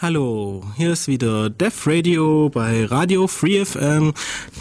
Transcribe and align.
Hallo, 0.00 0.62
hier 0.76 0.92
ist 0.92 1.08
wieder 1.08 1.50
Def 1.50 1.84
Radio 1.84 2.48
bei 2.50 2.84
Radio 2.84 3.26
Free 3.26 3.64
FM, 3.64 4.14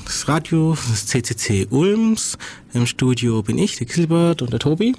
das 0.04 0.28
Radio 0.28 0.76
des 0.90 1.06
CCC 1.06 1.68
Ulms. 1.70 2.40
Im 2.74 2.88
Studio 2.88 3.44
bin 3.44 3.60
ich, 3.60 3.76
der 3.76 3.86
Gilbert 3.86 4.42
und 4.42 4.52
der 4.52 4.60
Tobi. 4.60 4.96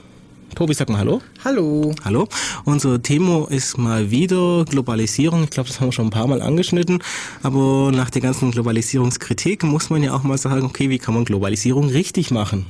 Tobi, 0.54 0.74
sag 0.74 0.90
mal 0.90 0.98
Hallo. 0.98 1.20
Hallo. 1.44 1.92
Hallo. 2.04 2.28
Unser 2.64 3.02
Thema 3.02 3.50
ist 3.50 3.78
mal 3.78 4.12
wieder 4.12 4.64
Globalisierung. 4.64 5.42
Ich 5.42 5.50
glaube, 5.50 5.70
das 5.70 5.80
haben 5.80 5.88
wir 5.88 5.92
schon 5.92 6.06
ein 6.06 6.10
paar 6.10 6.28
Mal 6.28 6.40
angeschnitten. 6.40 7.02
Aber 7.42 7.90
nach 7.90 8.10
der 8.10 8.22
ganzen 8.22 8.52
Globalisierungskritik 8.52 9.64
muss 9.64 9.90
man 9.90 10.04
ja 10.04 10.14
auch 10.14 10.22
mal 10.22 10.38
sagen, 10.38 10.66
okay, 10.66 10.88
wie 10.88 11.00
kann 11.00 11.14
man 11.14 11.24
Globalisierung 11.24 11.88
richtig 11.88 12.30
machen? 12.30 12.64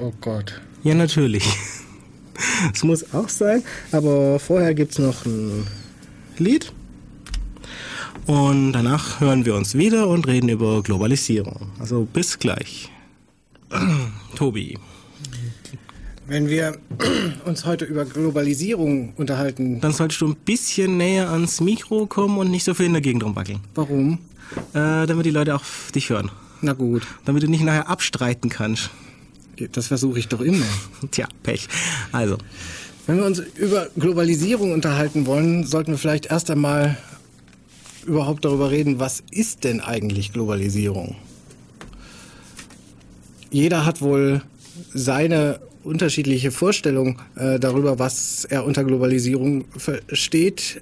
Oh 0.00 0.12
Gott. 0.20 0.60
Ja, 0.84 0.94
natürlich. 0.94 1.44
Es 2.72 2.82
muss 2.82 3.12
auch 3.12 3.28
sein. 3.28 3.62
Aber 3.92 4.38
vorher 4.38 4.74
gibt's 4.74 4.98
noch 4.98 5.26
ein 5.26 5.66
Lied. 6.42 6.72
Und 8.26 8.72
danach 8.72 9.20
hören 9.20 9.44
wir 9.44 9.54
uns 9.54 9.76
wieder 9.76 10.06
und 10.08 10.26
reden 10.26 10.48
über 10.48 10.82
Globalisierung. 10.82 11.70
Also 11.78 12.06
bis 12.12 12.38
gleich. 12.38 12.90
Tobi. 14.36 14.78
Wenn 16.26 16.48
wir 16.48 16.78
uns 17.44 17.64
heute 17.64 17.84
über 17.84 18.04
Globalisierung 18.04 19.12
unterhalten. 19.16 19.80
Dann 19.80 19.92
solltest 19.92 20.20
du 20.20 20.28
ein 20.28 20.36
bisschen 20.36 20.96
näher 20.96 21.30
ans 21.30 21.60
Mikro 21.60 22.06
kommen 22.06 22.38
und 22.38 22.50
nicht 22.50 22.64
so 22.64 22.74
viel 22.74 22.86
in 22.86 22.92
der 22.92 23.02
Gegend 23.02 23.24
rumwackeln. 23.24 23.60
Warum? 23.74 24.18
Äh, 24.72 25.06
damit 25.06 25.26
die 25.26 25.30
Leute 25.30 25.54
auch 25.54 25.64
dich 25.94 26.10
hören. 26.10 26.30
Na 26.60 26.74
gut. 26.74 27.02
Damit 27.24 27.42
du 27.42 27.48
nicht 27.48 27.64
nachher 27.64 27.88
abstreiten 27.88 28.50
kannst. 28.50 28.90
Das 29.72 29.88
versuche 29.88 30.18
ich 30.18 30.28
doch 30.28 30.40
immer. 30.40 30.64
Tja, 31.10 31.26
Pech. 31.42 31.68
Also. 32.12 32.38
Wenn 33.06 33.16
wir 33.16 33.24
uns 33.24 33.40
über 33.56 33.88
Globalisierung 33.98 34.72
unterhalten 34.72 35.26
wollen, 35.26 35.64
sollten 35.64 35.90
wir 35.90 35.98
vielleicht 35.98 36.26
erst 36.26 36.50
einmal 36.50 36.96
überhaupt 38.06 38.44
darüber 38.44 38.70
reden, 38.70 39.00
was 39.00 39.24
ist 39.32 39.64
denn 39.64 39.80
eigentlich 39.80 40.32
Globalisierung? 40.32 41.16
Jeder 43.50 43.84
hat 43.84 44.02
wohl 44.02 44.42
seine 44.94 45.60
unterschiedliche 45.82 46.52
Vorstellung 46.52 47.20
äh, 47.34 47.58
darüber, 47.58 47.98
was 47.98 48.44
er 48.44 48.64
unter 48.64 48.84
Globalisierung 48.84 49.64
versteht. 49.76 50.80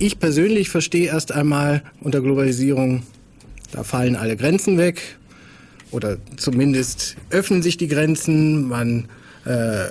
Ich 0.00 0.18
persönlich 0.18 0.70
verstehe 0.70 1.06
erst 1.06 1.30
einmal 1.30 1.82
unter 2.00 2.20
Globalisierung, 2.20 3.04
da 3.70 3.84
fallen 3.84 4.16
alle 4.16 4.36
Grenzen 4.36 4.76
weg 4.76 5.18
oder 5.92 6.18
zumindest 6.36 7.16
öffnen 7.30 7.62
sich 7.62 7.76
die 7.76 7.88
Grenzen, 7.88 8.68
man 8.68 9.08
äh, 9.44 9.84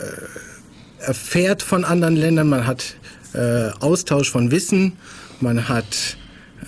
erfährt 0.99 1.61
von 1.61 1.83
anderen 1.85 2.15
Ländern, 2.15 2.49
man 2.49 2.67
hat 2.67 2.95
äh, 3.33 3.69
Austausch 3.79 4.31
von 4.31 4.51
Wissen, 4.51 4.93
man 5.39 5.69
hat 5.69 6.17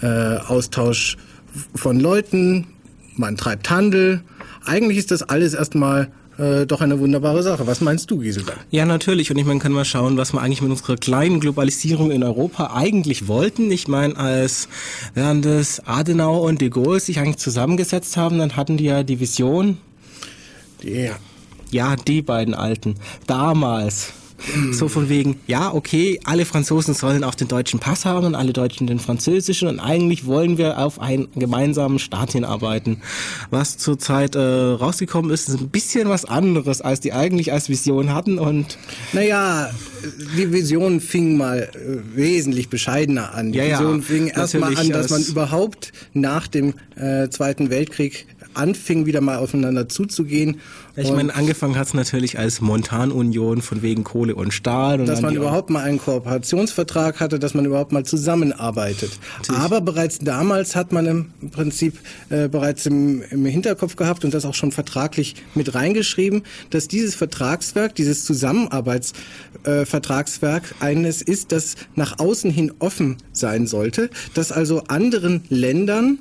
äh, 0.02 0.38
Austausch 0.38 1.18
von 1.76 2.00
Leuten, 2.00 2.68
man 3.16 3.38
treibt 3.38 3.70
Handel. 3.70 4.22
Eigentlich 4.66 4.98
ist 4.98 5.12
das 5.12 5.24
alles 5.24 5.54
erstmal 5.54 6.12
äh, 6.38 6.66
doch 6.66 6.82
eine 6.82 7.00
wunderbare 7.00 7.44
Sache. 7.44 7.68
Was 7.68 7.82
meinst 7.82 8.10
du, 8.12 8.20
Gisela? 8.20 8.54
Ja, 8.72 8.86
natürlich. 8.86 9.30
Und 9.30 9.38
ich 9.38 9.46
meine, 9.46 9.60
kann 9.60 9.74
mal 9.74 9.86
schauen, 9.86 10.18
was 10.18 10.32
wir 10.34 10.42
eigentlich 10.42 10.62
mit 10.62 10.72
unserer 10.72 10.96
kleinen 10.96 11.40
Globalisierung 11.40 12.12
in 12.12 12.24
Europa 12.24 12.72
eigentlich 12.74 13.28
wollten. 13.28 13.72
Ich 13.72 13.88
meine, 13.88 14.16
als 14.16 14.70
während 15.14 15.46
das 15.46 15.86
Adenauer 15.86 16.44
und 16.44 16.62
de 16.62 16.70
Gaulle 16.70 17.00
sich 17.00 17.20
eigentlich 17.20 17.38
zusammengesetzt 17.38 18.16
haben, 18.16 18.40
dann 18.40 18.56
hatten 18.56 18.78
die 18.78 18.86
ja 18.86 19.04
die 19.04 19.20
Vision. 19.20 19.78
Ja. 20.82 21.18
Ja, 21.72 21.96
die 21.98 22.22
beiden 22.22 22.54
Alten. 22.54 22.96
Damals. 23.28 24.14
So 24.72 24.88
von 24.88 25.10
wegen, 25.10 25.40
ja, 25.48 25.74
okay, 25.74 26.20
alle 26.24 26.46
Franzosen 26.46 26.94
sollen 26.94 27.24
auch 27.24 27.36
den 27.36 27.48
deutschen 27.48 27.80
Pass 27.80 28.06
haben 28.06 28.26
und 28.26 28.36
alle 28.36 28.54
Deutschen 28.54 28.88
den 28.88 29.00
französischen 29.00 29.68
und 29.68 29.80
eigentlich 29.80 30.26
wollen 30.26 30.58
wir 30.58 30.80
auf 30.80 31.00
einen 31.00 31.28
gemeinsamen 31.36 32.00
Staat 32.00 32.32
hinarbeiten. 32.32 33.02
Was 33.50 33.78
zurzeit 33.78 34.36
äh, 34.36 34.40
rausgekommen 34.40 35.32
ist, 35.32 35.50
ist 35.50 35.60
ein 35.60 35.70
bisschen 35.70 36.10
was 36.10 36.26
anderes, 36.26 36.82
als 36.82 37.00
die 37.00 37.14
eigentlich 37.14 37.52
als 37.52 37.70
Vision 37.70 38.14
hatten 38.14 38.40
und... 38.40 38.78
Naja, 39.14 39.70
die 40.38 40.52
Vision 40.52 41.00
fing 41.02 41.38
mal 41.38 41.70
äh, 41.74 42.16
wesentlich 42.16 42.70
bescheidener 42.70 43.34
an. 43.34 43.52
Die 43.52 43.58
Ja, 43.58 43.66
ja, 43.66 43.80
Vision 43.80 44.02
fing 44.02 44.28
erstmal 44.28 44.78
an, 44.78 44.90
dass 44.90 45.10
man 45.10 45.24
überhaupt 45.24 45.92
nach 46.14 46.48
dem 46.48 46.74
äh, 46.96 47.30
Zweiten 47.30 47.70
Weltkrieg 47.70 48.26
anfing, 48.54 49.06
wieder 49.06 49.22
mal 49.22 49.38
aufeinander 49.38 49.88
zuzugehen. 49.88 50.60
Ja, 50.96 51.04
ich 51.04 51.12
meine, 51.12 51.36
angefangen 51.36 51.78
hat 51.78 51.88
es 51.88 51.94
natürlich 51.94 52.40
als 52.40 52.62
Montanunion 52.62 53.62
von 53.62 53.82
wegen 53.82 54.04
Kohle 54.04 54.36
und 54.36 54.54
Stahl. 54.54 55.00
Und 55.00 55.08
dass 55.08 55.22
man 55.22 55.36
überhaupt 55.36 55.70
mal 55.70 55.84
einen 55.84 56.00
Kooperationsvertrag 56.00 57.20
hatte, 57.20 57.40
dass 57.40 57.54
man 57.54 57.66
überhaupt 57.66 57.92
mal 57.92 58.06
zusammenarbeitet. 58.06 59.12
Natürlich. 59.38 59.62
Aber 59.62 59.82
bereits 59.82 60.20
damals 60.20 60.76
hat 60.76 60.92
man 60.92 61.06
im 61.06 61.32
Prinzip 61.52 62.00
äh, 62.30 62.48
bereits 62.48 62.86
im, 62.86 63.22
im 63.30 63.46
Hinterkopf 63.46 63.96
gehabt 63.96 64.26
und 64.26 64.34
das 64.34 64.46
auch 64.46 64.56
schon 64.56 64.72
vertraglich 64.72 65.36
mit 65.56 65.76
reingeschrieben, 65.76 66.44
dass 66.70 66.88
dieses 66.88 67.16
Vertragswerk, 67.16 67.96
dieses 67.96 68.24
Zusammenarbeitsvertragswerk 68.26 70.76
äh, 70.80 70.84
eines 70.84 71.22
ist, 71.22 71.52
das 71.52 71.76
nach 71.96 72.20
außen 72.20 72.52
hin 72.52 72.72
offen 72.80 73.18
sein 73.32 73.68
sollte, 73.68 74.10
dass 74.34 74.52
also 74.52 74.84
anderen 74.88 75.44
Ländern 75.50 76.20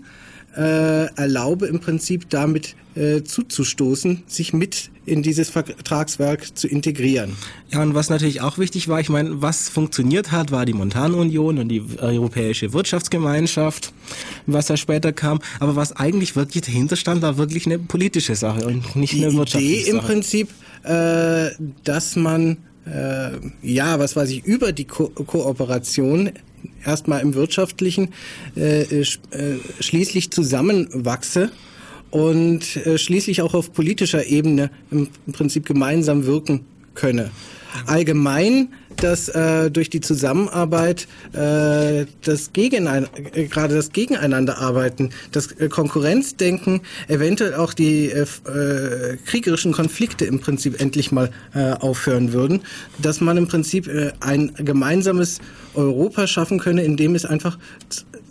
äh, 0.56 1.06
erlaube 1.14 1.66
im 1.66 1.80
Prinzip 1.80 2.30
damit 2.30 2.74
äh, 2.94 3.22
zuzustoßen, 3.22 4.24
sich 4.26 4.52
mit 4.52 4.90
in 5.06 5.22
dieses 5.22 5.50
Vertragswerk 5.50 6.56
zu 6.56 6.68
integrieren. 6.68 7.36
Ja, 7.70 7.82
und 7.82 7.94
was 7.94 8.10
natürlich 8.10 8.40
auch 8.40 8.58
wichtig 8.58 8.88
war, 8.88 9.00
ich 9.00 9.08
meine, 9.08 9.40
was 9.40 9.68
funktioniert 9.68 10.32
hat, 10.32 10.50
war 10.50 10.66
die 10.66 10.74
Montanunion 10.74 11.58
und 11.58 11.68
die 11.68 11.82
Europäische 11.98 12.72
Wirtschaftsgemeinschaft, 12.72 13.92
was 14.46 14.68
ja 14.68 14.76
später 14.76 15.12
kam. 15.12 15.40
Aber 15.60 15.76
was 15.76 15.92
eigentlich 15.92 16.36
wirklich 16.36 16.64
dahinter 16.64 16.96
stand, 16.96 17.22
war 17.22 17.38
wirklich 17.38 17.66
eine 17.66 17.78
politische 17.78 18.34
Sache 18.34 18.66
und 18.66 18.96
nicht 18.96 19.12
die 19.12 19.24
eine 19.24 19.34
wirtschaftliche 19.34 19.82
Idee 19.82 19.90
im 19.90 19.96
Sache. 19.96 20.06
Prinzip, 20.06 20.48
äh, 20.84 21.50
dass 21.84 22.16
man 22.16 22.58
äh, 22.86 23.30
ja, 23.62 23.98
was 23.98 24.16
weiß 24.16 24.30
ich, 24.30 24.44
über 24.44 24.72
die 24.72 24.84
Ko 24.84 25.08
Kooperation 25.08 26.30
erstmal 26.84 27.20
im 27.20 27.34
wirtschaftlichen 27.34 28.10
äh, 28.56 29.04
sch 29.04 29.20
äh, 29.30 29.56
schließlich 29.80 30.30
zusammenwachse 30.30 31.50
und 32.10 32.76
äh, 32.76 32.98
schließlich 32.98 33.42
auch 33.42 33.54
auf 33.54 33.72
politischer 33.72 34.26
Ebene 34.26 34.70
im, 34.90 35.08
im 35.26 35.32
Prinzip 35.32 35.66
gemeinsam 35.66 36.26
wirken 36.26 36.64
könne. 36.94 37.30
Allgemein, 37.86 38.68
dass 39.02 39.28
äh, 39.28 39.70
durch 39.70 39.90
die 39.90 40.00
Zusammenarbeit 40.00 41.06
äh, 41.32 42.06
das 42.22 42.52
Gegenein 42.52 43.06
äh, 43.32 43.44
gerade 43.44 43.74
das 43.74 43.92
Gegeneinanderarbeiten, 43.92 45.10
das 45.32 45.52
äh, 45.52 45.68
Konkurrenzdenken, 45.68 46.80
eventuell 47.08 47.54
auch 47.54 47.74
die 47.74 48.10
äh, 48.10 48.22
äh, 48.22 49.16
kriegerischen 49.24 49.72
Konflikte 49.72 50.24
im 50.24 50.40
Prinzip 50.40 50.80
endlich 50.80 51.12
mal 51.12 51.30
äh, 51.54 51.72
aufhören 51.72 52.32
würden, 52.32 52.62
dass 52.98 53.20
man 53.20 53.36
im 53.36 53.48
Prinzip 53.48 53.86
äh, 53.86 54.12
ein 54.20 54.52
gemeinsames 54.56 55.38
Europa 55.74 56.26
schaffen 56.26 56.58
könne, 56.58 56.82
in 56.82 56.96
dem 56.96 57.14
es 57.14 57.24
einfach 57.24 57.58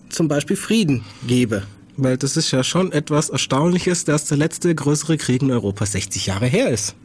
zum 0.09 0.27
Beispiel 0.27 0.55
Frieden 0.55 1.03
gäbe. 1.27 1.63
Weil 1.97 2.17
das 2.17 2.37
ist 2.37 2.51
ja 2.51 2.63
schon 2.63 2.91
etwas 2.91 3.29
Erstaunliches, 3.29 4.05
dass 4.05 4.25
der 4.25 4.37
letzte 4.37 4.73
größere 4.73 5.17
Krieg 5.17 5.41
in 5.41 5.51
Europa 5.51 5.85
60 5.85 6.27
Jahre 6.27 6.45
her 6.45 6.69
ist. 6.69 6.95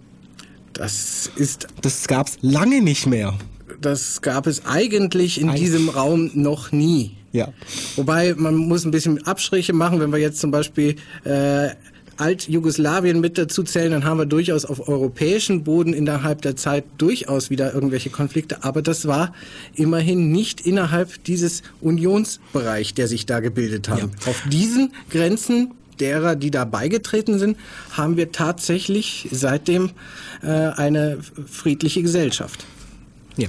Das 0.74 1.30
ist 1.36 1.68
Das 1.80 2.06
gab's 2.06 2.38
lange 2.40 2.82
nicht 2.82 3.06
mehr. 3.06 3.34
Das 3.84 4.22
gab 4.22 4.46
es 4.46 4.64
eigentlich 4.66 5.40
in 5.40 5.50
Eig- 5.50 5.56
diesem 5.56 5.88
Raum 5.88 6.30
noch 6.34 6.72
nie. 6.72 7.12
Ja. 7.32 7.48
Wobei 7.96 8.34
man 8.34 8.56
muss 8.56 8.84
ein 8.84 8.90
bisschen 8.90 9.26
Abstriche 9.26 9.72
machen, 9.72 10.00
wenn 10.00 10.12
wir 10.12 10.18
jetzt 10.18 10.38
zum 10.40 10.50
Beispiel 10.50 10.96
äh, 11.24 11.70
Alt-Jugoslawien 12.18 13.20
mit 13.20 13.38
dazu 13.38 13.62
zählen, 13.62 13.90
dann 13.90 14.04
haben 14.04 14.18
wir 14.18 14.26
durchaus 14.26 14.64
auf 14.64 14.86
europäischem 14.86 15.64
Boden 15.64 15.94
innerhalb 15.94 16.42
der 16.42 16.56
Zeit 16.56 16.84
durchaus 16.98 17.48
wieder 17.50 17.72
irgendwelche 17.72 18.10
Konflikte. 18.10 18.64
Aber 18.64 18.82
das 18.82 19.06
war 19.06 19.34
immerhin 19.74 20.30
nicht 20.30 20.60
innerhalb 20.60 21.24
dieses 21.24 21.62
Unionsbereich, 21.80 22.94
der 22.94 23.08
sich 23.08 23.26
da 23.26 23.40
gebildet 23.40 23.88
hat. 23.88 23.98
Ja. 23.98 24.04
Auf 24.26 24.42
diesen 24.50 24.92
Grenzen 25.10 25.72
derer, 26.00 26.36
die 26.36 26.50
da 26.50 26.64
beigetreten 26.64 27.38
sind, 27.38 27.56
haben 27.92 28.16
wir 28.16 28.30
tatsächlich 28.30 29.28
seitdem 29.30 29.90
äh, 30.42 30.46
eine 30.48 31.18
friedliche 31.46 32.02
Gesellschaft. 32.02 32.64
Ja. 33.36 33.48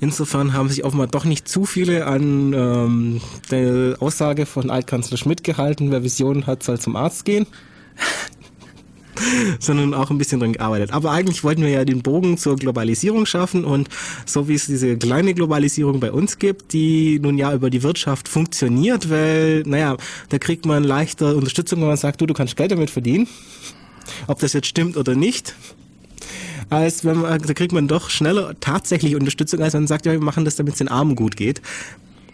Insofern 0.00 0.52
haben 0.52 0.68
sich 0.68 0.84
offenbar 0.84 1.06
doch 1.06 1.24
nicht 1.24 1.48
zu 1.48 1.64
viele 1.64 2.06
an 2.06 2.52
ähm, 2.52 3.20
der 3.50 3.96
Aussage 4.00 4.44
von 4.44 4.70
Altkanzler 4.70 5.16
Schmidt 5.16 5.44
gehalten, 5.44 5.90
wer 5.90 6.02
Visionen 6.02 6.46
hat, 6.46 6.62
soll 6.62 6.78
zum 6.78 6.96
Arzt 6.96 7.24
gehen. 7.24 7.46
sondern 9.58 9.94
auch 9.94 10.10
ein 10.10 10.18
bisschen 10.18 10.40
dran 10.40 10.52
gearbeitet. 10.52 10.92
Aber 10.92 11.12
eigentlich 11.12 11.44
wollten 11.44 11.62
wir 11.62 11.70
ja 11.70 11.84
den 11.84 12.02
Bogen 12.02 12.36
zur 12.36 12.56
Globalisierung 12.56 13.26
schaffen 13.26 13.64
und 13.64 13.88
so 14.26 14.48
wie 14.48 14.54
es 14.54 14.66
diese 14.66 14.96
kleine 14.96 15.34
Globalisierung 15.34 16.00
bei 16.00 16.12
uns 16.12 16.38
gibt, 16.38 16.72
die 16.72 17.18
nun 17.20 17.38
ja 17.38 17.54
über 17.54 17.70
die 17.70 17.82
Wirtschaft 17.82 18.28
funktioniert, 18.28 19.10
weil, 19.10 19.62
naja, 19.66 19.96
da 20.28 20.38
kriegt 20.38 20.66
man 20.66 20.84
leichter 20.84 21.36
Unterstützung, 21.36 21.80
wenn 21.80 21.88
man 21.88 21.96
sagt, 21.96 22.20
du, 22.20 22.26
du 22.26 22.34
kannst 22.34 22.56
Geld 22.56 22.72
damit 22.72 22.90
verdienen. 22.90 23.28
Ob 24.26 24.38
das 24.40 24.52
jetzt 24.52 24.66
stimmt 24.66 24.96
oder 24.96 25.14
nicht. 25.14 25.54
Als 26.70 27.04
wenn 27.04 27.18
man, 27.18 27.40
da 27.40 27.54
kriegt 27.54 27.72
man 27.72 27.88
doch 27.88 28.10
schneller 28.10 28.54
tatsächlich 28.60 29.16
Unterstützung, 29.16 29.60
als 29.62 29.74
wenn 29.74 29.82
man 29.82 29.88
sagt, 29.88 30.06
ja, 30.06 30.12
wir 30.12 30.20
machen 30.20 30.44
das, 30.44 30.56
damit 30.56 30.74
es 30.74 30.78
den 30.78 30.88
Armen 30.88 31.14
gut 31.14 31.36
geht. 31.36 31.60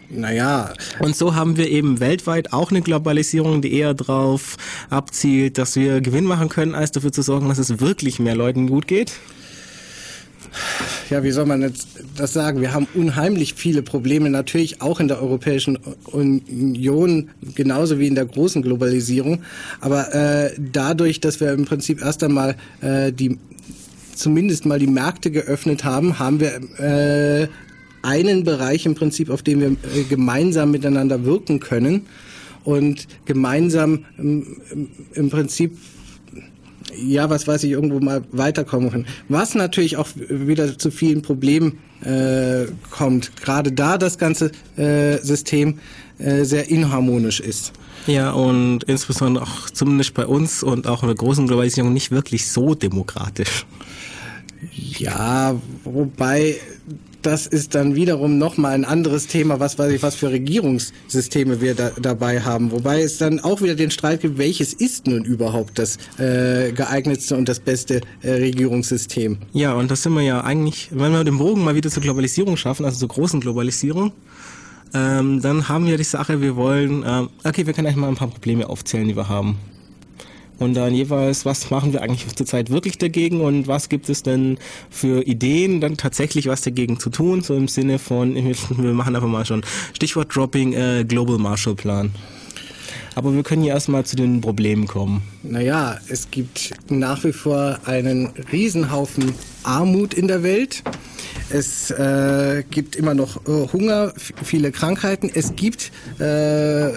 Naja. 0.09 0.73
Und 0.99 1.15
so 1.15 1.35
haben 1.35 1.55
wir 1.55 1.69
eben 1.69 2.01
weltweit 2.01 2.51
auch 2.51 2.71
eine 2.71 2.81
Globalisierung, 2.81 3.61
die 3.61 3.73
eher 3.73 3.93
darauf 3.93 4.57
abzielt, 4.89 5.57
dass 5.57 5.77
wir 5.77 6.01
Gewinn 6.01 6.25
machen 6.25 6.49
können, 6.49 6.75
als 6.75 6.91
dafür 6.91 7.13
zu 7.13 7.21
sorgen, 7.21 7.47
dass 7.47 7.59
es 7.59 7.79
wirklich 7.79 8.19
mehr 8.19 8.35
Leuten 8.35 8.67
gut 8.67 8.87
geht 8.87 9.13
ja, 11.09 11.23
wie 11.23 11.31
soll 11.31 11.45
man 11.45 11.61
jetzt 11.61 11.87
das 12.15 12.33
sagen? 12.33 12.61
Wir 12.61 12.73
haben 12.73 12.87
unheimlich 12.93 13.53
viele 13.53 13.83
Probleme, 13.83 14.29
natürlich 14.29 14.81
auch 14.81 14.99
in 14.99 15.07
der 15.07 15.21
Europäischen 15.21 15.77
Union, 16.05 17.29
genauso 17.55 17.99
wie 17.99 18.07
in 18.07 18.15
der 18.15 18.25
großen 18.25 18.61
Globalisierung. 18.61 19.43
Aber 19.79 20.13
äh, 20.13 20.51
dadurch, 20.57 21.19
dass 21.19 21.39
wir 21.39 21.51
im 21.51 21.65
Prinzip 21.65 22.01
erst 22.01 22.23
einmal 22.23 22.55
äh, 22.81 23.11
die 23.11 23.37
zumindest 24.15 24.65
mal 24.65 24.79
die 24.79 24.87
Märkte 24.87 25.31
geöffnet 25.31 25.83
haben, 25.83 26.19
haben 26.19 26.39
wir 26.39 26.55
äh, 26.79 27.47
einen 28.01 28.43
Bereich 28.43 28.85
im 28.85 28.95
Prinzip, 28.95 29.29
auf 29.29 29.43
dem 29.43 29.59
wir 29.61 29.71
äh, 29.71 30.03
gemeinsam 30.09 30.71
miteinander 30.71 31.25
wirken 31.25 31.59
können 31.59 32.07
und 32.63 33.07
gemeinsam 33.25 34.05
im, 34.17 34.57
im 35.13 35.29
Prinzip 35.29 35.77
ja, 36.95 37.29
was 37.29 37.47
weiß 37.47 37.63
ich, 37.63 37.71
irgendwo 37.71 37.99
mal 37.99 38.23
weiterkommen 38.31 38.91
können. 38.91 39.05
Was 39.29 39.55
natürlich 39.55 39.97
auch 39.97 40.07
wieder 40.15 40.77
zu 40.77 40.91
vielen 40.91 41.21
Problemen 41.21 41.79
äh, 42.03 42.65
kommt. 42.89 43.35
Gerade 43.37 43.71
da 43.71 43.97
das 43.97 44.17
ganze 44.17 44.51
äh, 44.77 45.17
System 45.19 45.79
äh, 46.17 46.43
sehr 46.43 46.69
inharmonisch 46.69 47.39
ist. 47.39 47.73
Ja, 48.07 48.31
und 48.31 48.83
insbesondere 48.85 49.45
auch 49.45 49.69
zumindest 49.69 50.13
bei 50.15 50.25
uns 50.25 50.63
und 50.63 50.87
auch 50.87 51.03
in 51.03 51.07
der 51.07 51.15
großen 51.15 51.47
Globalisierung 51.47 51.93
nicht 51.93 52.11
wirklich 52.11 52.49
so 52.49 52.73
demokratisch. 52.73 53.65
Ja, 54.71 55.55
wobei 55.83 56.55
das 57.21 57.45
ist 57.47 57.75
dann 57.75 57.95
wiederum 57.95 58.37
nochmal 58.37 58.73
ein 58.73 58.85
anderes 58.85 59.27
Thema, 59.27 59.59
was 59.59 59.77
weiß 59.77 59.91
ich, 59.91 60.01
was 60.01 60.15
für 60.15 60.31
Regierungssysteme 60.31 61.61
wir 61.61 61.75
da, 61.75 61.91
dabei 62.01 62.41
haben. 62.41 62.71
Wobei 62.71 63.01
es 63.01 63.17
dann 63.17 63.39
auch 63.39 63.61
wieder 63.61 63.75
den 63.75 63.91
Streit 63.91 64.21
gibt, 64.21 64.37
welches 64.37 64.73
ist 64.73 65.07
nun 65.07 65.23
überhaupt 65.23 65.77
das 65.77 65.97
äh, 66.17 66.71
geeignetste 66.71 67.35
und 67.35 67.47
das 67.47 67.59
beste 67.59 68.01
äh, 68.21 68.31
Regierungssystem. 68.31 69.37
Ja, 69.53 69.73
und 69.73 69.91
das 69.91 70.03
sind 70.03 70.13
wir 70.13 70.23
ja 70.23 70.41
eigentlich, 70.41 70.89
wenn 70.91 71.11
wir 71.11 71.23
den 71.23 71.37
Bogen 71.37 71.63
mal 71.63 71.75
wieder 71.75 71.89
zur 71.89 72.03
Globalisierung 72.03 72.57
schaffen, 72.57 72.85
also 72.85 72.99
zur 72.99 73.09
großen 73.09 73.39
Globalisierung, 73.39 74.11
ähm, 74.93 75.41
dann 75.41 75.69
haben 75.69 75.85
wir 75.85 75.97
die 75.97 76.03
Sache, 76.03 76.41
wir 76.41 76.55
wollen, 76.55 77.03
ähm, 77.05 77.29
okay, 77.43 77.65
wir 77.65 77.73
können 77.73 77.87
eigentlich 77.87 77.97
mal 77.97 78.09
ein 78.09 78.15
paar 78.15 78.29
Probleme 78.29 78.67
aufzählen, 78.67 79.07
die 79.07 79.15
wir 79.15 79.29
haben 79.29 79.57
und 80.61 80.75
dann 80.75 80.93
jeweils, 80.93 81.43
was 81.43 81.71
machen 81.71 81.91
wir 81.91 82.03
eigentlich 82.03 82.35
zurzeit 82.35 82.69
wirklich 82.69 82.99
dagegen 82.99 83.41
und 83.41 83.67
was 83.67 83.89
gibt 83.89 84.09
es 84.09 84.21
denn 84.21 84.59
für 84.91 85.23
Ideen, 85.23 85.81
dann 85.81 85.97
tatsächlich 85.97 86.47
was 86.47 86.61
dagegen 86.61 86.99
zu 86.99 87.09
tun, 87.09 87.41
so 87.41 87.55
im 87.55 87.67
Sinne 87.67 87.97
von, 87.97 88.35
wir 88.77 88.93
machen 88.93 89.15
einfach 89.15 89.27
mal 89.27 89.43
schon 89.43 89.63
Stichwort 89.93 90.33
Dropping 90.33 90.73
äh, 90.73 91.03
Global 91.03 91.39
Marshall 91.39 91.73
Plan. 91.73 92.11
Aber 93.15 93.33
wir 93.33 93.41
können 93.43 93.63
ja 93.63 93.73
erstmal 93.73 94.05
zu 94.05 94.15
den 94.15 94.39
Problemen 94.39 94.87
kommen. 94.87 95.23
Naja, 95.43 95.97
es 96.07 96.29
gibt 96.29 96.71
nach 96.89 97.23
wie 97.23 97.33
vor 97.33 97.79
einen 97.85 98.29
Riesenhaufen 98.51 99.33
Armut 99.63 100.13
in 100.13 100.27
der 100.27 100.43
Welt. 100.43 100.83
Es 101.49 101.91
äh, 101.91 102.63
gibt 102.69 102.95
immer 102.95 103.13
noch 103.13 103.47
äh, 103.47 103.67
Hunger, 103.73 104.13
viele 104.43 104.71
Krankheiten. 104.71 105.29
Es 105.33 105.55
gibt 105.55 105.91
äh, 106.19 106.91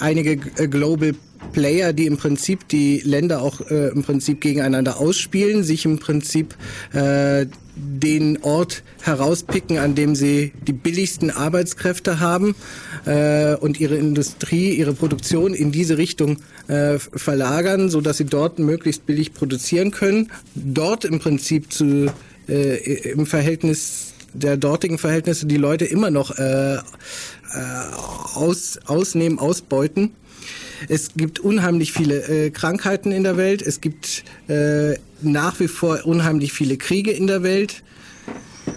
einige 0.00 0.32
äh, 0.56 0.68
Global 0.68 1.14
Player, 1.52 1.92
die 1.92 2.06
im 2.06 2.16
Prinzip 2.16 2.68
die 2.68 3.00
Länder 3.04 3.42
auch 3.42 3.60
äh, 3.70 3.88
im 3.88 4.02
Prinzip 4.02 4.40
gegeneinander 4.40 4.98
ausspielen, 4.98 5.64
sich 5.64 5.84
im 5.84 5.98
Prinzip 5.98 6.54
äh, 6.92 7.46
den 7.76 8.42
Ort 8.42 8.82
herauspicken, 9.02 9.78
an 9.78 9.94
dem 9.94 10.14
sie 10.14 10.52
die 10.66 10.72
billigsten 10.72 11.30
Arbeitskräfte 11.30 12.20
haben 12.20 12.54
äh, 13.04 13.54
und 13.54 13.78
ihre 13.78 13.96
Industrie, 13.96 14.70
ihre 14.70 14.94
Produktion 14.94 15.52
in 15.52 15.72
diese 15.72 15.98
Richtung 15.98 16.38
äh, 16.68 16.98
verlagern, 16.98 17.90
so 17.90 18.00
dass 18.00 18.16
sie 18.16 18.24
dort 18.24 18.58
möglichst 18.58 19.04
billig 19.04 19.34
produzieren 19.34 19.90
können. 19.90 20.30
Dort 20.54 21.04
im 21.04 21.18
Prinzip 21.18 21.72
zu 21.72 22.10
äh, 22.48 23.10
im 23.10 23.26
Verhältnis 23.26 24.14
der 24.32 24.56
dortigen 24.56 24.98
Verhältnisse 24.98 25.46
die 25.46 25.56
Leute 25.56 25.84
immer 25.86 26.10
noch 26.10 26.36
äh, 26.38 26.74
äh, 26.74 26.80
aus, 28.34 28.78
ausnehmen, 28.86 29.38
ausbeuten. 29.38 30.12
Es 30.88 31.14
gibt 31.16 31.40
unheimlich 31.40 31.92
viele 31.92 32.46
äh, 32.46 32.50
Krankheiten 32.50 33.12
in 33.12 33.22
der 33.22 33.36
Welt. 33.36 33.62
Es 33.62 33.80
gibt 33.80 34.24
äh, 34.48 34.94
nach 35.22 35.58
wie 35.60 35.68
vor 35.68 36.04
unheimlich 36.04 36.52
viele 36.52 36.76
Kriege 36.76 37.10
in 37.10 37.26
der 37.26 37.42
Welt. 37.42 37.82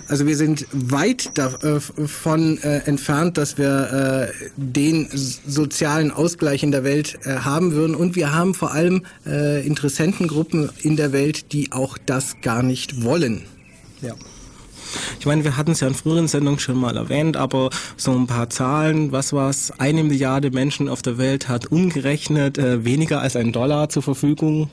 Also 0.07 0.25
wir 0.25 0.38
sind 0.38 0.66
weit 0.72 1.38
davon 1.38 2.57
äh, 2.57 2.78
äh, 2.78 2.88
entfernt, 2.88 3.38
dass 3.38 3.57
wir 3.57 4.31
äh, 4.31 4.48
den 4.57 5.07
sozialen 5.13 6.12
Ausgleich 6.12 6.63
in 6.63 6.72
der 6.72 6.84
Welt 6.84 7.19
äh, 7.24 7.38
haben 7.38 7.74
würden. 7.74 7.96
Und 7.96 8.16
wir 8.16 8.34
haben 8.34 8.54
vor 8.56 8.72
allem 8.72 9.04
äh, 9.25 9.66
Interessentengruppen 9.66 10.69
in 10.81 10.95
der 10.95 11.12
Welt, 11.12 11.54
die 11.54 11.72
auch 11.72 11.98
das 11.98 12.38
gar 12.42 12.63
nicht 12.63 13.04
wollen. 13.04 13.44
Ja. 14.02 14.16
Ich 15.20 15.26
meine, 15.26 15.44
wir 15.44 15.58
hatten 15.58 15.72
es 15.72 15.80
ja 15.80 15.88
in 15.88 15.94
früheren 15.94 16.28
Sendungen 16.28 16.60
schon 16.60 16.78
mal 16.78 16.96
erwähnt, 16.98 17.38
aber 17.38 17.70
so 17.98 18.12
ein 18.12 18.28
paar 18.28 18.50
Zahlen, 18.50 19.12
was 19.12 19.34
war's? 19.34 19.72
Eine 19.78 20.04
Milliarde 20.04 20.52
Menschen 20.52 20.90
auf 20.90 21.02
der 21.02 21.18
Welt 21.18 21.50
hat 21.50 21.72
umgerechnet 21.72 22.58
äh, 22.58 22.84
weniger 22.86 23.22
als 23.22 23.36
ein 23.36 23.52
Dollar 23.52 23.90
zur 23.90 24.04
Verfügung 24.04 24.70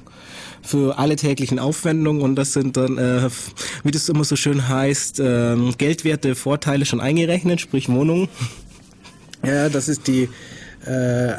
für 0.63 0.99
alle 0.99 1.17
täglichen 1.17 1.59
Aufwendungen 1.59 2.23
und 2.23 2.37
das 2.37 2.53
sind 2.53 2.77
dann, 2.77 2.99
äh, 2.99 3.29
wie 3.85 3.91
das 3.91 4.09
immer 4.09 4.25
so 4.25 4.37
schön 4.37 4.69
heißt, 4.69 5.21
äh, 5.21 5.57
geldwerte 5.79 6.35
Vorteile 6.35 6.85
schon 6.85 7.01
eingerechnet, 7.01 7.61
sprich 7.61 7.89
Wohnungen. 7.89 8.29
Ja, 9.45 9.69
das 9.69 9.87
ist 9.87 10.09
die 10.09 10.29
äh, 10.87 11.35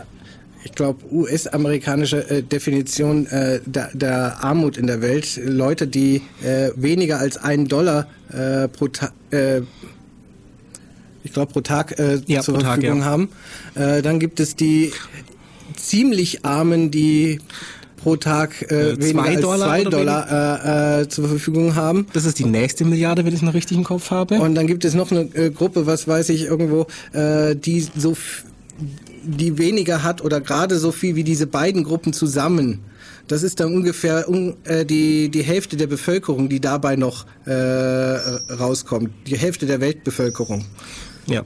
ich 0.64 0.74
glaube, 0.74 1.00
US-amerikanische 1.12 2.30
äh, 2.30 2.44
Definition 2.44 3.26
äh, 3.28 3.60
der, 3.66 3.90
der, 3.94 4.44
Armut 4.44 4.78
in 4.78 4.88
der 4.88 5.02
Welt. 5.02 5.40
Leute, 5.44 5.88
die 5.88 6.22
äh, 6.44 6.72
weniger 6.76 7.20
als 7.20 7.38
einen 7.38 7.68
Dollar 7.68 8.08
äh, 8.32 8.68
pro 8.68 8.88
Tag, 8.88 9.14
äh, 9.32 9.62
ich 11.24 11.34
glaube, 11.34 11.54
pro 11.54 11.62
Tag 11.62 12.00
äh, 12.00 12.22
ja, 12.28 12.42
zur 12.42 12.56
pro 12.56 12.62
Verfügung 12.62 13.00
Tag, 13.00 13.06
ja. 13.06 13.06
haben. 13.06 13.30
dann 13.76 14.20
gibt 14.20 14.40
es 14.40 14.56
die 14.56 14.92
ziemlich 15.76 16.46
Armen, 16.46 16.90
die 16.92 17.40
pro 17.98 18.16
Tag 18.16 18.62
äh, 18.72 18.98
weniger 18.98 19.12
zwei 19.12 19.30
als 19.30 19.42
Dollar 19.42 19.68
zwei 19.68 19.84
Dollar 19.84 21.00
äh, 21.02 21.10
zur 21.10 21.28
Verfügung 21.28 21.76
haben. 21.76 22.08
Das 22.14 22.26
ist 22.26 22.40
die 22.40 22.46
nächste 22.46 22.86
Milliarde, 22.86 23.26
wenn 23.26 23.34
ich 23.34 23.40
es 23.40 23.42
noch 23.42 23.54
richtig 23.54 23.78
im 23.78 23.84
Kopf 23.84 24.12
habe. 24.12 24.36
Und 24.36 24.56
dann 24.56 24.68
gibt 24.68 24.86
es 24.86 24.94
noch 24.94 25.12
eine 25.12 25.22
äh, 25.34 25.50
Gruppe, 25.50 25.86
was 25.86 26.08
weiß 26.08 26.30
ich, 26.30 26.46
irgendwo, 26.46 26.88
äh, 27.14 27.56
die 27.56 27.82
so 27.96 28.16
die 29.28 29.58
weniger 29.58 30.04
hat 30.04 30.22
oder 30.22 30.42
gerade 30.42 30.80
so 30.80 30.92
viel 30.92 31.16
wie 31.16 31.24
diese 31.24 31.48
beiden 31.48 31.84
Gruppen 31.84 32.14
zusammen. 32.14 32.80
Das 33.28 33.44
ist 33.44 33.60
dann 33.60 33.74
ungefähr 33.74 34.30
um, 34.30 34.56
äh, 34.64 34.86
die, 34.86 35.30
die 35.30 35.44
Hälfte 35.44 35.76
der 35.76 35.88
Bevölkerung, 35.88 36.48
die 36.48 36.62
dabei 36.62 36.96
noch 36.96 37.26
äh, 37.46 37.52
rauskommt. 37.52 39.12
Die 39.28 39.38
Hälfte 39.38 39.66
der 39.66 39.82
Weltbevölkerung. 39.82 40.64
Ja. 41.26 41.44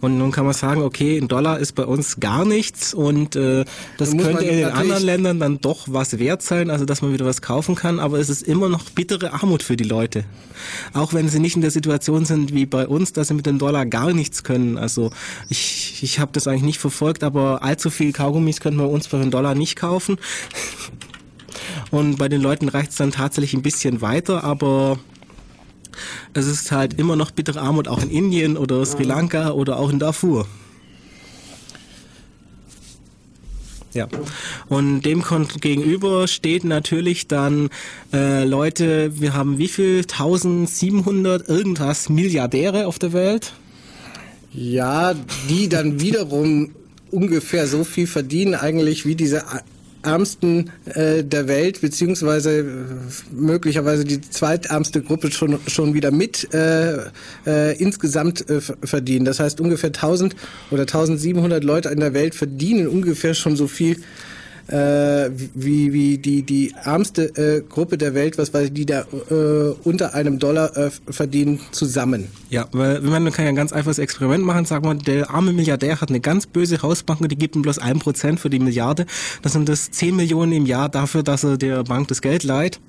Und 0.00 0.18
nun 0.18 0.30
kann 0.30 0.44
man 0.44 0.54
sagen, 0.54 0.82
okay, 0.82 1.18
ein 1.18 1.28
Dollar 1.28 1.58
ist 1.58 1.74
bei 1.74 1.84
uns 1.84 2.20
gar 2.20 2.44
nichts 2.44 2.94
und 2.94 3.36
äh, 3.36 3.64
das 3.98 4.16
könnte 4.16 4.44
in 4.44 4.56
den 4.56 4.70
anderen 4.70 5.02
Ländern 5.02 5.40
dann 5.40 5.60
doch 5.60 5.86
was 5.86 6.18
wert 6.18 6.42
sein, 6.42 6.70
also 6.70 6.84
dass 6.84 7.02
man 7.02 7.12
wieder 7.12 7.24
was 7.24 7.42
kaufen 7.42 7.74
kann, 7.74 7.98
aber 7.98 8.18
es 8.18 8.28
ist 8.28 8.42
immer 8.42 8.68
noch 8.68 8.90
bittere 8.90 9.32
Armut 9.32 9.62
für 9.62 9.76
die 9.76 9.84
Leute. 9.84 10.24
Auch 10.92 11.14
wenn 11.14 11.28
sie 11.28 11.40
nicht 11.40 11.56
in 11.56 11.62
der 11.62 11.70
Situation 11.70 12.24
sind 12.24 12.54
wie 12.54 12.66
bei 12.66 12.86
uns, 12.86 13.12
dass 13.12 13.28
sie 13.28 13.34
mit 13.34 13.46
dem 13.46 13.58
Dollar 13.58 13.86
gar 13.86 14.12
nichts 14.12 14.44
können. 14.44 14.78
Also 14.78 15.10
ich, 15.48 16.02
ich 16.02 16.18
habe 16.20 16.32
das 16.32 16.46
eigentlich 16.46 16.62
nicht 16.62 16.78
verfolgt, 16.78 17.24
aber 17.24 17.62
allzu 17.62 17.90
viel 17.90 18.12
Kaugummis 18.12 18.60
könnten 18.60 18.80
wir 18.80 18.88
uns 18.88 19.06
für 19.06 19.16
einen 19.16 19.30
Dollar 19.30 19.54
nicht 19.54 19.76
kaufen. 19.76 20.18
Und 21.90 22.16
bei 22.16 22.28
den 22.28 22.40
Leuten 22.40 22.68
reicht 22.68 22.90
es 22.90 22.96
dann 22.96 23.12
tatsächlich 23.12 23.54
ein 23.54 23.62
bisschen 23.62 24.00
weiter, 24.00 24.42
aber 24.44 24.98
es 26.32 26.46
ist 26.46 26.72
halt 26.72 26.98
immer 26.98 27.16
noch 27.16 27.30
bittere 27.30 27.60
Armut, 27.60 27.88
auch 27.88 28.02
in 28.02 28.10
Indien 28.10 28.56
oder 28.56 28.84
Sri 28.84 29.04
Lanka 29.04 29.50
oder 29.50 29.78
auch 29.78 29.90
in 29.90 29.98
Darfur. 29.98 30.46
Ja. 33.94 34.08
Und 34.68 35.02
dem 35.02 35.24
gegenüber 35.60 36.26
steht 36.26 36.64
natürlich 36.64 37.28
dann 37.28 37.70
äh, 38.12 38.44
Leute, 38.44 39.20
wir 39.20 39.34
haben 39.34 39.58
wie 39.58 39.68
viel? 39.68 39.98
1700 39.98 41.48
irgendwas 41.48 42.08
Milliardäre 42.08 42.88
auf 42.88 42.98
der 42.98 43.12
Welt? 43.12 43.52
Ja, 44.52 45.14
die 45.48 45.68
dann 45.68 46.00
wiederum 46.00 46.72
ungefähr 47.10 47.68
so 47.68 47.84
viel 47.84 48.08
verdienen 48.08 48.54
eigentlich 48.54 49.06
wie 49.06 49.14
diese 49.14 49.44
ärmsten 50.04 50.70
äh, 50.86 51.24
der 51.24 51.48
Welt, 51.48 51.80
beziehungsweise 51.80 52.58
äh, 52.60 52.64
möglicherweise 53.32 54.04
die 54.04 54.20
zweitärmste 54.20 55.02
Gruppe 55.02 55.30
schon, 55.30 55.58
schon 55.66 55.94
wieder 55.94 56.10
mit 56.10 56.52
äh, 56.54 56.98
äh, 57.46 57.76
insgesamt 57.78 58.48
äh, 58.48 58.60
verdienen. 58.60 59.24
Das 59.24 59.40
heißt, 59.40 59.60
ungefähr 59.60 59.88
1000 59.88 60.36
oder 60.70 60.82
1700 60.82 61.64
Leute 61.64 61.88
in 61.88 62.00
der 62.00 62.14
Welt 62.14 62.34
verdienen 62.34 62.88
ungefähr 62.88 63.34
schon 63.34 63.56
so 63.56 63.66
viel 63.66 63.96
äh, 64.68 65.30
wie, 65.54 65.92
wie 65.92 66.18
die, 66.18 66.42
die 66.42 66.72
ärmste 66.84 67.24
äh, 67.36 67.62
Gruppe 67.62 67.98
der 67.98 68.14
Welt, 68.14 68.38
was 68.38 68.54
weiß 68.54 68.66
ich, 68.66 68.72
die 68.72 68.86
da 68.86 69.04
äh, 69.30 69.74
unter 69.84 70.14
einem 70.14 70.38
Dollar 70.38 70.76
äh, 70.76 70.90
verdienen, 71.08 71.60
zusammen. 71.72 72.28
Ja, 72.50 72.66
weil 72.72 73.00
man 73.00 73.32
kann 73.32 73.44
ja 73.44 73.50
ein 73.50 73.56
ganz 73.56 73.72
einfaches 73.72 73.98
Experiment 73.98 74.44
machen, 74.44 74.64
sagen 74.64 74.84
wir, 74.84 74.94
der 74.94 75.30
arme 75.30 75.52
Milliardär 75.52 76.00
hat 76.00 76.08
eine 76.08 76.20
ganz 76.20 76.46
böse 76.46 76.82
Hausbank 76.82 77.20
und 77.20 77.30
die 77.30 77.36
gibt 77.36 77.56
ihm 77.56 77.62
bloß 77.62 77.78
ein 77.78 77.98
Prozent 77.98 78.40
für 78.40 78.50
die 78.50 78.58
Milliarde. 78.58 79.06
Das 79.42 79.52
sind 79.52 79.68
das 79.68 79.90
10 79.90 80.16
Millionen 80.16 80.52
im 80.52 80.66
Jahr 80.66 80.88
dafür, 80.88 81.22
dass 81.22 81.44
er 81.44 81.56
der 81.56 81.84
Bank 81.84 82.08
das 82.08 82.20
Geld 82.20 82.42
leiht. 82.42 82.80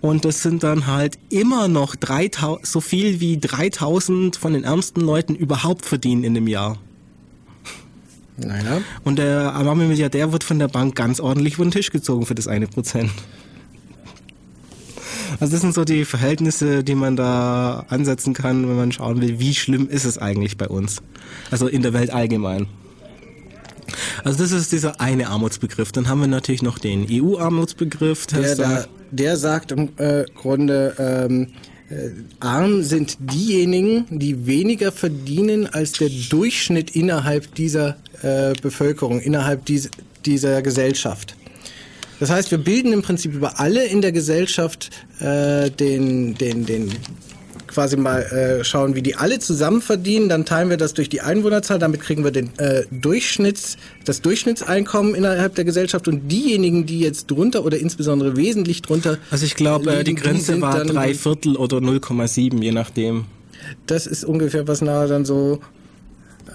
Und 0.00 0.26
das 0.26 0.42
sind 0.42 0.62
dann 0.62 0.86
halt 0.86 1.18
immer 1.30 1.66
noch 1.66 1.96
3000, 1.96 2.66
so 2.66 2.82
viel 2.82 3.20
wie 3.20 3.38
3000 3.38 4.36
von 4.36 4.52
den 4.52 4.62
ärmsten 4.62 5.00
Leuten 5.00 5.34
überhaupt 5.34 5.86
verdienen 5.86 6.24
in 6.24 6.34
dem 6.34 6.46
Jahr. 6.46 6.78
Naja. 8.36 8.80
Und 9.04 9.18
der 9.18 9.52
arme 9.52 9.86
Milliardär 9.86 10.32
wird 10.32 10.44
von 10.44 10.58
der 10.58 10.68
Bank 10.68 10.96
ganz 10.96 11.20
ordentlich 11.20 11.54
über 11.54 11.64
den 11.64 11.70
Tisch 11.70 11.90
gezogen 11.90 12.26
für 12.26 12.34
das 12.34 12.48
eine 12.48 12.66
Prozent. 12.66 13.10
Also 15.40 15.52
das 15.52 15.60
sind 15.60 15.74
so 15.74 15.84
die 15.84 16.04
Verhältnisse, 16.04 16.84
die 16.84 16.94
man 16.94 17.16
da 17.16 17.86
ansetzen 17.88 18.34
kann, 18.34 18.68
wenn 18.68 18.76
man 18.76 18.92
schauen 18.92 19.20
will, 19.20 19.38
wie 19.38 19.54
schlimm 19.54 19.88
ist 19.88 20.04
es 20.04 20.18
eigentlich 20.18 20.56
bei 20.56 20.68
uns. 20.68 21.02
Also 21.50 21.66
in 21.66 21.82
der 21.82 21.92
Welt 21.92 22.10
allgemein. 22.10 22.66
Also 24.22 24.38
das 24.38 24.52
ist 24.52 24.72
dieser 24.72 25.00
eine 25.00 25.28
Armutsbegriff. 25.28 25.92
Dann 25.92 26.08
haben 26.08 26.20
wir 26.20 26.28
natürlich 26.28 26.62
noch 26.62 26.78
den 26.78 27.06
EU-Armutsbegriff. 27.10 28.26
Der, 28.26 28.54
der, 28.54 28.88
der, 29.10 29.36
sagt 29.36 29.72
im 29.72 29.90
äh, 29.98 30.24
Grunde, 30.34 30.94
ähm, 30.98 31.42
äh, 31.42 31.46
arm 32.40 32.82
sind 32.82 33.18
diejenigen, 33.20 34.06
die 34.10 34.46
weniger 34.46 34.90
verdienen 34.90 35.66
als 35.66 35.92
der 35.92 36.08
Durchschnitt 36.30 36.96
innerhalb 36.96 37.54
dieser 37.54 37.96
äh, 38.22 38.54
Bevölkerung, 38.60 39.20
innerhalb 39.20 39.64
dies, 39.66 39.90
dieser 40.24 40.62
Gesellschaft. 40.62 41.36
Das 42.20 42.30
heißt, 42.30 42.50
wir 42.50 42.58
bilden 42.58 42.92
im 42.92 43.02
Prinzip 43.02 43.34
über 43.34 43.60
alle 43.60 43.84
in 43.84 44.00
der 44.00 44.12
Gesellschaft 44.12 44.90
äh, 45.20 45.70
den, 45.70 46.34
den, 46.34 46.64
den 46.64 46.90
quasi 47.74 47.96
mal 47.96 48.22
äh, 48.22 48.64
schauen, 48.64 48.94
wie 48.94 49.02
die 49.02 49.16
alle 49.16 49.40
zusammen 49.40 49.82
verdienen, 49.82 50.28
dann 50.28 50.44
teilen 50.44 50.70
wir 50.70 50.76
das 50.76 50.94
durch 50.94 51.08
die 51.08 51.20
Einwohnerzahl, 51.20 51.78
damit 51.78 52.00
kriegen 52.00 52.22
wir 52.22 52.30
den 52.30 52.56
äh, 52.58 52.84
Durchschnitts, 52.90 53.76
das 54.04 54.22
Durchschnittseinkommen 54.22 55.14
innerhalb 55.14 55.56
der 55.56 55.64
Gesellschaft 55.64 56.06
und 56.06 56.28
diejenigen, 56.30 56.86
die 56.86 57.00
jetzt 57.00 57.30
drunter 57.30 57.64
oder 57.64 57.78
insbesondere 57.78 58.36
wesentlich 58.36 58.80
drunter. 58.82 59.18
Also 59.30 59.44
ich 59.44 59.56
glaube, 59.56 59.90
äh, 59.92 60.04
die 60.04 60.14
Grenze 60.14 60.54
die 60.54 60.60
war 60.62 60.84
drei 60.84 61.14
Viertel 61.14 61.56
oder 61.56 61.78
0,7, 61.78 62.62
je 62.62 62.72
nachdem. 62.72 63.24
Das 63.86 64.06
ist 64.06 64.24
ungefähr 64.24 64.68
was 64.68 64.80
nahe 64.80 65.08
dann 65.08 65.24
so. 65.24 65.60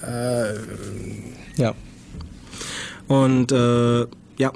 Äh, 0.01 0.53
ja. 1.61 1.73
Und 3.07 3.51
äh, 3.51 4.05
ja, 4.37 4.53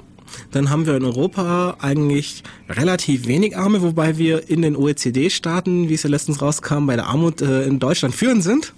dann 0.50 0.70
haben 0.70 0.86
wir 0.86 0.96
in 0.96 1.04
Europa 1.04 1.76
eigentlich 1.80 2.42
relativ 2.68 3.26
wenig 3.26 3.56
Arme, 3.56 3.82
wobei 3.82 4.18
wir 4.18 4.48
in 4.48 4.62
den 4.62 4.76
OECD-Staaten, 4.76 5.88
wie 5.88 5.94
es 5.94 6.02
ja 6.02 6.10
letztens 6.10 6.40
rauskam, 6.40 6.86
bei 6.86 6.96
der 6.96 7.06
Armut 7.06 7.40
äh, 7.40 7.64
in 7.64 7.78
Deutschland 7.78 8.14
führend 8.14 8.42
sind. 8.42 8.72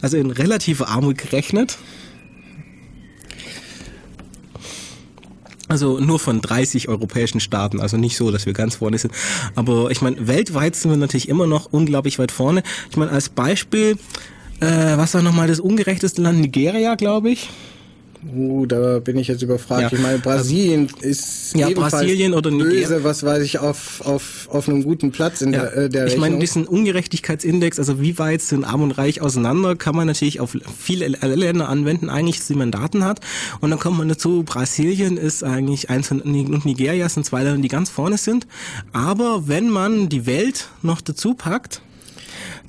Also 0.00 0.16
in 0.16 0.30
relative 0.30 0.88
Armut 0.88 1.18
gerechnet. 1.18 1.78
Also 5.68 6.00
nur 6.00 6.18
von 6.18 6.40
30 6.40 6.88
europäischen 6.88 7.40
Staaten, 7.40 7.80
also 7.80 7.98
nicht 7.98 8.16
so, 8.16 8.30
dass 8.30 8.46
wir 8.46 8.54
ganz 8.54 8.76
vorne 8.76 8.96
sind. 8.96 9.12
Aber 9.54 9.90
ich 9.90 10.00
meine, 10.00 10.26
weltweit 10.26 10.74
sind 10.74 10.90
wir 10.90 10.96
natürlich 10.96 11.28
immer 11.28 11.46
noch 11.46 11.66
unglaublich 11.66 12.18
weit 12.18 12.32
vorne. 12.32 12.62
Ich 12.90 12.96
meine, 12.96 13.10
als 13.10 13.28
Beispiel, 13.28 13.98
äh, 14.60 14.96
was 14.96 15.12
war 15.12 15.22
nochmal 15.22 15.46
das 15.46 15.60
ungerechteste 15.60 16.22
Land? 16.22 16.40
Nigeria, 16.40 16.94
glaube 16.94 17.30
ich. 17.30 17.50
Uh, 18.34 18.66
da 18.66 18.98
bin 18.98 19.16
ich 19.16 19.28
jetzt 19.28 19.42
überfragt. 19.42 19.92
Ja. 19.92 19.98
Ich 19.98 20.02
meine, 20.02 20.18
Brasilien 20.18 20.88
ist 21.00 21.54
ja, 21.56 21.70
Brasilien 21.70 22.34
oder 22.34 22.50
Nigeria. 22.50 22.88
böse, 22.88 23.04
was 23.04 23.22
weiß 23.22 23.42
ich, 23.42 23.58
auf, 23.58 24.02
auf, 24.04 24.48
auf 24.50 24.68
einem 24.68 24.82
guten 24.82 25.12
Platz 25.12 25.40
in 25.40 25.52
ja. 25.52 25.62
der, 25.62 25.76
äh, 25.76 25.88
der 25.88 26.06
Ich 26.06 26.18
meine, 26.18 26.38
diesen 26.38 26.66
Ungerechtigkeitsindex, 26.66 27.78
also 27.78 28.00
wie 28.00 28.18
weit 28.18 28.42
sind 28.42 28.64
Arm 28.64 28.82
und 28.82 28.92
Reich 28.92 29.22
auseinander, 29.22 29.76
kann 29.76 29.96
man 29.96 30.06
natürlich 30.06 30.40
auf 30.40 30.56
viele 30.78 31.08
Länder 31.08 31.68
anwenden, 31.68 32.10
eigentlich, 32.10 32.44
die 32.46 32.54
man 32.54 32.70
Daten 32.70 33.04
hat. 33.04 33.20
Und 33.60 33.70
dann 33.70 33.78
kommt 33.78 33.96
man 33.96 34.08
dazu, 34.08 34.42
Brasilien 34.42 35.16
ist 35.16 35.42
eigentlich 35.42 35.88
eins 35.88 36.08
von, 36.08 36.20
und 36.20 36.64
Nigeria 36.64 37.08
sind 37.08 37.24
zwei 37.24 37.44
Länder, 37.44 37.62
die 37.62 37.68
ganz 37.68 37.88
vorne 37.88 38.18
sind. 38.18 38.46
Aber 38.92 39.48
wenn 39.48 39.70
man 39.70 40.08
die 40.08 40.26
Welt 40.26 40.68
noch 40.82 41.00
dazu 41.00 41.34
packt, 41.34 41.80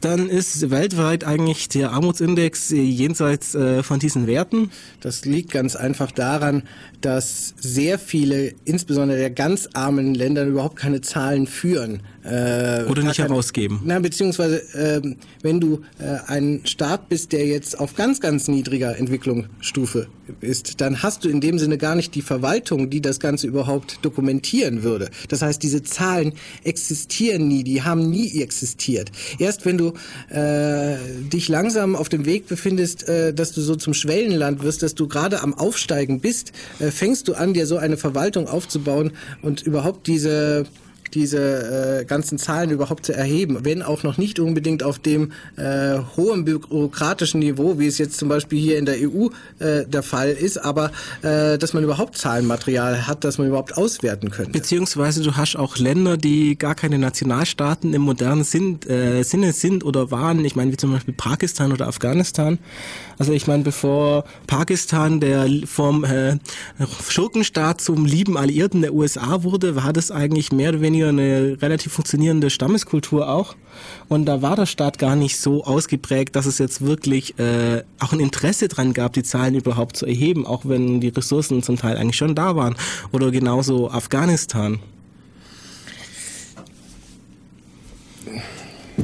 dann 0.01 0.29
ist 0.29 0.69
weltweit 0.69 1.23
eigentlich 1.23 1.69
der 1.69 1.91
Armutsindex 1.91 2.69
jenseits 2.69 3.55
äh, 3.55 3.83
von 3.83 3.99
diesen 3.99 4.27
Werten. 4.27 4.71
Das 5.01 5.25
liegt 5.25 5.51
ganz 5.51 5.75
einfach 5.75 6.11
daran, 6.11 6.63
dass 7.01 7.53
sehr 7.59 7.99
viele, 7.99 8.53
insbesondere 8.65 9.17
der 9.17 9.31
ganz 9.31 9.69
armen 9.73 10.13
Länder, 10.13 10.45
überhaupt 10.45 10.75
keine 10.77 11.01
Zahlen 11.01 11.47
führen. 11.47 12.01
Äh, 12.23 12.83
Oder 12.89 13.03
nicht 13.03 13.19
herausgeben. 13.19 13.79
Na, 13.85 13.99
beziehungsweise, 13.99 14.57
äh, 14.73 15.01
wenn 15.41 15.59
du 15.59 15.81
äh, 15.99 16.17
ein 16.27 16.61
Staat 16.65 17.07
bist, 17.07 17.31
der 17.31 17.45
jetzt 17.47 17.79
auf 17.79 17.95
ganz, 17.95 18.19
ganz 18.19 18.47
niedriger 18.47 18.97
Entwicklungsstufe 18.97 20.07
ist, 20.41 20.81
dann 20.81 21.01
hast 21.01 21.23
du 21.23 21.29
in 21.29 21.39
dem 21.39 21.59
Sinne 21.59 21.77
gar 21.77 21.95
nicht 21.95 22.15
die 22.15 22.21
Verwaltung, 22.21 22.89
die 22.89 23.01
das 23.01 23.19
Ganze 23.19 23.47
überhaupt 23.47 23.99
dokumentieren 24.01 24.83
würde. 24.83 25.09
Das 25.29 25.41
heißt, 25.41 25.63
diese 25.63 25.81
Zahlen 25.83 26.33
existieren 26.63 27.47
nie, 27.47 27.63
die 27.63 27.83
haben 27.83 28.09
nie 28.09 28.41
existiert. 28.41 29.11
Erst 29.39 29.65
wenn 29.65 29.77
du 29.77 29.93
äh, 30.29 30.97
dich 31.31 31.47
langsam 31.47 31.95
auf 31.95 32.09
dem 32.09 32.25
Weg 32.25 32.47
befindest, 32.47 33.07
äh, 33.07 33.33
dass 33.33 33.53
du 33.53 33.61
so 33.61 33.75
zum 33.75 33.93
Schwellenland 33.93 34.61
wirst, 34.61 34.83
dass 34.83 34.93
du 34.93 35.07
gerade 35.07 35.41
am 35.41 35.53
Aufsteigen 35.53 36.19
bist, 36.19 36.51
äh, 36.79 36.91
fängst 36.91 37.27
du 37.27 37.33
an, 37.33 37.53
dir 37.53 37.65
so 37.65 37.77
eine 37.77 37.97
Verwaltung 37.97 38.47
aufzubauen 38.47 39.11
und 39.41 39.61
überhaupt 39.61 40.07
diese 40.07 40.65
diese 41.13 42.01
äh, 42.01 42.05
ganzen 42.05 42.37
Zahlen 42.37 42.69
überhaupt 42.71 43.05
zu 43.05 43.13
erheben, 43.13 43.59
wenn 43.63 43.81
auch 43.81 44.03
noch 44.03 44.17
nicht 44.17 44.39
unbedingt 44.39 44.83
auf 44.83 44.99
dem 44.99 45.31
äh, 45.55 45.99
hohen 46.17 46.45
bürokratischen 46.45 47.39
Niveau, 47.39 47.79
wie 47.79 47.87
es 47.87 47.97
jetzt 47.97 48.17
zum 48.17 48.29
Beispiel 48.29 48.59
hier 48.59 48.77
in 48.77 48.85
der 48.85 48.95
EU 48.99 49.27
äh, 49.59 49.85
der 49.85 50.03
Fall 50.03 50.29
ist, 50.29 50.57
aber 50.57 50.91
äh, 51.21 51.57
dass 51.57 51.73
man 51.73 51.83
überhaupt 51.83 52.17
Zahlenmaterial 52.17 53.07
hat, 53.07 53.23
dass 53.23 53.37
man 53.37 53.47
überhaupt 53.47 53.77
auswerten 53.77 54.29
könnte. 54.31 54.51
Beziehungsweise 54.51 55.23
du 55.23 55.35
hast 55.35 55.55
auch 55.55 55.77
Länder, 55.77 56.17
die 56.17 56.57
gar 56.57 56.75
keine 56.75 56.97
Nationalstaaten 56.99 57.93
im 57.93 58.01
modernen 58.01 58.43
Sinn, 58.43 58.79
äh, 58.87 59.23
Sinne 59.23 59.53
sind 59.53 59.83
oder 59.83 60.11
waren. 60.11 60.43
Ich 60.45 60.55
meine, 60.55 60.71
wie 60.71 60.77
zum 60.77 60.91
Beispiel 60.91 61.13
Pakistan 61.13 61.71
oder 61.71 61.87
Afghanistan. 61.87 62.59
Also 63.17 63.33
ich 63.33 63.47
meine, 63.47 63.63
bevor 63.63 64.23
Pakistan 64.47 65.19
der 65.19 65.47
vom 65.65 66.03
äh, 66.03 66.37
Schurkenstaat 67.09 67.81
zum 67.81 68.05
lieben 68.05 68.37
Alliierten 68.37 68.81
der 68.81 68.93
USA 68.93 69.43
wurde, 69.43 69.75
war 69.75 69.93
das 69.93 70.11
eigentlich 70.11 70.51
mehr 70.51 70.69
oder 70.69 70.81
weniger 70.81 70.98
weniger 70.99 71.09
eine 71.09 71.61
relativ 71.61 71.93
funktionierende 71.93 72.49
Stammeskultur 72.49 73.29
auch. 73.29 73.55
Und 74.07 74.25
da 74.25 74.41
war 74.41 74.55
der 74.55 74.65
Staat 74.65 74.97
gar 74.97 75.15
nicht 75.15 75.37
so 75.37 75.63
ausgeprägt, 75.63 76.35
dass 76.35 76.45
es 76.45 76.57
jetzt 76.57 76.81
wirklich 76.81 77.37
äh, 77.39 77.83
auch 77.99 78.13
ein 78.13 78.19
Interesse 78.19 78.67
dran 78.67 78.93
gab, 78.93 79.13
die 79.13 79.23
Zahlen 79.23 79.55
überhaupt 79.55 79.95
zu 79.95 80.05
erheben, 80.05 80.45
auch 80.45 80.65
wenn 80.65 80.99
die 80.99 81.09
Ressourcen 81.09 81.63
zum 81.63 81.77
Teil 81.77 81.97
eigentlich 81.97 82.17
schon 82.17 82.35
da 82.35 82.55
waren. 82.55 82.75
Oder 83.11 83.31
genauso 83.31 83.89
Afghanistan. 83.89 84.79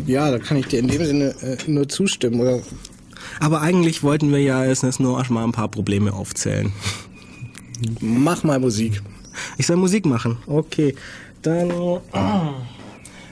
Ja, 0.05 0.29
da 0.29 0.39
kann 0.39 0.57
ich 0.57 0.67
dir 0.67 0.79
in 0.79 0.87
dem 0.87 1.05
Sinne 1.05 1.35
äh, 1.41 1.57
nur 1.67 1.87
zustimmen. 1.87 2.41
Oder? 2.41 2.59
Aber 3.39 3.61
eigentlich 3.61 4.03
wollten 4.03 4.31
wir 4.31 4.41
ja 4.41 4.65
jetzt 4.65 4.99
nur 4.99 5.17
erstmal 5.17 5.45
ein 5.45 5.51
paar 5.51 5.69
Probleme 5.69 6.13
aufzählen. 6.13 6.73
Mach 8.01 8.43
mal 8.43 8.59
Musik. 8.59 9.01
Ich 9.57 9.67
soll 9.67 9.77
Musik 9.77 10.05
machen. 10.05 10.37
Okay. 10.47 10.95
Dann 11.45 11.71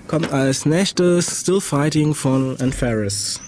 kommt 0.07 0.31
als 0.31 0.67
nächstes 0.67 1.41
Still 1.41 1.59
Fighting 1.59 2.13
von 2.13 2.55
Anferis. 2.59 3.41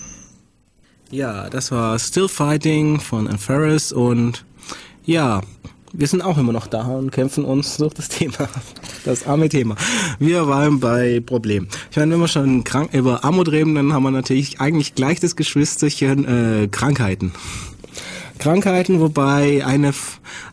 Ja, 1.11 1.51
das 1.51 1.71
war 1.71 1.99
Still 1.99 2.27
Fighting 2.27 2.99
von 2.99 3.27
Anferis 3.27 3.91
und 3.91 4.43
ja, 5.05 5.41
wir 5.93 6.07
sind 6.07 6.23
auch 6.23 6.39
immer 6.39 6.51
noch 6.51 6.65
da 6.65 6.81
und 6.81 7.11
kämpfen 7.11 7.45
uns 7.45 7.77
durch 7.77 7.93
das 7.93 8.09
Thema. 8.09 8.49
Das 9.05 9.27
arme 9.27 9.49
Thema. 9.49 9.75
Wir 10.17 10.47
waren 10.47 10.79
bei 10.79 11.19
Problem. 11.23 11.67
Ich 11.91 11.97
meine, 11.97 12.13
wenn 12.13 12.21
wir 12.21 12.27
schon 12.27 12.63
krank 12.63 12.91
über 12.91 13.23
Armut 13.23 13.51
reden, 13.51 13.75
dann 13.75 13.93
haben 13.93 14.01
wir 14.01 14.09
natürlich 14.09 14.59
eigentlich 14.59 14.95
gleich 14.95 15.19
das 15.19 15.35
Geschwisterchen 15.35 16.25
äh, 16.25 16.67
Krankheiten. 16.69 17.33
Krankheiten, 18.39 18.99
wobei 18.99 19.65
eine, 19.65 19.93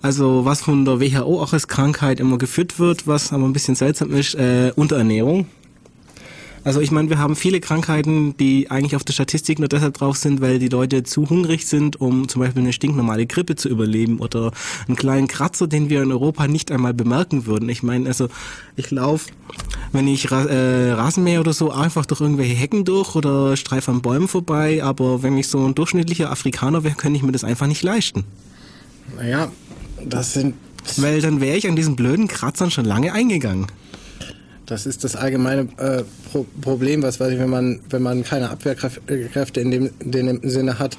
also 0.01 0.45
was 0.45 0.63
von 0.63 0.85
der 0.85 1.01
WHO 1.01 1.41
auch 1.41 1.53
als 1.53 1.69
Krankheit 1.69 2.21
immer 2.21 2.39
geführt 2.39 2.79
wird, 2.79 3.07
was 3.07 3.33
aber 3.33 3.45
ein 3.45 3.53
bisschen 3.53 3.75
seltsam 3.75 4.13
ist, 4.13 4.35
äh, 4.35 4.73
Unterernährung. 4.77 5.47
Also 6.65 6.81
ich 6.81 6.93
meine, 6.93 7.11
wir 7.11 7.19
haben 7.19 7.35
viele 7.35 7.59
Krankheiten, 7.59 8.37
die 8.37 8.71
eigentlich 8.71 8.95
auf 8.95 9.03
der 9.03 9.13
Statistik 9.13 9.59
nur 9.59 9.69
deshalb 9.69 9.95
drauf 9.95 10.17
sind, 10.17 10.41
weil 10.41 10.61
die 10.61 10.69
Leute 10.69 11.03
zu 11.03 11.29
hungrig 11.29 11.67
sind, 11.67 12.01
um 12.01 12.29
zum 12.29 12.41
Beispiel 12.41 12.63
eine 12.63 12.73
stinknormale 12.73 13.27
Grippe 13.27 13.57
zu 13.57 13.69
überleben 13.69 14.21
oder 14.21 14.53
einen 14.87 14.97
kleinen 14.97 15.27
Kratzer, 15.27 15.67
den 15.67 15.91
wir 15.91 16.03
in 16.03 16.13
Europa 16.13 16.47
nicht 16.47 16.71
einmal 16.71 16.95
bemerken 16.95 17.47
würden. 17.47 17.69
Ich 17.69 17.83
meine, 17.83 18.07
also 18.07 18.29
ich 18.77 18.93
laufe, 18.93 19.31
wenn 19.93 20.09
ich 20.09 20.31
äh, 20.31 20.93
Rasenmäher 20.93 21.41
oder 21.41 21.53
so, 21.53 21.71
einfach 21.71 22.07
durch 22.07 22.21
irgendwelche 22.21 22.55
Hecken 22.55 22.85
durch 22.85 23.15
oder 23.15 23.57
streife 23.57 23.91
an 23.91 24.03
Bäumen 24.03 24.29
vorbei, 24.29 24.83
aber 24.83 25.23
wenn 25.23 25.37
ich 25.37 25.49
so 25.49 25.65
ein 25.67 25.75
durchschnittlicher 25.75 26.31
Afrikaner 26.31 26.83
wäre, 26.83 26.95
könnte 26.95 27.19
ich 27.19 27.23
mir 27.23 27.33
das 27.33 27.45
einfach 27.45 27.67
nicht 27.67 27.83
leisten. 27.83 28.25
Naja, 29.17 29.51
das 30.05 30.33
sind 30.33 30.55
Weil 30.97 31.21
dann 31.21 31.41
wäre 31.41 31.57
ich 31.57 31.69
an 31.69 31.77
diesen 31.77 31.97
blöden 31.97 32.29
Kratzern 32.29 32.71
schon 32.71 32.85
lange 32.85 33.13
eingegangen. 33.13 33.67
Das 34.67 34.87
ist 34.87 35.05
das 35.05 35.17
allgemeine 35.17 35.69
äh, 35.77 36.05
Pro 36.31 36.47
Problem, 36.63 37.03
was 37.03 37.21
weiß 37.21 37.33
ich, 37.33 37.39
wenn 37.39 37.51
man 37.51 37.81
wenn 37.91 38.01
man 38.01 38.23
keine 38.23 38.49
Abwehrkräfte 38.49 39.61
in 39.61 39.71
dem, 39.71 39.91
in 39.99 40.13
dem 40.13 40.41
Sinne 40.49 40.79
hat. 40.79 40.97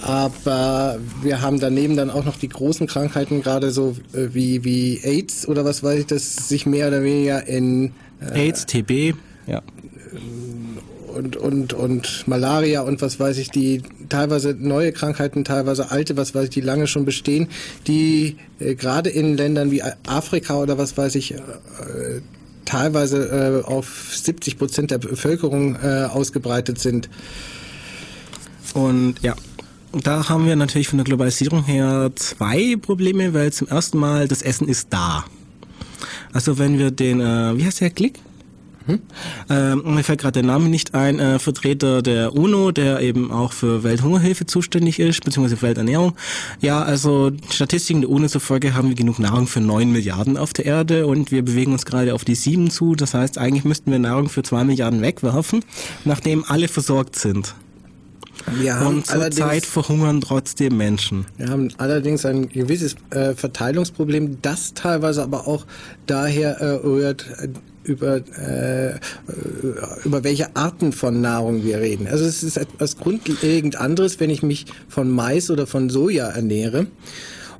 Aber 0.00 0.98
wir 1.22 1.40
haben 1.40 1.60
daneben 1.60 1.96
dann 1.96 2.10
auch 2.10 2.24
noch 2.24 2.36
die 2.36 2.48
großen 2.48 2.86
Krankheiten, 2.86 3.42
gerade 3.42 3.70
so 3.70 3.94
äh, 4.12 4.28
wie 4.32 4.64
wie 4.64 5.00
AIDS 5.04 5.46
oder 5.46 5.64
was 5.64 5.82
weiß 5.82 6.00
ich, 6.00 6.06
das 6.06 6.48
sich 6.48 6.66
mehr 6.66 6.88
oder 6.88 7.04
weniger 7.04 7.46
in 7.46 7.92
AIDS, 8.32 8.66
TB, 8.66 9.14
ja 9.46 9.62
und, 11.12 11.36
und, 11.36 11.72
und 11.72 12.26
Malaria 12.26 12.82
und 12.82 13.02
was 13.02 13.20
weiß 13.20 13.38
ich, 13.38 13.50
die 13.50 13.82
teilweise 14.08 14.56
neue 14.58 14.92
Krankheiten, 14.92 15.44
teilweise 15.44 15.90
alte, 15.90 16.16
was 16.16 16.34
weiß 16.34 16.44
ich, 16.44 16.50
die 16.50 16.60
lange 16.60 16.86
schon 16.86 17.04
bestehen, 17.04 17.48
die 17.86 18.36
äh, 18.58 18.74
gerade 18.74 19.10
in 19.10 19.36
Ländern 19.36 19.70
wie 19.70 19.82
Afrika 20.06 20.56
oder 20.56 20.78
was 20.78 20.96
weiß 20.96 21.14
ich, 21.14 21.34
äh, 21.34 21.38
teilweise 22.64 23.62
äh, 23.66 23.68
auf 23.68 24.12
70 24.12 24.58
Prozent 24.58 24.90
der 24.90 24.98
Bevölkerung 24.98 25.76
äh, 25.76 26.04
ausgebreitet 26.04 26.78
sind. 26.78 27.08
Und 28.74 29.16
ja, 29.22 29.34
da 29.92 30.28
haben 30.28 30.46
wir 30.46 30.56
natürlich 30.56 30.88
von 30.88 30.98
der 30.98 31.04
Globalisierung 31.04 31.64
her 31.64 32.10
zwei 32.14 32.76
Probleme, 32.80 33.34
weil 33.34 33.52
zum 33.52 33.68
ersten 33.68 33.98
Mal 33.98 34.28
das 34.28 34.42
Essen 34.42 34.68
ist 34.68 34.88
da. 34.90 35.24
Also 36.32 36.58
wenn 36.58 36.78
wir 36.78 36.90
den, 36.90 37.20
äh, 37.20 37.56
wie 37.56 37.64
heißt 37.64 37.80
der 37.80 37.90
Klick? 37.90 38.20
Hm? 38.86 39.00
Ähm, 39.48 39.82
mir 39.94 40.02
fällt 40.02 40.20
gerade 40.20 40.32
der 40.32 40.42
Name 40.42 40.68
nicht 40.68 40.94
ein, 40.94 41.18
äh, 41.18 41.38
Vertreter 41.38 42.02
der 42.02 42.34
UNO, 42.34 42.72
der 42.72 43.00
eben 43.00 43.30
auch 43.30 43.52
für 43.52 43.84
Welthungerhilfe 43.84 44.46
zuständig 44.46 44.98
ist, 44.98 45.24
beziehungsweise 45.24 45.62
Welternährung. 45.62 46.14
Ja, 46.60 46.82
also 46.82 47.30
Statistiken 47.50 48.00
der 48.00 48.10
UNO 48.10 48.28
zufolge 48.28 48.74
haben 48.74 48.88
wir 48.88 48.96
genug 48.96 49.18
Nahrung 49.18 49.46
für 49.46 49.60
neun 49.60 49.92
Milliarden 49.92 50.36
auf 50.36 50.52
der 50.52 50.66
Erde 50.66 51.06
und 51.06 51.30
wir 51.30 51.44
bewegen 51.44 51.72
uns 51.72 51.86
gerade 51.86 52.14
auf 52.14 52.24
die 52.24 52.34
sieben 52.34 52.70
zu. 52.70 52.94
Das 52.94 53.14
heißt, 53.14 53.38
eigentlich 53.38 53.64
müssten 53.64 53.90
wir 53.90 53.98
Nahrung 53.98 54.28
für 54.28 54.42
zwei 54.42 54.64
Milliarden 54.64 55.00
wegwerfen, 55.00 55.64
nachdem 56.04 56.44
alle 56.44 56.68
versorgt 56.68 57.16
sind. 57.16 57.54
Wir 58.50 58.78
haben 58.78 58.96
und 58.96 59.06
zurzeit 59.06 59.64
verhungern 59.64 60.20
trotzdem 60.20 60.76
Menschen. 60.76 61.26
Wir 61.36 61.48
haben 61.48 61.68
allerdings 61.78 62.24
ein 62.26 62.48
gewisses 62.48 62.96
äh, 63.10 63.34
Verteilungsproblem, 63.34 64.42
das 64.42 64.74
teilweise 64.74 65.22
aber 65.22 65.46
auch 65.46 65.66
daher 66.06 66.60
äh, 66.60 66.70
rührt, 66.70 67.26
über, 67.84 68.16
äh, 68.16 68.94
über 70.04 70.24
welche 70.24 70.54
Arten 70.54 70.92
von 70.92 71.20
Nahrung 71.20 71.64
wir 71.64 71.78
reden. 71.80 72.06
Also 72.06 72.24
es 72.24 72.42
ist 72.42 72.56
etwas 72.56 72.96
grundlegend 72.96 73.76
anderes, 73.76 74.20
wenn 74.20 74.30
ich 74.30 74.42
mich 74.42 74.66
von 74.88 75.10
Mais 75.10 75.50
oder 75.50 75.66
von 75.66 75.90
Soja 75.90 76.28
ernähre 76.28 76.86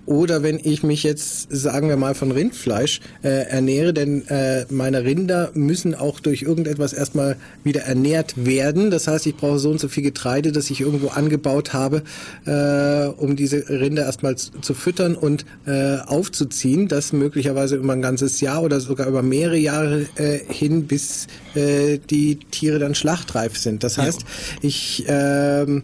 oder 0.06 0.42
wenn 0.42 0.58
ich 0.62 0.82
mich 0.82 1.02
jetzt, 1.04 1.48
sagen 1.50 1.88
wir 1.88 1.96
mal, 1.96 2.14
von 2.14 2.32
Rindfleisch 2.32 3.00
äh, 3.22 3.28
ernähre, 3.28 3.92
denn 3.92 4.26
äh, 4.28 4.66
meine 4.68 5.04
Rinder 5.04 5.50
müssen 5.54 5.94
auch 5.94 6.18
durch 6.18 6.42
irgendetwas 6.42 6.92
erstmal 6.92 7.36
wieder 7.62 7.82
ernährt 7.82 8.44
werden. 8.44 8.90
Das 8.90 9.06
heißt, 9.06 9.26
ich 9.26 9.36
brauche 9.36 9.58
so 9.58 9.70
und 9.70 9.78
so 9.78 9.88
viel 9.88 10.02
Getreide, 10.02 10.50
das 10.50 10.70
ich 10.70 10.80
irgendwo 10.80 11.08
angebaut 11.08 11.72
habe, 11.72 12.02
äh, 12.46 13.06
um 13.16 13.36
diese 13.36 13.68
Rinder 13.68 14.04
erstmal 14.04 14.36
zu, 14.36 14.74
füttern 14.74 15.14
und 15.14 15.44
äh, 15.66 15.98
aufzuziehen. 15.98 16.88
Das 16.88 17.12
möglicherweise 17.12 17.76
über 17.76 17.92
ein 17.92 18.02
ganzes 18.02 18.40
Jahr 18.40 18.62
oder 18.62 18.80
sogar 18.80 19.06
über 19.06 19.22
mehrere 19.22 19.58
Jahre 19.58 20.06
äh, 20.16 20.38
hin, 20.48 20.86
bis 20.86 21.28
äh, 21.54 21.98
die 21.98 22.36
Tiere 22.50 22.78
dann 22.78 22.94
schlachtreif 22.94 23.56
sind. 23.56 23.84
Das 23.84 23.98
heißt, 23.98 24.22
ich 24.62 25.08
äh, 25.08 25.82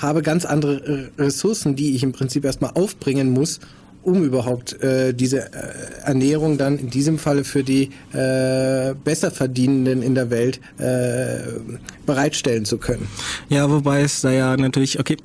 habe 0.00 0.22
ganz 0.22 0.44
andere 0.44 1.10
Ressourcen, 1.18 1.76
die 1.76 1.94
ich 1.94 2.02
im 2.02 2.12
Prinzip 2.12 2.44
erstmal 2.44 2.72
aufbringen 2.74 3.30
muss, 3.30 3.60
um 4.02 4.24
überhaupt 4.24 4.80
äh, 4.82 5.12
diese 5.12 5.52
äh, 5.52 5.74
Ernährung 6.04 6.56
dann 6.56 6.78
in 6.78 6.90
diesem 6.90 7.18
Falle 7.18 7.44
für 7.44 7.62
die 7.62 7.90
äh, 8.12 8.94
besser 9.04 9.30
in 10.02 10.14
der 10.14 10.30
Welt 10.30 10.60
äh, 10.78 11.40
bereitstellen 12.06 12.64
zu 12.64 12.78
können. 12.78 13.08
Ja, 13.48 13.70
wobei 13.70 14.02
es 14.02 14.20
da 14.20 14.30
ja 14.30 14.56
natürlich, 14.56 14.98
okay, 14.98 15.16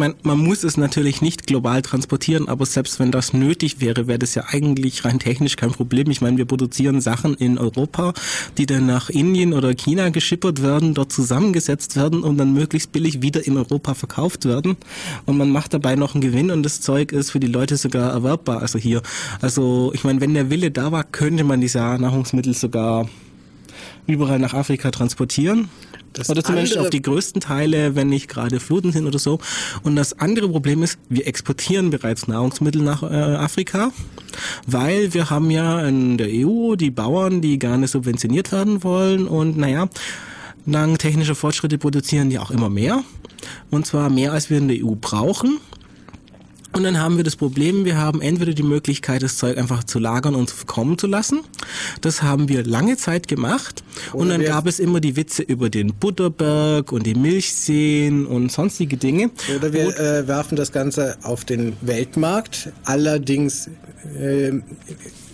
man, 0.00 0.14
man 0.24 0.38
muss 0.38 0.64
es 0.64 0.76
natürlich 0.76 1.20
nicht 1.20 1.46
global 1.46 1.82
transportieren, 1.82 2.48
aber 2.48 2.66
selbst 2.66 2.98
wenn 2.98 3.12
das 3.12 3.32
nötig 3.32 3.80
wäre, 3.80 4.08
wäre 4.08 4.18
das 4.18 4.34
ja 4.34 4.44
eigentlich 4.48 5.04
rein 5.04 5.20
technisch 5.20 5.56
kein 5.56 5.70
Problem. 5.70 6.10
Ich 6.10 6.20
meine, 6.22 6.38
wir 6.38 6.46
produzieren 6.46 7.00
Sachen 7.00 7.34
in 7.34 7.58
Europa, 7.58 8.14
die 8.58 8.66
dann 8.66 8.86
nach 8.86 9.10
Indien 9.10 9.52
oder 9.52 9.74
China 9.74 10.08
geschippert 10.08 10.62
werden, 10.62 10.94
dort 10.94 11.12
zusammengesetzt 11.12 11.94
werden 11.96 12.24
und 12.24 12.38
dann 12.38 12.52
möglichst 12.54 12.90
billig 12.90 13.22
wieder 13.22 13.46
in 13.46 13.56
Europa 13.56 13.94
verkauft 13.94 14.46
werden. 14.46 14.76
Und 15.26 15.36
man 15.36 15.50
macht 15.50 15.74
dabei 15.74 15.94
noch 15.94 16.14
einen 16.14 16.22
Gewinn 16.22 16.50
und 16.50 16.64
das 16.64 16.80
Zeug 16.80 17.12
ist 17.12 17.30
für 17.30 17.40
die 17.40 17.46
Leute 17.46 17.76
sogar 17.76 18.10
erwerbbar. 18.10 18.62
Also 18.62 18.78
hier, 18.78 19.02
also 19.40 19.92
ich 19.94 20.02
meine, 20.02 20.20
wenn 20.20 20.34
der 20.34 20.50
Wille 20.50 20.70
da 20.70 20.90
war, 20.90 21.04
könnte 21.04 21.44
man 21.44 21.60
diese 21.60 21.78
Nahrungsmittel 21.78 22.54
sogar 22.54 23.06
überall 24.10 24.38
nach 24.38 24.54
Afrika 24.54 24.90
transportieren. 24.90 25.68
Das 26.12 26.28
oder 26.28 26.42
zumindest 26.42 26.76
auf 26.76 26.90
die 26.90 27.02
größten 27.02 27.40
Teile, 27.40 27.94
wenn 27.94 28.08
nicht 28.08 28.28
gerade 28.28 28.58
Fluten 28.58 28.90
sind 28.90 29.06
oder 29.06 29.18
so. 29.18 29.38
Und 29.82 29.94
das 29.94 30.18
andere 30.18 30.48
Problem 30.48 30.82
ist, 30.82 30.98
wir 31.08 31.26
exportieren 31.26 31.90
bereits 31.90 32.26
Nahrungsmittel 32.26 32.82
nach 32.82 33.02
äh, 33.02 33.06
Afrika, 33.06 33.92
weil 34.66 35.14
wir 35.14 35.30
haben 35.30 35.50
ja 35.50 35.86
in 35.86 36.18
der 36.18 36.28
EU 36.30 36.74
die 36.74 36.90
Bauern, 36.90 37.40
die 37.40 37.58
gerne 37.58 37.86
subventioniert 37.86 38.50
werden 38.50 38.82
wollen 38.82 39.28
und 39.28 39.56
naja, 39.56 39.88
dank 40.66 40.98
technischer 40.98 41.36
Fortschritte 41.36 41.78
produzieren 41.78 42.28
die 42.28 42.38
auch 42.38 42.50
immer 42.50 42.70
mehr. 42.70 43.04
Und 43.70 43.86
zwar 43.86 44.10
mehr, 44.10 44.32
als 44.32 44.50
wir 44.50 44.58
in 44.58 44.68
der 44.68 44.84
EU 44.84 44.94
brauchen. 45.00 45.58
Und 46.72 46.84
dann 46.84 47.00
haben 47.00 47.16
wir 47.16 47.24
das 47.24 47.34
Problem, 47.34 47.84
wir 47.84 47.96
haben 47.96 48.20
entweder 48.20 48.52
die 48.52 48.62
Möglichkeit, 48.62 49.22
das 49.22 49.36
Zeug 49.36 49.58
einfach 49.58 49.82
zu 49.82 49.98
lagern 49.98 50.36
und 50.36 50.66
kommen 50.66 50.98
zu 50.98 51.08
lassen. 51.08 51.40
Das 52.00 52.22
haben 52.22 52.48
wir 52.48 52.64
lange 52.64 52.96
Zeit 52.96 53.26
gemacht. 53.26 53.82
Oder 54.12 54.22
und 54.22 54.28
dann 54.30 54.44
gab 54.44 54.66
es 54.66 54.78
immer 54.78 55.00
die 55.00 55.16
Witze 55.16 55.42
über 55.42 55.70
den 55.70 55.94
Butterberg 55.94 56.92
und 56.92 57.06
die 57.06 57.14
Milchseen 57.14 58.26
und 58.26 58.50
sonstige 58.50 58.96
Dinge. 58.96 59.30
Oder 59.56 59.72
wir 59.72 59.98
äh, 59.98 60.26
werfen 60.28 60.56
das 60.56 60.72
Ganze 60.72 61.16
auf 61.22 61.44
den 61.44 61.76
Weltmarkt, 61.80 62.72
allerdings 62.84 63.68
äh, 64.18 64.52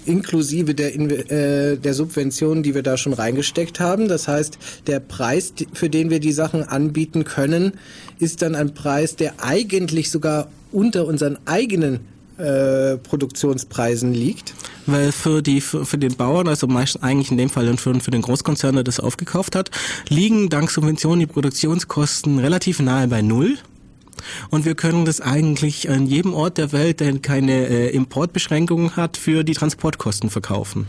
inklusive 0.07 0.74
der, 0.74 0.94
äh, 0.94 1.76
der 1.76 1.94
Subventionen, 1.94 2.62
die 2.62 2.74
wir 2.74 2.83
da 2.83 2.96
schon 2.96 3.12
reingesteckt 3.12 3.81
haben. 3.81 4.09
Das 4.09 4.29
heißt, 4.29 4.59
der 4.87 5.00
Preis, 5.00 5.52
für 5.72 5.90
den 5.90 6.11
wir 6.11 6.20
die 6.20 6.33
Sachen 6.33 6.62
anbieten 6.62 7.24
können, 7.24 7.72
ist 8.18 8.42
dann 8.42 8.55
ein 8.55 8.74
Preis, 8.74 9.16
der 9.16 9.35
eigentlich 9.42 10.11
sogar 10.11 10.48
unter 10.72 11.07
unseren 11.07 11.38
eigenen 11.46 12.00
äh, 12.38 12.96
Produktionspreisen 12.99 14.12
liegt? 14.12 14.55
Weil 14.87 15.12
für 15.12 15.42
die 15.42 15.61
für, 15.61 15.87
für 15.87 15.99
den 15.99 16.16
Bauern, 16.16 16.49
also 16.49 16.66
meistens 16.66 17.03
eigentlich 17.03 17.31
in 17.31 17.38
dem 17.38 17.51
Fall 17.51 17.77
für, 17.77 17.99
für 18.01 18.11
den 18.11 18.22
Großkonzern, 18.22 18.75
der 18.75 18.85
das 18.85 19.01
aufgekauft 19.01 19.57
hat, 19.57 19.70
liegen 20.09 20.49
dank 20.49 20.70
Subventionen 20.70 21.20
die 21.20 21.27
Produktionskosten 21.27 22.38
relativ 22.38 22.81
nahe 22.81 23.09
bei 23.09 23.22
null. 23.22 23.59
Und 24.51 24.64
wir 24.64 24.75
können 24.75 25.05
das 25.05 25.20
eigentlich 25.20 25.90
an 25.90 26.07
jedem 26.07 26.35
Ort 26.35 26.59
der 26.59 26.72
Welt, 26.72 27.01
der 27.01 27.18
keine 27.18 27.68
äh, 27.68 27.88
Importbeschränkungen 27.90 28.96
hat, 28.96 29.16
für 29.16 29.44
die 29.44 29.53
Transportkosten 29.53 30.31
verkaufen. 30.31 30.87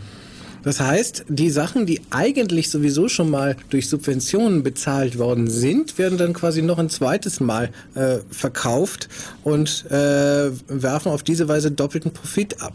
Das 0.68 0.80
heißt, 0.80 1.24
die 1.30 1.48
Sachen, 1.48 1.86
die 1.86 2.02
eigentlich 2.10 2.68
sowieso 2.68 3.08
schon 3.08 3.30
mal 3.30 3.56
durch 3.70 3.88
Subventionen 3.88 4.62
bezahlt 4.62 5.16
worden 5.18 5.48
sind, 5.48 5.96
werden 5.96 6.18
dann 6.18 6.34
quasi 6.34 6.60
noch 6.60 6.76
ein 6.76 6.90
zweites 6.90 7.40
Mal 7.40 7.70
äh, 7.94 8.18
verkauft 8.30 9.08
und 9.44 9.86
äh, 9.90 10.50
werfen 10.68 11.10
auf 11.10 11.22
diese 11.22 11.48
Weise 11.48 11.70
doppelten 11.70 12.12
Profit 12.12 12.60
ab. 12.60 12.74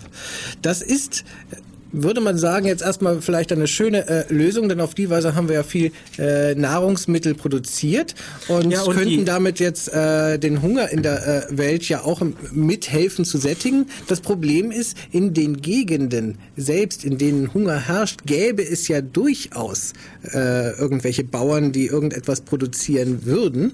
Das 0.64 0.82
ist 0.82 1.24
würde 1.94 2.22
man 2.22 2.38
sagen, 2.38 2.66
jetzt 2.66 2.82
erstmal 2.82 3.22
vielleicht 3.22 3.52
eine 3.52 3.68
schöne 3.68 4.08
äh, 4.08 4.34
Lösung, 4.34 4.68
denn 4.68 4.82
auf 4.82 4.96
die 4.96 5.10
Weise 5.10 5.36
haben 5.36 5.48
wir 5.48 5.56
ja 5.56 5.64
viel 5.64 5.92
äh, 6.18 6.56
Nahrungsmittel 6.56 7.36
produziert 7.36 8.16
und, 8.48 8.72
ja, 8.72 8.82
und 8.82 8.96
könnten 8.96 9.26
damit 9.26 9.60
jetzt 9.60 9.94
äh, 9.94 10.40
den 10.40 10.62
Hunger 10.62 10.90
in 10.90 11.04
der 11.04 11.50
äh, 11.52 11.58
Welt 11.58 11.88
ja 11.88 12.02
auch 12.04 12.22
mithelfen 12.52 13.26
zu 13.26 13.38
sättigen. 13.38 13.86
Das 14.08 14.22
Problem 14.22 14.72
ist, 14.72 14.98
in 15.12 15.34
den 15.34 15.62
Gegenden 15.62 16.40
selbst, 16.58 17.06
in 17.06 17.20
denen 17.20 17.54
Hunger 17.54 17.80
herrscht, 17.88 18.22
gäbe 18.26 18.64
es 18.64 18.88
ja 18.88 19.02
durchaus 19.02 19.94
äh, 20.34 20.72
irgendwelche 20.72 21.24
Bauern, 21.24 21.72
die 21.72 21.86
irgendetwas 21.86 22.42
produzieren 22.42 23.26
würden. 23.26 23.74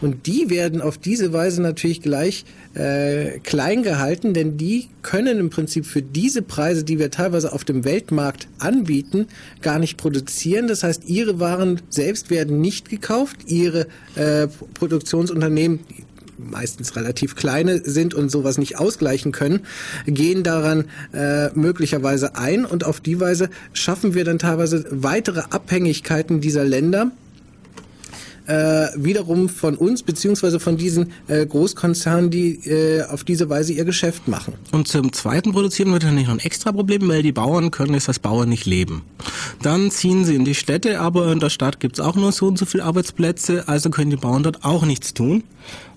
Und 0.00 0.26
die 0.26 0.48
werden 0.48 0.80
auf 0.80 0.96
diese 0.96 1.32
Weise 1.32 1.60
natürlich 1.60 2.00
gleich 2.00 2.44
äh, 2.78 3.40
klein 3.40 3.82
gehalten, 3.82 4.34
denn 4.34 4.56
die 4.56 4.88
können 5.02 5.38
im 5.38 5.50
Prinzip 5.50 5.84
für 5.84 6.02
diese 6.02 6.42
Preise, 6.42 6.84
die 6.84 6.98
wir 6.98 7.10
teilweise 7.10 7.52
auf 7.52 7.64
dem 7.64 7.84
Weltmarkt 7.84 8.48
anbieten, 8.58 9.26
gar 9.62 9.78
nicht 9.78 9.96
produzieren. 9.96 10.68
Das 10.68 10.84
heißt, 10.84 11.08
ihre 11.08 11.40
Waren 11.40 11.82
selbst 11.88 12.30
werden 12.30 12.60
nicht 12.60 12.88
gekauft, 12.88 13.38
ihre 13.46 13.88
äh, 14.14 14.46
Produktionsunternehmen 14.74 15.80
meistens 16.38 16.94
relativ 16.94 17.34
kleine 17.34 17.80
sind 17.84 18.14
und 18.14 18.30
sowas 18.30 18.58
nicht 18.58 18.78
ausgleichen 18.78 19.32
können, 19.32 19.60
gehen 20.06 20.44
daran 20.44 20.84
äh, 21.12 21.48
möglicherweise 21.54 22.36
ein. 22.36 22.64
Und 22.64 22.84
auf 22.84 23.00
die 23.00 23.18
Weise 23.18 23.50
schaffen 23.72 24.14
wir 24.14 24.24
dann 24.24 24.38
teilweise 24.38 24.86
weitere 24.90 25.40
Abhängigkeiten 25.50 26.40
dieser 26.40 26.64
Länder 26.64 27.10
äh, 28.48 28.88
wiederum 28.96 29.48
von 29.48 29.76
uns 29.76 30.02
beziehungsweise 30.02 30.58
von 30.58 30.76
diesen 30.76 31.12
äh, 31.28 31.46
Großkonzernen, 31.46 32.30
die 32.30 32.54
äh, 32.66 33.02
auf 33.04 33.22
diese 33.22 33.48
Weise 33.48 33.72
ihr 33.72 33.84
Geschäft 33.84 34.26
machen. 34.26 34.54
Und 34.72 34.88
zum 34.88 35.12
Zweiten 35.12 35.52
produzieren 35.52 35.92
wir 35.92 35.98
dann 35.98 36.14
nicht 36.14 36.28
noch 36.28 36.34
ein 36.34 36.40
extra 36.40 36.72
Problem, 36.72 37.08
weil 37.08 37.22
die 37.22 37.32
Bauern 37.32 37.70
können 37.70 37.94
jetzt 37.94 38.08
als 38.08 38.18
Bauern 38.18 38.48
nicht 38.48 38.66
leben. 38.66 39.02
Dann 39.62 39.90
ziehen 39.90 40.24
sie 40.24 40.34
in 40.34 40.44
die 40.44 40.54
Städte, 40.54 41.00
aber 41.00 41.30
in 41.32 41.40
der 41.40 41.50
Stadt 41.50 41.80
gibt's 41.80 42.00
auch 42.00 42.16
nur 42.16 42.32
so 42.32 42.46
und 42.46 42.58
so 42.58 42.66
viele 42.66 42.84
Arbeitsplätze, 42.84 43.68
also 43.68 43.90
können 43.90 44.10
die 44.10 44.16
Bauern 44.16 44.42
dort 44.42 44.64
auch 44.64 44.84
nichts 44.84 45.14
tun 45.14 45.42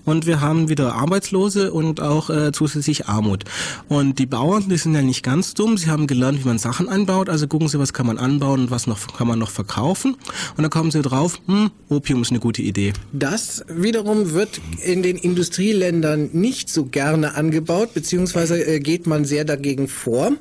und 0.04 0.26
wir 0.26 0.40
haben 0.40 0.68
wieder 0.68 0.94
Arbeitslose 0.94 1.72
und 1.72 2.00
auch 2.00 2.30
äh, 2.30 2.52
zusätzlich 2.52 3.06
Armut. 3.06 3.44
Und 3.88 4.18
die 4.18 4.26
Bauern, 4.26 4.68
die 4.68 4.76
sind 4.76 4.94
ja 4.94 5.02
nicht 5.02 5.22
ganz 5.22 5.54
dumm, 5.54 5.76
sie 5.76 5.90
haben 5.90 6.06
gelernt, 6.06 6.42
wie 6.42 6.48
man 6.48 6.58
Sachen 6.58 6.88
anbaut, 6.88 7.28
also 7.28 7.46
gucken 7.46 7.68
sie, 7.68 7.78
was 7.78 7.92
kann 7.92 8.06
man 8.06 8.18
anbauen 8.18 8.62
und 8.62 8.70
was 8.70 8.86
noch 8.86 9.16
kann 9.16 9.26
man 9.26 9.38
noch 9.38 9.50
verkaufen. 9.50 10.16
Und 10.56 10.62
dann 10.62 10.70
kommen 10.70 10.90
sie 10.90 11.02
drauf, 11.02 11.40
hm, 11.46 11.70
Opium 11.88 12.22
ist 12.22 12.30
eine 12.30 12.40
gute 12.40 12.62
Idee. 12.62 12.92
Das 13.12 13.64
wiederum 13.68 14.32
wird 14.32 14.60
in 14.84 15.02
den 15.02 15.16
Industrieländern 15.16 16.30
nicht 16.32 16.68
so 16.70 16.84
gerne 16.84 17.34
angebaut, 17.34 17.94
beziehungsweise 17.94 18.64
äh, 18.64 18.80
geht 18.80 19.06
man 19.06 19.24
sehr 19.24 19.44
dagegen 19.44 19.88
vor. 19.88 20.32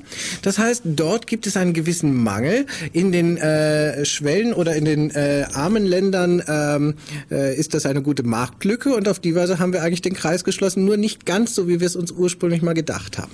Das 0.41 0.58
heißt, 0.58 0.84
dort 0.86 1.28
gibt 1.28 1.47
es 1.47 1.58
einen 1.58 1.74
gewissen 1.74 2.15
Mangel. 2.24 2.65
In 2.93 3.12
den 3.12 3.38
äh, 3.38 4.06
Schwellen 4.06 4.54
oder 4.54 4.76
in 4.76 4.86
den 4.86 5.12
äh, 5.12 5.45
armen 5.54 5.86
Ländern 5.86 6.41
ähm, 6.47 6.93
äh, 7.30 7.56
ist 7.56 7.74
das 7.74 7.86
eine 7.86 8.02
gute 8.02 8.24
Marktlücke 8.24 8.95
und 8.95 9.08
auf 9.08 9.19
die 9.19 9.36
Weise 9.36 9.51
haben 9.60 9.74
wir 9.74 9.82
eigentlich 9.82 10.02
den 10.02 10.14
Kreis 10.14 10.44
geschlossen, 10.44 10.86
nur 10.86 10.98
nicht 10.98 11.26
ganz 11.26 11.56
so, 11.56 11.68
wie 11.68 11.80
wir 11.80 11.88
es 11.88 11.96
uns 11.96 12.12
ursprünglich 12.12 12.62
mal 12.62 12.74
gedacht 12.74 13.18
haben. 13.18 13.32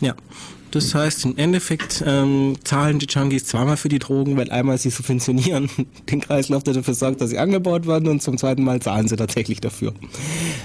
Ja. 0.00 0.14
Das 0.74 0.94
heißt, 0.94 1.24
im 1.24 1.36
Endeffekt 1.36 2.02
ähm, 2.04 2.56
zahlen 2.64 2.98
die 2.98 3.06
Junkies 3.06 3.44
zweimal 3.44 3.76
für 3.76 3.88
die 3.88 4.00
Drogen, 4.00 4.36
weil 4.36 4.50
einmal 4.50 4.76
sie 4.76 4.90
subventionieren 4.90 5.70
den 6.10 6.20
Kreislauf, 6.20 6.64
der 6.64 6.74
dafür 6.74 6.94
sorgt, 6.94 7.20
dass 7.20 7.30
sie 7.30 7.38
angebaut 7.38 7.86
werden 7.86 8.08
und 8.08 8.22
zum 8.22 8.38
zweiten 8.38 8.64
Mal 8.64 8.80
zahlen 8.80 9.06
sie 9.06 9.16
tatsächlich 9.16 9.60
dafür. 9.60 9.94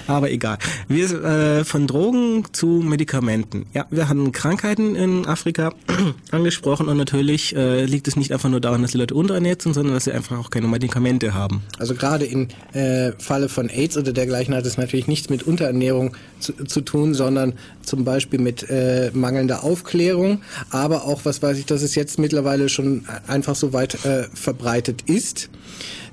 Aber 0.08 0.30
egal. 0.30 0.58
Wir 0.88 1.10
äh, 1.24 1.64
von 1.64 1.86
Drogen 1.86 2.44
zu 2.52 2.82
Medikamenten. 2.84 3.66
Ja, 3.72 3.86
wir 3.90 4.08
hatten 4.08 4.32
Krankheiten 4.32 4.96
in 4.96 5.26
Afrika 5.26 5.72
angesprochen 6.32 6.88
und 6.88 6.96
natürlich 6.96 7.54
äh, 7.54 7.84
liegt 7.84 8.08
es 8.08 8.16
nicht 8.16 8.32
einfach 8.32 8.48
nur 8.48 8.60
daran, 8.60 8.82
dass 8.82 8.90
die 8.90 8.98
Leute 8.98 9.14
unterernährt 9.14 9.62
sind, 9.62 9.74
sondern 9.74 9.94
dass 9.94 10.04
sie 10.04 10.12
einfach 10.12 10.38
auch 10.38 10.50
keine 10.50 10.66
Medikamente 10.66 11.34
haben. 11.34 11.62
Also 11.78 11.94
gerade 11.94 12.24
im 12.24 12.48
äh, 12.72 13.12
Falle 13.18 13.48
von 13.48 13.68
AIDS 13.68 13.96
oder 13.96 14.12
dergleichen 14.12 14.54
hat 14.54 14.66
es 14.66 14.76
natürlich 14.76 15.06
nichts 15.06 15.30
mit 15.30 15.44
Unterernährung 15.44 16.16
zu, 16.40 16.52
zu 16.64 16.80
tun, 16.80 17.14
sondern 17.14 17.54
zum 17.82 18.04
Beispiel 18.04 18.40
mit 18.40 18.68
äh, 18.68 19.10
mangelnder 19.14 19.64
Aufklärung 19.64 20.40
aber 20.70 21.04
auch, 21.04 21.24
was 21.24 21.42
weiß 21.42 21.58
ich, 21.58 21.66
dass 21.66 21.82
es 21.82 21.94
jetzt 21.94 22.18
mittlerweile 22.18 22.68
schon 22.68 23.04
einfach 23.26 23.54
so 23.54 23.72
weit 23.72 24.04
äh, 24.04 24.24
verbreitet 24.34 25.02
ist, 25.06 25.50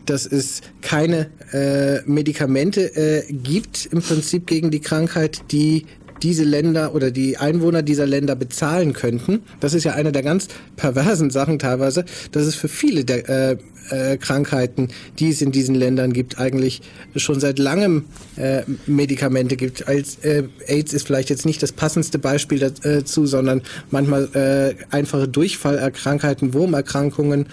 dass 0.05 0.25
es 0.25 0.61
keine 0.81 1.29
äh, 1.51 2.01
Medikamente 2.09 2.95
äh, 2.95 3.31
gibt 3.31 3.87
im 3.91 4.01
Prinzip 4.01 4.47
gegen 4.47 4.71
die 4.71 4.79
Krankheit, 4.79 5.51
die 5.51 5.85
diese 6.23 6.43
Länder 6.43 6.95
oder 6.95 7.11
die 7.11 7.37
Einwohner 7.37 7.83
dieser 7.83 8.07
Länder 8.07 8.35
bezahlen 8.35 8.93
könnten. 8.93 9.43
Das 9.59 9.75
ist 9.75 9.83
ja 9.83 9.93
eine 9.93 10.11
der 10.11 10.23
ganz 10.23 10.47
perversen 10.75 11.29
Sachen 11.29 11.59
teilweise, 11.59 12.05
dass 12.31 12.43
es 12.45 12.55
für 12.55 12.67
viele 12.67 13.05
der 13.05 13.29
äh, 13.29 13.57
äh, 13.89 14.17
Krankheiten, 14.17 14.89
die 15.19 15.29
es 15.29 15.41
in 15.41 15.51
diesen 15.51 15.75
Ländern 15.75 16.13
gibt, 16.13 16.39
eigentlich 16.39 16.81
schon 17.15 17.39
seit 17.39 17.59
langem 17.59 18.05
äh, 18.35 18.63
Medikamente 18.85 19.55
gibt. 19.55 19.87
Als 19.87 20.17
äh, 20.23 20.43
AIDS 20.67 20.93
ist 20.93 21.07
vielleicht 21.07 21.29
jetzt 21.29 21.45
nicht 21.45 21.61
das 21.63 21.71
passendste 21.71 22.19
Beispiel 22.19 22.59
dazu, 22.59 23.25
sondern 23.25 23.61
manchmal 23.91 24.75
einfache 24.91 25.27
Durchfallerkrankheiten, 25.27 26.53
Wurmerkrankungen. 26.53 27.47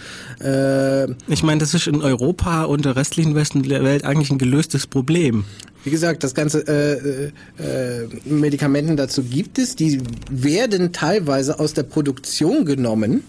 Ich 1.28 1.42
meine, 1.42 1.60
das 1.60 1.74
ist 1.74 1.86
in 1.86 2.02
Europa 2.02 2.64
und 2.64 2.84
der 2.84 2.96
restlichen 2.96 3.34
Westen 3.34 3.62
der 3.62 3.84
Welt 3.84 4.04
eigentlich 4.04 4.30
ein 4.30 4.38
gelöstes 4.38 4.86
Problem. 4.86 5.44
Wie 5.84 5.90
gesagt, 5.90 6.24
das 6.24 6.34
ganze 6.34 6.66
äh, 6.66 7.26
äh, 7.62 8.08
Medikamenten 8.24 8.96
dazu 8.96 9.22
gibt 9.22 9.58
es. 9.58 9.76
Die 9.76 10.00
werden 10.30 10.92
teilweise 10.92 11.60
aus 11.60 11.74
der 11.74 11.82
Produktion 11.82 12.64
genommen 12.64 13.22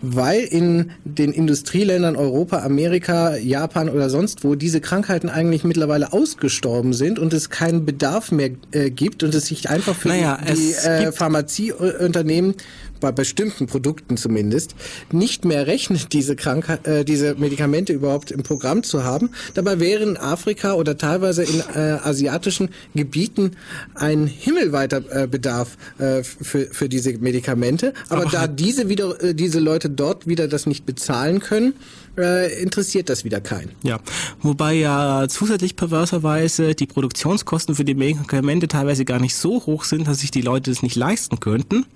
weil 0.00 0.40
in 0.40 0.90
den 1.04 1.32
Industrieländern 1.32 2.16
Europa, 2.16 2.58
Amerika, 2.58 3.36
Japan 3.36 3.88
oder 3.88 4.10
sonst 4.10 4.44
wo 4.44 4.54
diese 4.54 4.80
Krankheiten 4.80 5.28
eigentlich 5.28 5.64
mittlerweile 5.64 6.12
ausgestorben 6.12 6.92
sind 6.92 7.18
und 7.18 7.32
es 7.32 7.50
keinen 7.50 7.84
Bedarf 7.84 8.32
mehr 8.32 8.50
äh, 8.72 8.90
gibt 8.90 9.22
und 9.22 9.34
es 9.34 9.46
sich 9.46 9.70
einfach 9.70 9.94
für 9.94 10.08
naja, 10.08 10.38
die, 10.48 10.54
die 10.54 10.88
äh, 10.88 11.12
Pharmazieunternehmen 11.12 12.54
bei 13.02 13.12
bestimmten 13.12 13.66
Produkten 13.66 14.16
zumindest 14.16 14.74
nicht 15.10 15.44
mehr 15.44 15.66
rechnet, 15.66 16.12
diese 16.12 16.36
Krankheit, 16.36 16.86
äh, 16.86 17.04
diese 17.04 17.34
Medikamente 17.34 17.92
überhaupt 17.92 18.30
im 18.30 18.42
Programm 18.42 18.82
zu 18.82 19.04
haben. 19.04 19.30
Dabei 19.54 19.80
wäre 19.80 20.02
in 20.04 20.16
Afrika 20.16 20.74
oder 20.74 20.96
teilweise 20.96 21.42
in 21.42 21.60
äh, 21.74 21.98
asiatischen 22.02 22.70
Gebieten 22.94 23.56
ein 23.94 24.26
himmelweiter 24.26 25.02
äh, 25.10 25.26
Bedarf 25.26 25.76
äh, 25.98 26.22
für, 26.22 26.66
für 26.66 26.88
diese 26.88 27.12
Medikamente. 27.18 27.92
Aber, 28.08 28.22
Aber 28.22 28.30
da 28.30 28.46
diese 28.46 28.88
wieder 28.88 29.20
äh, 29.22 29.34
diese 29.34 29.58
Leute 29.58 29.90
dort 29.90 30.26
wieder 30.26 30.46
das 30.48 30.66
nicht 30.66 30.86
bezahlen 30.86 31.40
können, 31.40 31.74
äh, 32.18 32.62
interessiert 32.62 33.08
das 33.08 33.24
wieder 33.24 33.40
keinen. 33.40 33.70
Ja, 33.82 33.98
wobei 34.40 34.74
ja 34.74 35.26
zusätzlich 35.28 35.76
perverserweise 35.76 36.74
die 36.74 36.86
Produktionskosten 36.86 37.74
für 37.74 37.84
die 37.84 37.94
Medikamente 37.94 38.68
teilweise 38.68 39.04
gar 39.04 39.20
nicht 39.20 39.34
so 39.34 39.64
hoch 39.66 39.84
sind, 39.84 40.06
dass 40.06 40.20
sich 40.20 40.30
die 40.30 40.42
Leute 40.42 40.70
das 40.70 40.82
nicht 40.82 40.96
leisten 40.96 41.40
könnten. 41.40 41.86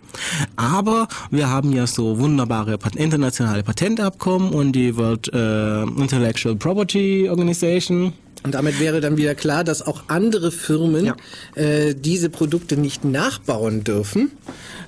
Aber 0.56 1.08
wir 1.30 1.50
haben 1.50 1.72
ja 1.72 1.86
so 1.86 2.18
wunderbare 2.18 2.78
internationale 2.96 3.62
Patentabkommen 3.62 4.50
und 4.50 4.72
die 4.72 4.96
World 4.96 5.32
äh, 5.32 5.82
Intellectual 5.82 6.56
Property 6.56 7.28
Organization 7.28 8.12
und 8.42 8.54
damit 8.54 8.78
wäre 8.80 9.00
dann 9.00 9.16
wieder 9.16 9.34
klar, 9.34 9.64
dass 9.64 9.82
auch 9.82 10.04
andere 10.08 10.52
Firmen 10.52 11.06
ja. 11.06 11.16
äh, 11.54 11.94
diese 11.94 12.30
Produkte 12.30 12.76
nicht 12.76 13.04
nachbauen 13.04 13.84
dürfen. 13.84 14.32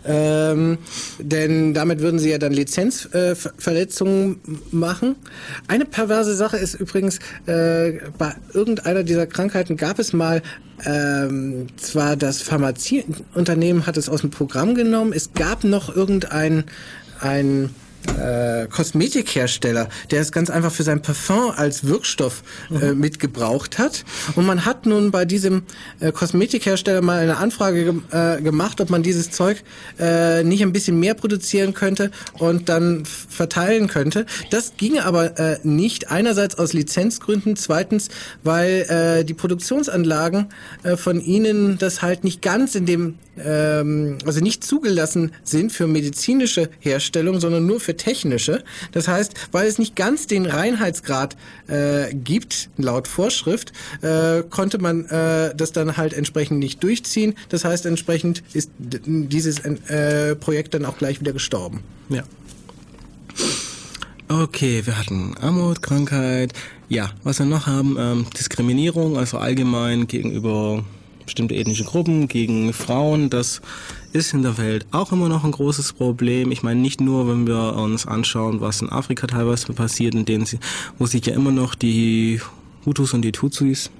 Ähm, 0.04 0.78
denn 1.18 1.74
damit 1.74 2.00
würden 2.00 2.18
sie 2.18 2.30
ja 2.30 2.38
dann 2.38 2.52
Lizenzverletzungen 2.52 4.34
äh, 4.34 4.74
machen. 4.74 5.16
Eine 5.66 5.84
perverse 5.84 6.34
Sache 6.34 6.56
ist 6.56 6.74
übrigens, 6.74 7.18
äh, 7.46 7.94
bei 8.16 8.34
irgendeiner 8.52 9.02
dieser 9.02 9.26
Krankheiten 9.26 9.76
gab 9.76 9.98
es 9.98 10.12
mal 10.12 10.42
ähm, 10.84 11.66
zwar 11.76 12.16
das 12.16 12.40
Pharmazieunternehmen 12.42 13.86
hat 13.86 13.96
es 13.96 14.08
aus 14.08 14.20
dem 14.20 14.30
Programm 14.30 14.76
genommen, 14.76 15.12
es 15.12 15.32
gab 15.32 15.64
noch 15.64 15.94
irgendein 15.94 16.64
ein 17.20 17.70
äh, 18.16 18.66
Kosmetikhersteller, 18.68 19.88
der 20.10 20.20
es 20.20 20.32
ganz 20.32 20.50
einfach 20.50 20.72
für 20.72 20.82
sein 20.82 21.02
Parfum 21.02 21.52
als 21.56 21.84
Wirkstoff 21.84 22.42
äh, 22.70 22.92
mhm. 22.92 23.00
mitgebraucht 23.00 23.78
hat. 23.78 24.04
Und 24.36 24.46
man 24.46 24.64
hat 24.64 24.86
nun 24.86 25.10
bei 25.10 25.24
diesem 25.24 25.62
äh, 26.00 26.12
Kosmetikhersteller 26.12 27.02
mal 27.02 27.18
eine 27.20 27.36
Anfrage 27.36 27.84
ge 27.84 27.94
äh, 28.10 28.40
gemacht, 28.40 28.80
ob 28.80 28.90
man 28.90 29.02
dieses 29.02 29.30
Zeug 29.30 29.62
äh, 29.98 30.42
nicht 30.44 30.62
ein 30.62 30.72
bisschen 30.72 30.98
mehr 31.00 31.14
produzieren 31.14 31.74
könnte 31.74 32.10
und 32.34 32.68
dann 32.68 33.04
verteilen 33.04 33.88
könnte. 33.88 34.26
Das 34.50 34.72
ginge 34.76 35.04
aber 35.04 35.38
äh, 35.38 35.58
nicht. 35.62 36.10
Einerseits 36.10 36.58
aus 36.58 36.72
Lizenzgründen, 36.72 37.56
zweitens, 37.56 38.08
weil 38.42 38.86
äh, 38.88 39.24
die 39.24 39.34
Produktionsanlagen 39.34 40.46
äh, 40.82 40.96
von 40.96 41.20
ihnen 41.20 41.78
das 41.78 42.02
halt 42.02 42.24
nicht 42.24 42.42
ganz 42.42 42.74
in 42.74 42.86
dem 42.86 43.18
ähm, 43.44 44.18
also 44.24 44.40
nicht 44.40 44.64
zugelassen 44.64 45.32
sind 45.44 45.72
für 45.72 45.86
medizinische 45.86 46.68
Herstellung, 46.80 47.40
sondern 47.40 47.66
nur 47.66 47.80
für 47.80 47.96
technische. 47.98 48.64
Das 48.92 49.08
heißt, 49.08 49.34
weil 49.52 49.66
es 49.66 49.78
nicht 49.78 49.96
ganz 49.96 50.26
den 50.26 50.46
Reinheitsgrad 50.46 51.36
äh, 51.66 52.14
gibt, 52.14 52.70
laut 52.78 53.06
Vorschrift, 53.06 53.72
äh, 54.00 54.42
konnte 54.48 54.78
man 54.78 55.04
äh, 55.06 55.54
das 55.54 55.72
dann 55.72 55.96
halt 55.96 56.14
entsprechend 56.14 56.58
nicht 56.58 56.82
durchziehen. 56.82 57.34
Das 57.50 57.64
heißt, 57.64 57.84
entsprechend 57.84 58.42
ist 58.54 58.70
dieses 58.78 59.58
äh, 59.58 60.34
Projekt 60.36 60.74
dann 60.74 60.84
auch 60.86 60.96
gleich 60.96 61.20
wieder 61.20 61.32
gestorben. 61.32 61.82
Ja. 62.08 62.22
Okay, 64.28 64.82
wir 64.84 64.98
hatten 64.98 65.34
Armut, 65.40 65.82
Krankheit. 65.82 66.52
Ja, 66.88 67.10
was 67.22 67.38
wir 67.38 67.46
noch 67.46 67.66
haben, 67.66 67.96
ähm, 67.98 68.26
Diskriminierung, 68.38 69.16
also 69.16 69.38
allgemein 69.38 70.06
gegenüber 70.06 70.84
bestimmte 71.24 71.54
ethnische 71.54 71.84
Gruppen, 71.84 72.28
gegen 72.28 72.72
Frauen. 72.72 73.30
Das 73.30 73.60
ist 74.12 74.34
in 74.34 74.42
der 74.42 74.58
Welt 74.58 74.86
auch 74.90 75.12
immer 75.12 75.28
noch 75.28 75.44
ein 75.44 75.52
großes 75.52 75.92
Problem. 75.92 76.50
Ich 76.50 76.62
meine, 76.62 76.80
nicht 76.80 77.00
nur, 77.00 77.28
wenn 77.28 77.46
wir 77.46 77.74
uns 77.76 78.06
anschauen, 78.06 78.60
was 78.60 78.82
in 78.82 78.90
Afrika 78.90 79.26
teilweise 79.26 79.72
passiert, 79.72 80.14
in 80.14 80.24
denen 80.24 80.46
sie, 80.46 80.58
wo 80.98 81.06
sich 81.06 81.24
ja 81.26 81.34
immer 81.34 81.52
noch 81.52 81.74
die 81.74 82.40
Hutus 82.86 83.12
und 83.14 83.22
die 83.22 83.32
Tutsis 83.32 83.90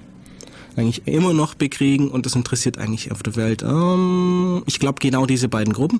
eigentlich 0.75 1.07
immer 1.07 1.33
noch 1.33 1.55
bekriegen 1.55 2.09
und 2.09 2.25
das 2.25 2.35
interessiert 2.35 2.77
eigentlich 2.77 3.11
auf 3.11 3.21
der 3.23 3.35
Welt. 3.35 3.63
Ähm, 3.63 4.63
ich 4.65 4.79
glaube 4.79 4.99
genau 4.99 5.25
diese 5.25 5.49
beiden 5.49 5.73
Gruppen. 5.73 5.99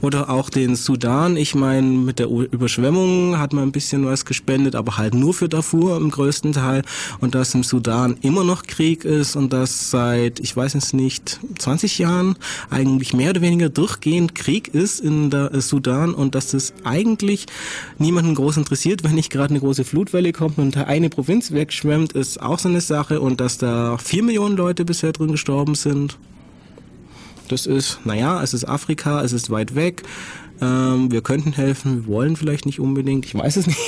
Oder 0.00 0.30
auch 0.30 0.50
den 0.50 0.76
Sudan. 0.76 1.36
Ich 1.36 1.54
meine, 1.54 1.86
mit 1.86 2.18
der 2.18 2.28
Überschwemmung 2.28 3.38
hat 3.38 3.52
man 3.52 3.64
ein 3.64 3.72
bisschen 3.72 4.06
was 4.06 4.24
gespendet, 4.24 4.74
aber 4.74 4.96
halt 4.96 5.14
nur 5.14 5.34
für 5.34 5.48
Darfur 5.48 5.96
im 5.96 6.10
größten 6.10 6.52
Teil. 6.52 6.82
Und 7.20 7.34
dass 7.34 7.54
im 7.54 7.62
Sudan 7.62 8.16
immer 8.22 8.44
noch 8.44 8.64
Krieg 8.64 9.04
ist 9.04 9.36
und 9.36 9.52
dass 9.52 9.90
seit, 9.90 10.40
ich 10.40 10.56
weiß 10.56 10.74
es 10.74 10.92
nicht, 10.92 11.40
20 11.58 11.98
Jahren 11.98 12.36
eigentlich 12.70 13.14
mehr 13.14 13.30
oder 13.30 13.40
weniger 13.40 13.68
durchgehend 13.68 14.34
Krieg 14.34 14.68
ist 14.68 15.00
in 15.00 15.30
der 15.30 15.52
äh, 15.52 15.60
Sudan 15.60 16.14
und 16.14 16.34
dass 16.34 16.50
das 16.50 16.72
eigentlich 16.84 17.46
niemanden 17.98 18.34
groß 18.34 18.56
interessiert, 18.56 19.04
wenn 19.04 19.14
nicht 19.14 19.30
gerade 19.30 19.50
eine 19.50 19.60
große 19.60 19.84
Flutwelle 19.84 20.32
kommt 20.32 20.58
und 20.58 20.76
eine 20.76 21.10
Provinz 21.10 21.52
wegschwemmt, 21.52 22.12
ist 22.12 22.40
auch 22.40 22.58
so 22.58 22.68
eine 22.68 22.80
Sache 22.80 23.20
und 23.20 23.40
dass 23.40 23.58
da 23.58 23.98
vier 23.98 24.22
Millionen 24.22 24.56
Leute 24.56 24.84
bisher 24.84 25.12
drin 25.12 25.32
gestorben 25.32 25.74
sind. 25.74 26.18
Das 27.48 27.66
ist, 27.66 28.00
naja, 28.04 28.42
es 28.42 28.54
ist 28.54 28.64
Afrika, 28.64 29.22
es 29.22 29.32
ist 29.32 29.50
weit 29.50 29.74
weg. 29.74 30.02
Ähm, 30.60 31.10
wir 31.10 31.22
könnten 31.22 31.52
helfen, 31.52 32.06
wir 32.06 32.06
wollen 32.06 32.36
vielleicht 32.36 32.66
nicht 32.66 32.80
unbedingt, 32.80 33.26
ich 33.26 33.34
weiß 33.34 33.56
es 33.56 33.66
nicht. 33.66 33.78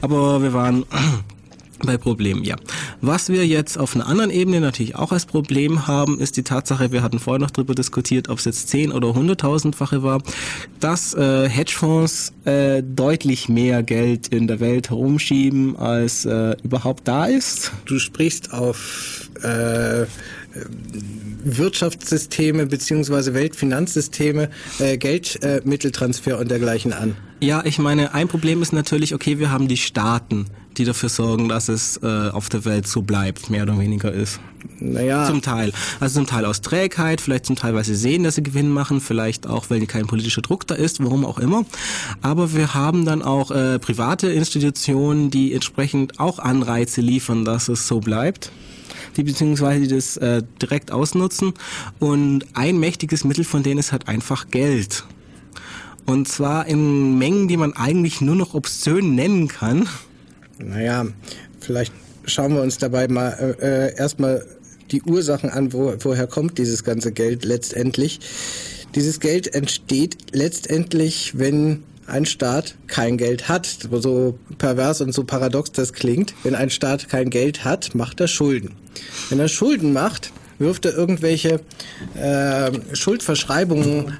Aber 0.00 0.42
wir 0.42 0.52
waren 0.52 0.84
bei 1.84 1.96
Problemen, 1.96 2.44
ja. 2.44 2.56
Was 3.00 3.28
wir 3.28 3.46
jetzt 3.46 3.78
auf 3.78 3.94
einer 3.94 4.06
anderen 4.06 4.30
Ebene 4.30 4.60
natürlich 4.60 4.96
auch 4.96 5.12
als 5.12 5.26
Problem 5.26 5.86
haben, 5.86 6.18
ist 6.18 6.36
die 6.36 6.42
Tatsache, 6.42 6.92
wir 6.92 7.02
hatten 7.02 7.18
vorher 7.18 7.40
noch 7.40 7.50
darüber 7.50 7.74
diskutiert, 7.74 8.28
ob 8.28 8.38
es 8.38 8.46
jetzt 8.46 8.68
10 8.68 8.92
oder 8.92 9.08
100.000-fache 9.08 10.02
war, 10.02 10.22
dass 10.80 11.14
äh, 11.14 11.48
Hedgefonds 11.48 12.32
äh, 12.44 12.82
deutlich 12.82 13.48
mehr 13.48 13.82
Geld 13.82 14.28
in 14.28 14.46
der 14.46 14.60
Welt 14.60 14.90
herumschieben, 14.90 15.76
als 15.76 16.24
äh, 16.24 16.56
überhaupt 16.62 17.06
da 17.06 17.26
ist. 17.26 17.72
Du 17.84 17.98
sprichst 17.98 18.52
auf 18.52 19.28
äh, 19.42 20.06
Wirtschaftssysteme 21.44 22.66
beziehungsweise 22.66 23.34
Weltfinanzsysteme, 23.34 24.48
äh, 24.78 24.96
Geldmitteltransfer 24.96 26.38
und 26.38 26.50
dergleichen 26.50 26.92
an. 26.92 27.16
Ja, 27.40 27.62
ich 27.64 27.78
meine, 27.78 28.14
ein 28.14 28.28
Problem 28.28 28.62
ist 28.62 28.72
natürlich, 28.72 29.14
okay, 29.14 29.38
wir 29.38 29.50
haben 29.50 29.68
die 29.68 29.76
Staaten, 29.76 30.46
die 30.78 30.84
dafür 30.84 31.10
sorgen, 31.10 31.48
dass 31.48 31.68
es 31.68 31.98
äh, 32.02 32.06
auf 32.06 32.48
der 32.48 32.64
Welt 32.64 32.86
so 32.86 33.02
bleibt, 33.02 33.50
mehr 33.50 33.64
oder 33.64 33.78
weniger 33.78 34.10
ist. 34.12 34.40
Naja. 34.80 35.26
Zum 35.26 35.42
Teil. 35.42 35.72
Also 36.00 36.14
zum 36.14 36.26
Teil 36.26 36.46
aus 36.46 36.62
Trägheit, 36.62 37.20
vielleicht 37.20 37.44
zum 37.44 37.56
Teil, 37.56 37.74
weil 37.74 37.84
sie 37.84 37.94
sehen, 37.94 38.24
dass 38.24 38.36
sie 38.36 38.42
Gewinn 38.42 38.70
machen, 38.70 39.00
vielleicht 39.02 39.46
auch, 39.46 39.68
weil 39.68 39.84
kein 39.86 40.06
politischer 40.06 40.40
Druck 40.40 40.66
da 40.66 40.74
ist, 40.74 41.04
warum 41.04 41.26
auch 41.26 41.38
immer. 41.38 41.66
Aber 42.22 42.54
wir 42.54 42.72
haben 42.72 43.04
dann 43.04 43.22
auch 43.22 43.50
äh, 43.50 43.78
private 43.78 44.28
Institutionen, 44.28 45.30
die 45.30 45.52
entsprechend 45.52 46.18
auch 46.18 46.38
Anreize 46.38 47.02
liefern, 47.02 47.44
dass 47.44 47.68
es 47.68 47.86
so 47.86 48.00
bleibt 48.00 48.50
die 49.16 49.22
beziehungsweise 49.22 49.80
die 49.80 49.94
das 49.94 50.16
äh, 50.16 50.42
direkt 50.60 50.92
ausnutzen. 50.92 51.54
Und 51.98 52.44
ein 52.54 52.78
mächtiges 52.78 53.24
Mittel 53.24 53.44
von 53.44 53.62
denen 53.62 53.78
ist 53.78 53.92
halt 53.92 54.08
einfach 54.08 54.48
Geld. 54.50 55.04
Und 56.06 56.28
zwar 56.28 56.66
in 56.66 57.18
Mengen, 57.18 57.48
die 57.48 57.56
man 57.56 57.72
eigentlich 57.72 58.20
nur 58.20 58.34
noch 58.36 58.54
obszön 58.54 59.14
nennen 59.14 59.48
kann. 59.48 59.88
Naja, 60.58 61.06
vielleicht 61.60 61.92
schauen 62.26 62.54
wir 62.54 62.62
uns 62.62 62.78
dabei 62.78 63.08
mal 63.08 63.56
äh, 63.60 63.88
äh, 63.88 63.96
erstmal 63.96 64.44
die 64.90 65.02
Ursachen 65.02 65.50
an, 65.50 65.72
wo, 65.72 65.94
woher 66.00 66.26
kommt 66.26 66.58
dieses 66.58 66.84
ganze 66.84 67.12
Geld 67.12 67.44
letztendlich. 67.44 68.20
Dieses 68.94 69.18
Geld 69.18 69.52
entsteht 69.54 70.16
letztendlich, 70.32 71.38
wenn 71.38 71.82
ein 72.06 72.26
Staat 72.26 72.74
kein 72.86 73.16
Geld 73.16 73.48
hat. 73.48 73.66
So 73.90 74.38
pervers 74.58 75.00
und 75.00 75.12
so 75.12 75.24
paradox 75.24 75.72
das 75.72 75.92
klingt. 75.92 76.34
Wenn 76.42 76.54
ein 76.54 76.70
Staat 76.70 77.08
kein 77.08 77.30
Geld 77.30 77.64
hat, 77.64 77.94
macht 77.94 78.20
er 78.20 78.28
Schulden. 78.28 78.72
Wenn 79.30 79.40
er 79.40 79.48
Schulden 79.48 79.92
macht, 79.92 80.32
wirft 80.58 80.84
er 80.84 80.94
irgendwelche 80.96 81.60
äh, 82.14 82.70
Schuldverschreibungen 82.94 84.18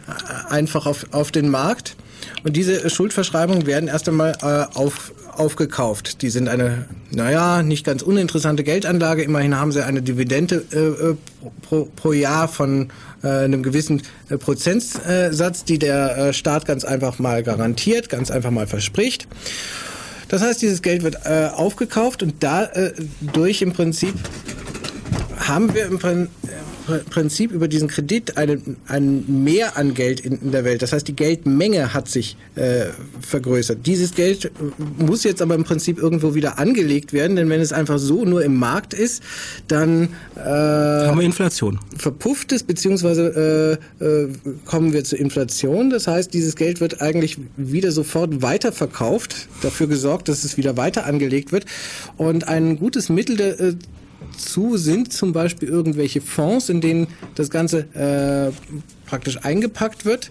einfach 0.49 0.87
auf, 0.87 1.07
auf 1.13 1.31
den 1.31 1.49
Markt. 1.49 1.97
Und 2.43 2.57
diese 2.57 2.89
Schuldverschreibungen 2.91 3.67
werden 3.67 3.89
erst 3.89 4.09
einmal 4.09 4.37
äh, 4.43 4.77
auf, 4.77 5.13
aufgekauft. 5.37 6.23
Die 6.23 6.31
sind 6.31 6.49
eine, 6.49 6.87
naja, 7.11 7.63
nicht 7.63 7.85
ganz 7.85 8.03
uninteressante 8.03 8.65
Geldanlage. 8.65 9.23
Immerhin 9.23 9.59
haben 9.59 9.73
sie 9.73 9.85
eine 9.85 10.03
Dividende 10.03 10.65
äh, 10.73 11.11
äh 11.11 11.17
pro, 11.63 11.89
pro 11.97 12.13
Jahr 12.13 12.49
von 12.49 12.89
einem 13.29 13.63
gewissen 13.63 14.03
äh, 14.29 14.39
Prozentsatz, 14.39 15.65
die 15.65 15.79
der 15.79 16.17
äh, 16.17 16.33
Staat 16.33 16.67
ganz 16.67 16.85
einfach 16.85 17.19
mal 17.19 17.43
garantiert, 17.43 18.09
ganz 18.09 18.31
einfach 18.31 18.51
mal 18.51 18.67
verspricht. 18.67 19.27
Das 20.29 20.43
heißt, 20.43 20.63
dieses 20.63 20.83
Geld 20.83 21.03
wird 21.03 21.27
äh, 21.27 21.49
aufgekauft 21.55 22.23
und 22.23 22.37
dadurch 22.41 23.61
äh, 23.61 23.65
im 23.65 23.73
Prinzip 23.73 24.15
haben 25.37 25.75
wir 25.75 25.87
im 25.87 25.99
Prinzip 25.99 26.31
Prinzip 27.11 27.51
über 27.51 27.69
diesen 27.69 27.89
Kredit 27.89 28.37
einen, 28.37 28.77
ein 28.87 29.45
Mehr 29.45 29.77
an 29.77 29.95
Geld 29.95 30.21
in, 30.21 30.41
in, 30.41 30.53
der 30.53 30.65
Welt. 30.65 30.83
Das 30.83 30.93
heißt, 30.93 31.09
die 31.09 31.17
Geldmenge 31.17 31.95
hat 31.95 32.09
sich 32.09 32.37
äh, 32.57 32.87
vergrößert. 33.21 33.87
Dieses 33.87 34.15
Geld 34.15 34.53
muss 34.99 35.25
jetzt 35.25 35.41
aber 35.41 35.55
im 35.55 35.65
Prinzip 35.65 35.99
irgendwo 35.99 36.35
wieder 36.35 36.59
angelegt 36.59 37.13
werden, 37.13 37.37
denn 37.37 37.49
wenn 37.49 37.61
es 37.61 37.73
einfach 37.73 37.99
so 37.99 38.25
nur 38.25 38.45
im 38.45 38.57
Markt 38.57 38.93
ist, 38.93 39.23
dann 39.69 40.11
äh, 40.37 40.41
haben 40.41 41.19
wir 41.19 41.25
Inflation. 41.25 41.81
Verpufft 41.97 42.53
es, 42.53 42.63
beziehungsweise 42.63 43.81
äh, 44.01 44.05
äh, 44.05 44.29
kommen 44.67 44.93
wir 44.93 45.05
zur 45.05 45.19
Inflation. 45.19 45.91
Das 45.91 46.07
heißt, 46.07 46.35
dieses 46.35 46.55
Geld 46.57 46.81
wird 46.81 47.01
eigentlich 47.01 47.39
wieder 47.57 47.93
sofort 47.93 48.43
weiterverkauft, 48.43 49.49
dafür 49.63 49.87
gesorgt, 49.87 50.29
dass 50.29 50.45
es 50.45 50.57
wieder 50.57 50.77
weiter 50.77 51.07
angelegt 51.07 51.53
wird. 51.53 51.65
Und 52.17 52.47
ein 52.47 52.79
gutes 52.79 53.09
Mittel 53.09 53.79
äh, 54.35 54.39
zu 54.39 54.77
sind 54.77 55.13
zum 55.13 55.33
Beispiel 55.33 55.69
irgendwelche 55.69 56.21
Fonds, 56.21 56.69
in 56.69 56.81
denen 56.81 57.09
das 57.35 57.51
Ganze 57.51 57.81
äh, 57.95 58.53
praktisch 59.07 59.39
eingepackt 59.45 60.05
wird. 60.05 60.31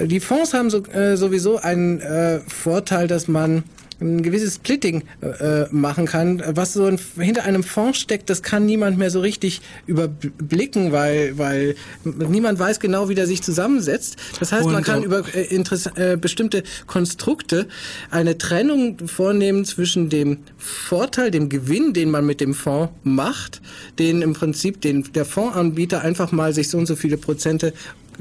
Die 0.00 0.20
Fonds 0.20 0.54
haben 0.54 0.70
so, 0.70 0.84
äh, 0.86 1.16
sowieso 1.16 1.58
einen 1.58 2.00
äh, 2.00 2.40
Vorteil, 2.40 3.06
dass 3.06 3.28
man 3.28 3.62
ein 4.04 4.22
gewisses 4.22 4.56
Splitting 4.56 5.02
äh, 5.22 5.64
machen 5.70 6.06
kann. 6.06 6.42
Was 6.46 6.74
so 6.74 6.84
ein, 6.84 6.98
hinter 7.18 7.44
einem 7.44 7.62
Fonds 7.64 7.98
steckt, 7.98 8.30
das 8.30 8.42
kann 8.42 8.66
niemand 8.66 8.98
mehr 8.98 9.10
so 9.10 9.20
richtig 9.20 9.62
überblicken, 9.86 10.92
weil, 10.92 11.36
weil 11.38 11.74
niemand 12.04 12.58
weiß 12.58 12.80
genau, 12.80 13.08
wie 13.08 13.14
der 13.14 13.26
sich 13.26 13.42
zusammensetzt. 13.42 14.16
Das 14.38 14.52
heißt, 14.52 14.66
Und 14.66 14.72
man 14.72 14.84
kann 14.84 15.02
über 15.02 15.24
äh, 15.34 15.54
äh, 15.54 16.16
bestimmte 16.16 16.62
Konstrukte 16.86 17.66
eine 18.10 18.38
Trennung 18.38 18.98
vornehmen 19.06 19.64
zwischen 19.64 20.08
dem 20.08 20.38
Vorteil, 20.56 21.30
dem 21.30 21.48
Gewinn, 21.48 21.92
den 21.92 22.10
man 22.10 22.26
mit 22.26 22.40
dem 22.40 22.54
Fonds 22.54 22.92
macht, 23.02 23.62
den 23.98 24.22
im 24.22 24.34
Prinzip 24.34 24.80
den, 24.80 25.12
der 25.14 25.24
Fondsanbieter 25.24 26.02
einfach 26.02 26.32
mal 26.32 26.52
sich 26.52 26.68
so 26.68 26.78
und 26.78 26.86
so 26.86 26.96
viele 26.96 27.16
Prozente 27.16 27.72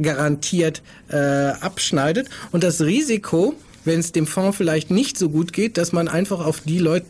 garantiert 0.01 0.81
äh, 1.09 1.17
abschneidet 1.17 2.29
und 2.51 2.63
das 2.63 2.81
Risiko, 2.81 3.55
wenn 3.85 3.99
es 3.99 4.11
dem 4.11 4.27
Fonds 4.27 4.57
vielleicht 4.57 4.91
nicht 4.91 5.17
so 5.17 5.29
gut 5.29 5.53
geht, 5.53 5.77
dass 5.77 5.91
man 5.91 6.07
einfach 6.07 6.45
auf 6.45 6.61
die 6.61 6.79
Leute 6.79 7.05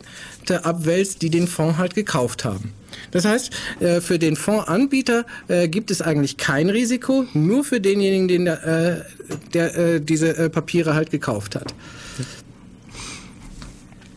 abwälzt, 0.64 1.22
die 1.22 1.30
den 1.30 1.48
Fonds 1.48 1.78
halt 1.78 1.96
gekauft 1.96 2.46
haben. 2.46 2.74
Das 3.12 3.26
heißt, 3.26 3.52
äh, 3.80 4.02
für 4.02 4.20
den 4.20 4.36
Fondsanbieter 4.36 5.26
äh, 5.48 5.68
gibt 5.68 5.92
es 5.92 6.02
eigentlich 6.02 6.38
kein 6.38 6.70
Risiko, 6.70 7.26
nur 7.34 7.64
für 7.64 7.80
denjenigen, 7.80 8.28
den 8.28 8.46
der, 8.46 8.64
äh, 8.64 9.02
der 9.54 10.00
diese 10.00 10.50
Papiere 10.50 10.94
halt 10.94 11.12
gekauft 11.12 11.56
hat. 11.56 11.74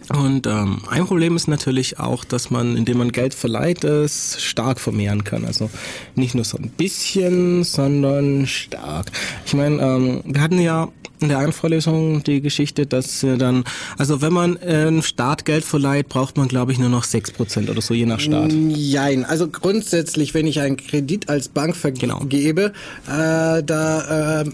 Und 0.09 0.47
ähm, 0.47 0.83
ein 0.89 1.05
Problem 1.05 1.35
ist 1.35 1.49
natürlich 1.49 1.99
auch, 1.99 2.25
dass 2.25 2.51
man, 2.51 2.77
indem 2.77 2.99
man 2.99 3.11
Geld 3.11 3.35
verleiht, 3.35 3.83
es 3.83 4.41
stark 4.41 4.79
vermehren 4.79 5.25
kann. 5.25 5.45
Also 5.45 5.69
nicht 6.15 6.35
nur 6.35 6.45
so 6.45 6.59
ein 6.59 6.71
bisschen, 6.71 7.65
sondern 7.65 8.47
stark. 8.47 9.11
Ich 9.45 9.55
meine, 9.55 9.83
ähm, 9.83 10.23
wir 10.25 10.41
hatten 10.41 10.61
ja 10.61 10.89
in 11.21 11.29
der 11.29 11.39
einen 11.39 11.53
Vorlesung 11.53 12.23
die 12.25 12.41
Geschichte, 12.41 12.87
dass 12.87 13.23
äh, 13.23 13.37
dann, 13.37 13.65
also 13.99 14.21
wenn 14.21 14.33
man 14.33 14.57
äh, 14.57 15.03
Staat 15.03 15.45
Geld 15.45 15.65
verleiht, 15.65 16.09
braucht 16.09 16.37
man 16.37 16.49
glaube 16.49 16.73
ich 16.73 16.79
nur 16.79 16.89
noch 16.89 17.05
sechs 17.05 17.31
Prozent 17.31 17.71
oder 17.71 17.81
so, 17.81 17.95
je 17.95 18.07
nach 18.07 18.21
Staat. 18.21 18.53
Nein, 18.53 19.25
also 19.25 19.49
grundsätzlich, 19.49 20.35
wenn 20.35 20.47
ich 20.47 20.61
einen 20.61 20.77
Kredit 20.77 21.29
als 21.29 21.49
Bank 21.49 21.77
vergebe, 21.77 22.03
genau. 22.07 23.57
äh, 23.57 23.63
da 23.63 24.43
äh, 24.43 24.45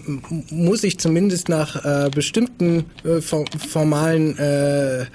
muss 0.49 0.83
ich 0.83 0.99
zumindest 0.99 1.49
nach 1.49 1.83
äh, 1.83 2.09
bestimmten 2.09 2.85
äh, 3.03 3.21
formalen 3.21 4.37
äh, 4.37 5.01
äh, 5.01 5.05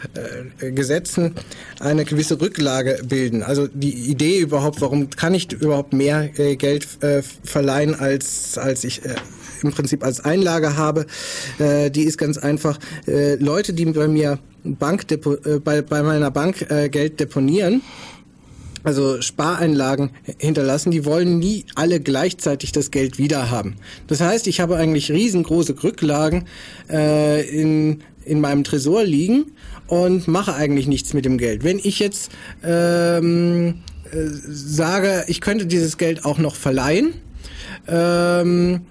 Gesetzen 0.72 1.34
eine 1.80 2.04
gewisse 2.04 2.40
Rücklage 2.40 3.00
bilden. 3.04 3.42
Also 3.42 3.66
die 3.66 4.10
Idee 4.10 4.38
überhaupt, 4.38 4.80
warum 4.80 5.10
kann 5.10 5.34
ich 5.34 5.52
überhaupt 5.52 5.92
mehr 5.92 6.38
äh, 6.38 6.56
Geld 6.56 6.86
äh, 7.02 7.22
verleihen, 7.44 7.94
als, 7.94 8.58
als 8.58 8.84
ich 8.84 9.04
äh, 9.04 9.14
im 9.62 9.70
Prinzip 9.70 10.04
als 10.04 10.24
Einlage 10.24 10.76
habe, 10.76 11.06
äh, 11.58 11.90
die 11.90 12.04
ist 12.04 12.18
ganz 12.18 12.38
einfach. 12.38 12.78
Äh, 13.06 13.36
Leute, 13.36 13.72
die 13.72 13.86
bei 13.86 14.08
mir 14.08 14.38
Bank 14.64 15.06
äh, 15.10 15.58
bei, 15.58 15.82
bei 15.82 16.02
meiner 16.02 16.30
Bank 16.30 16.70
äh, 16.70 16.88
Geld 16.88 17.20
deponieren, 17.20 17.82
also 18.84 19.20
Spareinlagen 19.20 20.10
hinterlassen, 20.38 20.90
die 20.90 21.04
wollen 21.04 21.38
nie 21.38 21.64
alle 21.74 22.00
gleichzeitig 22.00 22.72
das 22.72 22.90
Geld 22.90 23.18
wieder 23.18 23.50
haben. 23.50 23.76
Das 24.06 24.20
heißt, 24.20 24.46
ich 24.46 24.60
habe 24.60 24.76
eigentlich 24.76 25.10
riesengroße 25.10 25.74
Rücklagen 25.82 26.44
äh, 26.88 27.46
in, 27.48 28.02
in 28.24 28.40
meinem 28.40 28.64
Tresor 28.64 29.04
liegen 29.04 29.52
und 29.88 30.28
mache 30.28 30.54
eigentlich 30.54 30.86
nichts 30.86 31.12
mit 31.12 31.24
dem 31.24 31.38
Geld. 31.38 31.64
Wenn 31.64 31.78
ich 31.78 31.98
jetzt 31.98 32.30
ähm, 32.62 33.80
äh, 34.10 34.16
sage, 34.48 35.24
ich 35.26 35.40
könnte 35.40 35.66
dieses 35.66 35.98
Geld 35.98 36.24
auch 36.24 36.38
noch 36.38 36.54
verleihen, 36.54 37.14
ähm, 37.86 38.82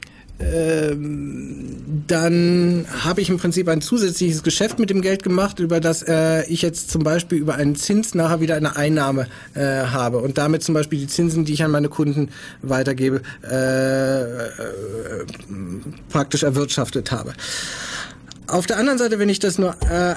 dann 2.08 2.86
habe 3.04 3.22
ich 3.22 3.30
im 3.30 3.38
Prinzip 3.38 3.68
ein 3.70 3.82
zusätzliches 3.82 4.44
Geschäft 4.44 4.78
mit 4.78 4.92
dem 4.92 5.02
Geld 5.02 5.24
gemacht, 5.24 5.60
über 5.60 5.80
das 5.80 6.04
äh, 6.04 6.46
ich 6.46 6.62
jetzt 6.62 6.92
zum 6.92 7.04
Beispiel 7.04 7.40
über 7.40 7.56
einen 7.56 7.76
Zins 7.76 8.14
nachher 8.14 8.40
wieder 8.40 8.56
eine 8.56 8.76
Einnahme 8.76 9.28
äh, 9.56 9.62
habe 9.62 10.20
und 10.20 10.38
damit 10.38 10.64
zum 10.64 10.76
Beispiel 10.76 11.00
die 11.00 11.08
Zinsen, 11.08 11.44
die 11.46 11.54
ich 11.54 11.64
an 11.64 11.72
meine 11.72 11.90
Kunden 11.90 12.30
weitergebe, 12.62 13.22
äh, 13.50 14.22
äh, 14.22 15.26
praktisch 16.10 16.44
erwirtschaftet 16.44 17.12
habe. 17.12 17.34
Auf 18.46 18.68
der 18.68 18.78
anderen 18.78 19.00
Seite, 19.00 19.20
wenn 19.20 19.30
ich 19.30 19.40
das 19.40 19.58
nur, 19.58 19.76
äh, 19.90 20.16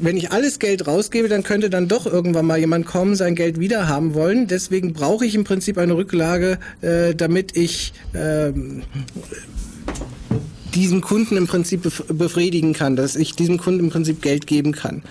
wenn 0.00 0.16
ich 0.16 0.32
alles 0.32 0.58
Geld 0.58 0.86
rausgebe, 0.86 1.28
dann 1.28 1.42
könnte 1.42 1.70
dann 1.70 1.88
doch 1.88 2.06
irgendwann 2.06 2.46
mal 2.46 2.58
jemand 2.58 2.86
kommen, 2.86 3.16
sein 3.16 3.34
Geld 3.34 3.58
wieder 3.58 3.88
haben 3.88 4.14
wollen. 4.14 4.46
Deswegen 4.46 4.92
brauche 4.92 5.24
ich 5.26 5.34
im 5.34 5.44
Prinzip 5.44 5.78
eine 5.78 5.96
Rücklage, 5.96 6.58
äh, 6.80 7.14
damit 7.14 7.56
ich 7.56 7.92
äh, 8.12 8.52
diesen 10.74 11.00
Kunden 11.00 11.36
im 11.36 11.46
Prinzip 11.46 11.82
befriedigen 12.08 12.72
kann, 12.72 12.96
dass 12.96 13.16
ich 13.16 13.34
diesem 13.34 13.58
Kunden 13.58 13.80
im 13.84 13.90
Prinzip 13.90 14.22
Geld 14.22 14.46
geben 14.46 14.72
kann. 14.72 15.02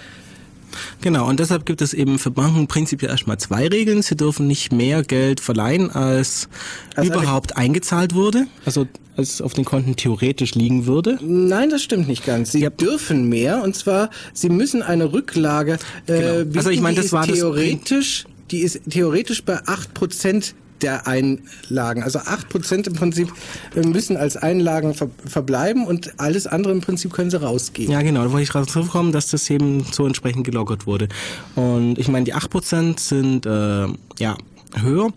Genau, 1.01 1.27
und 1.27 1.39
deshalb 1.39 1.65
gibt 1.65 1.81
es 1.81 1.93
eben 1.93 2.19
für 2.19 2.31
Banken 2.31 2.67
prinzipiell 2.67 3.11
erstmal 3.11 3.37
zwei 3.37 3.67
Regeln. 3.67 4.01
Sie 4.01 4.15
dürfen 4.15 4.47
nicht 4.47 4.71
mehr 4.71 5.03
Geld 5.03 5.39
verleihen, 5.39 5.91
als 5.91 6.47
also 6.95 7.11
überhaupt 7.11 7.57
eingezahlt 7.57 8.15
wurde, 8.15 8.45
also 8.65 8.87
als 9.15 9.41
auf 9.41 9.53
den 9.53 9.65
Konten 9.65 9.95
theoretisch 9.95 10.55
liegen 10.55 10.85
würde. 10.85 11.19
Nein, 11.21 11.69
das 11.69 11.83
stimmt 11.83 12.07
nicht 12.07 12.25
ganz. 12.25 12.51
Sie 12.51 12.61
ja. 12.61 12.69
dürfen 12.69 13.29
mehr, 13.29 13.63
und 13.63 13.75
zwar, 13.75 14.09
sie 14.33 14.49
müssen 14.49 14.81
eine 14.81 15.13
Rücklage 15.13 15.77
äh, 16.07 16.19
genau. 16.19 16.37
bieten, 16.45 16.57
also 16.57 16.69
ich 16.69 16.81
meine, 16.81 16.97
das 16.97 17.11
war 17.11 17.27
theoretisch, 17.27 18.25
die 18.51 18.59
ist 18.59 18.81
theoretisch 18.89 19.43
bei 19.43 19.59
acht 19.65 19.93
Prozent 19.93 20.55
der 20.83 21.07
Einlagen. 21.07 22.03
Also 22.03 22.19
acht 22.19 22.49
Prozent 22.49 22.87
im 22.87 22.93
Prinzip 22.93 23.33
äh, 23.75 23.81
müssen 23.81 24.17
als 24.17 24.37
Einlagen 24.37 24.93
ver 24.93 25.09
verbleiben 25.25 25.85
und 25.87 26.19
alles 26.19 26.47
andere 26.47 26.73
im 26.73 26.81
Prinzip 26.81 27.13
können 27.13 27.31
sie 27.31 27.41
rausgeben. 27.41 27.91
Ja, 27.91 28.01
genau. 28.01 28.23
Da 28.23 28.31
wollte 28.31 28.43
ich 28.43 28.49
drauf 28.49 28.89
kommen, 28.89 29.11
dass 29.11 29.29
das 29.29 29.49
eben 29.49 29.85
so 29.91 30.05
entsprechend 30.05 30.43
gelockert 30.45 30.85
wurde. 30.85 31.07
Und 31.55 31.97
ich 31.97 32.07
meine, 32.07 32.25
die 32.25 32.33
acht 32.33 32.49
Prozent 32.49 32.99
sind 32.99 33.45
äh, 33.45 33.87
ja 34.19 34.37
höher. 34.81 35.11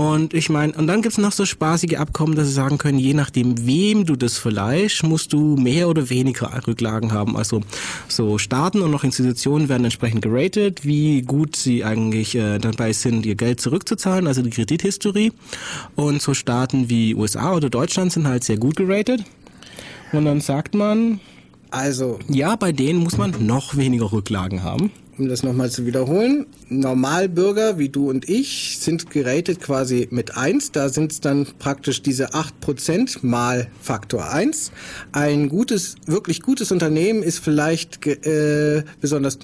Und 0.00 0.32
ich 0.32 0.48
meine, 0.48 0.72
und 0.72 0.86
dann 0.86 1.02
gibt's 1.02 1.18
noch 1.18 1.30
so 1.30 1.44
spaßige 1.44 1.98
Abkommen, 1.98 2.34
dass 2.34 2.46
sie 2.46 2.54
sagen 2.54 2.78
können, 2.78 2.98
je 2.98 3.12
nachdem, 3.12 3.66
wem 3.66 4.06
du 4.06 4.16
das 4.16 4.38
verleihst, 4.38 5.02
musst 5.02 5.34
du 5.34 5.56
mehr 5.56 5.90
oder 5.90 6.08
weniger 6.08 6.50
Rücklagen 6.66 7.12
haben. 7.12 7.36
Also 7.36 7.60
so 8.08 8.38
Staaten 8.38 8.80
und 8.80 8.92
noch 8.92 9.04
Institutionen 9.04 9.68
werden 9.68 9.84
entsprechend 9.84 10.22
geratet, 10.22 10.86
wie 10.86 11.20
gut 11.20 11.54
sie 11.54 11.84
eigentlich 11.84 12.34
äh, 12.34 12.56
dabei 12.56 12.94
sind, 12.94 13.26
ihr 13.26 13.34
Geld 13.34 13.60
zurückzuzahlen, 13.60 14.26
also 14.26 14.40
die 14.40 14.48
Kredithistorie. 14.48 15.34
Und 15.96 16.22
so 16.22 16.32
Staaten 16.32 16.88
wie 16.88 17.14
USA 17.14 17.52
oder 17.52 17.68
Deutschland 17.68 18.10
sind 18.10 18.26
halt 18.26 18.42
sehr 18.42 18.56
gut 18.56 18.76
geratet. 18.76 19.24
Und 20.12 20.24
dann 20.24 20.40
sagt 20.40 20.74
man, 20.74 21.20
also 21.70 22.18
ja, 22.26 22.56
bei 22.56 22.72
denen 22.72 23.00
muss 23.00 23.18
man 23.18 23.34
noch 23.44 23.76
weniger 23.76 24.12
Rücklagen 24.12 24.62
haben 24.62 24.90
um 25.20 25.28
das 25.28 25.42
nochmal 25.42 25.70
zu 25.70 25.84
wiederholen, 25.84 26.46
Normalbürger 26.68 27.78
wie 27.78 27.90
du 27.90 28.08
und 28.08 28.28
ich 28.28 28.78
sind 28.80 29.10
geratet 29.10 29.60
quasi 29.60 30.08
mit 30.10 30.36
eins. 30.36 30.72
Da 30.72 30.88
sind 30.88 31.12
es 31.12 31.20
dann 31.20 31.46
praktisch 31.58 32.02
diese 32.02 32.32
acht 32.32 32.58
Prozent 32.60 33.22
mal 33.22 33.68
Faktor 33.82 34.30
eins. 34.32 34.72
Ein 35.12 35.50
gutes, 35.50 35.96
wirklich 36.06 36.40
gutes 36.40 36.72
Unternehmen 36.72 37.22
ist 37.22 37.38
vielleicht 37.38 38.04
äh, 38.06 38.82
besonders 39.00 39.38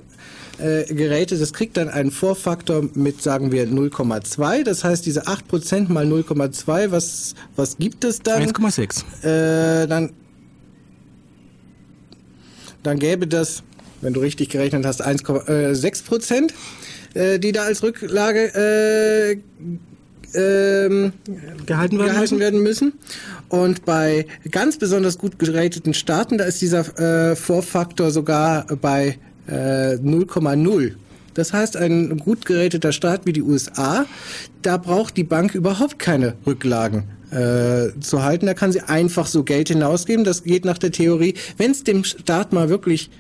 äh, 0.59 0.85
Geräte, 0.93 1.39
das 1.39 1.53
kriegt 1.53 1.77
dann 1.77 1.91
einen 1.91 2.11
Vorfaktor 2.11 2.89
mit, 2.95 3.21
sagen 3.21 3.53
wir, 3.53 3.69
0,2. 3.69 4.65
Das 4.65 4.83
heißt, 4.83 5.05
diese 5.05 5.27
8% 5.27 5.93
mal 5.93 6.07
0,2, 6.07 6.91
was, 6.91 7.35
was 7.55 7.77
gibt 7.77 8.05
es 8.05 8.21
dann? 8.21 8.43
1,6. 8.43 9.83
Äh, 9.83 9.87
dann, 9.87 10.13
dann 12.83 12.99
gäbe 12.99 13.27
das 13.27 13.63
wenn 14.07 14.15
du 14.15 14.21
richtig 14.21 14.51
gerechnet 14.51 14.87
hast, 14.87 15.05
1,6 15.05 15.85
äh, 15.85 16.05
Prozent, 16.07 16.55
äh, 17.15 17.41
die 17.41 17.51
da 17.51 17.65
als 17.65 17.83
Rücklage 17.83 18.55
äh, 18.55 19.33
ähm, 20.35 21.13
gehalten, 21.67 21.99
werden, 21.99 22.13
gehalten 22.13 22.21
müssen. 22.21 22.39
werden, 22.39 22.63
müssen. 22.63 22.93
Und 23.49 23.85
bei 23.85 24.27
ganz 24.53 24.79
besonders 24.79 25.19
gut 25.19 25.41
gerateten 25.41 25.93
Staaten, 25.93 26.39
da 26.39 26.45
ist 26.45 26.63
dieser 26.63 27.31
äh, 27.31 27.35
Vorfaktor 27.35 28.13
sogar 28.13 28.67
bei 28.81 29.19
äh, 29.49 29.95
0,0. 29.95 30.93
Das 31.35 31.53
heißt, 31.53 31.77
ein 31.77 32.17
gut 32.19 32.47
geräteter 32.47 32.93
Staat 32.93 33.27
wie 33.27 33.33
die 33.33 33.43
USA, 33.43 34.07
da 34.63 34.77
braucht 34.77 35.17
die 35.17 35.25
Bank 35.25 35.55
überhaupt 35.55 35.99
keine 35.99 36.35
Rücklagen 36.47 37.05
äh, 37.33 37.89
zu 38.01 38.23
halten. 38.23 38.47
Da 38.47 38.55
kann 38.55 38.71
sie 38.71 38.83
einfach 38.83 39.27
so 39.27 39.43
Geld 39.43 39.69
hinausgeben. 39.69 40.25
Das 40.25 40.45
geht 40.45 40.65
nach 40.65 40.79
der 40.79 40.93
Theorie. 40.93 41.35
Wenn 41.57 41.73
es 41.73 41.83
dem 41.83 42.05
Staat 42.05 42.53
mal 42.53 42.69
wirklich 42.69 43.11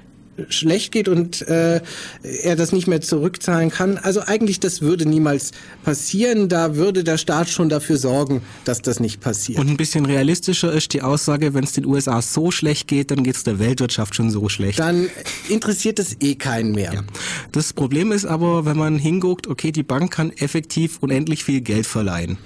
schlecht 0.49 0.92
geht 0.92 1.09
und 1.09 1.46
äh, 1.49 1.81
er 2.22 2.57
das 2.57 2.72
nicht 2.72 2.87
mehr 2.87 3.01
zurückzahlen 3.01 3.70
kann. 3.70 3.99
Also 3.99 4.20
eigentlich, 4.20 4.61
das 4.61 4.83
würde 4.83 5.07
niemals 5.07 5.53
passieren. 5.85 6.49
Da 6.49 6.77
würde 6.77 7.05
der 7.05 7.18
Staat 7.18 7.49
schon 7.49 7.68
dafür 7.68 7.96
sorgen, 7.96 8.42
dass 8.64 8.83
das 8.83 9.01
nicht 9.01 9.20
passiert. 9.20 9.59
Und 9.59 9.68
ein 9.68 9.77
bisschen 9.77 10.07
realistischer 10.07 10.72
ist 10.72 10.92
die 10.92 11.03
Aussage, 11.03 11.55
wenn 11.55 11.64
es 11.64 11.72
den 11.72 11.87
USA 11.87 12.22
so 12.22 12.51
schlecht 12.51 12.88
geht, 12.88 13.11
dann 13.11 13.25
geht 13.25 13.37
es 13.37 13.44
der 13.44 13.59
Weltwirtschaft 13.59 14.14
schon 14.14 14.31
so 14.31 14.49
schlecht. 14.49 14.79
Dann 14.79 15.09
interessiert 15.49 15.99
es 15.99 16.16
eh 16.20 16.35
keinen 16.35 16.72
mehr. 16.72 16.92
Ja. 16.92 17.05
Das 17.53 17.72
Problem 17.72 18.12
ist 18.12 18.25
aber, 18.25 18.64
wenn 18.64 18.77
man 18.77 18.99
hinguckt, 18.99 19.46
okay, 19.46 19.72
die 19.72 19.83
Bank 19.83 20.12
kann 20.12 20.31
effektiv 20.33 20.99
unendlich 21.01 21.44
viel 21.44 21.61
Geld 21.61 21.87
verleihen. 21.87 22.38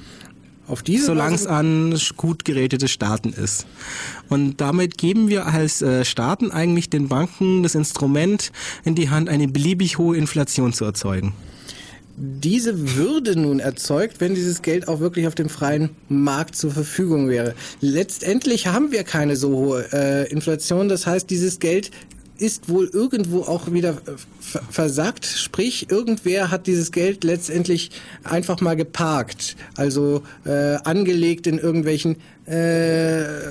Auf 0.71 0.85
diese 0.85 1.07
Solange 1.07 1.35
es 1.35 1.49
an 1.49 1.99
gut 2.17 2.45
gerätete 2.45 2.87
Staaten 2.87 3.31
ist. 3.31 3.67
Und 4.29 4.61
damit 4.61 4.99
geben 4.99 5.29
wir 5.29 5.47
als 5.47 5.83
äh, 5.83 6.05
Staaten 6.05 6.53
eigentlich 6.53 6.89
den 6.89 7.09
Banken 7.09 7.65
das 7.65 7.75
Instrument 7.75 8.53
in 8.85 8.95
die 8.95 9.11
Hand, 9.11 9.29
eine 9.29 9.49
beliebig 9.49 9.99
hohe 9.99 10.17
Inflation 10.17 10.73
zu 10.73 10.85
erzeugen. 10.85 11.33
Diese 12.17 12.97
würde 12.97 13.35
nun 13.35 13.59
erzeugt, 13.59 14.21
wenn 14.21 14.37
dieses 14.37 14.63
Geld 14.63 14.87
auch 14.87 15.01
wirklich 15.01 15.27
auf 15.27 15.35
dem 15.35 15.49
freien 15.49 15.91
Markt 16.09 16.55
zur 16.55 16.71
Verfügung 16.71 17.29
wäre. 17.29 17.55
Letztendlich 17.81 18.69
haben 18.69 18.93
wir 18.93 19.03
keine 19.03 19.35
so 19.35 19.49
hohe 19.49 19.93
äh, 19.93 20.31
Inflation. 20.31 20.89
Das 20.89 21.05
heißt, 21.05 21.29
dieses 21.31 21.59
Geld 21.59 21.91
ist 22.41 22.69
wohl 22.69 22.89
irgendwo 22.93 23.43
auch 23.43 23.71
wieder 23.73 23.99
versagt. 24.71 25.27
Sprich, 25.27 25.91
irgendwer 25.91 26.51
hat 26.51 26.67
dieses 26.67 26.91
Geld 26.91 27.23
letztendlich 27.23 27.91
einfach 28.25 28.61
mal 28.61 28.77
geparkt, 28.77 29.57
also 29.77 30.23
äh, 30.45 30.77
angelegt 30.85 31.47
in 31.47 31.59
irgendwelchen 31.59 32.17
äh, 32.47 33.51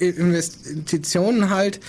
Investitionen 0.00 1.50
halt, 1.50 1.80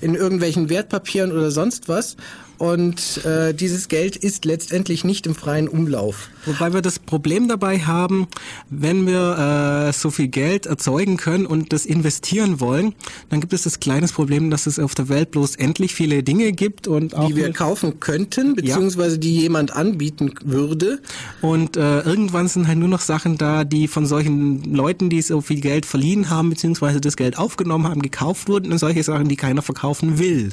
in 0.00 0.14
irgendwelchen 0.14 0.68
Wertpapieren 0.68 1.30
oder 1.32 1.50
sonst 1.50 1.88
was 1.88 2.16
und 2.58 3.24
äh, 3.24 3.52
dieses 3.54 3.88
Geld 3.88 4.16
ist 4.16 4.44
letztendlich 4.44 5.04
nicht 5.04 5.26
im 5.26 5.34
freien 5.34 5.68
Umlauf. 5.68 6.30
Wobei 6.46 6.72
wir 6.72 6.82
das 6.82 6.98
Problem 6.98 7.48
dabei 7.48 7.80
haben, 7.80 8.28
wenn 8.70 9.06
wir 9.06 9.88
äh, 9.88 9.92
so 9.92 10.10
viel 10.10 10.28
Geld 10.28 10.66
erzeugen 10.66 11.16
können 11.16 11.44
und 11.46 11.72
das 11.72 11.84
investieren 11.84 12.60
wollen, 12.60 12.94
dann 13.28 13.40
gibt 13.40 13.52
es 13.52 13.62
das 13.64 13.80
kleines 13.80 14.12
Problem, 14.12 14.50
dass 14.50 14.66
es 14.66 14.78
auf 14.78 14.94
der 14.94 15.08
Welt 15.08 15.32
bloß 15.32 15.56
endlich 15.56 15.94
viele 15.94 16.22
Dinge 16.22 16.52
gibt 16.52 16.88
und 16.88 17.14
auch 17.14 17.28
die 17.28 17.36
wir 17.36 17.52
kaufen 17.52 18.00
könnten 18.00 18.54
beziehungsweise 18.54 19.16
ja. 19.16 19.20
die 19.20 19.40
jemand 19.40 19.74
anbieten 19.74 20.32
würde. 20.44 21.00
Und 21.42 21.76
äh, 21.76 22.00
irgendwann 22.00 22.48
sind 22.48 22.68
halt 22.68 22.78
nur 22.78 22.88
noch 22.88 23.00
Sachen 23.00 23.38
da, 23.38 23.64
die 23.64 23.88
von 23.88 24.06
solchen 24.06 24.62
Leuten, 24.74 25.10
die 25.10 25.20
so 25.20 25.40
viel 25.40 25.60
Geld 25.60 25.84
verliehen 25.84 26.30
haben 26.30 26.50
beziehungsweise 26.50 27.00
das 27.00 27.16
Geld 27.16 27.38
aufgenommen 27.38 27.88
haben, 27.88 28.02
gekauft 28.02 28.48
wurden 28.48 28.72
und 28.72 28.78
solche 28.78 29.02
Sachen, 29.02 29.28
die 29.28 29.36
keiner 29.36 29.62
verkaufen 29.62 30.18
will. 30.18 30.50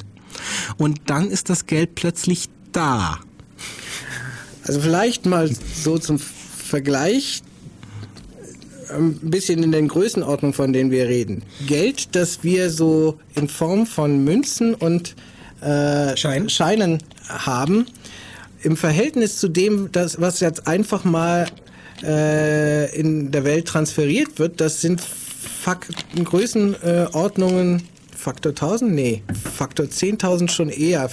Und 0.76 1.00
dann 1.06 1.30
ist 1.30 1.50
das 1.50 1.66
Geld 1.66 1.94
plötzlich 1.94 2.48
da. 2.72 3.18
Also 4.66 4.80
vielleicht 4.80 5.26
mal 5.26 5.50
so 5.74 5.98
zum 5.98 6.18
Vergleich 6.18 7.42
ein 8.90 9.18
bisschen 9.30 9.62
in 9.62 9.72
den 9.72 9.88
Größenordnungen, 9.88 10.54
von 10.54 10.72
denen 10.72 10.90
wir 10.90 11.08
reden. 11.08 11.42
Geld, 11.66 12.14
das 12.14 12.42
wir 12.42 12.70
so 12.70 13.18
in 13.34 13.48
Form 13.48 13.86
von 13.86 14.24
Münzen 14.24 14.74
und 14.74 15.14
äh, 15.60 16.16
Schein. 16.16 16.48
Scheinen 16.48 16.98
haben, 17.28 17.86
im 18.62 18.76
Verhältnis 18.76 19.38
zu 19.38 19.48
dem, 19.48 19.90
das, 19.92 20.20
was 20.20 20.40
jetzt 20.40 20.66
einfach 20.66 21.04
mal 21.04 21.46
äh, 22.02 22.94
in 22.98 23.30
der 23.30 23.44
Welt 23.44 23.66
transferiert 23.66 24.38
wird, 24.38 24.60
das 24.60 24.80
sind 24.80 25.00
Fakten, 25.00 26.24
Größenordnungen 26.24 27.82
Faktor 28.24 28.52
1000? 28.52 28.90
Nee, 28.90 29.22
Faktor 29.54 29.84
10.000 29.84 30.48
schon 30.48 30.70
eher. 30.70 31.10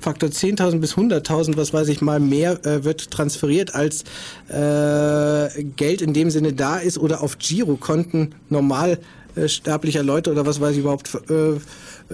Faktor 0.00 0.30
10.000 0.30 0.78
bis 0.78 0.94
100.000, 0.94 1.58
was 1.58 1.74
weiß 1.74 1.88
ich 1.88 2.00
mal, 2.00 2.20
mehr 2.20 2.64
äh, 2.64 2.84
wird 2.84 3.10
transferiert 3.10 3.74
als 3.74 4.04
äh, 4.48 5.62
Geld 5.76 6.00
in 6.00 6.14
dem 6.14 6.30
Sinne 6.30 6.54
da 6.54 6.78
ist 6.78 6.96
oder 6.96 7.22
auf 7.22 7.36
Girokonten 7.36 8.34
normal 8.48 8.98
äh, 9.36 9.46
sterblicher 9.46 10.02
Leute 10.02 10.32
oder 10.32 10.46
was 10.46 10.58
weiß 10.58 10.72
ich 10.72 10.78
überhaupt 10.78 11.10
äh, 11.28 11.56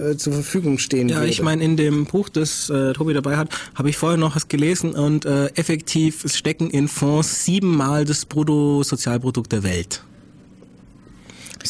äh, 0.01 0.17
zur 0.17 0.33
Verfügung 0.33 0.79
stehen 0.79 1.07
ja, 1.07 1.17
würde. 1.17 1.29
ich 1.29 1.41
meine, 1.41 1.63
in 1.63 1.77
dem 1.77 2.03
Buch, 2.03 2.27
das 2.27 2.69
äh, 2.69 2.91
Tobi 2.91 3.13
dabei 3.13 3.37
hat, 3.37 3.47
habe 3.75 3.89
ich 3.89 3.95
vorher 3.95 4.17
noch 4.17 4.35
was 4.35 4.49
gelesen 4.49 4.95
und 4.95 5.23
äh, 5.23 5.47
effektiv 5.55 6.25
stecken 6.29 6.69
in 6.69 6.89
Fonds 6.89 7.45
siebenmal 7.45 8.03
das 8.03 8.25
Bruttosozialprodukt 8.25 9.53
der 9.53 9.63
Welt. 9.63 10.03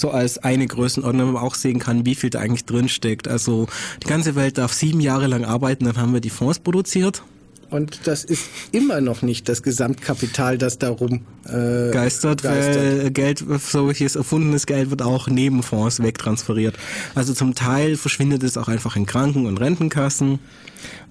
So 0.02 0.10
als 0.10 0.40
eine 0.40 0.66
Größenordnung, 0.66 1.28
wo 1.28 1.32
man 1.34 1.44
auch 1.44 1.54
sehen 1.54 1.78
kann, 1.78 2.08
wie 2.08 2.16
viel 2.16 2.32
da 2.32 2.40
eigentlich 2.40 2.66
drinsteckt. 2.66 3.28
Also 3.28 3.68
die 4.02 4.08
ganze 4.08 4.34
Welt 4.34 4.58
darf 4.58 4.74
sieben 4.74 5.00
Jahre 5.00 5.28
lang 5.28 5.46
arbeiten, 5.46 5.86
dann 5.86 5.98
haben 5.98 6.12
wir 6.12 6.22
die 6.22 6.32
Fonds 6.32 6.58
produziert. 6.58 7.22
Und 7.70 8.00
das 8.06 8.24
ist 8.24 8.46
immer 8.72 9.00
noch 9.00 9.22
nicht 9.22 9.48
das 9.48 9.62
Gesamtkapital, 9.62 10.58
das 10.58 10.80
darum 10.80 11.22
äh, 11.46 11.92
geistert, 11.92 12.42
geistert, 12.42 12.44
weil 12.44 13.12
Geld, 13.12 13.46
solches 13.60 14.16
erfundenes 14.16 14.66
Geld 14.66 14.90
wird 14.90 15.04
auch 15.04 15.28
neben 15.28 15.62
Fonds 15.62 16.02
wegtransferiert. 16.02 16.76
Also 17.14 17.36
zum 17.36 17.54
Teil 17.54 17.96
verschwindet 17.96 18.42
es 18.42 18.58
auch 18.58 18.70
einfach 18.70 18.96
in 18.96 19.06
Kranken- 19.06 19.46
und 19.46 19.60
Rentenkassen 19.60 20.40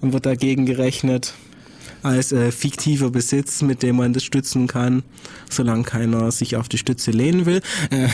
und 0.01 0.11
wird 0.11 0.25
dagegen 0.25 0.65
gerechnet 0.65 1.33
als 2.03 2.31
äh, 2.31 2.51
fiktiver 2.51 3.09
Besitz, 3.09 3.61
mit 3.61 3.83
dem 3.83 3.95
man 3.95 4.11
das 4.11 4.23
stützen 4.23 4.67
kann, 4.67 5.03
solange 5.49 5.83
keiner 5.83 6.31
sich 6.31 6.55
auf 6.57 6.67
die 6.67 6.77
Stütze 6.77 7.11
lehnen 7.11 7.45
will. 7.45 7.61
Äh, 7.89 8.07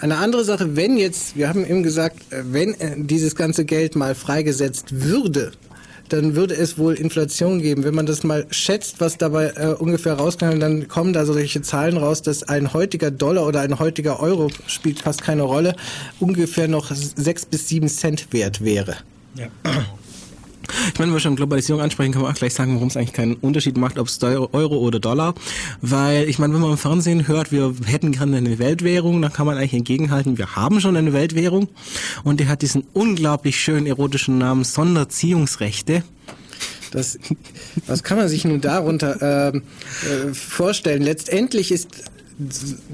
eine 0.00 0.16
andere 0.16 0.44
Sache, 0.44 0.76
wenn 0.76 0.96
jetzt, 0.96 1.36
wir 1.36 1.48
haben 1.48 1.64
eben 1.64 1.82
gesagt, 1.82 2.32
äh, 2.32 2.42
wenn 2.44 2.74
äh, 2.80 2.94
dieses 2.96 3.34
ganze 3.34 3.64
Geld 3.64 3.96
mal 3.96 4.14
freigesetzt 4.14 4.86
würde, 5.04 5.52
dann 6.08 6.34
würde 6.34 6.54
es 6.54 6.76
wohl 6.76 6.94
Inflation 6.94 7.60
geben. 7.60 7.84
Wenn 7.84 7.94
man 7.94 8.06
das 8.06 8.24
mal 8.24 8.46
schätzt, 8.50 9.00
was 9.00 9.16
dabei 9.16 9.52
äh, 9.56 9.74
ungefähr 9.78 10.14
rauskommt, 10.14 10.60
dann 10.60 10.88
kommen 10.88 11.12
da 11.12 11.24
solche 11.24 11.62
Zahlen 11.62 11.96
raus, 11.96 12.22
dass 12.22 12.42
ein 12.42 12.72
heutiger 12.72 13.10
Dollar 13.10 13.46
oder 13.46 13.60
ein 13.60 13.78
heutiger 13.78 14.20
Euro 14.20 14.50
spielt 14.66 15.00
fast 15.00 15.22
keine 15.22 15.42
Rolle, 15.42 15.76
ungefähr 16.18 16.66
noch 16.66 16.90
sechs 16.92 17.46
bis 17.46 17.68
sieben 17.68 17.88
Cent 17.88 18.32
wert 18.32 18.64
wäre. 18.64 18.96
Ja. 19.36 19.46
Ich 20.92 20.98
meine, 20.98 21.10
wenn 21.10 21.16
wir 21.16 21.20
schon 21.20 21.36
Globalisierung 21.36 21.80
ansprechen, 21.80 22.12
kann 22.12 22.22
man 22.22 22.32
auch 22.32 22.36
gleich 22.36 22.54
sagen, 22.54 22.74
warum 22.74 22.88
es 22.88 22.96
eigentlich 22.96 23.12
keinen 23.12 23.34
Unterschied 23.34 23.76
macht, 23.76 23.98
ob 23.98 24.06
es 24.06 24.22
Euro 24.22 24.78
oder 24.78 25.00
Dollar. 25.00 25.34
Weil 25.80 26.28
ich 26.28 26.38
meine, 26.38 26.54
wenn 26.54 26.60
man 26.60 26.72
im 26.72 26.78
Fernsehen 26.78 27.28
hört, 27.28 27.52
wir 27.52 27.74
hätten 27.86 28.12
gerne 28.12 28.36
eine 28.36 28.58
Weltwährung, 28.58 29.20
dann 29.22 29.32
kann 29.32 29.46
man 29.46 29.56
eigentlich 29.56 29.74
entgegenhalten, 29.74 30.38
wir 30.38 30.56
haben 30.56 30.80
schon 30.80 30.96
eine 30.96 31.12
Weltwährung 31.12 31.68
und 32.24 32.40
die 32.40 32.48
hat 32.48 32.62
diesen 32.62 32.84
unglaublich 32.92 33.60
schönen 33.60 33.86
erotischen 33.86 34.38
Namen 34.38 34.64
Sonderziehungsrechte. 34.64 36.02
Das, 36.90 37.18
was 37.86 38.02
kann 38.02 38.18
man 38.18 38.28
sich 38.28 38.44
nun 38.44 38.60
darunter 38.60 39.52
äh, 39.52 39.56
äh, 39.56 40.34
vorstellen? 40.34 41.02
Letztendlich 41.02 41.70
ist 41.70 42.09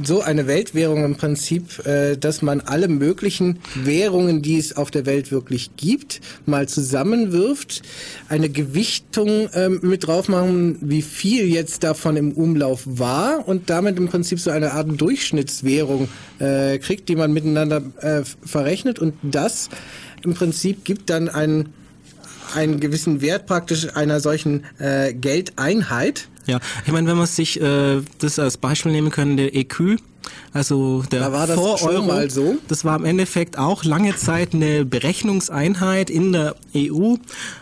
so 0.03 0.21
eine 0.21 0.47
Weltwährung 0.47 1.05
im 1.05 1.17
Prinzip, 1.17 1.87
äh, 1.87 2.17
dass 2.17 2.43
man 2.43 2.61
alle 2.61 2.89
möglichen 2.89 3.59
Währungen, 3.75 4.43
die 4.43 4.59
es 4.59 4.77
auf 4.77 4.91
der 4.91 5.07
Welt 5.07 5.31
wirklich 5.31 5.77
gibt, 5.77 6.21
mal 6.47 6.69
zusammenwirft, 6.69 7.83
eine 8.29 8.49
Gewichtung 8.49 9.49
äh, 9.49 9.69
mit 9.69 10.07
drauf 10.07 10.29
machen, 10.29 10.79
wie 10.81 11.03
viel 11.03 11.47
jetzt 11.47 11.85
davon 11.85 12.17
im 12.17 12.33
Umlauf 12.33 12.83
war 12.87 13.47
und 13.47 13.71
damit 13.71 13.99
im 13.99 14.09
Prinzip 14.09 14.41
so 14.41 14.51
eine 14.51 14.73
Art 14.73 15.01
Durchschnittswährung 15.01 16.09
äh, 16.39 16.79
kriegt, 16.79 17.09
die 17.09 17.17
man 17.17 17.33
miteinander 17.33 17.83
äh, 18.01 18.23
verrechnet 18.45 18.99
und 18.99 19.15
das 19.23 19.69
im 20.25 20.35
Prinzip 20.35 20.85
gibt 20.85 21.11
dann 21.11 21.29
einen 21.29 21.73
einen 22.55 22.81
gewissen 22.81 23.21
Wert 23.21 23.47
praktisch 23.47 23.97
einer 23.97 24.21
solchen 24.21 24.65
äh, 24.79 25.13
Geldeinheit. 25.13 26.29
Ja, 26.47 26.61
ich 26.85 26.93
meine, 26.93 27.09
wenn 27.09 27.17
man 27.17 27.27
sich 27.27 27.61
äh, 27.61 28.01
das 28.19 28.39
als 28.39 28.57
Beispiel 28.57 28.93
nehmen 28.93 29.11
können, 29.11 29.37
der 29.37 29.55
EQ, 29.55 29.99
also 30.53 31.03
der 31.11 31.21
da 31.21 31.33
war 31.33 31.47
das 31.47 31.57
vor 31.57 31.83
Euro, 31.83 32.07
mal 32.07 32.31
so. 32.31 32.57
das 32.69 32.85
war 32.85 32.97
im 32.97 33.05
Endeffekt 33.05 33.59
auch 33.59 33.85
lange 33.85 34.17
Zeit 34.17 34.55
eine 34.55 34.85
Berechnungseinheit 34.85 36.11
in 36.11 36.33
der 36.33 36.57
EU, 36.75 37.15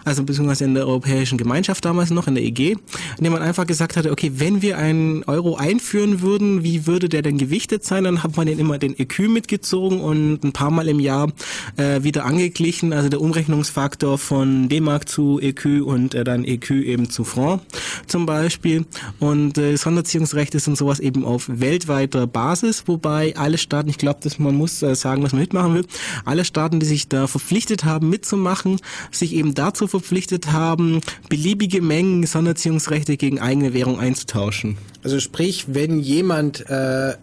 also 0.05 0.23
beziehungsweise 0.25 0.65
in 0.65 0.75
der 0.75 0.87
Europäischen 0.87 1.39
Gemeinschaft 1.39 1.85
damals 1.85 2.11
noch, 2.11 2.27
in 2.27 2.35
der 2.35 2.45
EG, 2.45 2.77
in 3.19 3.25
dem 3.25 3.33
man 3.33 3.43
einfach 3.43 3.67
gesagt 3.67 3.97
hatte, 3.97 4.11
okay, 4.11 4.33
wenn 4.37 4.63
wir 4.63 4.79
einen 4.79 5.25
Euro 5.25 5.57
einführen 5.57 6.21
würden, 6.21 6.65
wie 6.65 6.87
würde 6.87 7.09
der 7.09 7.23
denn 7.23 7.39
gewichtet 7.39 7.85
sein? 7.85 8.05
Dann 8.05 8.23
hat 8.23 8.37
man 8.37 8.47
den 8.47 8.59
immer 8.59 8.79
den 8.79 8.99
EQ 8.99 9.29
mitgezogen 9.29 10.01
und 10.01 10.45
ein 10.45 10.53
paar 10.53 10.71
Mal 10.71 10.89
im 10.89 11.01
Jahr 11.01 11.33
äh, 11.77 12.03
wieder 12.03 12.25
angeglichen, 12.25 12.93
also 12.93 13.09
der 13.09 13.21
Umrechnungsfaktor 13.21 14.19
von 14.19 14.69
D-Mark 14.69 15.09
zu 15.09 15.41
EQ 15.41 15.83
und 15.85 16.15
äh, 16.15 16.25
dann 16.25 16.45
EQ 16.45 16.71
eben 16.71 17.11
zu 17.11 17.25
Franc 17.25 17.63
zum 18.07 18.27
Beispiel. 18.27 18.87
Und 19.19 19.59
äh, 19.59 19.77
Sonderziehungsrechte 19.77 20.59
sind 20.61 20.77
sowas 20.77 21.01
eben 21.01 21.25
auf 21.25 21.49
weltweiter 21.49 22.27
Basis 22.27 22.54
wobei 22.63 23.37
alle 23.37 23.59
Staaten, 23.59 23.89
ich 23.89 23.99
glaube, 23.99 24.21
dass 24.23 24.39
man 24.39 24.55
muss 24.55 24.83
äh, 24.83 24.95
sagen, 24.95 25.23
was 25.23 25.33
man 25.33 25.41
mitmachen 25.41 25.75
will, 25.75 25.87
alle 26.25 26.45
Staaten, 26.45 26.81
die 26.81 26.87
sich 26.87 27.09
da 27.09 27.27
verpflichtet 27.27 27.85
haben 27.85 28.09
mitzumachen, 28.09 28.81
sich 29.11 29.35
eben 29.35 29.55
dazu 29.55 29.87
verpflichtet 29.87 30.53
haben, 30.53 31.01
beliebige 31.29 31.83
Mengen 31.83 32.27
Sonderziehungsrechte 32.27 33.17
gegen 33.17 33.41
eigene 33.41 33.75
Währung 33.75 33.99
einzutauschen. 33.99 34.79
Also 35.03 35.21
sprich, 35.21 35.67
wenn 35.69 35.99
jemand 35.99 36.69
äh, 36.69 37.15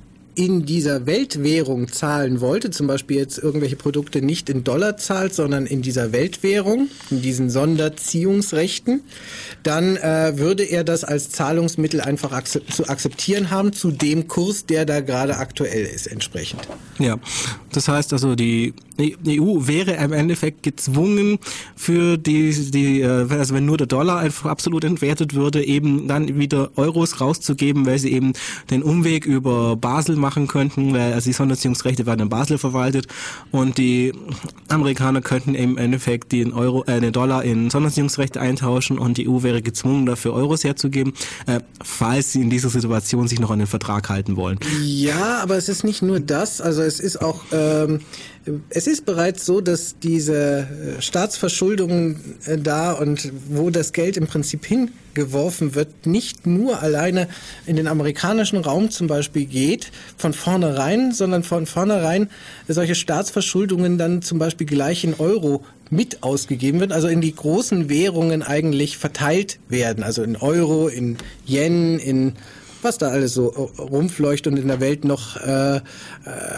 in 0.41 0.65
dieser 0.65 1.05
Weltwährung 1.05 1.91
zahlen 1.91 2.41
wollte, 2.41 2.71
zum 2.71 2.87
Beispiel 2.87 3.17
jetzt 3.17 3.37
irgendwelche 3.37 3.75
Produkte 3.75 4.23
nicht 4.23 4.49
in 4.49 4.63
Dollar 4.63 4.97
zahlt, 4.97 5.35
sondern 5.35 5.67
in 5.67 5.83
dieser 5.83 6.13
Weltwährung, 6.13 6.89
in 7.11 7.21
diesen 7.21 7.51
Sonderziehungsrechten, 7.51 9.01
dann 9.61 9.97
äh, 9.97 10.39
würde 10.39 10.63
er 10.63 10.83
das 10.83 11.03
als 11.03 11.29
Zahlungsmittel 11.29 12.01
einfach 12.01 12.31
akzept 12.31 12.73
zu 12.73 12.89
akzeptieren 12.89 13.51
haben, 13.51 13.71
zu 13.71 13.91
dem 13.91 14.27
Kurs, 14.27 14.65
der 14.65 14.87
da 14.87 15.01
gerade 15.01 15.37
aktuell 15.37 15.85
ist, 15.85 16.07
entsprechend. 16.07 16.67
Ja, 16.97 17.19
das 17.71 17.87
heißt 17.87 18.11
also, 18.11 18.33
die 18.33 18.73
EU 18.99 19.67
wäre 19.67 19.93
im 19.93 20.13
Endeffekt 20.13 20.63
gezwungen, 20.63 21.37
für 21.75 22.17
die, 22.17 22.51
die 22.71 23.01
äh, 23.01 23.27
also 23.29 23.53
wenn 23.53 23.65
nur 23.65 23.77
der 23.77 23.87
Dollar 23.87 24.27
absolut 24.43 24.83
entwertet 24.83 25.35
würde, 25.35 25.63
eben 25.63 26.07
dann 26.07 26.39
wieder 26.39 26.71
Euros 26.75 27.21
rauszugeben, 27.21 27.85
weil 27.85 27.99
sie 27.99 28.11
eben 28.11 28.33
den 28.71 28.81
Umweg 28.83 29.25
über 29.25 29.75
Basel 29.75 30.15
machen 30.15 30.30
könnten, 30.47 30.93
weil 30.93 31.13
also 31.13 31.29
die 31.29 31.33
Sonderziehungsrechte 31.33 32.05
werden 32.05 32.21
in 32.21 32.29
Basel 32.29 32.57
verwaltet 32.57 33.07
und 33.51 33.77
die 33.77 34.13
Amerikaner 34.69 35.21
könnten 35.21 35.55
im 35.55 35.77
Endeffekt 35.77 36.31
den 36.31 36.53
Euro, 36.53 36.83
äh, 36.85 36.99
den 36.99 37.13
Dollar 37.13 37.43
in 37.43 37.69
Sonderziehungsrechte 37.69 38.39
eintauschen 38.39 38.97
und 38.97 39.17
die 39.17 39.27
EU 39.27 39.43
wäre 39.43 39.61
gezwungen, 39.61 40.05
dafür 40.05 40.33
Euros 40.33 40.63
herzugeben, 40.63 41.13
äh, 41.47 41.59
falls 41.83 42.31
sie 42.31 42.41
in 42.41 42.49
dieser 42.49 42.69
Situation 42.69 43.27
sich 43.27 43.39
noch 43.39 43.51
an 43.51 43.59
den 43.59 43.67
Vertrag 43.67 44.09
halten 44.09 44.35
wollen. 44.35 44.59
Ja, 44.83 45.39
aber 45.41 45.57
es 45.57 45.69
ist 45.69 45.83
nicht 45.83 46.01
nur 46.01 46.19
das, 46.19 46.61
also 46.61 46.81
es 46.81 46.99
ist 46.99 47.21
auch 47.21 47.41
ähm, 47.51 47.99
es 48.69 48.87
ist 48.87 49.05
bereits 49.05 49.45
so, 49.45 49.61
dass 49.61 49.99
diese 49.99 50.67
äh, 50.97 51.01
Staatsverschuldung 51.01 52.15
äh, 52.45 52.57
da 52.57 52.93
und 52.93 53.31
wo 53.49 53.69
das 53.69 53.93
Geld 53.93 54.17
im 54.17 54.25
Prinzip 54.25 54.65
hingeworfen 54.65 55.75
wird, 55.75 56.07
nicht 56.07 56.47
nur 56.47 56.81
alleine 56.81 57.27
in 57.67 57.75
den 57.75 57.87
amerikanischen 57.87 58.57
Raum 58.59 58.89
zum 58.89 59.07
Beispiel 59.07 59.45
geht, 59.45 59.91
von 60.17 60.33
vornherein, 60.33 61.11
sondern 61.11 61.43
von 61.43 61.67
vornherein 61.67 62.29
solche 62.67 62.95
Staatsverschuldungen 62.95 63.97
dann 63.97 64.21
zum 64.21 64.39
Beispiel 64.39 64.65
gleich 64.65 65.03
in 65.03 65.13
Euro 65.15 65.63
mit 65.91 66.23
ausgegeben 66.23 66.79
wird, 66.79 66.93
also 66.93 67.09
in 67.09 67.21
die 67.21 67.35
großen 67.35 67.89
Währungen 67.89 68.41
eigentlich 68.41 68.97
verteilt 68.97 69.59
werden, 69.67 70.03
also 70.03 70.23
in 70.23 70.37
Euro, 70.37 70.87
in 70.87 71.17
Yen, 71.45 71.99
in 71.99 72.33
was 72.83 72.97
da 72.97 73.09
alles 73.09 73.33
so 73.33 73.47
rumfleucht 73.47 74.47
und 74.47 74.57
in 74.57 74.67
der 74.67 74.79
Welt 74.79 75.05
noch 75.05 75.37
äh, 75.37 75.77
äh, 75.77 75.81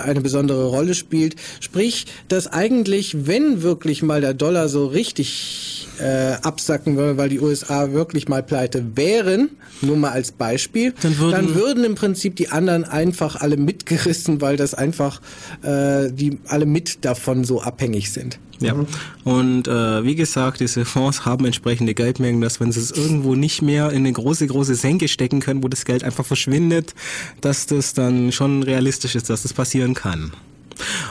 eine 0.03 0.21
besondere 0.21 0.65
Rolle 0.67 0.93
spielt. 0.93 1.35
Sprich, 1.59 2.05
dass 2.27 2.47
eigentlich, 2.47 3.27
wenn 3.27 3.61
wirklich 3.61 4.03
mal 4.03 4.21
der 4.21 4.33
Dollar 4.33 4.69
so 4.69 4.87
richtig 4.87 5.87
äh, 5.99 6.33
absacken 6.41 6.97
würde, 6.97 7.17
weil 7.17 7.29
die 7.29 7.39
USA 7.39 7.91
wirklich 7.91 8.27
mal 8.27 8.43
pleite 8.43 8.95
wären, 8.95 9.49
nur 9.81 9.97
mal 9.97 10.11
als 10.11 10.31
Beispiel, 10.31 10.93
dann 11.01 11.17
würden, 11.17 11.31
dann 11.31 11.55
würden 11.55 11.83
im 11.83 11.95
Prinzip 11.95 12.35
die 12.35 12.49
anderen 12.49 12.83
einfach 12.83 13.35
alle 13.41 13.57
mitgerissen, 13.57 14.41
weil 14.41 14.57
das 14.57 14.73
einfach 14.73 15.21
äh, 15.61 16.11
die 16.11 16.39
alle 16.47 16.65
mit 16.65 17.05
davon 17.05 17.43
so 17.43 17.61
abhängig 17.61 18.11
sind. 18.11 18.39
Ja. 18.59 18.75
Und 19.23 19.67
äh, 19.67 20.03
wie 20.03 20.15
gesagt, 20.15 20.59
diese 20.59 20.85
Fonds 20.85 21.25
haben 21.25 21.45
entsprechende 21.45 21.93
Geldmengen, 21.93 22.41
dass 22.41 22.59
wenn 22.59 22.71
sie 22.71 22.79
es 22.79 22.91
irgendwo 22.91 23.35
nicht 23.35 23.61
mehr 23.61 23.89
in 23.91 23.97
eine 23.97 24.13
große, 24.13 24.47
große 24.47 24.75
Senke 24.75 25.07
stecken 25.07 25.39
können, 25.39 25.63
wo 25.63 25.67
das 25.67 25.85
Geld 25.85 26.03
einfach 26.03 26.25
verschwindet, 26.25 26.93
dass 27.41 27.65
das 27.65 27.93
dann 27.93 28.31
schon 28.31 28.63
realistisch 28.63 29.15
ist, 29.15 29.29
dass 29.29 29.43
das 29.43 29.53
passieren 29.53 29.93
kann. 29.93 30.31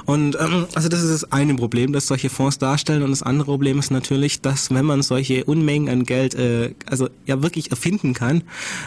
Und 0.04 0.36
ähm, 0.40 0.66
also 0.74 0.88
das 0.88 1.02
ist 1.02 1.22
das 1.22 1.32
eine 1.32 1.54
Problem, 1.54 1.92
das 1.92 2.06
solche 2.06 2.30
Fonds 2.30 2.58
darstellen. 2.58 3.02
Und 3.02 3.10
das 3.10 3.22
andere 3.22 3.46
Problem 3.46 3.78
ist 3.78 3.90
natürlich, 3.90 4.40
dass 4.40 4.70
wenn 4.70 4.84
man 4.84 5.02
solche 5.02 5.44
Unmengen 5.44 5.88
an 5.88 6.04
Geld 6.04 6.34
äh, 6.34 6.74
also 6.86 7.08
ja 7.26 7.42
wirklich 7.42 7.70
erfinden 7.70 8.14
kann, 8.14 8.42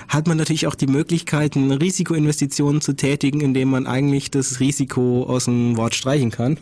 hat 0.08 0.28
man 0.28 0.38
natürlich 0.38 0.68
auch 0.68 0.76
die 0.76 0.88
Möglichkeiten, 0.88 1.72
Risikoinvestitionen 1.72 2.82
zu 2.82 2.94
tätigen, 2.94 3.42
indem 3.42 3.70
man 3.70 3.88
eigentlich 3.88 4.32
das 4.32 4.60
Risiko 4.60 5.24
aus 5.24 5.46
dem 5.46 5.78
Wort 5.78 5.96
streichen 5.96 6.32
kann. 6.32 6.58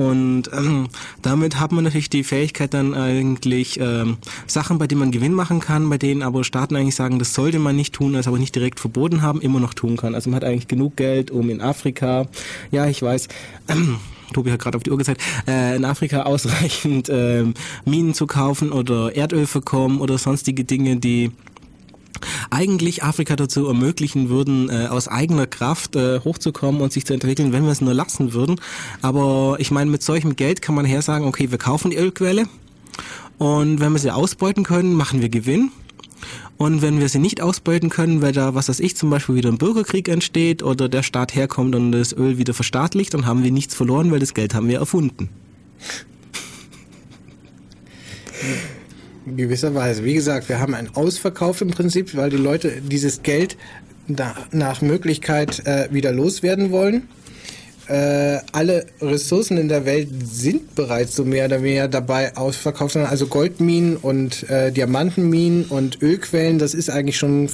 Und 0.00 0.44
ähm, 0.54 0.88
damit 1.20 1.60
hat 1.60 1.72
man 1.72 1.84
natürlich 1.84 2.08
die 2.08 2.24
Fähigkeit 2.24 2.72
dann 2.72 2.94
eigentlich 2.94 3.78
ähm, 3.78 4.16
Sachen, 4.46 4.78
bei 4.78 4.86
denen 4.86 5.00
man 5.00 5.10
Gewinn 5.10 5.34
machen 5.34 5.60
kann, 5.60 5.90
bei 5.90 5.98
denen 5.98 6.22
aber 6.22 6.42
Staaten 6.42 6.74
eigentlich 6.74 6.94
sagen, 6.94 7.18
das 7.18 7.34
sollte 7.34 7.58
man 7.58 7.76
nicht 7.76 7.92
tun, 7.92 8.14
das 8.14 8.26
aber 8.26 8.38
nicht 8.38 8.54
direkt 8.54 8.80
verboten 8.80 9.20
haben, 9.20 9.42
immer 9.42 9.60
noch 9.60 9.74
tun 9.74 9.98
kann. 9.98 10.14
Also 10.14 10.30
man 10.30 10.36
hat 10.36 10.44
eigentlich 10.44 10.68
genug 10.68 10.96
Geld, 10.96 11.30
um 11.30 11.50
in 11.50 11.60
Afrika, 11.60 12.28
ja 12.70 12.86
ich 12.86 13.02
weiß, 13.02 13.28
ähm, 13.68 13.98
Tobi 14.32 14.50
hat 14.52 14.60
gerade 14.60 14.78
auf 14.78 14.82
die 14.82 14.90
Uhr 14.90 14.96
gezeigt, 14.96 15.20
äh, 15.46 15.76
in 15.76 15.84
Afrika 15.84 16.22
ausreichend 16.22 17.10
äh, 17.10 17.44
Minen 17.84 18.14
zu 18.14 18.26
kaufen 18.26 18.72
oder 18.72 19.14
Erdölverkommen 19.14 20.00
oder 20.00 20.16
sonstige 20.16 20.64
Dinge, 20.64 20.96
die 20.96 21.30
eigentlich 22.50 23.02
Afrika 23.02 23.36
dazu 23.36 23.66
ermöglichen 23.66 24.28
würden, 24.28 24.68
äh, 24.68 24.88
aus 24.88 25.08
eigener 25.08 25.46
Kraft 25.46 25.96
äh, 25.96 26.20
hochzukommen 26.20 26.80
und 26.80 26.92
sich 26.92 27.06
zu 27.06 27.14
entwickeln, 27.14 27.52
wenn 27.52 27.64
wir 27.64 27.72
es 27.72 27.80
nur 27.80 27.94
lassen 27.94 28.32
würden. 28.32 28.60
Aber 29.02 29.56
ich 29.58 29.70
meine, 29.70 29.90
mit 29.90 30.02
solchem 30.02 30.36
Geld 30.36 30.62
kann 30.62 30.74
man 30.74 30.84
her 30.84 31.02
sagen, 31.02 31.26
okay, 31.26 31.50
wir 31.50 31.58
kaufen 31.58 31.90
die 31.90 31.96
Ölquelle 31.96 32.46
und 33.38 33.80
wenn 33.80 33.92
wir 33.92 33.98
sie 33.98 34.10
ausbeuten 34.10 34.64
können, 34.64 34.94
machen 34.94 35.22
wir 35.22 35.28
Gewinn. 35.28 35.70
Und 36.58 36.82
wenn 36.82 37.00
wir 37.00 37.08
sie 37.08 37.18
nicht 37.18 37.40
ausbeuten 37.40 37.88
können, 37.88 38.20
weil 38.20 38.32
da, 38.32 38.54
was 38.54 38.68
weiß 38.68 38.80
ich, 38.80 38.94
zum 38.94 39.08
Beispiel 39.08 39.36
wieder 39.36 39.48
ein 39.48 39.56
Bürgerkrieg 39.56 40.08
entsteht 40.08 40.62
oder 40.62 40.90
der 40.90 41.02
Staat 41.02 41.34
herkommt 41.34 41.74
und 41.74 41.92
das 41.92 42.12
Öl 42.12 42.36
wieder 42.36 42.52
verstaatlicht, 42.52 43.14
dann 43.14 43.24
haben 43.24 43.42
wir 43.42 43.50
nichts 43.50 43.74
verloren, 43.74 44.10
weil 44.10 44.18
das 44.18 44.34
Geld 44.34 44.54
haben 44.54 44.68
wir 44.68 44.78
erfunden. 44.78 45.30
In 49.30 49.36
gewisser 49.36 49.74
Weise. 49.74 50.04
Wie 50.04 50.14
gesagt, 50.14 50.48
wir 50.48 50.58
haben 50.58 50.74
einen 50.74 50.94
Ausverkauf 50.94 51.60
im 51.60 51.70
Prinzip, 51.70 52.16
weil 52.16 52.30
die 52.30 52.36
Leute 52.36 52.82
dieses 52.82 53.22
Geld 53.22 53.56
nach 54.50 54.82
Möglichkeit 54.82 55.64
äh, 55.66 55.88
wieder 55.92 56.10
loswerden 56.10 56.72
wollen 56.72 57.08
äh, 57.90 58.38
alle 58.52 58.86
Ressourcen 59.02 59.58
in 59.58 59.68
der 59.68 59.84
Welt 59.84 60.08
sind 60.22 60.76
bereits 60.76 61.16
so 61.16 61.24
mehr 61.24 61.46
oder 61.46 61.62
weniger 61.62 61.88
dabei 61.88 62.36
ausverkauft. 62.36 62.96
Also 62.96 63.26
Goldminen 63.26 63.96
und 63.96 64.48
äh, 64.48 64.70
Diamantenminen 64.70 65.64
und 65.64 66.00
Ölquellen, 66.00 66.58
das 66.58 66.72
ist 66.72 66.88
eigentlich 66.88 67.16
schon 67.16 67.48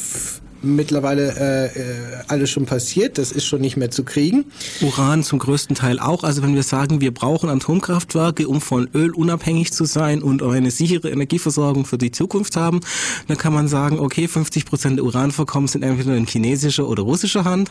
mittlerweile 0.66 1.34
äh, 1.36 1.66
äh, 1.66 1.94
alles 2.28 2.50
schon 2.50 2.66
passiert. 2.66 3.18
Das 3.18 3.32
ist 3.32 3.44
schon 3.44 3.60
nicht 3.60 3.76
mehr 3.76 3.90
zu 3.90 4.04
kriegen. 4.04 4.46
Uran 4.80 5.22
zum 5.22 5.38
größten 5.38 5.76
Teil 5.76 5.98
auch. 5.98 6.24
Also 6.24 6.42
wenn 6.42 6.54
wir 6.54 6.62
sagen, 6.62 7.00
wir 7.00 7.14
brauchen 7.14 7.48
Atomkraftwerke, 7.48 8.48
um 8.48 8.60
von 8.60 8.88
Öl 8.94 9.12
unabhängig 9.12 9.72
zu 9.72 9.84
sein 9.84 10.22
und 10.22 10.42
eine 10.42 10.70
sichere 10.70 11.10
Energieversorgung 11.10 11.84
für 11.84 11.98
die 11.98 12.10
Zukunft 12.10 12.56
haben, 12.56 12.80
dann 13.28 13.36
kann 13.36 13.52
man 13.52 13.68
sagen, 13.68 13.98
okay, 13.98 14.28
50 14.28 14.64
Prozent 14.66 15.00
Uranvorkommen 15.00 15.68
sind 15.68 15.82
entweder 15.82 16.16
in 16.16 16.26
chinesischer 16.26 16.88
oder 16.88 17.02
russischer 17.02 17.44
Hand. 17.44 17.70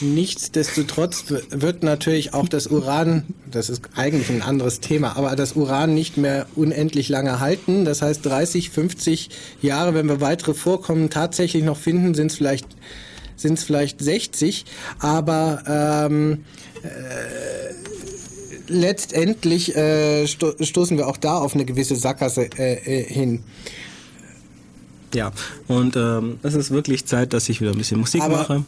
Nichtsdestotrotz 0.00 1.24
wird 1.50 1.82
natürlich 1.82 2.34
auch 2.34 2.48
das 2.48 2.66
Uran, 2.66 3.24
das 3.50 3.70
ist 3.70 3.82
eigentlich 3.94 4.28
ein 4.28 4.42
anderes 4.42 4.80
Thema, 4.80 5.16
aber 5.16 5.36
das 5.36 5.52
Uran 5.52 5.94
nicht 5.94 6.16
mehr 6.16 6.46
unendlich 6.56 7.08
lange 7.08 7.38
halten. 7.38 7.84
Das 7.84 8.02
heißt 8.02 8.26
30, 8.26 8.70
50 8.70 9.30
Jahre, 9.62 9.94
wenn 9.94 10.08
wir 10.08 10.20
weitere 10.20 10.54
Vorkommen 10.54 11.10
tatsächlich 11.10 11.62
noch 11.62 11.76
finden, 11.76 12.14
sind 12.14 12.32
es 12.32 12.36
vielleicht 12.36 12.66
sind 13.36 13.58
es 13.58 13.64
vielleicht 13.64 14.00
60, 14.00 14.64
aber 15.00 15.62
ähm, 16.08 16.44
äh, 16.82 16.88
letztendlich 18.68 19.74
äh, 19.76 20.26
sto 20.28 20.52
stoßen 20.60 20.96
wir 20.96 21.08
auch 21.08 21.16
da 21.16 21.38
auf 21.38 21.54
eine 21.54 21.64
gewisse 21.64 21.96
Sackgasse 21.96 22.48
äh, 22.58 22.74
äh 22.74 23.02
hin. 23.02 23.42
Ja, 25.14 25.32
und 25.68 25.96
ähm, 25.96 26.38
es 26.42 26.54
ist 26.54 26.70
wirklich 26.70 27.06
Zeit, 27.06 27.32
dass 27.32 27.48
ich 27.48 27.60
wieder 27.60 27.72
ein 27.72 27.78
bisschen 27.78 28.00
Musik 28.00 28.22
aber 28.22 28.36
mache 28.36 28.64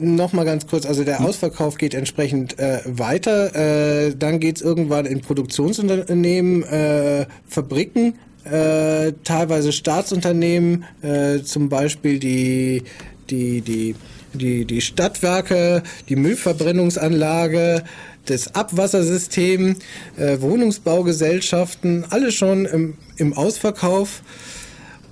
noch 0.00 0.32
mal 0.32 0.44
ganz 0.44 0.66
kurz, 0.66 0.86
also 0.86 1.04
der 1.04 1.20
Ausverkauf 1.20 1.78
geht 1.78 1.94
entsprechend 1.94 2.58
äh, 2.58 2.80
weiter. 2.84 3.54
Äh, 3.54 4.14
dann 4.16 4.40
geht's 4.40 4.60
irgendwann 4.60 5.06
in 5.06 5.20
Produktionsunternehmen, 5.20 6.62
äh, 6.64 7.26
Fabriken, 7.48 8.14
äh, 8.44 9.12
teilweise 9.24 9.72
Staatsunternehmen, 9.72 10.84
äh, 11.02 11.42
zum 11.42 11.68
Beispiel 11.68 12.18
die, 12.18 12.82
die, 13.30 13.60
die, 13.60 13.94
die, 14.34 14.64
die 14.64 14.80
Stadtwerke, 14.80 15.82
die 16.08 16.16
Müllverbrennungsanlage, 16.16 17.82
das 18.26 18.54
Abwassersystem, 18.54 19.76
äh, 20.16 20.40
Wohnungsbaugesellschaften, 20.40 22.04
alle 22.10 22.32
schon 22.32 22.66
im, 22.66 22.94
im 23.16 23.32
Ausverkauf. 23.32 24.22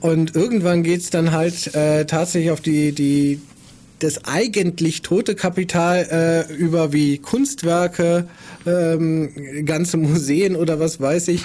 Und 0.01 0.37
irgendwann 0.37 0.83
geht's 0.83 1.11
dann 1.11 1.33
halt 1.33 1.75
äh, 1.75 2.05
tatsächlich 2.05 2.51
auf 2.51 2.61
die, 2.61 2.93
die, 2.93 3.41
das 3.99 4.25
eigentlich 4.25 5.03
tote 5.03 5.35
Kapital 5.35 6.47
äh, 6.51 6.53
über 6.55 6.93
wie 6.93 7.19
Kunstwerke, 7.19 8.27
ähm, 8.67 9.31
ganze 9.65 9.97
Museen 9.97 10.57
oder 10.57 10.81
was 10.81 11.01
weiß 11.01 11.29
ich, 11.29 11.45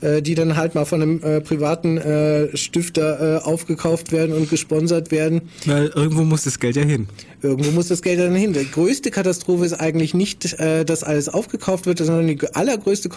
äh, 0.00 0.22
die 0.22 0.34
dann 0.34 0.56
halt 0.56 0.74
mal 0.74 0.84
von 0.84 1.02
einem 1.02 1.22
äh, 1.22 1.40
privaten 1.40 1.98
äh, 1.98 2.56
Stifter 2.56 3.38
äh, 3.38 3.42
aufgekauft 3.42 4.12
werden 4.12 4.34
und 4.34 4.50
gesponsert 4.50 5.10
werden. 5.10 5.42
Weil 5.66 5.86
irgendwo 5.88 6.22
muss 6.22 6.44
das 6.44 6.58
Geld 6.58 6.76
ja 6.76 6.82
hin. 6.82 7.08
Irgendwo 7.42 7.70
muss 7.70 7.88
das 7.88 8.02
Geld 8.02 8.20
dann 8.20 8.34
hin. 8.34 8.52
Die 8.52 8.70
größte 8.70 9.10
Katastrophe 9.10 9.64
ist 9.64 9.74
eigentlich 9.74 10.14
nicht, 10.14 10.58
äh, 10.58 10.84
dass 10.84 11.02
alles 11.02 11.28
aufgekauft 11.28 11.86
wird, 11.86 11.98
sondern 11.98 12.26
die 12.26 12.38
allergrößte 12.54 13.08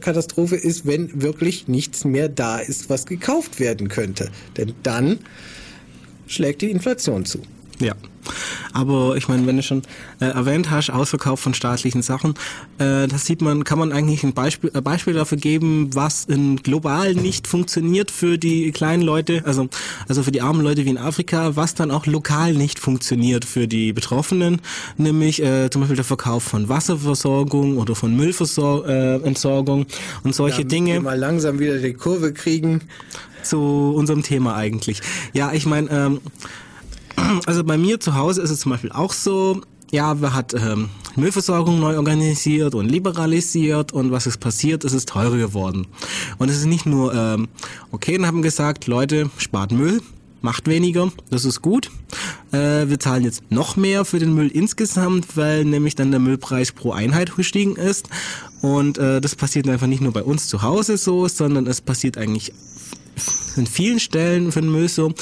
Katastrophe 0.00 0.56
ist, 0.56 0.86
wenn 0.86 1.22
wirklich 1.22 1.68
nichts 1.68 2.04
mehr 2.04 2.28
da 2.28 2.58
ist, 2.58 2.90
was 2.90 3.06
gekauft 3.06 3.60
werden 3.60 3.88
könnte. 3.88 4.30
Denn 4.56 4.72
dann 4.82 5.18
schlägt 6.26 6.62
die 6.62 6.70
Inflation 6.70 7.24
zu. 7.24 7.40
Ja. 7.82 7.94
Aber 8.72 9.16
ich 9.16 9.28
meine, 9.28 9.46
wenn 9.46 9.56
du 9.56 9.62
schon 9.62 9.82
äh, 10.20 10.26
erwähnt 10.26 10.70
hast, 10.70 10.90
Ausverkauf 10.90 11.40
von 11.40 11.54
staatlichen 11.54 12.02
Sachen, 12.02 12.34
äh, 12.78 13.06
das 13.08 13.26
sieht 13.26 13.42
man, 13.42 13.64
kann 13.64 13.78
man 13.78 13.92
eigentlich 13.92 14.22
ein 14.22 14.32
Beispiel, 14.32 14.70
ein 14.72 14.82
Beispiel 14.82 15.14
dafür 15.14 15.38
geben, 15.38 15.90
was 15.94 16.24
in 16.24 16.56
global 16.56 17.14
nicht 17.14 17.46
funktioniert 17.46 18.10
für 18.10 18.38
die 18.38 18.70
kleinen 18.72 19.02
Leute, 19.02 19.42
also, 19.44 19.68
also 20.08 20.22
für 20.22 20.32
die 20.32 20.40
armen 20.40 20.62
Leute 20.62 20.84
wie 20.84 20.90
in 20.90 20.98
Afrika, 20.98 21.56
was 21.56 21.74
dann 21.74 21.90
auch 21.90 22.06
lokal 22.06 22.54
nicht 22.54 22.78
funktioniert 22.78 23.44
für 23.44 23.66
die 23.66 23.92
Betroffenen, 23.92 24.60
nämlich 24.96 25.42
äh, 25.42 25.68
zum 25.70 25.82
Beispiel 25.82 25.96
der 25.96 26.04
Verkauf 26.04 26.44
von 26.44 26.68
Wasserversorgung 26.68 27.76
oder 27.76 27.94
von 27.94 28.16
Müllentsorgung 28.16 28.86
äh, 29.82 29.86
und 30.22 30.34
solche 30.34 30.62
ja, 30.62 30.68
Dinge. 30.68 31.00
mal 31.00 31.18
langsam 31.18 31.58
wieder 31.58 31.78
die 31.78 31.94
Kurve 31.94 32.32
kriegen. 32.32 32.82
Zu 33.42 33.92
unserem 33.96 34.22
Thema 34.22 34.54
eigentlich. 34.54 35.00
Ja, 35.32 35.52
ich 35.52 35.66
meine, 35.66 35.90
ähm, 35.90 36.20
also 37.46 37.64
bei 37.64 37.76
mir 37.76 38.00
zu 38.00 38.14
Hause 38.14 38.42
ist 38.42 38.50
es 38.50 38.60
zum 38.60 38.72
Beispiel 38.72 38.92
auch 38.92 39.12
so, 39.12 39.60
ja, 39.90 40.20
wir 40.20 40.34
hat 40.34 40.54
ähm, 40.54 40.88
Müllversorgung 41.16 41.78
neu 41.78 41.96
organisiert 41.96 42.74
und 42.74 42.88
liberalisiert 42.88 43.92
und 43.92 44.10
was 44.10 44.26
ist 44.26 44.38
passiert, 44.38 44.84
es 44.84 44.94
ist 44.94 45.08
teurer 45.10 45.36
geworden. 45.36 45.86
Und 46.38 46.48
es 46.48 46.58
ist 46.58 46.66
nicht 46.66 46.86
nur, 46.86 47.14
ähm, 47.14 47.48
okay, 47.90 48.16
dann 48.16 48.26
haben 48.26 48.42
gesagt, 48.42 48.86
Leute, 48.86 49.30
spart 49.36 49.72
Müll, 49.72 50.00
macht 50.40 50.66
weniger, 50.66 51.12
das 51.30 51.44
ist 51.44 51.62
gut. 51.62 51.90
Äh, 52.52 52.88
wir 52.88 52.98
zahlen 52.98 53.24
jetzt 53.24 53.50
noch 53.50 53.76
mehr 53.76 54.04
für 54.04 54.18
den 54.18 54.34
Müll 54.34 54.48
insgesamt, 54.48 55.36
weil 55.36 55.64
nämlich 55.64 55.94
dann 55.94 56.10
der 56.10 56.20
Müllpreis 56.20 56.72
pro 56.72 56.92
Einheit 56.92 57.36
gestiegen 57.36 57.76
ist. 57.76 58.08
Und 58.62 58.98
äh, 58.98 59.20
das 59.20 59.36
passiert 59.36 59.68
einfach 59.68 59.86
nicht 59.86 60.02
nur 60.02 60.12
bei 60.12 60.22
uns 60.22 60.48
zu 60.48 60.62
Hause 60.62 60.96
so, 60.96 61.28
sondern 61.28 61.66
es 61.66 61.80
passiert 61.80 62.16
eigentlich 62.16 62.52
in 63.56 63.66
vielen 63.66 64.00
Stellen 64.00 64.52
für 64.52 64.60
den 64.60 64.72
Müll 64.72 64.88
so. 64.88 65.12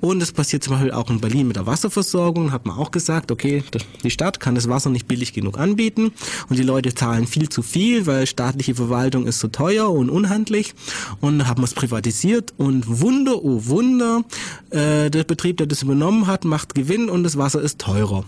Und 0.00 0.22
es 0.22 0.32
passiert 0.32 0.62
zum 0.64 0.74
Beispiel 0.74 0.92
auch 0.92 1.10
in 1.10 1.20
Berlin 1.20 1.46
mit 1.48 1.56
der 1.56 1.66
Wasserversorgung. 1.66 2.52
Hat 2.52 2.66
man 2.66 2.76
auch 2.76 2.90
gesagt, 2.90 3.30
okay, 3.30 3.62
die 4.02 4.10
Stadt 4.10 4.40
kann 4.40 4.54
das 4.54 4.68
Wasser 4.68 4.90
nicht 4.90 5.08
billig 5.08 5.32
genug 5.32 5.58
anbieten 5.58 6.12
und 6.48 6.58
die 6.58 6.62
Leute 6.62 6.94
zahlen 6.94 7.26
viel 7.26 7.48
zu 7.48 7.62
viel, 7.62 8.06
weil 8.06 8.26
staatliche 8.26 8.74
Verwaltung 8.74 9.26
ist 9.26 9.40
so 9.40 9.48
teuer 9.48 9.90
und 9.90 10.10
unhandlich. 10.10 10.74
Und 11.20 11.46
haben 11.46 11.62
wir 11.62 11.66
es 11.66 11.74
privatisiert 11.74 12.54
und 12.56 13.00
Wunder, 13.00 13.42
oh 13.42 13.66
Wunder, 13.66 14.24
äh, 14.70 15.10
der 15.10 15.24
Betrieb, 15.24 15.56
der 15.58 15.66
das 15.66 15.82
übernommen 15.82 16.26
hat, 16.26 16.44
macht 16.44 16.74
Gewinn 16.74 17.08
und 17.08 17.24
das 17.24 17.36
Wasser 17.36 17.60
ist 17.60 17.78
teurer. 17.78 18.24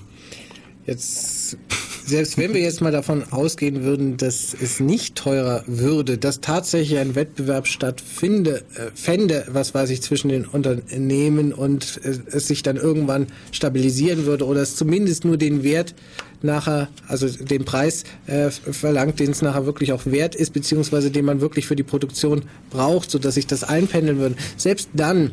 Jetzt 0.86 1.56
selbst 2.04 2.38
wenn 2.38 2.54
wir 2.54 2.60
jetzt 2.60 2.80
mal 2.80 2.92
davon 2.92 3.24
ausgehen 3.30 3.82
würden, 3.82 4.16
dass 4.16 4.54
es 4.60 4.80
nicht 4.80 5.14
teurer 5.14 5.64
würde, 5.66 6.18
dass 6.18 6.40
tatsächlich 6.40 6.98
ein 6.98 7.14
Wettbewerb 7.14 7.66
stattfinde, 7.66 8.62
äh, 8.74 8.90
fände, 8.94 9.46
was 9.48 9.74
weiß 9.74 9.90
ich, 9.90 10.02
zwischen 10.02 10.28
den 10.28 10.44
Unternehmen 10.46 11.52
und 11.52 12.00
es, 12.02 12.20
es 12.26 12.48
sich 12.48 12.62
dann 12.62 12.76
irgendwann 12.76 13.28
stabilisieren 13.50 14.26
würde 14.26 14.46
oder 14.46 14.62
es 14.62 14.76
zumindest 14.76 15.24
nur 15.24 15.36
den 15.36 15.62
Wert 15.62 15.94
nachher, 16.42 16.88
also 17.08 17.28
den 17.28 17.64
Preis 17.64 18.04
äh, 18.26 18.50
verlangt, 18.50 19.20
den 19.20 19.30
es 19.30 19.42
nachher 19.42 19.66
wirklich 19.66 19.92
auch 19.92 20.06
wert 20.06 20.34
ist, 20.34 20.52
beziehungsweise 20.52 21.10
den 21.10 21.24
man 21.24 21.40
wirklich 21.40 21.66
für 21.66 21.76
die 21.76 21.82
Produktion 21.82 22.42
braucht, 22.70 23.10
so 23.10 23.18
dass 23.18 23.34
sich 23.34 23.46
das 23.46 23.64
einpendeln 23.64 24.18
würde. 24.18 24.34
Selbst 24.56 24.90
dann, 24.94 25.32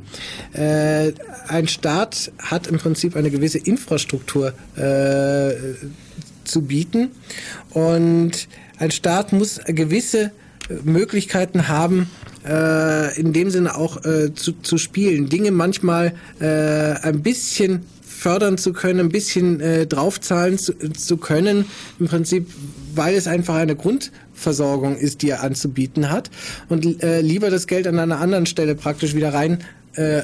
äh, 0.53 1.13
ein 1.47 1.67
Staat 1.67 2.31
hat 2.37 2.67
im 2.67 2.77
Prinzip 2.77 3.15
eine 3.15 3.31
gewisse 3.31 3.57
Infrastruktur 3.57 4.53
äh, 4.75 5.53
zu 6.49 6.61
bieten. 6.61 7.11
Und 7.71 8.47
ein 8.77 8.91
Staat 8.91 9.33
muss 9.33 9.59
gewisse 9.65 10.31
Möglichkeiten 10.83 11.67
haben, 11.67 12.09
äh, 12.45 13.19
in 13.19 13.33
dem 13.33 13.49
Sinne 13.49 13.75
auch 13.75 14.03
äh, 14.05 14.33
zu, 14.33 14.53
zu 14.61 14.77
spielen, 14.77 15.29
Dinge 15.29 15.51
manchmal 15.51 16.13
äh, 16.39 16.45
ein 16.45 17.21
bisschen 17.21 17.85
fördern 18.01 18.57
zu 18.57 18.73
können, 18.73 18.99
ein 18.99 19.09
bisschen 19.09 19.61
äh, 19.61 19.87
draufzahlen 19.87 20.57
zu, 20.57 20.73
zu 20.73 21.17
können, 21.17 21.65
im 21.99 22.07
Prinzip, 22.07 22.47
weil 22.93 23.15
es 23.15 23.27
einfach 23.27 23.55
eine 23.55 23.75
Grundversorgung 23.75 24.97
ist, 24.97 25.21
die 25.21 25.29
er 25.29 25.41
anzubieten 25.41 26.11
hat. 26.11 26.29
Und 26.67 27.01
äh, 27.01 27.21
lieber 27.21 27.49
das 27.49 27.65
Geld 27.65 27.87
an 27.87 27.97
einer 27.97 28.19
anderen 28.19 28.45
Stelle 28.45 28.75
praktisch 28.75 29.15
wieder 29.15 29.33
rein 29.33 29.59
äh, 29.95 30.21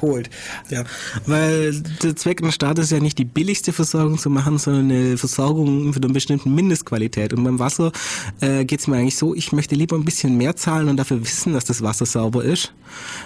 holt. 0.00 0.30
Ja, 0.70 0.84
weil 1.26 1.80
der 2.02 2.16
Zweck 2.16 2.42
eines 2.42 2.54
Staates 2.54 2.86
ist 2.86 2.92
ja 2.92 3.00
nicht 3.00 3.18
die 3.18 3.24
billigste 3.24 3.72
Versorgung 3.72 4.18
zu 4.18 4.30
machen, 4.30 4.58
sondern 4.58 4.90
eine 4.90 5.16
Versorgung 5.18 5.92
für 5.92 6.00
eine 6.02 6.12
bestimmte 6.12 6.48
Mindestqualität. 6.48 7.32
Und 7.32 7.44
beim 7.44 7.58
Wasser 7.58 7.92
äh, 8.40 8.64
geht 8.64 8.80
es 8.80 8.86
mir 8.86 8.96
eigentlich 8.96 9.16
so, 9.16 9.34
ich 9.34 9.52
möchte 9.52 9.74
lieber 9.74 9.96
ein 9.96 10.04
bisschen 10.04 10.36
mehr 10.36 10.56
zahlen 10.56 10.88
und 10.88 10.96
dafür 10.96 11.20
wissen, 11.20 11.52
dass 11.52 11.64
das 11.64 11.82
Wasser 11.82 12.06
sauber 12.06 12.44
ist, 12.44 12.72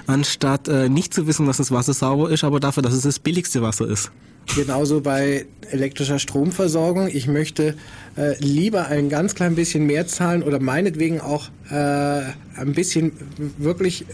anstatt 0.07 0.69
äh, 0.69 0.89
nicht 0.89 1.14
zu 1.14 1.27
wissen, 1.27 1.47
dass 1.47 1.59
das 1.59 1.71
Wasser 1.71 1.95
sauber 1.95 2.31
ist, 2.31 2.45
aber 2.45 2.61
dafür, 2.61 2.83
dass 2.83 2.95
es 2.95 3.03
das 3.03 3.19
billigste 3.19 3.62
Wasser 3.62 3.89
ist. 3.89 4.11
Genauso 4.55 5.01
bei 5.01 5.47
elektrischer 5.71 6.19
Stromversorgung. 6.19 7.09
Ich 7.09 7.27
möchte 7.27 7.75
äh, 8.17 8.39
lieber 8.39 8.87
ein 8.87 9.09
ganz 9.09 9.35
klein 9.35 9.55
bisschen 9.55 9.87
mehr 9.87 10.07
zahlen 10.07 10.43
oder 10.43 10.61
meinetwegen 10.61 11.21
auch 11.21 11.49
äh, 11.69 11.75
ein 11.75 12.73
bisschen 12.75 13.12
wirklich 13.59 14.07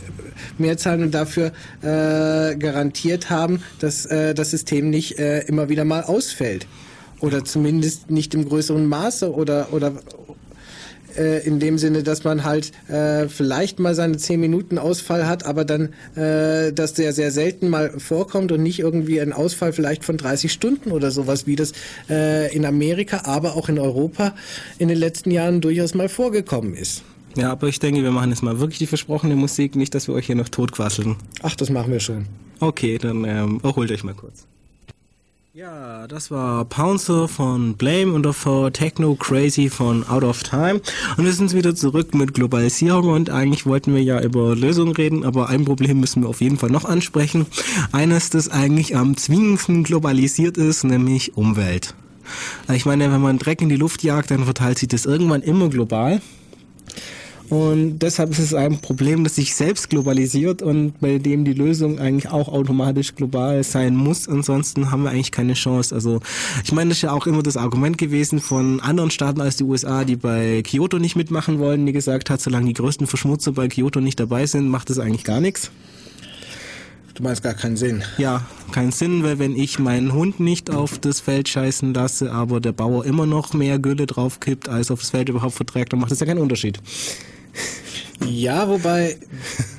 mehr 0.59 0.79
zahlen 0.79 1.03
und 1.03 1.13
dafür 1.13 1.53
äh, 1.83 2.42
garantiert 2.59 3.31
haben, 3.31 3.63
dass 3.79 4.07
äh, 4.07 4.35
das 4.35 4.51
System 4.51 4.91
nicht 4.91 5.19
äh, 5.19 5.41
immer 5.41 5.69
wieder 5.69 5.85
mal 5.85 6.03
ausfällt. 6.03 6.67
Oder 7.21 7.45
zumindest 7.45 8.11
nicht 8.11 8.35
im 8.35 8.49
größeren 8.49 8.85
Maße 8.85 9.33
oder, 9.33 9.73
oder 9.73 9.93
äh, 11.17 11.47
in 11.47 11.61
dem 11.61 11.79
Sinne, 11.79 12.03
dass 12.03 12.25
man 12.25 12.45
halt 12.45 12.73
äh, 12.89 13.29
vielleicht 13.29 13.79
mal 13.79 13.95
seine 13.95 14.17
10 14.17 14.41
Minuten 14.41 14.79
Ausfall 14.79 15.27
hat, 15.27 15.45
aber 15.45 15.65
dann 15.65 15.91
äh, 16.17 16.73
das 16.73 16.97
sehr, 16.97 17.13
sehr 17.13 17.31
selten 17.31 17.69
mal 17.69 17.99
vorkommt 17.99 18.53
und 18.53 18.63
nicht 18.63 18.79
irgendwie 18.79 19.21
ein 19.21 19.33
Ausfall 19.33 19.73
vielleicht 19.73 20.05
von 20.05 20.17
30 20.17 20.53
Stunden 20.53 20.91
oder 20.91 21.11
sowas, 21.11 21.47
wie 21.47 21.57
das 21.57 21.73
äh, 22.09 22.55
in 22.55 22.65
Amerika, 22.65 23.23
aber 23.25 23.57
auch 23.57 23.69
in 23.69 23.79
Europa 23.79 24.35
in 24.79 24.89
den 24.89 24.99
letzten 24.99 25.31
Jahren 25.31 25.61
durchaus 25.61 25.95
mal 25.95 26.09
vorgekommen 26.09 26.75
ist. 26.75 27.03
Ja, 27.37 27.53
aber 27.53 27.69
ich 27.69 27.79
denke, 27.79 28.03
wir 28.03 28.11
machen 28.11 28.31
jetzt 28.31 28.43
mal 28.43 28.61
wirklich 28.61 28.79
die 28.79 28.87
versprochene 28.87 29.37
Musik, 29.37 29.77
nicht, 29.77 29.95
dass 29.95 30.09
wir 30.09 30.15
euch 30.15 30.27
hier 30.27 30.37
noch 30.37 30.49
totquasseln. 30.49 31.17
Ach, 31.43 31.55
das 31.55 31.71
machen 31.71 31.93
wir 31.93 32.01
schon. 32.01 32.27
Okay, 32.61 32.99
dann 32.99 33.25
ähm, 33.25 33.61
erholt 33.63 33.91
euch 33.91 34.05
mal 34.05 34.15
kurz. 34.15 34.47
Ja, 35.55 36.07
das 36.07 36.31
war 36.31 36.65
Pouncer 36.65 37.29
von 37.29 37.75
Blame 37.75 38.15
und 38.15 38.23
davor 38.23 38.73
Techno 38.73 39.15
Crazy 39.17 39.69
von 39.69 40.09
Out 40.09 40.25
of 40.25 40.43
Time. 40.43 40.81
Und 41.19 41.27
wir 41.27 41.33
sind 41.35 41.53
wieder 41.53 41.75
zurück 41.75 42.15
mit 42.15 42.33
Globalisierung 42.33 43.11
und 43.11 43.29
eigentlich 43.29 43.67
wollten 43.67 43.95
wir 43.95 44.03
ja 44.03 44.19
über 44.23 44.57
Lösungen 44.57 44.95
reden, 44.95 45.27
aber 45.27 45.51
ein 45.51 45.67
Problem 45.67 46.01
müssen 46.01 46.23
wir 46.23 46.31
auf 46.31 46.41
jeden 46.41 46.57
Fall 46.57 46.71
noch 46.71 46.87
ansprechen. 46.87 47.45
Eines, 47.93 48.31
das 48.31 48.49
eigentlich 48.49 48.97
am 48.97 49.15
zwingendsten 49.19 49.85
globalisiert 49.85 50.57
ist, 50.57 50.85
nämlich 50.85 51.37
Umwelt. 51.37 51.95
Ich 52.73 52.87
meine, 52.87 53.13
wenn 53.13 53.21
man 53.21 53.39
Dreck 53.39 53.61
in 53.61 53.69
die 53.69 53.77
Luft 53.77 54.03
jagt, 54.03 54.31
dann 54.31 54.45
verteilt 54.45 54.79
sich 54.79 54.89
das 54.89 55.05
irgendwann 55.05 55.43
immer 55.43 55.69
global. 55.69 56.23
Und 57.49 57.99
deshalb 57.99 58.31
ist 58.31 58.39
es 58.39 58.55
ein 58.55 58.79
Problem, 58.81 59.25
das 59.25 59.35
sich 59.35 59.55
selbst 59.55 59.91
globalisiert 59.91 60.63
und 60.63 60.99
bei 61.01 61.19
dem 61.19 61.45
die 61.45 61.53
Lösung 61.53 61.99
eigentlich 61.99 62.31
auch 62.31 62.49
automatisch 62.49 63.15
global 63.15 63.63
sein 63.63 63.95
muss. 63.95 64.29
Ansonsten 64.29 64.91
haben 64.91 65.03
wir 65.03 65.11
eigentlich 65.11 65.33
keine 65.33 65.55
Chance. 65.55 65.95
Also 65.95 66.21
ich 66.65 66.73
meine, 66.73 66.89
das 66.91 66.99
ist 66.99 67.03
ja 67.03 67.13
auch 67.13 67.27
immer 67.27 67.43
das 67.43 67.57
Argument 67.57 67.99
gewesen 67.99 68.41
von 68.41 68.81
anderen 68.81 69.11
Staaten 69.11 69.41
als 69.41 69.57
die 69.57 69.65
USA, 69.65 70.05
die 70.05 70.17
bei 70.17 70.63
Kyoto 70.63 70.99
nicht 70.99 71.17
mitmachen 71.17 71.59
wollen, 71.59 71.85
die 71.85 71.93
gesagt 71.93 72.31
hat, 72.31 72.41
solange 72.41 72.67
die 72.67 72.75
größten 72.75 73.07
Verschmutzer 73.07 73.53
bei 73.53 73.69
Kyoto 73.69 74.01
nicht 74.01 74.19
dabei 74.19 74.47
sind, 74.47 74.69
macht 74.69 74.89
das 74.91 74.99
eigentlich 74.99 75.25
gar 75.25 75.41
nichts. 75.41 75.71
Du 77.15 77.23
meinst 77.23 77.43
gar 77.43 77.55
keinen 77.55 77.77
Sinn. 77.77 78.03
Ja, 78.17 78.47
keinen 78.73 78.93
Sinn, 78.93 79.23
weil 79.23 79.39
wenn 79.39 79.55
ich 79.55 79.79
meinen 79.79 80.13
Hund 80.13 80.41
nicht 80.41 80.71
auf 80.71 80.99
das 80.99 81.21
Feld 81.21 81.49
scheißen 81.49 81.93
lasse, 81.93 82.33
aber 82.33 82.61
der 82.61 82.73
Bauer 82.73 83.05
immer 83.05 83.27
noch 83.27 83.53
mehr 83.53 83.79
Gülle 83.79 84.07
draufkippt, 84.07 84.69
als 84.69 84.91
auf 84.91 85.01
das 85.01 85.11
Feld 85.11 85.29
überhaupt 85.29 85.55
verträgt, 85.55 85.93
dann 85.93 86.01
macht 86.01 86.11
das 86.11 86.21
ja 86.21 86.27
keinen 86.27 86.41
Unterschied. 86.41 86.79
Ja, 88.27 88.69
wobei 88.69 89.19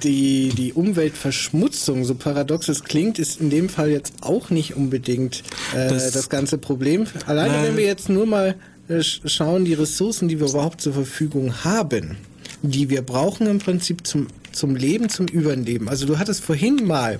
die, 0.03 0.49
die 0.49 0.73
Umweltverschmutzung, 0.73 2.03
so 2.03 2.15
paradox 2.15 2.67
es 2.67 2.83
klingt, 2.83 3.17
ist 3.17 3.39
in 3.39 3.49
dem 3.49 3.69
Fall 3.69 3.89
jetzt 3.89 4.15
auch 4.21 4.49
nicht 4.49 4.75
unbedingt 4.75 5.43
äh, 5.73 5.87
das, 5.89 6.11
das, 6.11 6.29
ganze 6.29 6.57
Problem. 6.57 7.05
Alleine 7.25 7.57
äh, 7.57 7.63
wenn 7.63 7.77
wir 7.77 7.85
jetzt 7.85 8.09
nur 8.09 8.25
mal 8.25 8.55
äh, 8.89 9.01
schauen, 9.01 9.65
die 9.65 9.73
Ressourcen, 9.73 10.27
die 10.27 10.39
wir 10.39 10.47
überhaupt 10.47 10.81
zur 10.81 10.93
Verfügung 10.93 11.63
haben, 11.63 12.17
die 12.61 12.89
wir 12.89 13.01
brauchen 13.01 13.47
im 13.47 13.59
Prinzip 13.59 14.05
zum, 14.05 14.27
zum 14.53 14.75
Leben, 14.75 15.09
zum 15.09 15.27
Überleben. 15.27 15.89
Also 15.89 16.05
du 16.05 16.17
hattest 16.19 16.43
vorhin 16.43 16.85
mal 16.87 17.19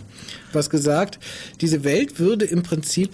was 0.53 0.69
gesagt, 0.69 1.19
diese 1.61 1.83
Welt 1.83 2.19
würde 2.19 2.45
im 2.45 2.63
Prinzip 2.63 3.11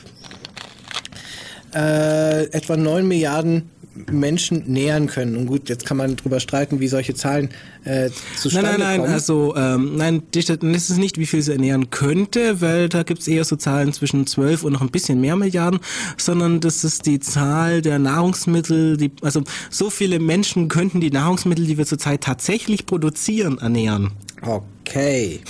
äh, 1.74 2.44
etwa 2.52 2.78
9 2.78 3.08
Milliarden 3.08 3.70
Menschen 4.12 4.64
nähern 4.68 5.08
können. 5.08 5.36
Und 5.36 5.48
gut, 5.48 5.70
jetzt 5.70 5.86
kann 5.86 5.98
man 5.98 6.16
darüber 6.16 6.40
streiten, 6.40 6.80
wie 6.80 6.88
solche 6.88 7.14
Zahlen 7.14 7.50
äh, 7.84 8.10
zustande 8.38 8.70
kommen. 8.70 8.80
Nein, 8.80 8.98
nein, 8.98 9.02
nein, 9.02 9.12
also 9.12 9.56
ähm, 9.56 9.96
nein, 9.96 10.24
das 10.32 10.90
ist 10.90 10.98
nicht, 10.98 11.18
wie 11.18 11.26
viel 11.26 11.42
sie 11.42 11.52
ernähren 11.52 11.90
könnte, 11.90 12.62
weil 12.62 12.90
da 12.90 13.04
gibt's 13.04 13.28
eher 13.28 13.44
so 13.44 13.56
Zahlen 13.56 13.94
zwischen 13.94 14.26
12 14.28 14.64
und 14.64 14.74
noch 14.74 14.82
ein 14.82 14.92
bisschen 14.92 15.20
mehr 15.22 15.36
Milliarden, 15.36 15.80
sondern 16.18 16.60
das 16.60 16.84
ist 16.84 17.06
die 17.06 17.20
Zahl 17.20 17.82
der 17.82 18.00
Nahrungsmittel, 18.00 18.98
die, 18.98 19.12
also 19.22 19.44
so 19.70 19.90
viele 19.90 20.20
Menschen 20.20 20.68
könnten 20.68 21.02
die 21.02 21.12
Nahrungsmittel, 21.12 21.66
die 21.66 21.78
wir 21.78 21.86
zurzeit 21.86 22.22
tatsächlich 22.22 22.86
produzieren, 22.86 23.58
ernähren. 23.58 24.12
Okay. 24.42 25.42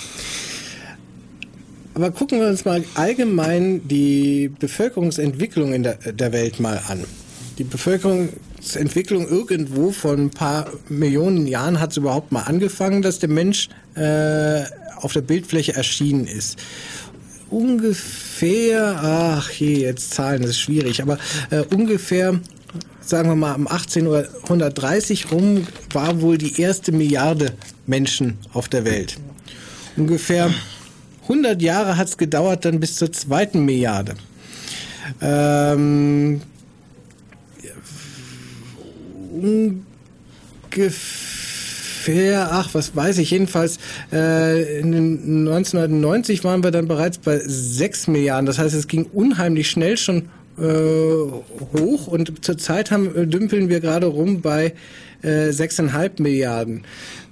Aber 1.94 2.10
gucken 2.12 2.40
wir 2.40 2.48
uns 2.48 2.64
mal 2.64 2.84
allgemein 2.94 3.86
die 3.88 4.50
Bevölkerungsentwicklung 4.58 5.72
in 5.72 5.82
der, 5.82 5.96
der 5.96 6.32
Welt 6.32 6.60
mal 6.60 6.80
an 6.86 7.04
die 7.60 7.64
Bevölkerungsentwicklung 7.64 9.28
irgendwo 9.28 9.90
von 9.90 10.18
ein 10.18 10.30
paar 10.30 10.70
Millionen 10.88 11.46
Jahren 11.46 11.78
hat 11.78 11.90
es 11.90 11.98
überhaupt 11.98 12.32
mal 12.32 12.44
angefangen, 12.44 13.02
dass 13.02 13.18
der 13.18 13.28
Mensch 13.28 13.68
äh, 13.96 14.62
auf 14.96 15.12
der 15.12 15.20
Bildfläche 15.20 15.74
erschienen 15.74 16.26
ist. 16.26 16.58
Ungefähr, 17.50 18.98
ach 19.02 19.50
je, 19.50 19.82
jetzt 19.82 20.14
Zahlen, 20.14 20.40
das 20.40 20.52
ist 20.52 20.60
schwierig, 20.60 21.02
aber 21.02 21.18
äh, 21.50 21.60
ungefähr 21.74 22.40
sagen 23.02 23.28
wir 23.28 23.36
mal, 23.36 23.56
um 23.56 23.66
1830 23.66 25.30
rum 25.30 25.66
war 25.92 26.22
wohl 26.22 26.38
die 26.38 26.58
erste 26.62 26.92
Milliarde 26.92 27.52
Menschen 27.86 28.38
auf 28.54 28.68
der 28.68 28.86
Welt. 28.86 29.18
Ungefähr 29.96 30.50
100 31.24 31.60
Jahre 31.60 31.98
hat 31.98 32.08
es 32.08 32.16
gedauert, 32.16 32.64
dann 32.64 32.80
bis 32.80 32.96
zur 32.96 33.12
zweiten 33.12 33.66
Milliarde. 33.66 34.14
Ähm, 35.20 36.40
ungefähr, 40.72 42.48
ach, 42.52 42.74
was 42.74 42.94
weiß 42.94 43.18
ich, 43.18 43.30
jedenfalls 43.30 43.78
äh, 44.12 44.80
in 44.80 45.48
1990 45.48 46.44
waren 46.44 46.62
wir 46.62 46.70
dann 46.70 46.88
bereits 46.88 47.18
bei 47.18 47.40
6 47.44 48.08
Milliarden. 48.08 48.46
Das 48.46 48.58
heißt, 48.58 48.74
es 48.74 48.86
ging 48.88 49.06
unheimlich 49.12 49.70
schnell 49.70 49.96
schon 49.96 50.28
äh, 50.58 50.62
hoch 50.62 52.06
und 52.06 52.44
zurzeit 52.44 52.90
haben, 52.90 53.30
dümpeln 53.30 53.68
wir 53.68 53.80
gerade 53.80 54.06
rum 54.06 54.40
bei 54.40 54.74
äh, 55.22 55.48
6,5 55.48 56.22
Milliarden. 56.22 56.84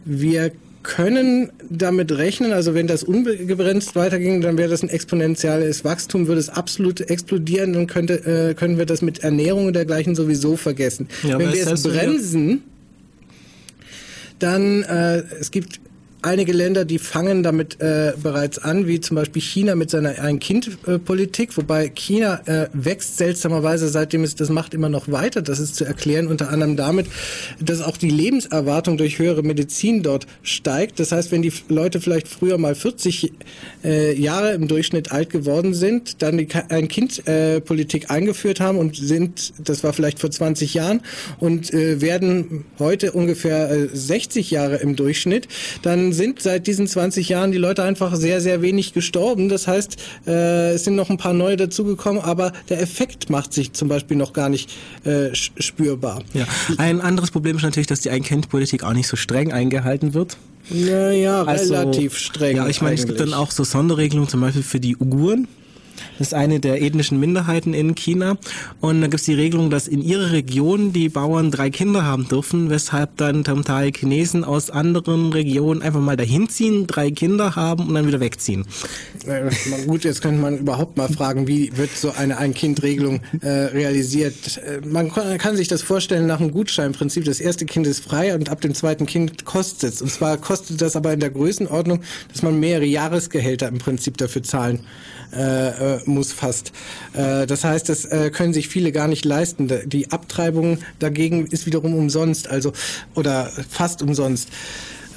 Wir 0.05 0.53
können 0.83 1.51
damit 1.69 2.13
rechnen, 2.13 2.53
also 2.53 2.75
wenn 2.75 2.87
das 2.87 3.03
unbegrenzt 3.03 3.97
weiterging, 3.97 4.41
dann 4.41 4.57
wäre 4.57 4.71
das 4.71 4.83
ein 4.83 4.89
exponentielles 4.89 5.85
Wachstum, 5.85 6.29
würde 6.29 6.41
es 6.41 6.49
absolut 6.49 7.01
explodieren, 7.01 7.73
dann 7.73 7.87
könnte, 7.87 8.15
äh, 8.51 8.55
können 8.55 8.79
wir 8.79 8.87
das 8.87 9.03
mit 9.03 9.21
Ernährung 9.21 9.67
und 9.67 9.75
dergleichen 9.75 10.15
sowieso 10.15 10.57
vergessen. 10.57 11.09
Ja, 11.23 11.39
wenn 11.39 11.53
wir 11.53 11.67
es 11.67 11.83
bremsen, 11.83 12.63
dann 14.39 14.83
äh, 14.85 15.25
es 15.41 15.51
gibt 15.51 15.81
einige 16.23 16.53
Länder, 16.53 16.85
die 16.85 16.99
fangen 16.99 17.43
damit 17.43 17.81
äh, 17.81 18.13
bereits 18.21 18.59
an, 18.59 18.87
wie 18.87 19.01
zum 19.01 19.15
Beispiel 19.15 19.43
China 19.43 19.75
mit 19.75 19.91
seiner 19.91 20.19
Ein-Kind-Politik, 20.21 21.57
wobei 21.57 21.89
China 21.89 22.41
äh, 22.47 22.69
wächst 22.73 23.19
seltsamerweise, 23.19 23.89
seitdem 23.89 24.25
es 24.25 24.35
das 24.35 24.49
macht, 24.49 24.75
immer 24.75 24.89
noch 24.89 25.11
weiter. 25.11 25.43
Das 25.43 25.59
ist 25.59 25.77
zu 25.77 25.85
erklären 25.85 26.27
unter 26.27 26.51
anderem 26.51 26.77
damit, 26.77 27.07
dass 27.61 27.81
auch 27.81 27.97
die 27.97 28.11
Lebenserwartung 28.11 28.97
durch 28.97 29.19
höhere 29.19 29.43
Medizin 29.43 30.03
dort 30.03 30.27
steigt. 30.43 30.99
Das 31.01 31.13
heißt, 31.13 31.31
wenn 31.31 31.43
die 31.43 31.53
Leute 31.69 32.01
vielleicht 32.01 32.29
früher 32.29 32.59
mal 32.59 32.75
40 32.75 33.33
äh, 33.85 34.21
Jahre 34.21 34.53
im 34.53 34.69
Durchschnitt 34.69 35.13
alt 35.13 35.31
geworden 35.31 35.75
sind, 35.75 36.23
dann 36.23 36.39
die 36.39 36.49
Ein-Kind-Politik 36.69 38.05
äh, 38.05 38.09
eingeführt 38.09 38.61
haben 38.61 38.79
und 38.79 38.97
sind, 38.97 39.53
das 39.59 39.85
war 39.85 39.93
vielleicht 39.93 40.19
vor 40.19 40.31
20 40.31 40.75
Jahren, 40.75 41.01
und 41.39 41.73
äh, 41.73 42.01
werden 42.01 42.65
heute 42.79 43.13
ungefähr 43.13 43.71
äh, 43.71 43.89
60 43.93 44.51
Jahre 44.51 44.77
im 44.77 44.97
Durchschnitt, 44.97 45.49
dann 45.83 46.08
sind 46.13 46.41
seit 46.41 46.67
diesen 46.67 46.87
20 46.87 47.29
Jahren 47.29 47.53
die 47.53 47.59
Leute 47.59 47.83
einfach 47.83 48.15
sehr, 48.17 48.41
sehr 48.41 48.63
wenig 48.63 48.93
gestorben. 48.93 49.49
Das 49.49 49.67
heißt, 49.67 49.97
äh, 50.27 50.73
es 50.73 50.85
sind 50.85 50.97
noch 50.97 51.11
ein 51.11 51.17
paar 51.17 51.35
neue 51.35 51.57
dazugekommen, 51.57 52.23
aber 52.23 52.53
der 52.69 52.81
Effekt 52.81 53.31
macht 53.31 53.53
sich 53.53 53.73
zum 53.73 53.89
Beispiel 53.89 54.17
noch 54.17 54.33
gar 54.33 54.49
nicht 54.49 54.71
äh, 55.05 55.35
spürbar. 55.35 56.23
Ja. 56.35 56.47
Ein 56.79 57.01
anderes 57.01 57.31
Problem 57.31 57.57
ist 57.57 57.63
natürlich, 57.63 57.87
dass 57.87 58.01
die 58.01 58.11
Ein-Kind-Politik 58.11 58.85
auch 58.85 58.93
nicht 58.93 59.09
so 59.09 59.17
streng 59.17 59.53
eingehalten 59.53 60.15
wird. 60.15 60.37
Naja, 60.71 61.45
also, 61.45 61.75
relativ 61.75 62.19
streng. 62.19 62.57
Ja, 62.57 62.67
ich 62.67 62.83
meine, 62.83 62.95
es 62.95 63.07
gibt 63.07 63.21
dann 63.21 63.33
auch 63.33 63.51
so 63.51 63.65
Sonderregelungen, 63.65 64.29
zum 64.29 64.41
Beispiel 64.41 64.63
für 64.63 64.81
die 64.81 64.97
Uiguren 64.97 65.49
Das 66.19 66.29
ist 66.29 66.35
eine 66.35 66.61
der 66.61 66.83
ethnischen 66.83 67.21
Minderheiten 67.21 67.75
in 67.75 67.95
China. 67.95 68.39
Und 68.81 69.01
da 69.01 69.07
gibt 69.07 69.21
es 69.21 69.25
die 69.25 69.35
Regelung, 69.35 69.71
dass 69.71 69.89
in 69.89 70.03
ihrer 70.03 70.33
Region 70.33 70.93
die 70.93 71.09
Bauern 71.09 71.51
drei 71.51 71.71
Kinder 71.71 72.05
haben 72.05 72.29
dürfen, 72.29 72.71
weshalb 72.71 73.17
dann 73.17 73.45
zum 73.45 73.65
Teil 73.65 73.93
Chinesen 73.93 74.45
aus 74.45 74.71
anderen 74.71 75.33
Regionen 75.33 75.83
einfach 75.83 76.01
mal 76.01 76.17
dahin 76.17 76.49
ziehen, 76.49 76.87
drei 76.87 77.11
Kinder 77.11 77.57
haben 77.57 77.89
und 77.89 77.95
dann 77.95 78.07
wieder 78.07 78.21
wegziehen. 78.21 78.67
Äh, 79.27 79.51
gut, 79.87 80.05
jetzt 80.05 80.23
könnte 80.23 80.41
man 80.41 80.59
überhaupt 80.59 80.97
mal 80.97 81.09
fragen, 81.09 81.47
wie 81.47 81.77
wird 81.77 81.91
so 81.91 82.13
eine 82.13 82.39
Ein-Kind-Regelung 82.39 83.21
äh, 83.41 83.49
realisiert? 83.49 84.59
Äh, 84.59 84.87
man 84.87 85.11
kann 85.11 85.57
sich 85.57 85.69
das 85.69 85.83
vorstellen 85.83 86.27
nach 86.27 86.41
einem 86.41 86.53
Gutscheinprinzip. 86.53 87.25
Das 87.25 87.41
erste 87.41 87.67
Kind 87.67 87.87
ist 87.87 88.05
frei 88.05 88.35
und 88.35 88.49
ab 88.49 88.61
dem 88.61 88.75
zweiten 88.75 89.07
Kind 89.07 89.45
kostet 89.45 89.93
es. 89.93 90.03
Und 90.03 90.11
zwar 90.11 90.37
kostet 90.37 90.81
das 90.81 90.97
aber 90.97 91.13
in 91.13 91.21
der 91.21 91.31
Größenordnung, 91.31 92.01
dass 92.33 92.43
man 92.43 92.59
mehrere 92.59 92.87
Jahresgehälter 92.87 93.69
im 93.69 93.79
Prinzip 93.79 94.17
dafür 94.17 94.43
zahlen 94.43 94.81
äh, 95.33 95.97
äh, 95.97 96.01
muss 96.07 96.33
fast. 96.33 96.73
Äh, 97.15 97.47
das 97.47 97.65
heißt, 97.65 97.89
das 97.89 98.05
äh, 98.05 98.31
können 98.31 98.53
sich 98.53 98.69
viele 98.69 98.93
gar 98.93 99.09
nicht 99.09 99.25
leisten. 99.25 99.71
Die 99.87 100.11
Abtreibung 100.11 100.79
dagegen 100.99 101.47
ist 101.47 101.67
wiederum 101.67 101.95
umsonst, 101.95 102.49
also 102.49 102.73
oder 103.15 103.51
fast 103.69 104.03
umsonst. 104.03 104.49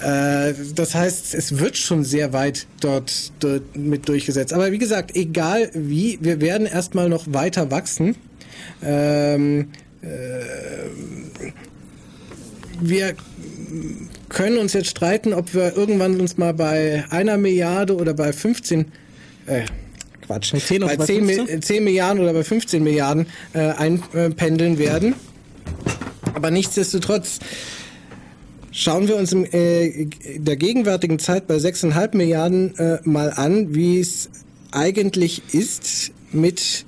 Äh, 0.02 0.54
das 0.76 0.96
heißt, 0.96 1.34
es 1.36 1.60
wird 1.60 1.78
schon 1.78 2.04
sehr 2.04 2.34
weit 2.34 2.68
dort, 2.80 3.32
dort 3.40 3.76
mit 3.78 4.08
durchgesetzt. 4.08 4.54
Aber 4.54 4.72
wie 4.72 4.80
gesagt, 4.80 5.16
egal 5.16 5.70
wie, 5.74 6.18
wir 6.22 6.42
werden 6.42 6.68
erstmal 6.68 7.08
noch 7.08 7.26
weiter 7.28 7.72
wachsen. 7.72 8.16
Ähm, 8.84 9.70
äh, 10.02 10.08
wir 12.80 13.14
können 14.30 14.58
uns 14.58 14.74
jetzt 14.74 14.90
streiten, 14.90 15.34
ob 15.34 15.54
wir 15.54 15.76
irgendwann 15.76 16.20
uns 16.20 16.38
mal 16.38 16.54
bei 16.54 17.06
einer 17.12 17.38
Milliarde 17.38 17.96
oder 17.96 18.14
bei 18.14 18.34
15, 18.34 18.86
äh, 19.46 19.62
Quatsch, 20.32 20.54
10 20.56 20.82
bei, 20.82 20.96
bei 20.96 21.06
10, 21.06 21.62
10, 21.62 21.84
Milliarden 21.84 22.24
oder 22.24 22.34
bei 22.34 22.44
15 22.44 22.84
Milliarden 22.84 23.28
äh, 23.54 23.60
einpendeln 23.60 24.78
werden. 24.78 25.16
Aber 26.34 26.52
nichtsdestotrotz 26.52 27.40
schauen 28.72 29.08
wir 29.08 29.18
uns 29.18 29.34
in 29.34 29.46
äh, 29.52 30.08
der 30.38 30.56
gegenwärtigen 30.56 31.20
Zeit 31.20 31.48
bei 31.48 31.58
6,5 31.58 32.16
Milliarden 32.16 32.78
äh, 32.78 33.00
mal 33.04 33.32
an, 33.32 33.76
wie 33.76 34.00
es 34.00 34.30
eigentlich 34.72 35.42
ist 35.52 36.12
mit 36.32 36.86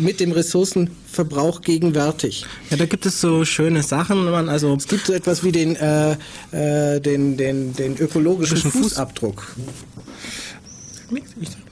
mit 0.00 0.18
dem 0.18 0.32
Ressourcenverbrauch 0.32 1.60
gegenwärtig. 1.60 2.46
Ja, 2.70 2.78
da 2.78 2.86
gibt 2.86 3.04
es 3.04 3.20
so 3.20 3.44
schöne 3.44 3.82
Sachen. 3.82 4.24
Man 4.30 4.48
also 4.48 4.74
es 4.74 4.88
gibt 4.88 5.06
so 5.06 5.12
etwas 5.12 5.44
wie 5.44 5.52
den, 5.52 5.76
äh, 5.76 6.12
äh, 6.52 7.00
den, 7.00 7.36
den, 7.36 7.74
den 7.74 7.98
ökologischen 7.98 8.70
Fußabdruck. 8.72 9.54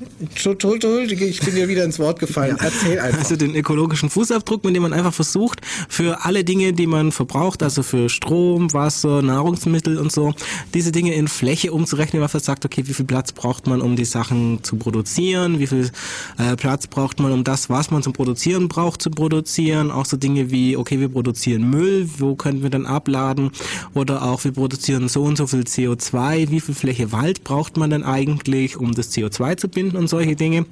Ich 0.01 1.41
bin 1.41 1.55
dir 1.57 1.69
wieder 1.69 1.85
ins 1.85 1.99
Wort 1.99 2.21
gefallen. 2.21 2.57
Ja. 2.59 2.67
Erzähl 2.67 3.01
einfach. 3.01 3.19
Also 3.19 3.35
den 3.35 3.57
ökologischen 3.57 4.11
Fußabdruck, 4.11 4.65
mit 4.65 4.77
dem 4.77 4.83
man 4.83 4.93
einfach 4.93 5.13
versucht, 5.13 5.61
für 5.89 6.25
alle 6.25 6.45
Dinge, 6.45 6.73
die 6.73 6.87
man 6.87 7.11
verbraucht, 7.11 7.65
also 7.65 7.83
für 7.83 8.09
Strom, 8.09 8.73
Wasser, 8.73 9.23
Nahrungsmittel 9.23 9.99
und 9.99 10.13
so, 10.13 10.35
diese 10.73 10.93
Dinge 10.93 11.15
in 11.15 11.27
Fläche 11.27 11.73
umzurechnen, 11.73 12.23
weil 12.23 12.31
man 12.33 12.43
sagt, 12.43 12.65
okay, 12.65 12.85
wie 12.87 12.95
viel 12.95 13.07
Platz 13.07 13.33
braucht 13.33 13.67
man, 13.67 13.81
um 13.81 13.97
die 13.97 14.05
Sachen 14.05 14.63
zu 14.63 14.77
produzieren, 14.77 15.59
wie 15.59 15.67
viel 15.67 15.91
äh, 16.39 16.55
Platz 16.55 16.87
braucht 16.87 17.19
man, 17.19 17.33
um 17.33 17.43
das, 17.43 17.69
was 17.69 17.91
man 17.91 18.05
zum 18.05 18.13
Produzieren 18.13 18.69
braucht, 18.69 19.03
zu 19.03 19.11
produzieren. 19.11 19.91
Auch 19.91 20.07
so 20.07 20.17
Dinge 20.17 20.53
wie, 20.53 20.77
okay, 20.77 21.01
wir 21.01 21.09
produzieren 21.09 21.69
Müll, 21.69 22.09
wo 22.19 22.37
können 22.37 22.63
wir 22.63 22.71
dann 22.71 22.87
abladen? 22.87 23.51
Oder 23.95 24.23
auch, 24.23 24.45
wir 24.45 24.53
produzieren 24.53 25.09
so 25.09 25.25
und 25.25 25.37
so 25.37 25.49
viel 25.49 25.63
CO2, 25.63 26.51
wie 26.51 26.61
viel 26.61 26.75
Fläche 26.77 27.11
Wald 27.11 27.43
braucht 27.43 27.77
man 27.77 27.91
denn 27.91 28.05
eigentlich, 28.05 28.77
um 28.77 28.95
das 28.95 29.13
CO2 29.13 29.57
zu 29.57 29.69
binden 29.69 29.88
und 29.97 30.09
solche 30.09 30.37
Dinge. 30.37 30.67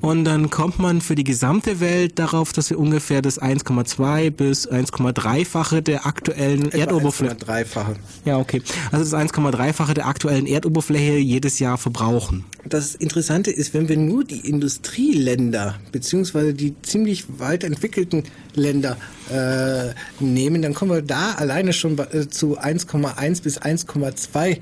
Und 0.00 0.24
dann 0.24 0.50
kommt 0.50 0.78
man 0.78 1.00
für 1.00 1.14
die 1.14 1.24
gesamte 1.24 1.80
Welt 1.80 2.18
darauf, 2.18 2.52
dass 2.52 2.70
wir 2.70 2.78
ungefähr 2.78 3.22
das 3.22 3.40
1,2 3.40 4.30
bis 4.30 4.68
1,3-fache 4.68 5.82
der 5.82 6.06
aktuellen 6.06 6.66
Etwa 6.66 6.78
Erdoberfläche. 6.78 7.34
1,3-fache. 7.34 7.96
Ja, 8.24 8.38
okay. 8.38 8.62
Also 8.92 9.04
das 9.04 9.20
1,3-fache 9.20 9.94
der 9.94 10.06
aktuellen 10.06 10.46
Erdoberfläche 10.46 11.16
jedes 11.16 11.58
Jahr 11.58 11.78
verbrauchen. 11.78 12.44
Das 12.68 12.94
Interessante 12.94 13.50
ist, 13.50 13.72
wenn 13.74 13.88
wir 13.88 13.96
nur 13.96 14.24
die 14.24 14.48
Industrieländer 14.48 15.78
beziehungsweise 15.92 16.54
die 16.54 16.74
ziemlich 16.82 17.24
weit 17.38 17.64
entwickelten 17.64 18.24
Länder 18.54 18.96
äh, 19.30 19.94
nehmen, 20.22 20.62
dann 20.62 20.74
kommen 20.74 20.90
wir 20.90 21.02
da 21.02 21.32
alleine 21.32 21.72
schon 21.72 21.98
äh, 21.98 22.28
zu 22.28 22.58
1,1 22.58 23.42
bis 23.42 23.60
1,2 23.60 24.50
äh, 24.50 24.56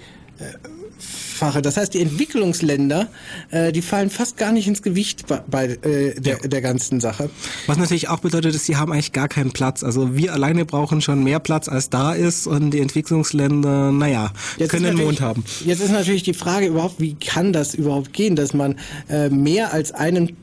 Fache. 1.38 1.62
Das 1.62 1.76
heißt, 1.76 1.94
die 1.94 2.00
Entwicklungsländer, 2.00 3.08
äh, 3.50 3.72
die 3.72 3.82
fallen 3.82 4.10
fast 4.10 4.36
gar 4.36 4.52
nicht 4.52 4.68
ins 4.68 4.82
Gewicht 4.82 5.26
bei, 5.26 5.42
bei 5.46 5.64
äh, 5.64 6.20
der, 6.20 6.38
ja. 6.42 6.48
der 6.48 6.60
ganzen 6.60 7.00
Sache. 7.00 7.30
Was 7.66 7.78
natürlich 7.78 8.08
auch 8.08 8.20
bedeutet, 8.20 8.54
dass 8.54 8.64
sie 8.64 8.76
haben 8.76 8.92
eigentlich 8.92 9.12
gar 9.12 9.28
keinen 9.28 9.52
Platz. 9.52 9.82
Also 9.82 10.16
wir 10.16 10.32
alleine 10.32 10.64
brauchen 10.64 11.00
schon 11.00 11.24
mehr 11.24 11.40
Platz, 11.40 11.68
als 11.68 11.90
da 11.90 12.12
ist 12.12 12.46
und 12.46 12.72
die 12.72 12.80
Entwicklungsländer, 12.80 13.92
naja, 13.92 14.32
jetzt 14.58 14.70
können 14.70 14.96
den 14.96 15.04
Mond 15.04 15.20
haben. 15.20 15.44
Jetzt 15.64 15.80
ist 15.80 15.92
natürlich 15.92 16.22
die 16.24 16.34
Frage 16.34 16.66
überhaupt, 16.66 17.00
wie 17.00 17.14
kann 17.14 17.52
das 17.52 17.74
überhaupt 17.74 18.12
gehen, 18.12 18.36
dass 18.36 18.52
man 18.52 18.76
äh, 19.08 19.30
mehr 19.30 19.72
als 19.72 19.92
einen 19.92 20.36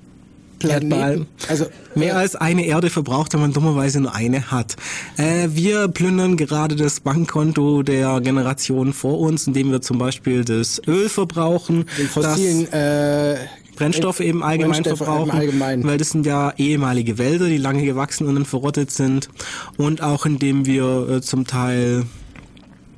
Planeten. 0.60 1.28
Also 1.48 1.66
mehr 1.96 2.14
äh, 2.14 2.18
als 2.18 2.36
eine 2.36 2.66
Erde 2.66 2.90
verbraucht, 2.90 3.34
wenn 3.34 3.42
man 3.42 3.54
dummerweise 3.54 4.00
nur 4.00 4.14
eine 4.14 4.52
hat. 4.52 4.76
Äh, 5.18 5.50
wir 5.52 5.88
plündern 5.88 6.38
gerade 6.38 6.76
das 6.76 7.00
Bankkonto 7.00 7.84
der 7.84 8.22
Generation 8.22 8.94
vor 8.94 9.20
uns, 9.20 9.48
indem 9.48 9.72
wir 9.72 9.82
zum 9.82 9.98
Beispiel 9.98 10.44
das 10.46 10.82
Öl 10.88 11.10
verbrauchen. 11.10 11.86
Den 11.98 12.08
fossilen 12.08 12.72
äh, 12.72 13.38
Brennstoffe 13.76 14.22
eben 14.22 14.44
allgemein 14.44 14.84
verbrauchen, 14.84 15.32
allgemein. 15.32 15.84
weil 15.84 15.98
das 15.98 16.10
sind 16.12 16.26
ja 16.26 16.54
ehemalige 16.58 17.18
Wälder, 17.18 17.48
die 17.48 17.58
lange 17.58 17.84
gewachsen 17.84 18.28
und 18.28 18.36
dann 18.36 18.46
verrottet 18.46 18.92
sind 18.92 19.30
und 19.78 20.02
auch 20.02 20.26
indem 20.26 20.66
wir 20.66 21.10
äh, 21.10 21.22
zum 21.22 21.46
Teil 21.46 22.06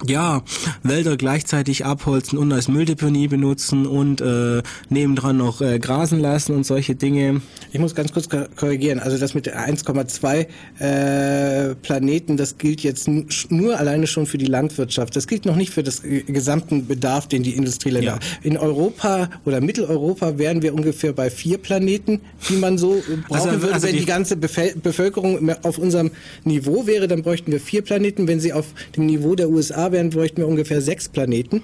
ja, 0.05 0.43
Wälder 0.83 1.17
gleichzeitig 1.17 1.85
abholzen 1.85 2.37
und 2.37 2.51
als 2.51 2.67
Mülldeponie 2.67 3.27
benutzen 3.27 3.85
und 3.85 4.21
äh, 4.21 4.61
nebendran 4.89 5.37
noch 5.37 5.61
äh, 5.61 5.79
grasen 5.79 6.19
lassen 6.19 6.55
und 6.55 6.65
solche 6.65 6.95
Dinge. 6.95 7.41
Ich 7.71 7.79
muss 7.79 7.95
ganz 7.95 8.11
kurz 8.11 8.29
korrigieren. 8.29 8.99
Also 8.99 9.17
das 9.17 9.33
mit 9.33 9.53
1,2 9.53 10.47
äh, 10.79 11.75
Planeten, 11.75 12.37
das 12.37 12.57
gilt 12.57 12.81
jetzt 12.81 13.07
nur 13.49 13.77
alleine 13.77 14.07
schon 14.07 14.25
für 14.25 14.37
die 14.37 14.45
Landwirtschaft. 14.45 15.15
Das 15.15 15.27
gilt 15.27 15.45
noch 15.45 15.55
nicht 15.55 15.71
für 15.71 15.83
das 15.83 16.01
gesamten 16.03 16.87
Bedarf, 16.87 17.27
den 17.27 17.43
die 17.43 17.55
Industrieländer 17.55 18.13
ja. 18.13 18.19
In 18.43 18.57
Europa 18.57 19.29
oder 19.45 19.61
Mitteleuropa 19.61 20.37
wären 20.37 20.61
wir 20.61 20.73
ungefähr 20.73 21.13
bei 21.13 21.29
vier 21.29 21.57
Planeten, 21.57 22.21
die 22.49 22.55
man 22.55 22.77
so 22.77 23.01
brauchen 23.27 23.49
also, 23.49 23.61
würde. 23.61 23.73
Also 23.73 23.87
wenn 23.87 23.93
die, 23.93 23.99
die 24.01 24.05
ganze 24.05 24.37
Bevölkerung 24.37 25.49
auf 25.63 25.77
unserem 25.77 26.11
Niveau 26.43 26.85
wäre, 26.87 27.07
dann 27.07 27.23
bräuchten 27.23 27.51
wir 27.51 27.59
vier 27.59 27.81
Planeten. 27.81 28.27
Wenn 28.27 28.39
sie 28.39 28.53
auf 28.53 28.67
dem 28.95 29.05
Niveau 29.05 29.35
der 29.35 29.49
USA 29.49 29.86
wären, 29.91 30.09
bräuchten 30.09 30.37
wir 30.37 30.47
ungefähr 30.47 30.81
sechs 30.81 31.09
Planeten. 31.09 31.61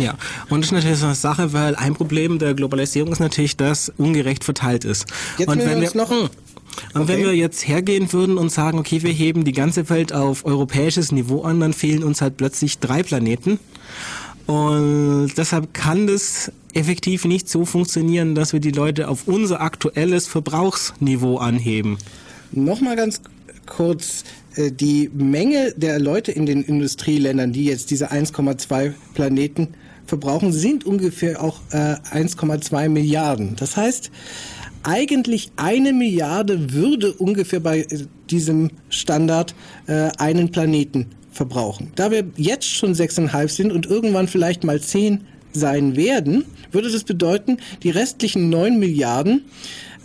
Ja, 0.00 0.16
und 0.48 0.60
das 0.60 0.66
ist 0.66 0.72
natürlich 0.72 0.98
so 0.98 1.06
eine 1.06 1.14
Sache, 1.14 1.52
weil 1.52 1.76
ein 1.76 1.94
Problem 1.94 2.38
der 2.38 2.54
Globalisierung 2.54 3.12
ist 3.12 3.20
natürlich, 3.20 3.56
dass 3.56 3.92
ungerecht 3.96 4.42
verteilt 4.42 4.84
ist. 4.84 5.06
Jetzt 5.38 5.48
und 5.48 5.58
wenn 5.58 5.80
wir 5.80 5.86
uns 5.86 5.94
noch 5.94 6.10
und 6.10 6.30
okay. 7.02 7.08
wenn 7.08 7.22
wir 7.22 7.34
jetzt 7.34 7.68
hergehen 7.68 8.12
würden 8.12 8.38
und 8.38 8.50
sagen, 8.50 8.78
okay, 8.78 9.02
wir 9.02 9.12
heben 9.12 9.44
die 9.44 9.52
ganze 9.52 9.88
Welt 9.90 10.12
auf 10.12 10.44
europäisches 10.44 11.12
Niveau 11.12 11.42
an, 11.42 11.60
dann 11.60 11.72
fehlen 11.72 12.02
uns 12.02 12.20
halt 12.20 12.36
plötzlich 12.36 12.78
drei 12.78 13.02
Planeten. 13.02 13.58
Und 14.46 15.32
deshalb 15.36 15.72
kann 15.72 16.06
das 16.06 16.52
effektiv 16.74 17.24
nicht 17.24 17.48
so 17.48 17.64
funktionieren, 17.64 18.34
dass 18.34 18.52
wir 18.52 18.60
die 18.60 18.72
Leute 18.72 19.08
auf 19.08 19.26
unser 19.26 19.60
aktuelles 19.60 20.26
Verbrauchsniveau 20.26 21.38
anheben. 21.38 21.98
Nochmal 22.52 22.96
ganz 22.96 23.20
kurz, 23.66 24.24
die 24.56 25.10
Menge 25.12 25.72
der 25.76 25.98
Leute 25.98 26.32
in 26.32 26.46
den 26.46 26.62
Industrieländern, 26.62 27.52
die 27.52 27.64
jetzt 27.64 27.90
diese 27.90 28.12
1,2 28.12 28.92
Planeten 29.14 29.74
verbrauchen, 30.06 30.52
sind 30.52 30.84
ungefähr 30.84 31.42
auch 31.42 31.60
äh, 31.70 31.96
1,2 32.12 32.88
Milliarden. 32.88 33.56
Das 33.56 33.76
heißt, 33.76 34.10
eigentlich 34.82 35.50
eine 35.56 35.92
Milliarde 35.92 36.72
würde 36.72 37.12
ungefähr 37.12 37.60
bei 37.60 37.80
äh, 37.80 38.06
diesem 38.30 38.70
Standard 38.90 39.54
äh, 39.86 40.10
einen 40.18 40.50
Planeten 40.50 41.06
verbrauchen. 41.30 41.92
Da 41.96 42.10
wir 42.10 42.24
jetzt 42.36 42.68
schon 42.68 42.94
sechseinhalb 42.94 43.50
sind 43.50 43.72
und 43.72 43.86
irgendwann 43.86 44.28
vielleicht 44.28 44.64
mal 44.64 44.80
zehn 44.80 45.22
sein 45.52 45.96
werden, 45.96 46.44
würde 46.70 46.90
das 46.90 47.04
bedeuten, 47.04 47.58
die 47.82 47.90
restlichen 47.90 48.50
neun 48.50 48.78
Milliarden 48.78 49.44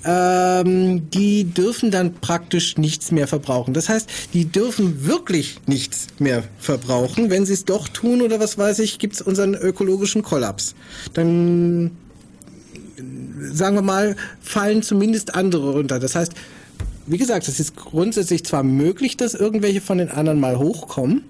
ähm, 0.04 1.10
die 1.10 1.46
dürfen 1.46 1.92
dann 1.92 2.14
praktisch 2.14 2.78
nichts 2.78 3.12
mehr 3.12 3.28
verbrauchen. 3.28 3.74
Das 3.74 3.90
heißt, 3.90 4.10
die 4.34 4.46
dürfen 4.46 5.06
wirklich 5.06 5.60
nichts 5.68 6.08
mehr 6.20 6.44
verbrauchen. 6.58 7.30
Wenn 7.30 7.46
sie 7.46 7.54
es 7.54 7.66
doch 7.66 7.88
tun 7.88 8.22
oder 8.22 8.40
was 8.40 8.58
weiß 8.58 8.80
ich, 8.80 9.00
gibt 9.00 9.16
es 9.16 9.22
unseren 9.22 9.56
ökologischen 9.56 10.24
Kollaps. 10.24 10.76
Dann, 11.14 11.92
sagen 13.52 13.76
wir 13.76 13.82
mal, 13.82 14.16
fallen 14.42 14.84
zumindest 14.84 15.36
andere 15.36 15.72
runter. 15.74 16.00
Das 16.00 16.16
heißt, 16.16 16.34
wie 17.08 17.18
gesagt, 17.18 17.48
es 17.48 17.60
ist 17.60 17.76
grundsätzlich 17.76 18.46
zwar 18.46 18.64
möglich, 18.64 19.18
dass 19.18 19.34
irgendwelche 19.34 19.82
von 19.82 19.98
den 19.98 20.10
anderen 20.10 20.40
mal 20.40 20.60
hochkommen. 20.60 21.24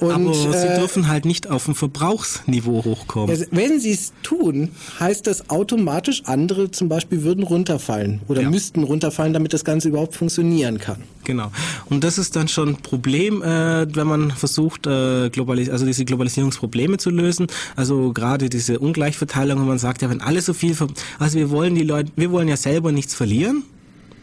Und, 0.00 0.10
Aber 0.10 0.34
sie 0.34 0.48
äh, 0.48 0.78
dürfen 0.78 1.08
halt 1.08 1.24
nicht 1.24 1.50
auf 1.50 1.68
ein 1.68 1.74
Verbrauchsniveau 1.74 2.84
hochkommen. 2.84 3.36
Ja, 3.36 3.46
wenn 3.50 3.80
sie 3.80 3.92
es 3.92 4.12
tun, 4.22 4.70
heißt 4.98 5.26
das 5.26 5.50
automatisch, 5.50 6.22
andere 6.24 6.70
zum 6.70 6.88
Beispiel 6.88 7.22
würden 7.22 7.44
runterfallen 7.44 8.20
oder 8.28 8.42
ja. 8.42 8.50
müssten 8.50 8.82
runterfallen, 8.82 9.32
damit 9.32 9.52
das 9.52 9.64
Ganze 9.64 9.88
überhaupt 9.88 10.14
funktionieren 10.14 10.78
kann. 10.78 11.02
Genau. 11.24 11.52
Und 11.90 12.02
das 12.02 12.18
ist 12.18 12.34
dann 12.34 12.48
schon 12.48 12.70
ein 12.70 12.76
Problem, 12.76 13.42
äh, 13.42 13.94
wenn 13.94 14.06
man 14.06 14.30
versucht, 14.30 14.86
äh, 14.86 15.28
globalis 15.28 15.68
also 15.68 15.84
diese 15.84 16.04
Globalisierungsprobleme 16.04 16.96
zu 16.96 17.10
lösen. 17.10 17.46
Also 17.76 18.12
gerade 18.12 18.48
diese 18.48 18.78
Ungleichverteilung, 18.78 19.60
wo 19.60 19.64
man 19.64 19.78
sagt, 19.78 20.02
ja, 20.02 20.10
wenn 20.10 20.22
alle 20.22 20.40
so 20.40 20.54
viel, 20.54 20.74
also 21.18 21.38
wir 21.38 21.50
wollen 21.50 21.74
die 21.74 21.82
Leute, 21.84 22.10
wir 22.16 22.30
wollen 22.30 22.48
ja 22.48 22.56
selber 22.56 22.90
nichts 22.90 23.14
verlieren. 23.14 23.64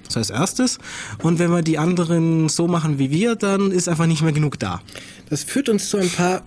Das 0.08 0.16
heißt 0.16 0.32
erstes. 0.32 0.78
Und 1.22 1.40
wenn 1.40 1.52
wir 1.52 1.62
die 1.62 1.78
anderen 1.78 2.50
so 2.50 2.68
machen 2.68 3.00
wie 3.00 3.12
wir, 3.12 3.36
dann 3.36 3.72
ist 3.72 3.88
einfach 3.88 4.08
nicht 4.08 4.22
mehr 4.22 4.34
genug 4.34 4.60
da. 4.60 4.82
Das 5.30 5.44
führt 5.44 5.70
uns 5.70 5.90
zu 5.90 5.98
ein 5.98 6.10
paar 6.10 6.44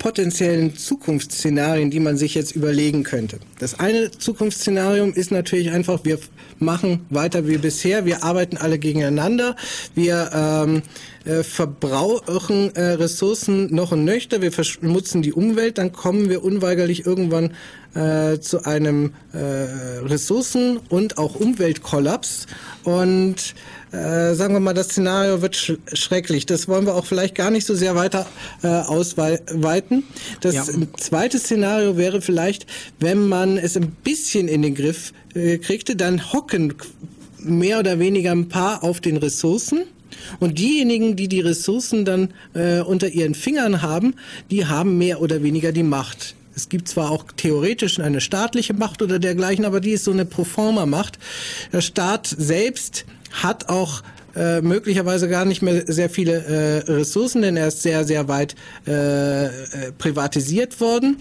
potenziellen 0.00 0.76
Zukunftsszenarien, 0.76 1.90
die 1.90 2.00
man 2.00 2.16
sich 2.16 2.34
jetzt 2.34 2.56
überlegen 2.56 3.04
könnte. 3.04 3.38
Das 3.58 3.78
eine 3.78 4.10
Zukunftsszenario 4.10 5.04
ist 5.04 5.30
natürlich 5.30 5.70
einfach, 5.70 6.00
wir 6.04 6.18
machen 6.58 7.04
weiter 7.10 7.46
wie 7.46 7.58
bisher, 7.58 8.06
wir 8.06 8.24
arbeiten 8.24 8.56
alle 8.56 8.78
gegeneinander, 8.78 9.56
wir 9.94 10.30
ähm, 10.34 10.82
äh, 11.26 11.42
verbrauchen 11.42 12.74
äh, 12.74 12.92
Ressourcen 12.92 13.74
noch 13.74 13.92
und 13.92 14.04
nöchter, 14.04 14.40
wir 14.40 14.52
verschmutzen 14.52 15.20
die 15.20 15.34
Umwelt, 15.34 15.76
dann 15.76 15.92
kommen 15.92 16.30
wir 16.30 16.42
unweigerlich 16.42 17.04
irgendwann 17.04 17.52
äh, 17.94 18.38
zu 18.38 18.64
einem 18.64 19.12
äh, 19.32 19.38
Ressourcen- 20.06 20.78
und 20.88 21.18
auch 21.18 21.34
Umweltkollaps. 21.34 22.46
Und 22.84 23.54
äh, 23.92 24.34
sagen 24.34 24.54
wir 24.54 24.60
mal, 24.60 24.74
das 24.74 24.90
Szenario 24.90 25.42
wird 25.42 25.56
sch 25.56 25.72
schrecklich. 25.92 26.46
Das 26.46 26.68
wollen 26.68 26.86
wir 26.86 26.94
auch 26.94 27.06
vielleicht 27.06 27.34
gar 27.34 27.50
nicht 27.50 27.66
so 27.66 27.74
sehr 27.74 27.96
weiter 27.96 28.26
äh, 28.62 28.68
ausweiten. 28.68 30.04
Das 30.40 30.54
ja. 30.54 30.64
zweite 30.96 31.38
Szenario 31.38 31.96
wäre 31.96 32.20
vielleicht, 32.20 32.66
wenn 33.00 33.26
man 33.26 33.58
es 33.58 33.76
ein 33.76 33.90
bisschen 34.04 34.48
in 34.48 34.62
den 34.62 34.74
Griff 34.74 35.12
äh, 35.34 35.58
kriegte, 35.58 35.96
dann 35.96 36.32
hocken 36.32 36.74
mehr 37.38 37.78
oder 37.80 37.98
weniger 37.98 38.32
ein 38.32 38.48
paar 38.48 38.84
auf 38.84 39.00
den 39.00 39.16
Ressourcen. 39.16 39.82
Und 40.38 40.58
diejenigen, 40.58 41.16
die 41.16 41.28
die 41.28 41.40
Ressourcen 41.40 42.04
dann 42.04 42.34
äh, 42.54 42.80
unter 42.80 43.08
ihren 43.08 43.34
Fingern 43.34 43.82
haben, 43.82 44.14
die 44.50 44.66
haben 44.66 44.98
mehr 44.98 45.20
oder 45.20 45.42
weniger 45.42 45.72
die 45.72 45.82
Macht. 45.82 46.34
Es 46.54 46.68
gibt 46.68 46.88
zwar 46.88 47.10
auch 47.10 47.24
theoretisch 47.36 48.00
eine 48.00 48.20
staatliche 48.20 48.74
Macht 48.74 49.02
oder 49.02 49.18
dergleichen, 49.18 49.64
aber 49.64 49.80
die 49.80 49.92
ist 49.92 50.04
so 50.04 50.10
eine 50.10 50.26
Proforma-Macht. 50.26 51.18
Der 51.72 51.80
Staat 51.80 52.26
selbst 52.26 53.06
hat 53.30 53.68
auch 53.68 54.02
äh, 54.36 54.60
möglicherweise 54.60 55.28
gar 55.28 55.44
nicht 55.44 55.62
mehr 55.62 55.84
sehr 55.86 56.10
viele 56.10 56.44
äh, 56.86 56.92
Ressourcen, 56.92 57.42
denn 57.42 57.56
er 57.56 57.68
ist 57.68 57.82
sehr, 57.82 58.04
sehr 58.04 58.28
weit 58.28 58.54
äh, 58.86 59.46
äh 59.46 59.50
privatisiert 59.98 60.80
worden. 60.80 61.16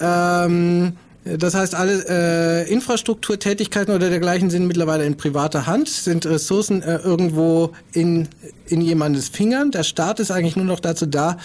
Ähm, 0.00 0.96
das 1.24 1.54
heißt, 1.54 1.74
alle 1.74 2.04
äh, 2.08 2.72
Infrastrukturtätigkeiten 2.72 3.92
oder 3.92 4.10
dergleichen 4.10 4.48
sind 4.48 4.66
mittlerweile 4.66 5.04
in 5.04 5.16
privater 5.16 5.66
Hand, 5.66 5.88
sind 5.88 6.24
Ressourcen 6.24 6.82
äh, 6.82 6.98
irgendwo 6.98 7.72
in, 7.92 8.28
in 8.66 8.80
jemandes 8.80 9.28
Fingern. 9.28 9.72
Der 9.72 9.82
Staat 9.82 10.20
ist 10.20 10.30
eigentlich 10.30 10.54
nur 10.54 10.64
noch 10.64 10.78
dazu 10.78 11.04
da, 11.04 11.36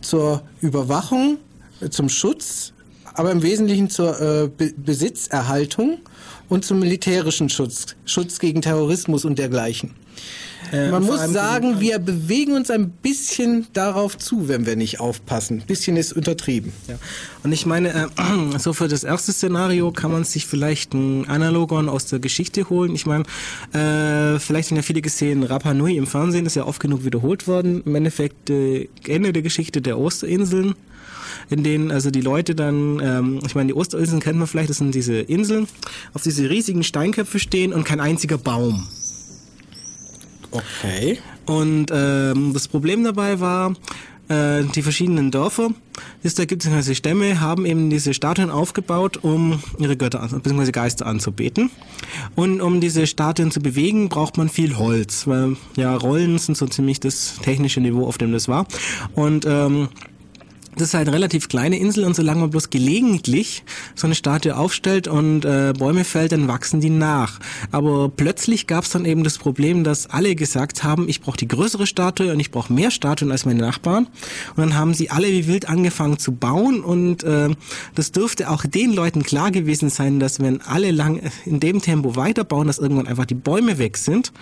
zur 0.00 0.42
Überwachung, 0.60 1.38
zum 1.90 2.08
Schutz, 2.08 2.72
aber 3.14 3.30
im 3.30 3.42
Wesentlichen 3.42 3.88
zur 3.88 4.20
äh, 4.20 4.48
Be 4.48 4.72
Besitzerhaltung 4.76 5.98
und 6.50 6.64
zum 6.64 6.80
militärischen 6.80 7.48
Schutz, 7.48 7.96
Schutz 8.04 8.38
gegen 8.38 8.60
Terrorismus 8.60 9.24
und 9.24 9.38
dergleichen. 9.38 9.94
Äh, 10.72 10.90
Man 10.90 11.04
muss 11.04 11.32
sagen, 11.32 11.80
wir 11.80 11.98
bewegen 11.98 12.52
uns 12.52 12.70
ein 12.70 12.90
bisschen 12.90 13.66
darauf 13.72 14.18
zu, 14.18 14.48
wenn 14.48 14.66
wir 14.66 14.76
nicht 14.76 15.00
aufpassen. 15.00 15.60
Ein 15.60 15.66
bisschen 15.66 15.96
ist 15.96 16.12
untertrieben. 16.12 16.72
Ja. 16.86 16.96
Und 17.42 17.52
ich 17.52 17.66
meine, 17.66 17.88
äh, 17.88 18.08
so 18.58 18.72
für 18.72 18.88
das 18.88 19.04
erste 19.04 19.32
Szenario 19.32 19.90
kann 19.90 20.12
man 20.12 20.24
sich 20.24 20.46
vielleicht 20.46 20.92
ein 20.92 21.26
Analogon 21.28 21.88
aus 21.88 22.06
der 22.06 22.18
Geschichte 22.18 22.68
holen. 22.68 22.94
Ich 22.94 23.06
meine, 23.06 23.24
äh, 23.72 24.38
vielleicht 24.38 24.70
haben 24.70 24.76
ja 24.76 24.82
viele 24.82 25.02
gesehen, 25.02 25.42
Rapa 25.44 25.72
Nui 25.72 25.96
im 25.96 26.06
Fernsehen 26.06 26.46
ist 26.46 26.56
ja 26.56 26.66
oft 26.66 26.80
genug 26.80 27.04
wiederholt 27.04 27.48
worden. 27.48 27.82
Im 27.84 27.94
Endeffekt 27.94 28.50
äh, 28.50 28.88
Ende 29.06 29.32
der 29.32 29.42
Geschichte 29.42 29.80
der 29.80 29.98
Osterinseln 29.98 30.74
in 31.48 31.62
denen 31.62 31.90
also 31.90 32.10
die 32.10 32.20
Leute 32.20 32.54
dann, 32.54 33.00
ähm, 33.00 33.40
ich 33.44 33.54
meine, 33.54 33.68
die 33.68 33.74
Osterinseln 33.74 34.20
kennt 34.20 34.38
man 34.38 34.46
vielleicht, 34.46 34.70
das 34.70 34.78
sind 34.78 34.94
diese 34.94 35.18
Inseln, 35.18 35.66
auf 36.14 36.22
diese 36.22 36.48
riesigen 36.50 36.82
Steinköpfe 36.82 37.38
stehen 37.38 37.72
und 37.72 37.84
kein 37.84 38.00
einziger 38.00 38.38
Baum. 38.38 38.86
Okay. 40.50 41.18
Und 41.46 41.86
ähm, 41.92 42.52
das 42.52 42.68
Problem 42.68 43.04
dabei 43.04 43.40
war, 43.40 43.74
äh, 44.28 44.64
die 44.64 44.82
verschiedenen 44.82 45.30
Dörfer, 45.30 45.70
ist, 46.22 46.38
da 46.38 46.44
gibt 46.44 46.64
es 46.64 46.72
also 46.72 46.94
Stämme, 46.94 47.40
haben 47.40 47.66
eben 47.66 47.90
diese 47.90 48.14
Statuen 48.14 48.50
aufgebaut, 48.50 49.18
um 49.22 49.60
ihre 49.78 49.96
Götter 49.96 50.26
bzw. 50.28 50.70
Geister 50.70 51.06
anzubeten. 51.06 51.70
Und 52.36 52.60
um 52.60 52.80
diese 52.80 53.06
Statuen 53.06 53.50
zu 53.50 53.60
bewegen, 53.60 54.08
braucht 54.08 54.36
man 54.36 54.48
viel 54.48 54.78
Holz, 54.78 55.26
weil 55.26 55.56
ja 55.76 55.94
Rollen 55.96 56.38
sind 56.38 56.56
so 56.56 56.66
ziemlich 56.66 57.00
das 57.00 57.36
technische 57.42 57.80
Niveau, 57.80 58.06
auf 58.06 58.18
dem 58.18 58.32
das 58.32 58.48
war. 58.48 58.66
Und 59.14 59.46
ähm, 59.46 59.88
das 60.76 60.88
ist 60.88 60.94
halt 60.94 61.08
eine 61.08 61.16
relativ 61.16 61.48
kleine 61.48 61.78
Insel 61.78 62.04
und 62.04 62.14
solange 62.14 62.40
man 62.40 62.50
bloß 62.50 62.70
gelegentlich 62.70 63.64
so 63.94 64.06
eine 64.06 64.14
Statue 64.14 64.56
aufstellt 64.56 65.08
und 65.08 65.44
äh, 65.44 65.72
Bäume 65.76 66.04
fällt, 66.04 66.32
dann 66.32 66.46
wachsen 66.48 66.80
die 66.80 66.90
nach. 66.90 67.40
Aber 67.72 68.08
plötzlich 68.08 68.66
gab 68.66 68.84
es 68.84 68.90
dann 68.90 69.04
eben 69.04 69.24
das 69.24 69.38
Problem, 69.38 69.82
dass 69.82 70.08
alle 70.08 70.34
gesagt 70.36 70.84
haben, 70.84 71.08
ich 71.08 71.20
brauche 71.20 71.36
die 71.36 71.48
größere 71.48 71.86
Statue 71.86 72.32
und 72.32 72.40
ich 72.40 72.50
brauche 72.50 72.72
mehr 72.72 72.90
Statuen 72.90 73.32
als 73.32 73.44
meine 73.44 73.60
Nachbarn. 73.60 74.06
Und 74.56 74.58
dann 74.58 74.74
haben 74.76 74.94
sie 74.94 75.10
alle 75.10 75.28
wie 75.28 75.46
wild 75.48 75.68
angefangen 75.68 76.18
zu 76.18 76.32
bauen 76.32 76.80
und 76.80 77.24
äh, 77.24 77.48
das 77.94 78.12
dürfte 78.12 78.48
auch 78.48 78.64
den 78.64 78.92
Leuten 78.92 79.22
klar 79.24 79.50
gewesen 79.50 79.90
sein, 79.90 80.20
dass 80.20 80.38
wenn 80.40 80.60
alle 80.60 80.92
lang 80.92 81.20
in 81.44 81.58
dem 81.58 81.82
Tempo 81.82 82.14
weiterbauen, 82.14 82.68
dass 82.68 82.78
irgendwann 82.78 83.08
einfach 83.08 83.26
die 83.26 83.34
Bäume 83.34 83.78
weg 83.78 83.96
sind 83.96 84.32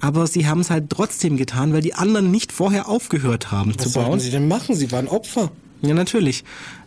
aber 0.00 0.26
sie 0.26 0.46
haben 0.46 0.60
es 0.60 0.70
halt 0.70 0.90
trotzdem 0.90 1.36
getan, 1.36 1.72
weil 1.72 1.82
die 1.82 1.94
anderen 1.94 2.30
nicht 2.30 2.52
vorher 2.52 2.88
aufgehört 2.88 3.50
haben 3.50 3.74
Was 3.76 3.84
zu 3.84 3.92
bauen. 3.98 4.16
Was 4.16 4.22
sie 4.22 4.30
denn 4.30 4.48
machen? 4.48 4.74
Sie 4.74 4.90
waren 4.92 5.08
Opfer. 5.08 5.50
Ja, 5.82 5.94
natürlich. 5.94 6.44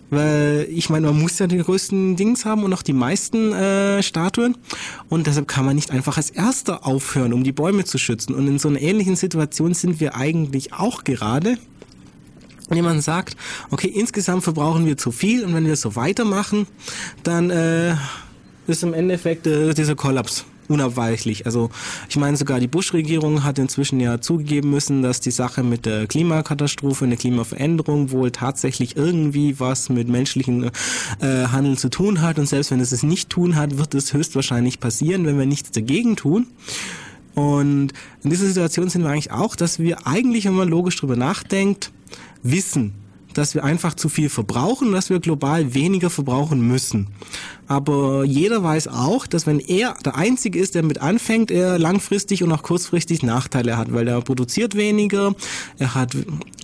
Weil 0.10 0.68
ich 0.70 0.90
meine, 0.90 1.08
man 1.08 1.22
muss 1.22 1.40
ja 1.40 1.48
die 1.48 1.58
größten 1.58 2.18
Dings 2.18 2.44
haben 2.44 2.64
und 2.64 2.74
auch 2.74 2.82
die 2.82 2.94
meisten 2.94 3.54
äh, 3.54 4.04
Statuen. 4.04 4.58
Und 5.08 5.26
deshalb 5.26 5.48
kann 5.48 5.66
man 5.66 5.76
nicht 5.76 5.92
einfach 5.92 6.18
als 6.18 6.30
Erster 6.30 6.86
aufhören, 6.86 7.32
um 7.32 7.46
die 7.46 7.54
Bäume 7.54 7.86
zu 7.86 7.98
schützen. 7.98 8.36
Und 8.36 8.48
in 8.48 8.60
so 8.60 8.68
einer 8.68 8.82
ähnlichen 8.82 9.16
Situation 9.16 9.74
sind 9.74 10.02
wir 10.02 10.16
eigentlich 10.16 10.74
auch 10.74 11.06
gerade. 11.06 11.58
Wenn 12.68 12.84
man 12.84 13.02
sagt, 13.02 13.36
okay, 13.70 13.88
insgesamt 13.88 14.44
verbrauchen 14.44 14.86
wir 14.86 14.98
zu 14.98 15.12
viel 15.12 15.44
und 15.44 15.54
wenn 15.54 15.66
wir 15.66 15.76
so 15.76 15.96
weitermachen, 15.96 16.68
dann 17.24 17.50
äh, 17.50 17.96
ist 18.68 18.84
im 18.84 18.94
Endeffekt 18.94 19.48
äh, 19.48 19.74
dieser 19.74 19.96
Kollaps 19.96 20.46
unabweichlich. 20.68 21.46
Also 21.46 21.70
ich 22.10 22.18
meine, 22.18 22.38
sogar 22.38 22.60
die 22.60 22.68
Bush-Regierung 22.68 23.44
hat 23.44 23.60
inzwischen 23.60 24.00
ja 24.00 24.22
zugegeben 24.22 24.70
müssen, 24.70 25.02
dass 25.02 25.20
die 25.20 25.32
Sache 25.32 25.64
mit 25.64 25.86
der 25.86 26.08
Klimakatastrophe 26.08 27.04
und 27.04 27.10
der 27.12 27.20
Klimaveränderung 27.20 28.12
wohl 28.12 28.32
tatsächlich 28.32 28.96
irgendwie 28.96 29.60
was 29.60 29.90
mit 29.90 30.08
menschlichen 30.08 30.72
äh, 31.20 31.48
Handeln 31.48 31.78
zu 31.78 31.90
tun 31.90 32.22
hat. 32.22 32.40
Und 32.40 32.48
selbst 32.48 32.72
wenn 32.72 32.80
es 32.80 32.92
es 32.92 33.04
nicht 33.04 33.30
tun 33.30 33.56
hat, 33.56 33.78
wird 33.78 33.94
es 33.94 34.14
höchstwahrscheinlich 34.14 34.80
passieren, 34.80 35.26
wenn 35.26 35.38
wir 35.38 35.46
nichts 35.46 35.72
dagegen 35.72 36.16
tun. 36.16 36.48
Und 37.34 37.94
in 38.24 38.30
dieser 38.30 38.46
Situation 38.46 38.90
sind 38.90 39.04
wir 39.04 39.10
eigentlich 39.10 39.32
auch, 39.32 39.56
dass 39.56 39.80
wir 39.80 40.06
eigentlich, 40.06 40.46
wenn 40.46 40.54
man 40.54 40.68
logisch 40.68 40.98
drüber 40.98 41.16
nachdenkt, 41.16 41.92
wissen, 42.44 42.94
dass 43.34 43.56
wir 43.56 43.64
einfach 43.64 43.94
zu 43.94 44.10
viel 44.10 44.30
verbrauchen 44.30 44.92
dass 44.92 45.10
wir 45.10 45.20
global 45.20 45.74
weniger 45.74 46.10
verbrauchen 46.10 46.62
müssen. 46.68 47.08
Aber 47.68 48.26
jeder 48.26 48.64
weiß 48.64 48.90
auch, 48.90 49.28
dass 49.28 49.48
wenn 49.48 49.60
er 49.60 49.96
der 50.04 50.16
Einzige 50.16 50.60
ist, 50.60 50.76
der 50.76 50.84
mit 50.84 51.02
anfängt, 51.02 51.52
er 51.52 51.80
langfristig 51.80 52.44
und 52.44 52.52
auch 52.52 52.64
kurzfristig 52.64 53.24
Nachteile 53.24 53.78
hat, 53.78 53.94
weil 53.94 54.08
er 54.08 54.22
produziert 54.22 54.76
weniger, 54.76 55.34
er 55.80 55.96
hat 55.96 56.14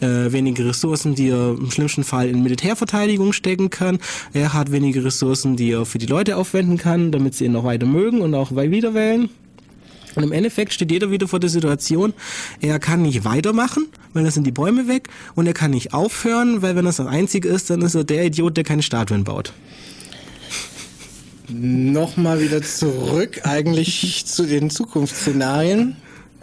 äh, 0.02 0.32
weniger 0.32 0.66
Ressourcen, 0.66 1.16
die 1.16 1.30
er 1.30 1.52
im 1.58 1.72
schlimmsten 1.72 2.04
Fall 2.04 2.28
in 2.28 2.44
Militärverteidigung 2.44 3.32
stecken 3.32 3.70
kann, 3.70 4.00
er 4.34 4.54
hat 4.54 4.72
weniger 4.72 5.06
Ressourcen, 5.06 5.56
die 5.56 5.72
er 5.72 5.86
für 5.86 5.98
die 5.98 6.08
Leute 6.08 6.36
aufwenden 6.36 6.78
kann, 6.78 7.12
damit 7.12 7.36
sie 7.36 7.46
ihn 7.46 7.54
noch 7.54 7.64
weiter 7.64 7.86
mögen 7.86 8.22
und 8.22 8.36
auch 8.36 8.52
wieder 8.52 8.94
wählen. 8.94 9.30
Und 10.18 10.24
im 10.24 10.32
Endeffekt 10.32 10.74
steht 10.74 10.90
jeder 10.92 11.12
wieder 11.12 11.28
vor 11.28 11.40
der 11.40 11.52
Situation, 11.52 12.12
er 12.60 12.80
kann 12.80 13.04
nicht 13.04 13.24
weitermachen, 13.24 13.86
weil 14.14 14.24
dann 14.24 14.32
sind 14.32 14.48
die 14.48 14.52
Bäume 14.52 14.88
weg 14.88 15.10
und 15.36 15.46
er 15.46 15.54
kann 15.54 15.70
nicht 15.70 15.94
aufhören, 15.94 16.64
weil 16.64 16.76
wenn 16.76 16.86
das 16.86 16.96
das 16.96 17.06
Einzige 17.06 17.48
ist, 17.50 17.70
dann 17.70 17.84
ist 17.84 17.94
er 17.94 18.04
der 18.04 18.26
Idiot, 18.26 18.58
der 18.58 18.64
keine 18.64 18.82
Statuen 18.82 19.24
baut. 19.24 19.54
Nochmal 21.50 22.42
wieder 22.42 22.64
zurück 22.64 23.42
eigentlich 23.44 24.26
zu 24.26 24.48
den 24.48 24.72
Zukunftsszenarien. 24.72 25.98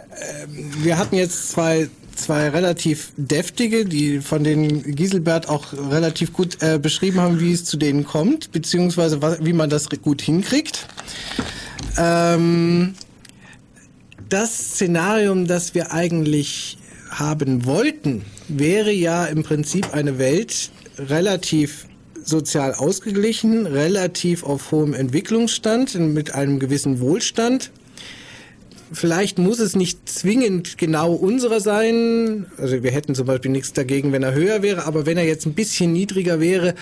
Ähm, 0.09 0.71
wir 0.81 0.97
hatten 0.97 1.17
jetzt 1.17 1.51
zwei 1.51 1.89
zwei 2.15 2.47
relativ 2.47 3.11
deftige, 3.17 3.83
die 3.83 4.21
von 4.21 4.45
denen 4.45 4.95
Giselbert 4.95 5.49
auch 5.49 5.73
relativ 5.73 6.31
gut 6.31 6.61
äh, 6.61 6.79
beschrieben 6.81 7.19
haben, 7.19 7.41
wie 7.41 7.51
es 7.51 7.65
zu 7.65 7.75
denen 7.75 8.05
kommt, 8.05 8.53
beziehungsweise 8.53 9.19
wie 9.41 9.51
man 9.51 9.69
das 9.69 9.89
gut 10.01 10.21
hinkriegt. 10.21 10.87
Ähm, 11.97 12.93
das 14.29 14.73
Szenarium, 14.73 15.47
das 15.47 15.75
wir 15.75 15.91
eigentlich 15.91 16.77
haben 17.09 17.65
wollten, 17.65 18.23
wäre 18.47 18.91
ja 18.91 19.25
im 19.25 19.43
Prinzip 19.43 19.93
eine 19.93 20.17
Welt 20.17 20.71
relativ 20.97 21.87
sozial 22.23 22.73
ausgeglichen, 22.73 23.67
relativ 23.67 24.43
auf 24.43 24.71
hohem 24.71 24.93
Entwicklungsstand, 24.93 25.95
mit 25.95 26.33
einem 26.33 26.59
gewissen 26.59 26.99
Wohlstand. 26.99 27.71
Vielleicht 28.91 29.39
muss 29.39 29.59
es 29.59 29.75
nicht 29.75 30.07
zwingend 30.07 30.77
genau 30.77 31.13
unserer 31.13 31.59
sein. 31.59 32.45
Also 32.57 32.83
wir 32.83 32.91
hätten 32.91 33.15
zum 33.15 33.25
Beispiel 33.27 33.51
nichts 33.51 33.73
dagegen, 33.73 34.11
wenn 34.11 34.23
er 34.23 34.33
höher 34.33 34.61
wäre, 34.61 34.85
aber 34.85 35.05
wenn 35.05 35.17
er 35.17 35.25
jetzt 35.25 35.45
ein 35.45 35.53
bisschen 35.53 35.91
niedriger 35.91 36.39
wäre, 36.39 36.75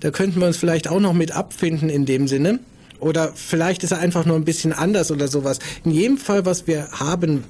da 0.00 0.10
könnten 0.10 0.40
wir 0.40 0.46
uns 0.46 0.56
vielleicht 0.56 0.88
auch 0.88 1.00
noch 1.00 1.12
mit 1.12 1.32
abfinden 1.32 1.88
in 1.88 2.06
dem 2.06 2.28
Sinne. 2.28 2.60
Oder 3.00 3.32
vielleicht 3.34 3.82
ist 3.82 3.92
er 3.92 3.98
einfach 3.98 4.24
nur 4.24 4.36
ein 4.36 4.44
bisschen 4.44 4.72
anders 4.72 5.10
oder 5.10 5.28
sowas. 5.28 5.58
In 5.84 5.90
jedem 5.90 6.18
Fall, 6.18 6.44
was 6.44 6.66
wir 6.66 6.88
haben 6.92 7.44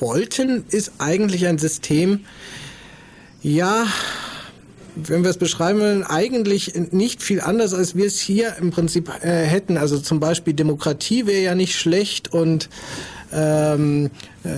wollten, 0.00 0.64
ist 0.70 0.92
eigentlich 0.98 1.46
ein 1.46 1.58
System, 1.58 2.20
ja, 3.42 3.86
wenn 4.96 5.22
wir 5.22 5.30
es 5.30 5.38
beschreiben 5.38 5.80
wollen, 5.80 6.04
eigentlich 6.04 6.74
nicht 6.92 7.22
viel 7.22 7.40
anders, 7.40 7.74
als 7.74 7.96
wir 7.96 8.06
es 8.06 8.18
hier 8.18 8.56
im 8.60 8.70
Prinzip 8.70 9.10
äh, 9.22 9.44
hätten. 9.44 9.76
Also 9.76 9.98
zum 9.98 10.20
Beispiel 10.20 10.54
Demokratie 10.54 11.26
wäre 11.26 11.42
ja 11.42 11.54
nicht 11.54 11.76
schlecht 11.76 12.32
und 12.32 12.68
ähm, 13.34 14.10
äh, 14.44 14.48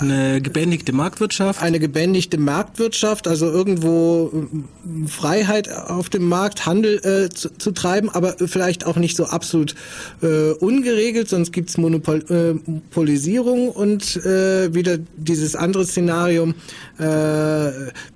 eine 0.00 0.40
gebändigte 0.40 0.92
Marktwirtschaft. 0.92 1.62
Eine 1.62 1.78
gebändigte 1.78 2.38
Marktwirtschaft, 2.38 3.28
also 3.28 3.46
irgendwo 3.46 4.30
äh, 4.32 5.08
Freiheit 5.08 5.70
auf 5.72 6.08
dem 6.08 6.28
Markt, 6.28 6.66
Handel 6.66 6.98
äh, 7.04 7.28
zu, 7.28 7.56
zu, 7.56 7.72
treiben, 7.72 8.08
aber 8.10 8.36
vielleicht 8.46 8.86
auch 8.86 8.96
nicht 8.96 9.16
so 9.16 9.26
absolut 9.26 9.74
äh, 10.22 10.50
ungeregelt, 10.52 11.28
sonst 11.28 11.52
gibt's 11.52 11.76
Monopolisierung 11.76 13.68
äh, 13.68 13.70
und 13.70 14.16
äh, 14.24 14.74
wieder 14.74 14.98
dieses 15.16 15.54
andere 15.54 15.84
Szenario 15.86 16.52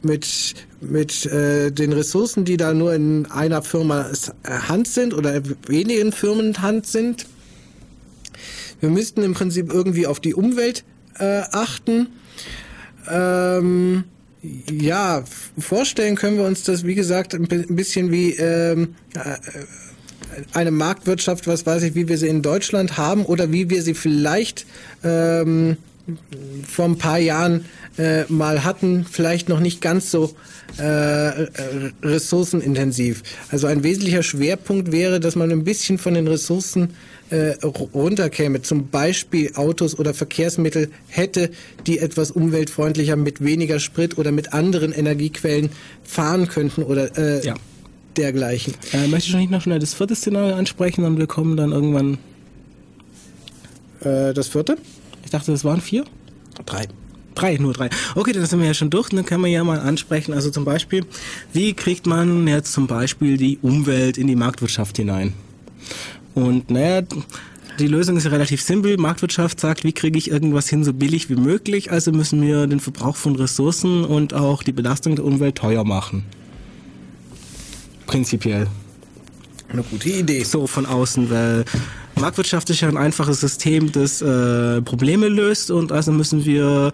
mit 0.02 0.54
mit 0.80 1.24
äh, 1.26 1.70
den 1.70 1.92
Ressourcen, 1.92 2.44
die 2.44 2.58
da 2.58 2.74
nur 2.74 2.92
in 2.94 3.26
einer 3.30 3.62
Firma 3.62 4.10
Hand 4.46 4.88
sind 4.88 5.14
oder 5.14 5.40
wenigen 5.66 6.12
Firmen 6.12 6.60
Hand 6.60 6.86
sind. 6.86 7.26
Wir 8.84 8.90
müssten 8.90 9.22
im 9.22 9.32
Prinzip 9.32 9.72
irgendwie 9.72 10.06
auf 10.06 10.20
die 10.20 10.34
Umwelt 10.34 10.84
äh, 11.18 11.40
achten. 11.52 12.08
Ähm, 13.10 14.04
ja, 14.42 15.24
vorstellen 15.58 16.16
können 16.16 16.36
wir 16.36 16.44
uns 16.44 16.64
das, 16.64 16.84
wie 16.84 16.94
gesagt, 16.94 17.32
ein 17.32 17.46
bisschen 17.48 18.12
wie 18.12 18.32
ähm, 18.32 18.94
äh, 19.14 19.36
eine 20.52 20.70
Marktwirtschaft, 20.70 21.46
was 21.46 21.64
weiß 21.64 21.82
ich, 21.84 21.94
wie 21.94 22.08
wir 22.08 22.18
sie 22.18 22.28
in 22.28 22.42
Deutschland 22.42 22.98
haben 22.98 23.24
oder 23.24 23.52
wie 23.52 23.70
wir 23.70 23.82
sie 23.82 23.94
vielleicht 23.94 24.66
ähm, 25.02 25.78
vor 26.68 26.84
ein 26.84 26.98
paar 26.98 27.18
Jahren 27.18 27.64
äh, 27.96 28.24
mal 28.28 28.64
hatten, 28.64 29.06
vielleicht 29.10 29.48
noch 29.48 29.60
nicht 29.60 29.80
ganz 29.80 30.10
so 30.10 30.36
äh, 30.76 30.82
ressourcenintensiv. 32.02 33.22
Also 33.50 33.66
ein 33.66 33.82
wesentlicher 33.82 34.22
Schwerpunkt 34.22 34.92
wäre, 34.92 35.20
dass 35.20 35.36
man 35.36 35.50
ein 35.50 35.64
bisschen 35.64 35.96
von 35.96 36.12
den 36.12 36.28
Ressourcen 36.28 36.90
äh, 37.30 37.54
runterkäme, 37.64 38.62
zum 38.62 38.88
Beispiel 38.88 39.52
Autos 39.54 39.98
oder 39.98 40.14
Verkehrsmittel 40.14 40.90
hätte, 41.08 41.50
die 41.86 41.98
etwas 41.98 42.30
umweltfreundlicher 42.30 43.16
mit 43.16 43.42
weniger 43.42 43.80
Sprit 43.80 44.18
oder 44.18 44.32
mit 44.32 44.52
anderen 44.52 44.92
Energiequellen 44.92 45.70
fahren 46.02 46.48
könnten 46.48 46.82
oder 46.82 47.16
äh, 47.16 47.46
ja. 47.46 47.54
dergleichen. 48.16 48.74
Äh, 48.92 49.08
möchte 49.08 49.30
ich 49.30 49.36
nicht 49.36 49.50
noch 49.50 49.62
schnell 49.62 49.78
das 49.78 49.94
vierte 49.94 50.14
Szenario 50.14 50.54
ansprechen 50.54 51.04
und 51.04 51.18
wir 51.18 51.26
kommen 51.26 51.56
dann 51.56 51.72
irgendwann. 51.72 52.18
Äh, 54.00 54.34
das 54.34 54.48
vierte? 54.48 54.76
Ich 55.24 55.30
dachte, 55.30 55.52
das 55.52 55.64
waren 55.64 55.80
vier? 55.80 56.04
Drei. 56.66 56.86
Drei, 57.34 57.56
nur 57.56 57.72
drei. 57.72 57.90
Okay, 58.14 58.32
dann 58.32 58.46
sind 58.46 58.60
wir 58.60 58.66
ja 58.66 58.74
schon 58.74 58.90
durch. 58.90 59.08
Dann 59.08 59.24
können 59.24 59.42
wir 59.42 59.50
ja 59.50 59.64
mal 59.64 59.80
ansprechen. 59.80 60.32
Also 60.32 60.50
zum 60.50 60.64
Beispiel, 60.64 61.04
wie 61.52 61.74
kriegt 61.74 62.06
man 62.06 62.46
jetzt 62.46 62.72
zum 62.72 62.86
Beispiel 62.86 63.36
die 63.36 63.58
Umwelt 63.60 64.18
in 64.18 64.28
die 64.28 64.36
Marktwirtschaft 64.36 64.96
hinein? 64.96 65.32
Und 66.34 66.70
naja, 66.70 67.02
die 67.78 67.88
Lösung 67.88 68.16
ist 68.16 68.24
ja 68.24 68.30
relativ 68.30 68.62
simpel. 68.62 68.96
Marktwirtschaft 68.96 69.58
sagt, 69.60 69.84
wie 69.84 69.92
kriege 69.92 70.18
ich 70.18 70.30
irgendwas 70.30 70.68
hin 70.68 70.84
so 70.84 70.92
billig 70.92 71.28
wie 71.30 71.36
möglich? 71.36 71.90
Also 71.90 72.12
müssen 72.12 72.40
wir 72.42 72.66
den 72.66 72.80
Verbrauch 72.80 73.16
von 73.16 73.36
Ressourcen 73.36 74.04
und 74.04 74.34
auch 74.34 74.62
die 74.62 74.72
Belastung 74.72 75.16
der 75.16 75.24
Umwelt 75.24 75.56
teuer 75.56 75.84
machen. 75.84 76.24
Prinzipiell. 78.06 78.68
Eine 79.68 79.82
gute 79.82 80.08
Idee. 80.08 80.44
So 80.44 80.66
von 80.66 80.86
außen, 80.86 81.30
weil 81.30 81.64
Marktwirtschaft 82.16 82.70
ist 82.70 82.80
ja 82.80 82.88
ein 82.88 82.96
einfaches 82.96 83.40
System, 83.40 83.90
das 83.90 84.22
äh, 84.22 84.80
Probleme 84.82 85.28
löst 85.28 85.70
und 85.70 85.90
also 85.90 86.12
müssen 86.12 86.44
wir 86.44 86.92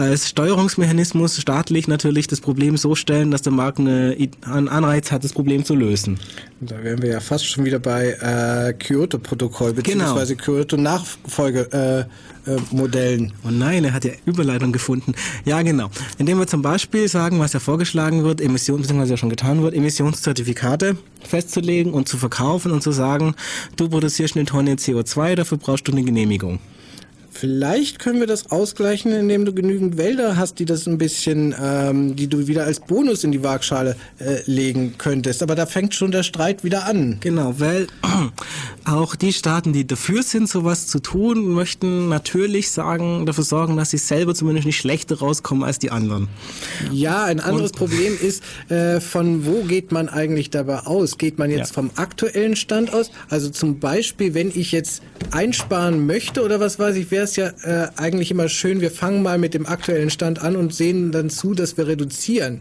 als 0.00 0.28
Steuerungsmechanismus 0.28 1.40
staatlich 1.40 1.86
natürlich 1.86 2.26
das 2.26 2.40
Problem 2.40 2.76
so 2.76 2.94
stellen, 2.94 3.30
dass 3.30 3.42
der 3.42 3.52
Markt 3.52 3.78
eine, 3.78 4.16
einen 4.42 4.68
Anreiz 4.68 5.12
hat, 5.12 5.22
das 5.24 5.34
Problem 5.34 5.64
zu 5.64 5.74
lösen. 5.74 6.18
Da 6.60 6.82
wären 6.82 7.02
wir 7.02 7.10
ja 7.10 7.20
fast 7.20 7.46
schon 7.46 7.64
wieder 7.64 7.78
bei 7.78 8.16
äh, 8.20 8.72
Kyoto-Protokoll 8.72 9.74
beziehungsweise 9.74 10.36
genau. 10.36 10.44
Kyoto-Nachfolgemodellen. 10.44 13.24
Äh, 13.24 13.28
äh, 13.28 13.46
oh 13.46 13.50
nein, 13.50 13.84
er 13.84 13.92
hat 13.92 14.04
ja 14.04 14.12
Überleitung 14.24 14.72
gefunden. 14.72 15.14
Ja, 15.44 15.60
genau. 15.62 15.90
Indem 16.18 16.38
wir 16.38 16.46
zum 16.46 16.62
Beispiel 16.62 17.08
sagen, 17.08 17.38
was 17.38 17.52
ja 17.52 17.60
vorgeschlagen 17.60 18.24
wird, 18.24 18.40
Emissionen, 18.40 18.80
beziehungsweise 18.82 19.12
ja 19.12 19.18
schon 19.18 19.30
getan 19.30 19.62
wird, 19.62 19.74
Emissionszertifikate 19.74 20.96
festzulegen 21.22 21.92
und 21.92 22.08
zu 22.08 22.16
verkaufen 22.16 22.72
und 22.72 22.82
zu 22.82 22.92
sagen, 22.92 23.34
du 23.76 23.88
produzierst 23.88 24.36
eine 24.36 24.46
Tonne 24.46 24.74
CO2, 24.74 25.34
dafür 25.34 25.58
brauchst 25.58 25.88
du 25.88 25.92
eine 25.92 26.02
Genehmigung. 26.02 26.60
Vielleicht 27.30 27.98
können 27.98 28.20
wir 28.20 28.26
das 28.26 28.50
ausgleichen, 28.50 29.12
indem 29.12 29.44
du 29.44 29.52
genügend 29.52 29.96
Wälder 29.96 30.36
hast, 30.36 30.58
die 30.58 30.64
das 30.64 30.86
ein 30.86 30.98
bisschen, 30.98 31.54
ähm, 31.60 32.16
die 32.16 32.26
du 32.26 32.48
wieder 32.48 32.64
als 32.64 32.80
Bonus 32.80 33.24
in 33.24 33.32
die 33.32 33.42
Waagschale 33.42 33.96
äh, 34.18 34.38
legen 34.46 34.94
könntest. 34.98 35.42
Aber 35.42 35.54
da 35.54 35.66
fängt 35.66 35.94
schon 35.94 36.10
der 36.10 36.22
Streit 36.22 36.64
wieder 36.64 36.86
an. 36.86 37.18
Genau, 37.20 37.54
weil 37.58 37.86
auch 38.84 39.14
die 39.14 39.32
Staaten, 39.32 39.72
die 39.72 39.86
dafür 39.86 40.22
sind, 40.22 40.48
sowas 40.48 40.88
zu 40.88 40.98
tun, 40.98 41.48
möchten 41.54 42.08
natürlich 42.08 42.70
sagen, 42.70 43.26
dafür 43.26 43.44
sorgen, 43.44 43.76
dass 43.76 43.90
sie 43.90 43.98
selber 43.98 44.34
zumindest 44.34 44.66
nicht 44.66 44.78
schlechter 44.78 45.18
rauskommen 45.18 45.64
als 45.64 45.78
die 45.78 45.90
anderen. 45.90 46.28
Ja, 46.92 47.24
ein 47.24 47.40
anderes 47.40 47.70
Und, 47.70 47.78
Problem 47.78 48.18
ist, 48.20 48.42
äh, 48.68 49.00
von 49.00 49.46
wo 49.46 49.62
geht 49.62 49.92
man 49.92 50.08
eigentlich 50.08 50.50
dabei 50.50 50.80
aus? 50.80 51.16
Geht 51.16 51.38
man 51.38 51.50
jetzt 51.50 51.70
ja. 51.70 51.74
vom 51.74 51.90
aktuellen 51.94 52.56
Stand 52.56 52.92
aus? 52.92 53.10
Also 53.28 53.50
zum 53.50 53.78
Beispiel, 53.78 54.34
wenn 54.34 54.50
ich 54.54 54.72
jetzt 54.72 55.02
einsparen 55.30 56.06
möchte 56.06 56.42
oder 56.42 56.60
was 56.60 56.78
weiß 56.78 56.96
ich, 56.96 57.10
wäre 57.10 57.24
es 57.24 57.36
ja 57.36 57.48
äh, 57.62 57.88
eigentlich 57.96 58.30
immer 58.30 58.48
schön, 58.48 58.80
wir 58.80 58.90
fangen 58.90 59.22
mal 59.22 59.38
mit 59.38 59.54
dem 59.54 59.66
aktuellen 59.66 60.10
Stand 60.10 60.40
an 60.40 60.56
und 60.56 60.74
sehen 60.74 61.12
dann 61.12 61.30
zu, 61.30 61.54
dass 61.54 61.76
wir 61.76 61.86
reduzieren. 61.86 62.60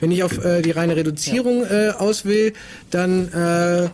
Wenn 0.00 0.10
ich 0.10 0.22
auf 0.22 0.44
äh, 0.44 0.62
die 0.62 0.70
reine 0.70 0.96
Reduzierung 0.96 1.64
äh, 1.64 1.92
aus 1.98 2.24
will, 2.24 2.52
dann 2.90 3.32
äh, 3.32 3.88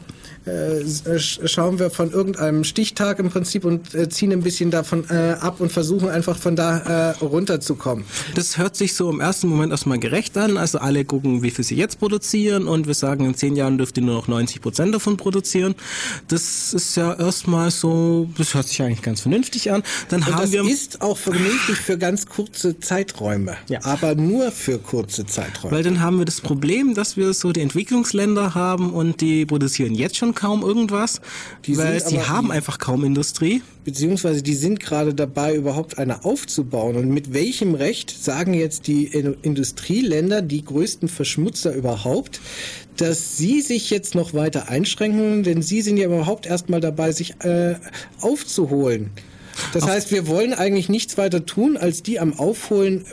schauen 0.46 1.78
wir 1.78 1.90
von 1.90 2.10
irgendeinem 2.10 2.64
Stichtag 2.64 3.18
im 3.18 3.28
Prinzip 3.28 3.64
und 3.64 3.94
äh, 3.94 4.08
ziehen 4.08 4.32
ein 4.32 4.42
bisschen 4.42 4.70
davon 4.70 5.04
äh, 5.10 5.36
ab 5.38 5.60
und 5.60 5.70
versuchen 5.70 6.08
einfach 6.08 6.38
von 6.38 6.56
da 6.56 7.10
äh, 7.10 7.24
runterzukommen. 7.24 8.04
Das 8.34 8.56
hört 8.56 8.74
sich 8.74 8.94
so 8.94 9.10
im 9.10 9.20
ersten 9.20 9.48
Moment 9.48 9.70
erstmal 9.70 9.98
gerecht 9.98 10.38
an. 10.38 10.56
Also 10.56 10.78
alle 10.78 11.04
gucken, 11.04 11.42
wie 11.42 11.50
viel 11.50 11.64
sie 11.64 11.76
jetzt 11.76 11.98
produzieren 11.98 12.68
und 12.68 12.86
wir 12.86 12.94
sagen, 12.94 13.26
in 13.26 13.34
zehn 13.34 13.54
Jahren 13.54 13.76
dürft 13.76 13.98
ihr 13.98 14.02
nur 14.02 14.14
noch 14.14 14.28
90 14.28 14.62
Prozent 14.62 14.94
davon 14.94 15.18
produzieren. 15.18 15.74
Das 16.28 16.72
ist 16.72 16.96
ja 16.96 17.12
erstmal 17.14 17.70
so, 17.70 18.28
das 18.38 18.54
hört 18.54 18.68
sich 18.68 18.80
eigentlich 18.82 19.02
ganz 19.02 19.20
vernünftig 19.20 19.70
an. 19.70 19.82
Dann 20.08 20.20
und 20.20 20.26
haben 20.26 20.40
das 20.40 20.52
wir 20.52 20.64
ist 20.64 21.02
auch 21.02 21.18
vernünftig 21.18 21.76
für 21.76 21.98
ganz 21.98 22.26
kurze 22.26 22.80
Zeiträume, 22.80 23.56
ja. 23.68 23.80
aber 23.84 24.14
nur 24.14 24.52
für 24.52 24.78
kurze 24.78 25.26
Zeiträume. 25.26 25.76
Weil 25.76 25.82
dann 25.82 26.00
haben 26.00 26.18
wir 26.18 26.24
das 26.24 26.40
Problem, 26.40 26.94
dass 26.94 27.16
wir 27.16 27.34
so 27.34 27.52
die 27.52 27.60
Entwicklungsländer 27.60 28.54
haben 28.54 28.92
und 28.92 29.20
die 29.20 29.44
produzieren 29.44 29.94
jetzt 29.94 30.16
schon 30.16 30.29
kaum 30.34 30.62
irgendwas, 30.62 31.20
die 31.66 31.76
weil 31.76 32.04
sie 32.04 32.20
haben 32.22 32.50
einfach 32.50 32.78
kaum 32.78 33.04
Industrie. 33.04 33.62
Beziehungsweise 33.84 34.42
die 34.42 34.54
sind 34.54 34.80
gerade 34.80 35.14
dabei, 35.14 35.54
überhaupt 35.54 35.98
eine 35.98 36.24
aufzubauen. 36.24 36.96
Und 36.96 37.08
mit 37.08 37.32
welchem 37.32 37.74
Recht 37.74 38.10
sagen 38.10 38.54
jetzt 38.54 38.86
die 38.86 39.06
Industrieländer, 39.06 40.42
die 40.42 40.64
größten 40.64 41.08
Verschmutzer 41.08 41.74
überhaupt, 41.74 42.40
dass 42.96 43.36
sie 43.36 43.62
sich 43.62 43.90
jetzt 43.90 44.14
noch 44.14 44.34
weiter 44.34 44.68
einschränken, 44.68 45.42
denn 45.42 45.62
sie 45.62 45.80
sind 45.80 45.96
ja 45.96 46.06
überhaupt 46.06 46.46
erstmal 46.46 46.80
dabei, 46.80 47.12
sich 47.12 47.34
äh, 47.42 47.76
aufzuholen. 48.20 49.10
Das 49.72 49.86
heißt, 49.86 50.10
wir 50.10 50.26
wollen 50.26 50.54
eigentlich 50.54 50.88
nichts 50.88 51.18
weiter 51.18 51.46
tun, 51.46 51.76
als 51.76 52.02
die 52.02 52.18
am 52.20 52.38
Aufholen 52.38 53.04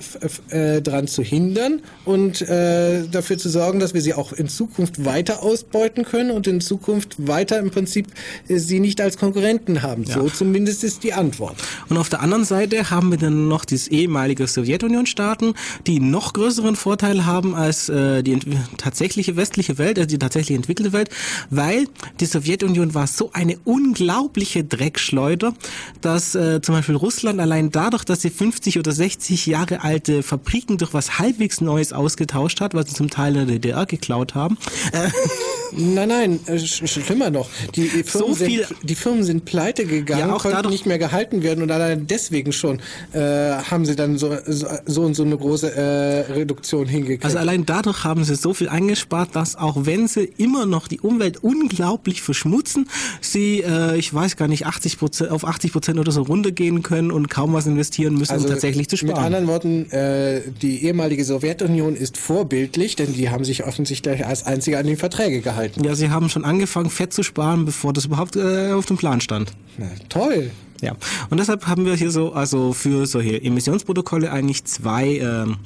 äh, 0.49 0.81
dran 0.81 1.07
zu 1.07 1.23
hindern 1.23 1.81
und 2.05 2.41
äh, 2.41 3.07
dafür 3.07 3.37
zu 3.37 3.49
sorgen, 3.49 3.79
dass 3.79 3.93
wir 3.93 4.01
sie 4.01 4.13
auch 4.13 4.33
in 4.33 4.47
Zukunft 4.47 5.05
weiter 5.05 5.43
ausbeuten 5.43 6.05
können 6.05 6.31
und 6.31 6.47
in 6.47 6.61
Zukunft 6.61 7.27
weiter 7.27 7.59
im 7.59 7.71
Prinzip 7.71 8.07
äh, 8.47 8.57
sie 8.57 8.79
nicht 8.79 9.01
als 9.01 9.17
Konkurrenten 9.17 9.81
haben. 9.81 10.03
Ja. 10.03 10.15
So 10.15 10.29
zumindest 10.29 10.83
ist 10.83 11.03
die 11.03 11.13
Antwort. 11.13 11.55
Und 11.89 11.97
auf 11.97 12.09
der 12.09 12.21
anderen 12.21 12.45
Seite 12.45 12.89
haben 12.89 13.11
wir 13.11 13.17
dann 13.17 13.47
noch 13.47 13.65
die 13.65 13.79
ehemalige 13.89 14.47
Sowjetunion-Staaten, 14.47 15.53
die 15.85 15.99
noch 15.99 16.33
größeren 16.33 16.75
Vorteil 16.75 17.25
haben 17.25 17.55
als 17.55 17.89
äh, 17.89 18.23
die 18.23 18.39
tatsächliche 18.77 19.35
westliche 19.35 19.77
Welt, 19.77 19.97
also 19.97 20.07
die 20.07 20.19
tatsächlich 20.19 20.55
entwickelte 20.55 20.93
Welt, 20.93 21.09
weil 21.49 21.85
die 22.19 22.25
Sowjetunion 22.25 22.93
war 22.93 23.07
so 23.07 23.31
eine 23.33 23.57
unglaubliche 23.63 24.63
Dreckschleuder, 24.63 25.53
dass 26.01 26.35
äh, 26.37 26.61
zum 26.61 26.75
Beispiel 26.75 26.95
Russland 26.95 27.39
allein 27.39 27.71
dadurch, 27.71 28.05
dass 28.05 28.21
sie 28.21 28.29
50 28.29 28.79
oder 28.79 28.91
60 28.91 29.45
Jahre 29.45 29.83
alte 29.83 30.23
Fabriken 30.23 30.77
durch 30.77 30.93
was 30.93 31.19
halbwegs 31.19 31.61
Neues 31.61 31.93
ausgetauscht 31.93 32.61
hat, 32.61 32.73
was 32.73 32.89
sie 32.89 32.95
zum 32.95 33.09
Teil 33.09 33.35
in 33.35 33.47
der 33.47 33.59
DDR 33.59 33.85
geklaut 33.85 34.35
haben. 34.35 34.57
Äh, 34.91 35.09
nein, 35.71 36.09
nein, 36.09 36.39
äh, 36.47 36.59
schlimmer 36.59 37.29
noch. 37.29 37.49
Die, 37.75 37.89
die, 37.89 38.03
Firmen, 38.03 38.27
so 38.29 38.33
sind, 38.33 38.67
die 38.83 38.95
Firmen 38.95 39.23
sind 39.23 39.45
pleite 39.45 39.85
gegangen, 39.85 40.29
ja, 40.29 40.33
auch 40.33 40.41
konnten 40.41 40.57
dadurch, 40.57 40.73
nicht 40.73 40.85
mehr 40.85 40.99
gehalten 40.99 41.43
werden 41.43 41.63
und 41.63 41.71
allein 41.71 42.07
deswegen 42.07 42.53
schon 42.53 42.79
äh, 43.11 43.19
haben 43.19 43.85
sie 43.85 43.95
dann 43.95 44.17
so, 44.17 44.35
so 44.45 45.01
und 45.01 45.15
so 45.15 45.23
eine 45.23 45.37
große 45.37 45.75
äh, 45.75 46.31
Reduktion 46.31 46.87
hingekriegt. 46.87 47.25
Also 47.25 47.37
allein 47.37 47.65
dadurch 47.65 48.03
haben 48.03 48.23
sie 48.23 48.35
so 48.35 48.53
viel 48.53 48.69
eingespart, 48.69 49.35
dass 49.35 49.55
auch 49.55 49.85
wenn 49.85 50.07
sie 50.07 50.31
immer 50.37 50.65
noch 50.65 50.87
die 50.87 50.99
Umwelt 50.99 51.43
unglaublich 51.43 52.21
verschmutzen, 52.21 52.87
sie, 53.21 53.61
äh, 53.61 53.97
ich 53.97 54.13
weiß 54.13 54.37
gar 54.37 54.47
nicht, 54.47 54.65
80 54.65 54.97
Prozent, 54.97 55.31
auf 55.31 55.45
80 55.45 55.71
Prozent 55.71 55.99
oder 55.99 56.11
so 56.11 56.16
runtergehen 56.21 56.83
können 56.83 57.11
und 57.11 57.29
kaum 57.29 57.53
was 57.53 57.65
investieren 57.65 58.15
müssen, 58.15 58.33
also 58.33 58.45
um 58.45 58.51
tatsächlich 58.51 58.89
zu 58.89 58.97
sparen. 58.97 59.15
Mit 59.15 59.23
anderen 59.23 59.47
Worten, 59.47 59.91
äh, 59.91 60.41
die 60.61 60.85
ehemalige 60.85 61.23
Sowjetunion 61.23 61.95
ist 61.95 62.17
vorbildlich, 62.17 62.95
denn 62.95 63.13
die 63.13 63.29
haben 63.29 63.43
sich 63.43 63.65
offensichtlich 63.65 64.25
als 64.25 64.45
einzige 64.45 64.77
an 64.77 64.85
die 64.85 64.95
Verträge 64.95 65.41
gehalten. 65.41 65.83
Ja, 65.83 65.95
sie 65.95 66.09
haben 66.09 66.29
schon 66.29 66.45
angefangen, 66.45 66.89
Fett 66.89 67.13
zu 67.13 67.23
sparen, 67.23 67.65
bevor 67.65 67.93
das 67.93 68.05
überhaupt 68.05 68.35
äh, 68.35 68.71
auf 68.71 68.85
dem 68.85 68.97
Plan 68.97 69.21
stand. 69.21 69.51
Na, 69.77 69.87
toll. 70.09 70.51
Ja, 70.81 70.95
und 71.29 71.39
deshalb 71.39 71.65
haben 71.67 71.85
wir 71.85 71.95
hier 71.95 72.11
so, 72.11 72.33
also 72.33 72.73
für 72.73 73.05
solche 73.07 73.41
Emissionsprotokolle 73.41 74.31
eigentlich 74.31 74.65
zwei 74.65 75.17
ähm, 75.17 75.57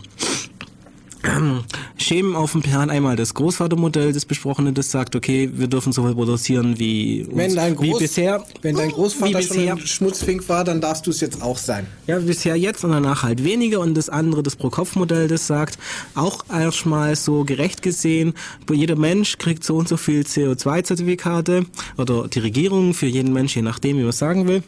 Schemen 1.97 2.35
auf 2.35 2.53
dem 2.53 2.61
Plan 2.61 2.89
einmal 2.89 3.15
das 3.15 3.33
Großvatermodell, 3.33 4.13
das 4.13 4.25
besprochene, 4.25 4.73
das 4.73 4.91
sagt, 4.91 5.15
okay, 5.15 5.49
wir 5.53 5.67
dürfen 5.67 5.93
so 5.93 6.03
viel 6.03 6.15
produzieren 6.15 6.79
wie, 6.79 7.23
uns, 7.23 7.37
wenn 7.37 7.55
dein 7.55 7.75
Groß, 7.75 7.99
wie 7.99 8.03
bisher. 8.03 8.43
Wenn 8.61 8.75
dein 8.75 8.89
Großvater 8.89 9.37
bisher, 9.37 9.69
schon 9.69 9.79
ein 9.79 9.87
Schmutzfink 9.87 10.49
war, 10.49 10.63
dann 10.63 10.81
darfst 10.81 11.05
du 11.05 11.11
es 11.11 11.21
jetzt 11.21 11.41
auch 11.41 11.57
sein. 11.57 11.85
Ja, 12.07 12.19
bisher 12.19 12.55
jetzt 12.55 12.83
und 12.83 12.91
danach 12.91 13.23
halt 13.23 13.43
weniger. 13.43 13.79
Und 13.79 13.95
das 13.95 14.09
andere, 14.09 14.43
das 14.43 14.55
Pro-Kopf-Modell, 14.55 15.27
das 15.27 15.47
sagt, 15.47 15.77
auch 16.15 16.43
erstmal 16.51 17.15
so 17.15 17.43
gerecht 17.43 17.81
gesehen, 17.81 18.33
jeder 18.71 18.95
Mensch 18.95 19.37
kriegt 19.37 19.63
so 19.63 19.77
und 19.77 19.87
so 19.87 19.97
viel 19.97 20.21
CO2-Zertifikate 20.21 21.65
oder 21.97 22.27
die 22.27 22.39
Regierung 22.39 22.93
für 22.93 23.07
jeden 23.07 23.33
Mensch, 23.33 23.55
je 23.55 23.61
nachdem, 23.61 23.97
wie 23.97 24.03
man 24.03 24.11
sagen 24.11 24.47
will. 24.47 24.63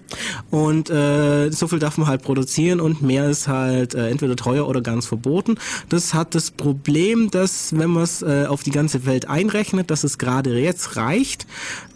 Und 0.51 0.89
äh, 0.89 1.49
so 1.51 1.67
viel 1.67 1.79
darf 1.79 1.97
man 1.97 2.07
halt 2.07 2.21
produzieren 2.21 2.79
und 2.79 3.01
mehr 3.01 3.29
ist 3.29 3.47
halt 3.47 3.95
äh, 3.95 4.09
entweder 4.09 4.35
teuer 4.35 4.67
oder 4.67 4.81
ganz 4.81 5.05
verboten. 5.05 5.55
Das 5.89 6.13
hat 6.13 6.35
das 6.35 6.42
Problem, 6.51 7.31
dass 7.31 7.77
wenn 7.77 7.89
man 7.89 8.03
es 8.03 8.21
äh, 8.21 8.45
auf 8.47 8.63
die 8.63 8.71
ganze 8.71 9.05
Welt 9.05 9.29
einrechnet, 9.29 9.91
dass 9.91 10.03
es 10.03 10.17
gerade 10.17 10.57
jetzt 10.57 10.95
reicht, 10.95 11.45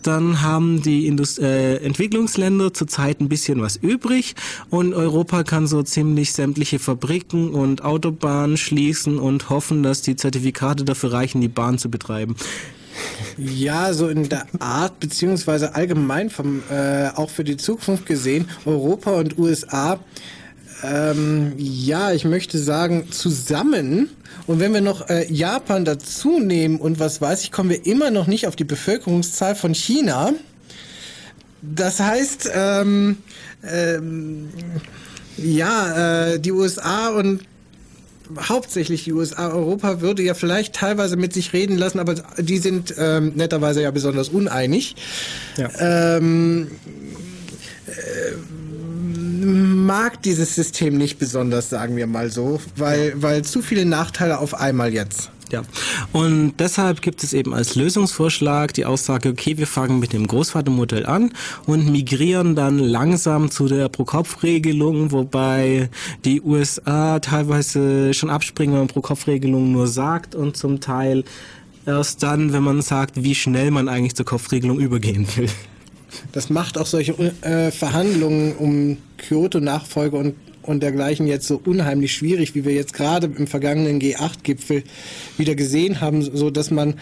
dann 0.04 0.42
haben 0.42 0.82
die 0.82 1.08
Indust 1.08 1.40
äh, 1.40 1.78
Entwicklungsländer 1.78 2.74
zurzeit 2.74 3.20
ein 3.20 3.30
bisschen 3.30 3.62
was 3.62 3.76
übrig 3.76 4.36
und 4.70 4.94
Europa 4.94 5.44
kann 5.44 5.68
so 5.68 5.84
ziemlich 5.84 6.34
sämtliche 6.34 6.80
Fabriken 6.80 7.50
und 7.50 7.84
Autobahnen 7.84 8.58
schließen 8.58 9.20
und 9.20 9.50
hoffen, 9.50 9.84
dass 9.84 10.02
die 10.02 10.16
Zertifikate 10.16 10.86
dafür 10.86 11.14
reichen, 11.14 11.42
die 11.42 11.48
Bahn 11.48 11.78
zu 11.78 11.90
betreiben. 11.90 12.36
Ja, 13.38 13.94
so 13.94 14.08
in 14.08 14.30
der 14.30 14.48
Art, 14.60 15.00
beziehungsweise 15.00 15.76
allgemein 15.76 16.30
vom, 16.30 16.64
äh, 16.70 17.10
auch 17.10 17.30
für 17.30 17.44
die 17.44 17.58
Zukunft 17.58 18.06
gesehen, 18.06 18.50
Europa 18.66 19.12
und 19.12 19.38
USA 19.38 20.00
ähm, 20.84 21.54
ja, 21.58 22.12
ich 22.12 22.26
möchte 22.26 22.60
sagen, 22.60 23.12
zusammen. 23.12 24.10
Und 24.46 24.60
wenn 24.60 24.74
wir 24.74 24.82
noch 24.82 25.10
äh, 25.10 25.32
Japan 25.32 25.86
dazu 25.86 26.40
nehmen 26.40 26.80
und 26.80 27.00
was 27.00 27.22
weiß 27.22 27.44
ich, 27.44 27.52
kommen 27.52 27.70
wir 27.70 27.86
immer 27.86 28.12
noch 28.12 28.28
nicht 28.28 28.48
auf 28.48 28.56
die 28.56 28.64
Bevölkerungszahl 28.64 29.56
von 29.56 29.74
China. 29.74 30.34
Das 31.62 32.00
heißt, 32.00 32.52
ähm, 32.54 33.18
ähm, 33.64 34.50
ja, 35.38 36.34
äh, 36.34 36.40
die 36.40 36.52
USA 36.52 37.10
und 37.10 37.42
hauptsächlich 38.38 39.06
die 39.06 39.14
USA, 39.14 39.50
Europa 39.50 40.02
würde 40.02 40.22
ja 40.22 40.34
vielleicht 40.34 40.76
teilweise 40.76 41.16
mit 41.16 41.34
sich 41.34 41.54
reden 41.54 41.78
lassen, 41.78 42.00
aber 42.00 42.16
die 42.38 42.58
sind 42.58 42.94
ähm, 42.98 43.34
netterweise 43.36 43.82
ja 43.82 43.92
besonders 43.92 44.30
uneinig. 44.30 44.96
Ja. 45.58 45.70
Ähm, 46.18 46.70
äh, 47.88 48.34
mag 49.48 50.22
dieses 50.24 50.56
System 50.56 50.98
nicht 50.98 51.18
besonders, 51.18 51.70
sagen 51.70 51.96
wir 51.96 52.08
mal 52.08 52.30
so, 52.30 52.60
weil, 52.76 53.14
weil 53.16 53.44
zu 53.44 53.62
viele 53.62 53.86
Nachteile 53.86 54.40
auf 54.40 54.54
einmal 54.54 54.94
jetzt. 54.94 55.32
Ja, 55.50 55.62
und 56.12 56.56
deshalb 56.60 57.02
gibt 57.02 57.24
es 57.24 57.32
eben 57.32 57.54
als 57.54 57.76
Lösungsvorschlag 57.76 58.74
die 58.74 58.84
Aussage, 58.84 59.30
okay, 59.30 59.58
wir 59.58 59.66
fangen 59.66 60.00
mit 60.00 60.12
dem 60.12 60.28
Großvatermodell 60.28 61.06
an 61.06 61.32
und 61.66 61.90
migrieren 61.90 62.54
dann 62.54 62.80
langsam 62.80 63.50
zu 63.50 63.70
der 63.70 63.88
Pro-Kopf-Regelung, 63.88 65.14
wobei 65.14 65.90
die 66.26 66.42
USA 66.42 67.20
teilweise 67.20 68.14
schon 68.14 68.30
abspringen, 68.30 68.74
wenn 68.74 68.82
man 68.82 68.88
Pro-Kopf-Regelung 68.90 69.72
nur 69.72 69.88
sagt 69.88 70.36
und 70.36 70.58
zum 70.58 70.82
Teil 70.82 71.24
erst 71.86 72.22
dann, 72.24 72.52
wenn 72.52 72.64
man 72.64 72.82
sagt, 72.82 73.24
wie 73.24 73.34
schnell 73.34 73.72
man 73.72 73.88
eigentlich 73.88 74.16
zur 74.16 74.26
Kopfregelung 74.26 74.80
übergehen 74.80 75.26
will. 75.38 75.50
Das 76.32 76.50
macht 76.50 76.78
auch 76.78 76.86
solche 76.86 77.14
äh, 77.42 77.72
Verhandlungen 77.72 78.56
um 78.56 78.98
Kyoto-Nachfolge 79.18 80.18
und, 80.18 80.36
und 80.62 80.84
dergleichen 80.84 81.28
jetzt 81.28 81.48
so 81.48 81.62
unheimlich 81.64 82.14
schwierig, 82.14 82.56
wie 82.56 82.66
wir 82.66 82.74
jetzt 82.74 82.94
gerade 82.94 83.30
im 83.36 83.48
vergangenen 83.48 84.00
G8-Gipfel 84.00 84.84
wieder 85.38 85.56
gesehen 85.56 86.02
haben, 86.02 86.22
so 86.22 86.50
dass 86.50 86.72
man 86.72 86.92
äh, 86.92 86.96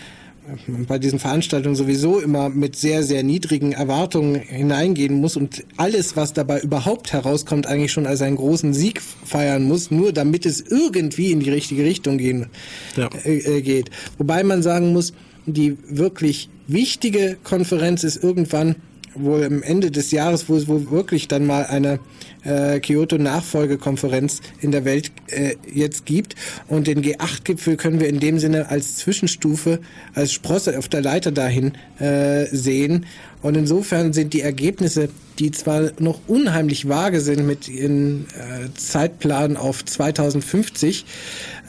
bei 0.87 0.99
diesen 0.99 1.19
Veranstaltungen 1.19 1.75
sowieso 1.75 2.19
immer 2.19 2.49
mit 2.49 2.75
sehr, 2.75 3.03
sehr 3.03 3.23
niedrigen 3.23 3.71
Erwartungen 3.71 4.35
hineingehen 4.35 5.15
muss 5.15 5.37
und 5.37 5.63
alles, 5.77 6.15
was 6.15 6.33
dabei 6.33 6.61
überhaupt 6.61 7.13
herauskommt, 7.13 7.67
eigentlich 7.67 7.91
schon 7.91 8.07
als 8.07 8.21
einen 8.21 8.37
großen 8.37 8.73
Sieg 8.73 9.01
feiern 9.01 9.63
muss, 9.63 9.91
nur 9.91 10.13
damit 10.13 10.45
es 10.45 10.61
irgendwie 10.61 11.31
in 11.31 11.39
die 11.39 11.49
richtige 11.49 11.83
Richtung 11.83 12.17
gehen, 12.17 12.47
ja. 12.95 13.09
äh, 13.25 13.57
äh 13.57 13.61
geht. 13.61 13.89
Wobei 14.17 14.43
man 14.43 14.61
sagen 14.63 14.93
muss, 14.93 15.13
die 15.45 15.77
wirklich 15.87 16.49
wichtige 16.67 17.37
Konferenz 17.43 18.03
ist 18.03 18.23
irgendwann 18.23 18.75
wohl 19.15 19.43
am 19.43 19.63
Ende 19.63 19.91
des 19.91 20.11
Jahres, 20.11 20.49
wo 20.49 20.55
es 20.55 20.67
wohl 20.67 20.91
wirklich 20.91 21.27
dann 21.27 21.45
mal 21.45 21.65
eine 21.65 21.99
äh, 22.43 22.79
Kyoto-Nachfolgekonferenz 22.79 24.41
in 24.61 24.71
der 24.71 24.85
Welt 24.85 25.11
äh, 25.27 25.55
jetzt 25.71 26.05
gibt. 26.05 26.35
Und 26.67 26.87
den 26.87 27.01
G8-Gipfel 27.01 27.77
können 27.77 27.99
wir 27.99 28.07
in 28.07 28.19
dem 28.19 28.39
Sinne 28.39 28.69
als 28.69 28.97
Zwischenstufe, 28.97 29.79
als 30.13 30.31
Sprosse 30.31 30.77
auf 30.77 30.87
der 30.87 31.01
Leiter 31.01 31.31
dahin 31.31 31.73
äh, 31.99 32.45
sehen. 32.45 33.05
Und 33.41 33.55
insofern 33.55 34.13
sind 34.13 34.33
die 34.33 34.41
Ergebnisse, 34.41 35.09
die 35.37 35.51
zwar 35.51 35.91
noch 35.99 36.19
unheimlich 36.27 36.87
vage 36.87 37.19
sind 37.21 37.45
mit 37.45 37.67
ihren 37.67 38.25
äh, 38.29 38.73
Zeitplan 38.75 39.57
auf 39.57 39.85
2050, 39.85 41.05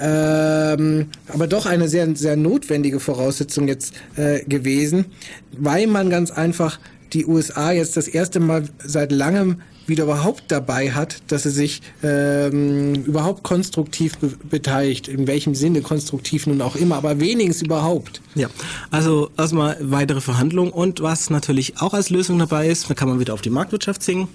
ähm, 0.01 1.09
aber 1.28 1.47
doch 1.47 1.66
eine 1.66 1.88
sehr, 1.88 2.14
sehr 2.16 2.36
notwendige 2.36 3.01
Voraussetzung 3.01 3.68
jetzt 3.68 3.94
äh, 4.16 4.42
gewesen, 4.44 5.07
weil 5.53 5.86
man 5.86 6.09
ganz 6.09 6.30
einfach 6.30 6.78
die 7.12 7.26
USA 7.26 7.72
jetzt 7.72 7.96
das 7.96 8.09
erste 8.09 8.40
Mal 8.40 8.64
seit 8.78 9.12
langem 9.12 9.62
wieder 9.89 10.05
überhaupt 10.05 10.45
dabei 10.49 10.93
hat, 10.93 11.22
dass 11.28 11.45
sie 11.45 11.51
sich 11.51 11.82
ähm, 12.03 13.05
überhaupt 13.05 13.43
konstruktiv 13.43 14.18
be 14.18 14.32
beteiligt. 14.51 15.09
In 15.09 15.26
welchem 15.26 15.55
Sinne 15.55 15.82
konstruktiv 15.82 16.47
nun 16.47 16.61
auch 16.61 16.76
immer, 16.76 16.97
aber 16.97 17.20
wenigstens 17.20 17.66
überhaupt. 17.66 18.20
Ja, 18.34 18.49
also 18.91 19.30
erstmal 19.37 19.76
weitere 19.80 20.20
Verhandlungen 20.20 20.72
und 20.72 21.01
was 21.01 21.30
natürlich 21.30 21.80
auch 21.80 21.95
als 21.95 22.11
Lösung 22.11 22.39
dabei 22.39 22.68
ist, 22.68 22.89
da 22.91 22.95
kann 22.95 23.09
man 23.09 23.20
wieder 23.20 23.34
auf 23.34 23.41
die 23.41 23.51
Marktwirtschaft 23.51 24.03
singen. 24.03 24.28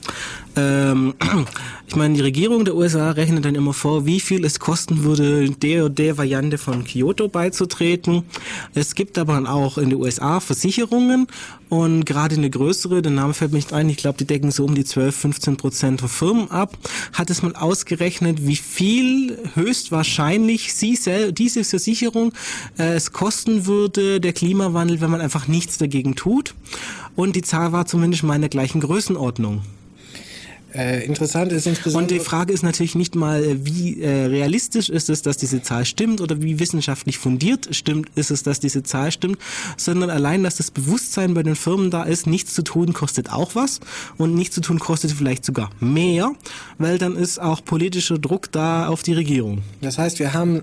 Ähm, 0.55 1.13
ich 1.87 1.95
meine, 1.95 2.15
die 2.15 2.21
Regierung 2.21 2.65
der 2.65 2.75
USA 2.75 3.11
rechnet 3.11 3.45
dann 3.45 3.55
immer 3.55 3.73
vor, 3.73 4.05
wie 4.05 4.19
viel 4.19 4.45
es 4.45 4.59
kosten 4.59 5.03
würde, 5.03 5.49
der 5.51 5.85
oder 5.85 5.93
der 5.93 6.17
Variante 6.17 6.57
von 6.57 6.83
Kyoto 6.83 7.27
beizutreten. 7.27 8.23
Es 8.73 8.95
gibt 8.95 9.17
aber 9.17 9.49
auch 9.49 9.77
in 9.77 9.89
den 9.89 9.99
USA 9.99 10.39
Versicherungen 10.39 11.27
und 11.69 12.05
gerade 12.05 12.35
eine 12.35 12.49
größere, 12.49 13.01
der 13.01 13.11
Name 13.11 13.33
fällt 13.33 13.51
mir 13.51 13.57
nicht 13.57 13.71
ein, 13.71 13.89
ich 13.89 13.97
glaube, 13.97 14.17
die 14.17 14.25
decken 14.25 14.51
so 14.51 14.65
um 14.65 14.75
die 14.75 14.83
12, 14.83 15.15
15 15.15 15.40
Prozent 15.57 16.01
der 16.01 16.09
Firmen 16.09 16.49
ab, 16.51 16.77
hat 17.13 17.29
es 17.29 17.41
mal 17.41 17.55
ausgerechnet, 17.55 18.45
wie 18.45 18.55
viel 18.55 19.37
höchstwahrscheinlich 19.55 20.73
sie 20.73 20.97
diese 21.31 21.63
Versicherung 21.63 22.33
äh, 22.77 22.93
es 22.93 23.11
kosten 23.11 23.65
würde, 23.65 24.19
der 24.19 24.33
Klimawandel, 24.33 25.01
wenn 25.01 25.11
man 25.11 25.21
einfach 25.21 25.47
nichts 25.47 25.77
dagegen 25.77 26.15
tut. 26.15 26.53
Und 27.15 27.35
die 27.35 27.41
Zahl 27.41 27.71
war 27.71 27.85
zumindest 27.85 28.23
mal 28.23 28.35
in 28.35 28.41
der 28.41 28.49
gleichen 28.49 28.81
Größenordnung. 28.81 29.61
Äh, 30.73 31.05
interessant 31.05 31.51
ist 31.51 31.67
insbesondere. 31.67 32.01
Und 32.03 32.11
die 32.11 32.25
Frage 32.25 32.53
ist 32.53 32.63
natürlich 32.63 32.95
nicht 32.95 33.15
mal, 33.15 33.43
äh, 33.43 33.65
wie 33.65 34.01
äh, 34.01 34.25
realistisch 34.25 34.89
ist 34.89 35.09
es, 35.09 35.21
dass 35.21 35.37
diese 35.37 35.61
Zahl 35.61 35.85
stimmt 35.85 36.21
oder 36.21 36.41
wie 36.41 36.59
wissenschaftlich 36.59 37.17
fundiert 37.17 37.69
stimmt 37.75 38.09
ist 38.15 38.31
es, 38.31 38.43
dass 38.43 38.59
diese 38.59 38.83
Zahl 38.83 39.11
stimmt, 39.11 39.37
sondern 39.77 40.09
allein, 40.09 40.43
dass 40.43 40.55
das 40.55 40.71
Bewusstsein 40.71 41.33
bei 41.33 41.43
den 41.43 41.55
Firmen 41.55 41.91
da 41.91 42.03
ist, 42.03 42.27
nichts 42.27 42.53
zu 42.53 42.63
tun 42.63 42.93
kostet 42.93 43.31
auch 43.31 43.55
was 43.55 43.79
und 44.17 44.35
nichts 44.35 44.55
zu 44.55 44.61
tun 44.61 44.79
kostet 44.79 45.11
vielleicht 45.11 45.45
sogar 45.45 45.69
mehr, 45.79 46.33
weil 46.77 46.97
dann 46.97 47.15
ist 47.15 47.39
auch 47.39 47.63
politischer 47.63 48.17
Druck 48.17 48.51
da 48.51 48.87
auf 48.87 49.03
die 49.03 49.13
Regierung. 49.13 49.61
Das 49.81 49.97
heißt, 49.97 50.19
wir 50.19 50.33
haben 50.33 50.61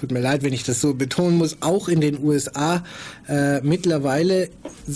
tut 0.00 0.12
mir 0.12 0.20
leid, 0.20 0.42
wenn 0.42 0.54
ich 0.54 0.64
das 0.64 0.80
so 0.80 0.94
betonen 0.94 1.36
muss, 1.36 1.58
auch 1.60 1.88
in 1.88 2.00
den 2.00 2.22
USA 2.22 2.82
äh, 3.28 3.60
mittlerweile 3.60 4.48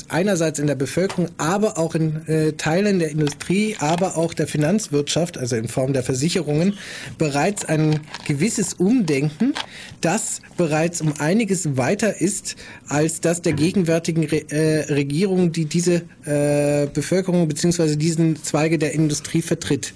einerseits 0.09 0.59
in 0.59 0.67
der 0.67 0.75
Bevölkerung, 0.75 1.29
aber 1.37 1.79
auch 1.79 1.95
in 1.95 2.27
äh, 2.27 2.53
Teilen 2.53 2.99
der 2.99 3.11
Industrie, 3.11 3.77
aber 3.79 4.17
auch 4.17 4.33
der 4.33 4.47
Finanzwirtschaft, 4.47 5.37
also 5.37 5.57
in 5.57 5.69
Form 5.69 5.93
der 5.93 6.03
Versicherungen, 6.03 6.79
bereits 7.19 7.65
ein 7.67 8.01
gewisses 8.27 8.75
Umdenken, 8.75 9.53
das 10.01 10.41
bereits 10.57 11.01
um 11.03 11.13
einiges 11.19 11.77
weiter 11.77 12.21
ist 12.21 12.57
als 12.89 13.21
das 13.21 13.43
der 13.43 13.53
gegenwärtigen 13.53 14.25
Re 14.25 14.51
äh, 14.51 14.93
Regierung, 14.93 15.53
die 15.53 15.67
diese 15.67 16.03
äh, 16.25 16.87
Bevölkerung 16.93 17.47
bzw. 17.49 17.97
diesen 17.97 18.43
Zweige 18.43 18.79
der 18.79 18.95
Industrie 18.95 19.43
vertritt. 19.43 19.93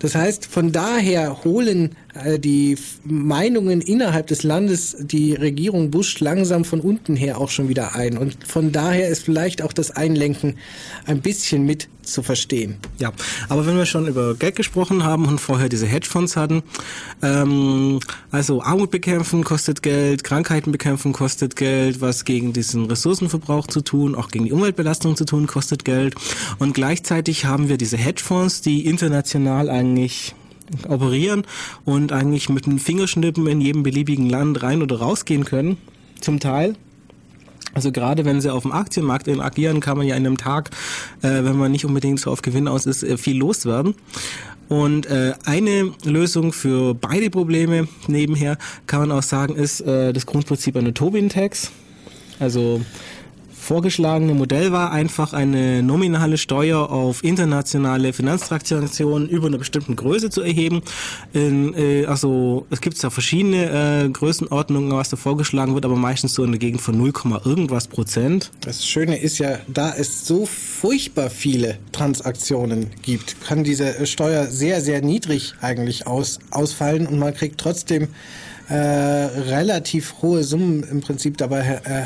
Das 0.00 0.14
heißt, 0.14 0.46
von 0.46 0.72
daher 0.72 1.44
holen 1.44 1.96
die 2.38 2.76
Meinungen 3.04 3.80
innerhalb 3.80 4.26
des 4.26 4.42
Landes 4.42 4.96
die 5.00 5.34
Regierung 5.34 5.90
Bush 5.90 6.20
langsam 6.20 6.64
von 6.64 6.80
unten 6.80 7.16
her 7.16 7.38
auch 7.38 7.50
schon 7.50 7.68
wieder 7.68 7.94
ein. 7.94 8.18
Und 8.18 8.36
von 8.46 8.70
daher 8.72 9.08
ist 9.08 9.24
vielleicht 9.24 9.62
auch 9.62 9.72
das 9.72 9.90
Einlenken 9.90 10.56
ein 11.06 11.20
bisschen 11.20 11.64
mit 11.64 11.88
zu 12.02 12.22
verstehen. 12.22 12.76
Ja, 12.98 13.12
aber 13.48 13.64
wenn 13.66 13.76
wir 13.76 13.86
schon 13.86 14.08
über 14.08 14.34
Geld 14.34 14.56
gesprochen 14.56 15.04
haben 15.04 15.26
und 15.26 15.40
vorher 15.40 15.68
diese 15.68 15.86
Hedgefonds 15.86 16.36
hatten, 16.36 16.62
ähm, 17.22 18.00
also 18.30 18.60
Armut 18.60 18.90
bekämpfen 18.90 19.44
kostet 19.44 19.82
Geld, 19.82 20.24
Krankheiten 20.24 20.72
bekämpfen 20.72 21.12
kostet 21.12 21.56
Geld, 21.56 22.00
was 22.00 22.24
gegen 22.24 22.52
diesen 22.52 22.86
Ressourcenverbrauch 22.86 23.68
zu 23.68 23.80
tun, 23.80 24.14
auch 24.14 24.28
gegen 24.28 24.44
die 24.44 24.52
Umweltbelastung 24.52 25.16
zu 25.16 25.24
tun, 25.24 25.46
kostet 25.46 25.84
Geld. 25.84 26.14
Und 26.58 26.74
gleichzeitig 26.74 27.44
haben 27.44 27.68
wir 27.68 27.78
diese 27.78 27.96
Hedgefonds, 27.96 28.60
die 28.60 28.86
international 28.86 29.70
eigentlich 29.70 30.34
operieren 30.88 31.44
und 31.84 32.12
eigentlich 32.12 32.48
mit 32.48 32.66
einem 32.66 32.78
Fingerschnippen 32.78 33.46
in 33.46 33.60
jedem 33.60 33.82
beliebigen 33.82 34.28
Land 34.28 34.62
rein 34.62 34.82
oder 34.82 34.98
rausgehen 34.98 35.44
können, 35.44 35.76
zum 36.20 36.40
Teil. 36.40 36.74
Also 37.74 37.90
gerade 37.90 38.24
wenn 38.24 38.40
sie 38.40 38.52
auf 38.52 38.62
dem 38.62 38.72
Aktienmarkt 38.72 39.28
agieren, 39.28 39.80
kann 39.80 39.96
man 39.96 40.06
ja 40.06 40.14
in 40.14 40.26
einem 40.26 40.36
Tag, 40.36 40.70
äh, 41.22 41.44
wenn 41.44 41.56
man 41.56 41.72
nicht 41.72 41.84
unbedingt 41.84 42.20
so 42.20 42.30
auf 42.30 42.42
Gewinn 42.42 42.68
aus 42.68 42.86
ist, 42.86 43.02
äh, 43.02 43.16
viel 43.16 43.38
loswerden. 43.38 43.94
Und 44.68 45.06
äh, 45.06 45.34
eine 45.44 45.92
Lösung 46.04 46.52
für 46.52 46.94
beide 46.94 47.30
Probleme 47.30 47.88
nebenher 48.06 48.58
kann 48.86 49.00
man 49.00 49.12
auch 49.12 49.22
sagen, 49.22 49.54
ist 49.54 49.80
äh, 49.80 50.12
das 50.12 50.26
Grundprinzip 50.26 50.76
einer 50.76 50.94
Tobin-Tax. 50.94 51.70
Also 52.38 52.80
vorgeschlagene 53.72 54.34
Modell 54.34 54.70
war 54.70 54.92
einfach 54.92 55.32
eine 55.32 55.82
nominale 55.82 56.36
Steuer 56.36 56.90
auf 56.90 57.24
internationale 57.24 58.12
Finanztransaktionen 58.12 59.30
über 59.30 59.46
einer 59.46 59.56
bestimmten 59.56 59.96
Größe 59.96 60.28
zu 60.28 60.42
erheben. 60.42 60.82
In, 61.32 61.72
äh, 61.72 62.04
also 62.04 62.66
es 62.68 62.82
gibt 62.82 63.02
ja 63.02 63.08
verschiedene 63.08 64.04
äh, 64.04 64.10
Größenordnungen, 64.10 64.92
was 64.92 65.08
da 65.08 65.16
vorgeschlagen 65.16 65.72
wird, 65.72 65.86
aber 65.86 65.96
meistens 65.96 66.34
so 66.34 66.44
in 66.44 66.52
der 66.52 66.58
Gegend 66.58 66.82
von 66.82 66.98
0, 66.98 67.14
irgendwas 67.46 67.88
Prozent. 67.88 68.50
Das 68.60 68.86
Schöne 68.86 69.16
ist 69.16 69.38
ja, 69.38 69.58
da 69.68 69.94
es 69.96 70.26
so 70.26 70.44
furchtbar 70.44 71.30
viele 71.30 71.78
Transaktionen 71.92 72.90
gibt, 73.00 73.40
kann 73.40 73.64
diese 73.64 74.04
Steuer 74.06 74.48
sehr, 74.48 74.82
sehr 74.82 75.00
niedrig 75.00 75.54
eigentlich 75.62 76.06
aus, 76.06 76.40
ausfallen 76.50 77.06
und 77.06 77.18
man 77.18 77.32
kriegt 77.32 77.58
trotzdem 77.58 78.08
äh, 78.68 78.74
relativ 78.74 80.16
hohe 80.20 80.44
Summen 80.44 80.82
im 80.82 81.00
Prinzip 81.00 81.38
dabei 81.38 81.80
äh, 81.84 82.02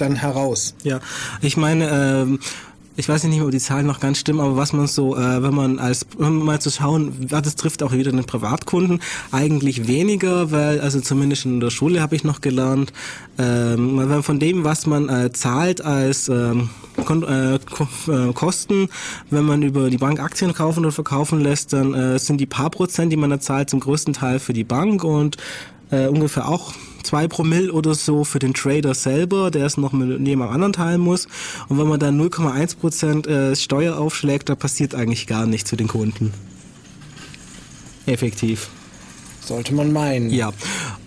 dann 0.00 0.16
heraus. 0.16 0.74
Ja, 0.82 1.00
ich 1.40 1.56
meine, 1.56 1.88
ähm, 1.90 2.38
ich 3.00 3.08
weiß 3.08 3.24
nicht, 3.24 3.40
ob 3.40 3.50
die 3.50 3.58
Zahlen 3.58 3.86
noch 3.86 3.98
ganz 3.98 4.18
stimmen, 4.18 4.40
aber 4.40 4.56
was 4.56 4.72
man 4.72 4.86
so, 4.86 5.16
äh, 5.16 5.42
wenn 5.42 5.54
man 5.54 5.78
als, 5.78 6.06
wenn 6.18 6.34
man 6.34 6.44
mal 6.44 6.60
zu 6.60 6.70
schauen, 6.70 7.28
das 7.28 7.56
trifft 7.56 7.82
auch 7.82 7.92
wieder 7.92 8.10
den 8.10 8.24
Privatkunden, 8.24 9.00
eigentlich 9.32 9.86
weniger, 9.86 10.50
weil, 10.50 10.80
also 10.80 11.00
zumindest 11.00 11.46
in 11.46 11.60
der 11.60 11.70
Schule 11.70 12.02
habe 12.02 12.14
ich 12.14 12.24
noch 12.24 12.40
gelernt, 12.42 12.92
ähm, 13.38 14.22
von 14.22 14.38
dem, 14.38 14.64
was 14.64 14.86
man 14.86 15.08
äh, 15.08 15.32
zahlt 15.32 15.82
als 15.82 16.28
ähm, 16.28 16.68
Kon 17.06 17.22
äh, 17.22 17.54
äh, 17.54 18.32
Kosten, 18.34 18.88
wenn 19.30 19.44
man 19.44 19.62
über 19.62 19.88
die 19.88 19.96
Bank 19.96 20.20
Aktien 20.20 20.52
kaufen 20.52 20.80
oder 20.80 20.92
verkaufen 20.92 21.40
lässt, 21.40 21.72
dann 21.72 21.94
äh, 21.94 22.18
sind 22.18 22.38
die 22.38 22.46
paar 22.46 22.70
Prozent, 22.70 23.12
die 23.12 23.16
man 23.16 23.30
da 23.30 23.40
zahlt, 23.40 23.70
zum 23.70 23.80
größten 23.80 24.12
Teil 24.12 24.40
für 24.40 24.52
die 24.52 24.64
Bank 24.64 25.04
und 25.04 25.38
äh, 25.90 26.06
ungefähr 26.06 26.48
auch 26.48 26.74
zwei 27.02 27.28
Promille 27.28 27.72
oder 27.72 27.94
so 27.94 28.24
für 28.24 28.38
den 28.38 28.54
Trader 28.54 28.94
selber, 28.94 29.50
der 29.50 29.66
es 29.66 29.76
noch 29.76 29.92
mit 29.92 30.26
jemand 30.26 30.52
anderen 30.52 30.72
teilen 30.72 31.00
muss. 31.00 31.26
Und 31.68 31.78
wenn 31.78 31.88
man 31.88 32.00
dann 32.00 32.20
0,1 32.20 32.76
Prozent 32.78 33.26
äh, 33.26 33.54
Steuer 33.56 33.98
aufschlägt, 33.98 34.48
da 34.48 34.54
passiert 34.54 34.94
eigentlich 34.94 35.26
gar 35.26 35.46
nichts 35.46 35.70
für 35.70 35.76
den 35.76 35.88
Kunden. 35.88 36.32
Effektiv. 38.06 38.68
Sollte 39.40 39.74
man 39.74 39.92
meinen. 39.92 40.30
Ja, 40.30 40.52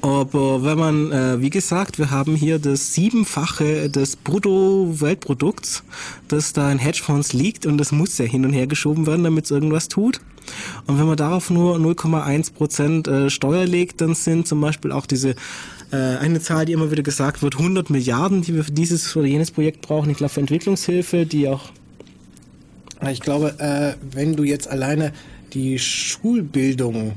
aber 0.02 0.66
wenn 0.66 0.78
man, 0.78 1.12
äh, 1.12 1.40
wie 1.40 1.50
gesagt, 1.50 1.98
wir 1.98 2.10
haben 2.10 2.36
hier 2.36 2.60
das 2.60 2.94
Siebenfache 2.94 3.90
des 3.90 4.16
Brutto-Weltprodukts, 4.18 5.84
das 6.28 6.52
da 6.52 6.72
in 6.72 6.80
Hedgefonds 6.80 7.34
liegt 7.34 7.66
und 7.66 7.78
das 7.78 7.92
muss 7.92 8.18
ja 8.18 8.26
hin 8.26 8.44
und 8.44 8.52
her 8.52 8.68
geschoben 8.68 9.06
werden, 9.06 9.24
damit 9.24 9.46
es 9.46 9.52
irgendwas 9.52 9.88
tut. 9.88 10.20
Und 10.88 11.00
wenn 11.00 11.06
man 11.06 11.16
darauf 11.16 11.50
nur 11.50 11.78
0,1 11.78 12.54
Prozent 12.54 13.08
äh, 13.08 13.30
Steuer 13.30 13.66
legt, 13.66 14.02
dann 14.02 14.16
sind 14.16 14.48
zum 14.48 14.60
Beispiel 14.60 14.92
auch 14.92 15.06
diese 15.06 15.36
eine 15.98 16.40
Zahl, 16.40 16.66
die 16.66 16.74
immer 16.74 16.92
wieder 16.92 17.04
gesagt 17.04 17.42
wird, 17.42 17.58
100 17.58 17.90
Milliarden, 17.90 18.42
die 18.42 18.56
wir 18.56 18.64
für 18.64 18.72
dieses 18.72 19.16
oder 19.16 19.28
jenes 19.28 19.52
Projekt 19.52 19.82
brauchen. 19.82 20.10
Ich 20.10 20.18
glaube 20.18 20.34
für 20.34 20.40
Entwicklungshilfe, 20.40 21.26
die 21.26 21.48
auch. 21.48 21.72
Ich 23.12 23.20
glaube, 23.20 23.60
äh, 23.60 23.94
wenn 24.16 24.36
du 24.36 24.44
jetzt 24.44 24.68
alleine 24.68 25.12
die 25.54 25.78
Schulbildung 25.78 27.14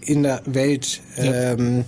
in 0.00 0.22
der 0.22 0.42
Welt 0.46 1.00
ja. 1.16 1.52
ähm, 1.52 1.60
ähm, 1.60 1.84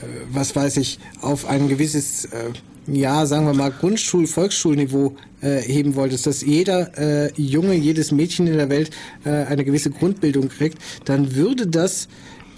äh, 0.00 0.06
was 0.32 0.54
weiß 0.54 0.76
ich, 0.76 0.98
auf 1.20 1.46
ein 1.46 1.68
gewisses 1.68 2.26
äh, 2.26 2.52
ja, 2.90 3.26
sagen 3.26 3.46
wir 3.46 3.54
mal, 3.54 3.70
Grundschul-, 3.70 4.26
Volksschulniveau 4.26 5.14
äh, 5.40 5.60
heben 5.60 5.94
wolltest, 5.94 6.26
dass 6.26 6.40
jeder 6.42 6.96
äh, 6.98 7.32
Junge, 7.36 7.74
jedes 7.74 8.12
Mädchen 8.12 8.46
in 8.46 8.56
der 8.56 8.70
Welt 8.70 8.90
äh, 9.24 9.30
eine 9.30 9.64
gewisse 9.64 9.90
Grundbildung 9.90 10.48
kriegt, 10.48 10.78
dann 11.04 11.34
würde 11.34 11.66
das 11.66 12.08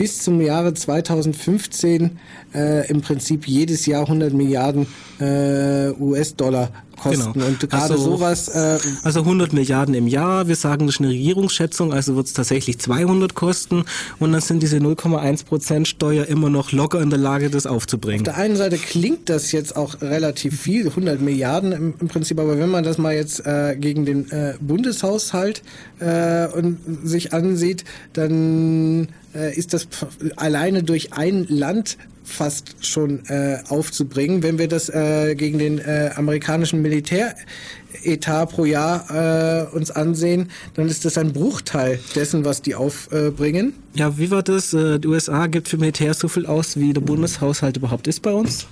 bis 0.00 0.22
zum 0.22 0.40
Jahre 0.40 0.72
2015 0.72 2.18
äh, 2.54 2.88
im 2.88 3.02
Prinzip 3.02 3.46
jedes 3.46 3.84
Jahr 3.84 4.04
100 4.04 4.32
Milliarden 4.32 4.86
äh, 5.20 5.90
US-Dollar 5.90 6.70
kosten. 6.96 7.34
Genau. 7.34 7.46
Und 7.46 7.60
gerade 7.60 7.92
also, 7.92 7.96
sowas. 7.98 8.48
Äh, 8.48 8.78
also 9.02 9.20
100 9.20 9.52
Milliarden 9.52 9.94
im 9.94 10.06
Jahr. 10.06 10.48
Wir 10.48 10.56
sagen, 10.56 10.86
das 10.86 10.96
ist 10.96 11.00
eine 11.00 11.10
Regierungsschätzung, 11.10 11.92
also 11.92 12.16
wird 12.16 12.28
es 12.28 12.32
tatsächlich 12.32 12.78
200 12.78 13.34
kosten. 13.34 13.84
Und 14.18 14.32
dann 14.32 14.40
sind 14.40 14.62
diese 14.62 14.78
0,1 14.78 15.44
Prozent 15.44 15.86
Steuer 15.86 16.24
immer 16.24 16.48
noch 16.48 16.72
locker 16.72 17.02
in 17.02 17.10
der 17.10 17.18
Lage, 17.18 17.50
das 17.50 17.66
aufzubringen. 17.66 18.26
Auf 18.26 18.34
der 18.34 18.42
einen 18.42 18.56
Seite 18.56 18.78
klingt 18.78 19.28
das 19.28 19.52
jetzt 19.52 19.76
auch 19.76 20.00
relativ 20.00 20.58
viel, 20.58 20.88
100 20.88 21.20
Milliarden 21.20 21.72
im, 21.72 21.94
im 22.00 22.08
Prinzip. 22.08 22.40
Aber 22.40 22.58
wenn 22.58 22.70
man 22.70 22.84
das 22.84 22.96
mal 22.96 23.14
jetzt 23.14 23.44
äh, 23.44 23.76
gegen 23.78 24.06
den 24.06 24.30
äh, 24.30 24.54
Bundeshaushalt 24.60 25.62
äh, 25.98 26.46
und 26.46 26.78
sich 27.04 27.34
ansieht, 27.34 27.84
dann 28.14 29.08
äh, 29.34 29.54
ist 29.56 29.74
das 29.74 29.88
alleine 30.36 30.82
durch 30.82 31.12
ein 31.12 31.46
Land 31.48 31.96
fast 32.30 32.86
schon 32.86 33.24
äh, 33.26 33.58
aufzubringen. 33.68 34.42
Wenn 34.42 34.58
wir 34.58 34.68
das 34.68 34.88
äh, 34.88 35.34
gegen 35.34 35.58
den 35.58 35.78
äh, 35.78 36.10
amerikanischen 36.14 36.80
Militäretat 36.82 38.50
pro 38.50 38.64
Jahr 38.64 39.66
äh, 39.70 39.76
uns 39.76 39.90
ansehen, 39.90 40.50
dann 40.74 40.88
ist 40.88 41.04
das 41.04 41.18
ein 41.18 41.32
Bruchteil 41.32 41.98
dessen, 42.14 42.44
was 42.44 42.62
die 42.62 42.74
aufbringen. 42.74 43.74
ja, 43.94 44.16
wie 44.16 44.30
war 44.30 44.42
das? 44.42 44.72
Äh, 44.72 45.00
die 45.00 45.08
USA 45.08 45.46
gibt 45.46 45.68
für 45.68 45.76
Militär 45.76 46.14
so 46.14 46.28
viel 46.28 46.46
aus, 46.46 46.76
wie 46.76 46.92
der 46.92 47.00
Bundeshaushalt 47.00 47.76
überhaupt 47.76 48.06
ist 48.06 48.22
bei 48.22 48.32
uns? 48.32 48.66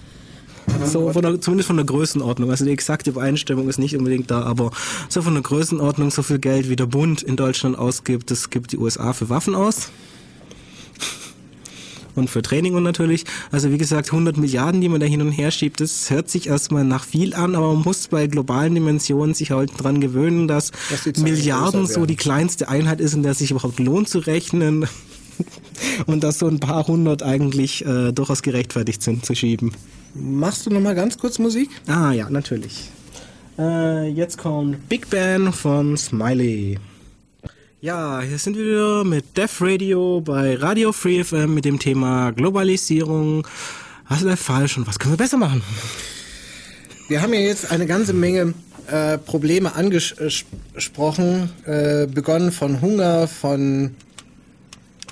So 0.84 1.10
von 1.12 1.22
der, 1.22 1.40
zumindest 1.40 1.66
von 1.66 1.76
der 1.76 1.86
Größenordnung. 1.86 2.50
Also 2.50 2.66
die 2.66 2.72
exakte 2.72 3.10
Übereinstimmung 3.10 3.70
ist 3.70 3.78
nicht 3.78 3.96
unbedingt 3.96 4.30
da, 4.30 4.42
aber 4.42 4.70
so 5.08 5.22
von 5.22 5.32
der 5.32 5.42
Größenordnung, 5.42 6.10
so 6.10 6.22
viel 6.22 6.38
Geld 6.38 6.68
wie 6.68 6.76
der 6.76 6.84
Bund 6.84 7.22
in 7.22 7.36
Deutschland 7.36 7.78
ausgibt, 7.78 8.30
das 8.30 8.50
gibt 8.50 8.72
die 8.72 8.78
USA 8.78 9.14
für 9.14 9.30
Waffen 9.30 9.54
aus 9.54 9.90
und 12.18 12.28
für 12.28 12.42
Training 12.42 12.74
und 12.74 12.82
natürlich. 12.82 13.24
Also 13.50 13.70
wie 13.70 13.78
gesagt, 13.78 14.12
100 14.12 14.36
Milliarden, 14.36 14.80
die 14.80 14.88
man 14.88 15.00
da 15.00 15.06
hin 15.06 15.22
und 15.22 15.32
her 15.32 15.50
schiebt, 15.50 15.80
das 15.80 16.10
hört 16.10 16.28
sich 16.28 16.48
erstmal 16.48 16.84
nach 16.84 17.04
viel 17.04 17.34
an, 17.34 17.54
aber 17.54 17.72
man 17.74 17.82
muss 17.82 18.08
bei 18.08 18.26
globalen 18.26 18.74
Dimensionen 18.74 19.34
sich 19.34 19.50
halt 19.50 19.72
dran 19.76 20.00
gewöhnen, 20.00 20.48
dass 20.48 20.72
Milliarden 21.16 21.86
so 21.86 22.06
die 22.06 22.16
kleinste 22.16 22.68
Einheit 22.68 23.00
ist, 23.00 23.14
in 23.14 23.22
der 23.22 23.34
sich 23.34 23.50
überhaupt 23.50 23.78
lohnt 23.78 24.08
zu 24.08 24.18
rechnen. 24.18 24.86
und 26.06 26.24
dass 26.24 26.38
so 26.38 26.48
ein 26.48 26.60
paar 26.60 26.86
hundert 26.86 27.22
eigentlich 27.22 27.84
äh, 27.86 28.12
durchaus 28.12 28.42
gerechtfertigt 28.42 29.02
sind 29.02 29.24
zu 29.24 29.34
schieben. 29.34 29.72
Machst 30.14 30.66
du 30.66 30.70
noch 30.70 30.80
mal 30.80 30.94
ganz 30.94 31.18
kurz 31.18 31.38
Musik? 31.38 31.70
Ah 31.86 32.12
ja, 32.12 32.28
natürlich. 32.30 32.90
Äh, 33.58 34.08
jetzt 34.10 34.38
kommt 34.38 34.88
Big 34.88 35.10
Band 35.10 35.54
von 35.54 35.96
Smiley. 35.96 36.78
Ja, 37.80 38.22
hier 38.22 38.38
sind 38.38 38.56
wir 38.56 38.64
wieder 38.64 39.04
mit 39.04 39.36
Def 39.36 39.60
Radio 39.60 40.20
bei 40.20 40.56
Radio 40.56 40.90
Free 40.90 41.22
FM 41.22 41.54
mit 41.54 41.64
dem 41.64 41.78
Thema 41.78 42.32
Globalisierung. 42.32 43.46
Was 44.08 44.22
ist 44.22 44.42
falsch 44.42 44.78
und 44.78 44.88
was 44.88 44.98
können 44.98 45.12
wir 45.12 45.16
besser 45.16 45.36
machen? 45.36 45.62
Wir 47.06 47.22
haben 47.22 47.32
ja 47.34 47.38
jetzt 47.38 47.70
eine 47.70 47.86
ganze 47.86 48.14
Menge 48.14 48.52
äh, 48.88 49.16
Probleme 49.18 49.76
angesprochen, 49.76 51.50
äh, 51.66 52.08
begonnen 52.08 52.50
von 52.50 52.80
Hunger, 52.80 53.28
von 53.28 53.94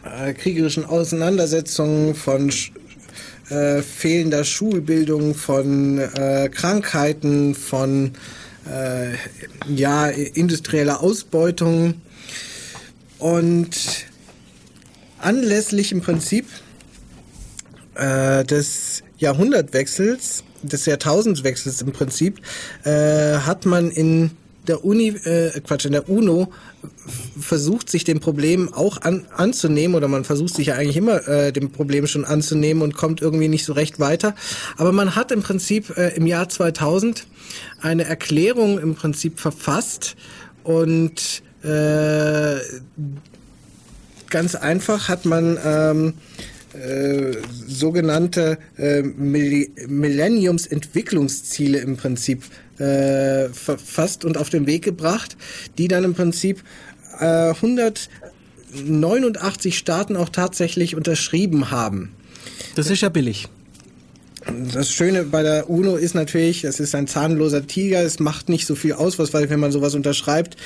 äh, 0.02 0.32
kriegerischen 0.32 0.84
Auseinandersetzungen, 0.84 2.16
von 2.16 2.51
äh, 3.48 3.80
fehlender 3.80 4.43
Schulbildung, 4.43 5.36
von 5.36 5.98
äh, 5.98 6.51
Krankheiten, 6.52 7.55
von 7.55 8.10
äh, 8.68 9.12
ja, 9.72 10.09
industrieller 10.09 11.01
Ausbeutung. 11.01 12.01
Und 13.18 14.06
anlässlich 15.18 15.93
im 15.93 16.01
Prinzip 16.01 16.47
äh, 17.94 18.44
des 18.44 19.02
Jahrhundertwechsels, 19.18 20.44
des 20.62 20.86
Jahrtausendwechsels 20.86 21.82
im 21.82 21.93
Prinzip, 21.93 22.40
äh, 22.84 23.38
hat 23.38 23.66
man 23.66 23.90
in 23.90 24.32
der 24.66 24.84
Uni, 24.84 25.09
äh, 25.09 25.60
Quatsch, 25.60 25.86
in 25.86 25.93
der 25.93 26.09
UNO 26.09 26.52
versucht 27.40 27.88
sich 27.88 28.05
dem 28.05 28.20
Problem 28.20 28.72
auch 28.72 29.01
an, 29.02 29.26
anzunehmen 29.34 29.97
oder 29.97 30.09
man 30.09 30.24
versucht 30.24 30.55
sich 30.55 30.68
ja 30.68 30.74
eigentlich 30.74 30.97
immer 30.97 31.26
äh, 31.28 31.52
dem 31.52 31.70
Problem 31.70 32.06
schon 32.06 32.24
anzunehmen 32.24 32.82
und 32.82 32.94
kommt 32.94 33.22
irgendwie 33.22 33.48
nicht 33.48 33.64
so 33.64 33.72
recht 33.72 34.01
weiter. 34.01 34.34
Aber 34.76 34.93
man 34.93 35.14
hat 35.14 35.30
im 35.30 35.43
Prinzip 35.43 35.97
äh, 35.97 36.16
im 36.16 36.26
Jahr 36.26 36.48
2000 36.48 37.26
eine 37.80 38.05
Erklärung 38.05 38.78
im 38.78 38.94
Prinzip 38.94 39.38
verfasst 39.38 40.16
und 40.64 41.43
äh, 41.66 42.60
ganz 44.30 44.55
einfach 44.55 45.09
hat 45.09 45.24
man 45.24 45.59
ähm, 45.64 46.14
äh, 46.72 47.32
sogenannte 47.66 48.59
äh, 48.76 49.02
Millenniumsentwicklungsziele 49.02 51.78
im 51.78 51.97
Prinzip 51.97 52.44
äh, 52.78 53.48
verfasst 53.48 54.24
und 54.24 54.36
auf 54.36 54.51
den 54.51 54.66
Weg 54.66 54.84
gebracht, 54.84 55.36
die 55.78 55.88
dann 55.88 56.05
im 56.05 56.14
Prinzip 56.14 56.62
äh, 57.18 57.51
189 57.51 59.76
Staaten 59.78 60.16
auch 60.16 60.28
tatsächlich 60.28 60.94
unterschrieben 60.97 61.70
haben. 61.70 62.12
Das 62.74 62.90
ist 62.90 63.01
ja 63.01 63.09
billig. 63.09 63.48
Das 64.72 64.93
Schöne 64.93 65.24
bei 65.24 65.43
der 65.43 65.68
UNO 65.68 65.97
ist 65.97 66.14
natürlich, 66.14 66.62
es 66.64 66.78
ist 66.78 66.94
ein 66.94 67.09
zahnloser 67.09 67.66
Tiger, 67.66 68.02
es 68.02 68.20
macht 68.20 68.48
nicht 68.48 68.66
so 68.66 68.76
viel 68.76 68.93
aus, 68.93 69.18
was, 69.18 69.34
weil 69.34 69.51
wenn 69.51 69.59
man 69.59 69.72
sowas 69.72 69.94
unterschreibt. 69.94 70.56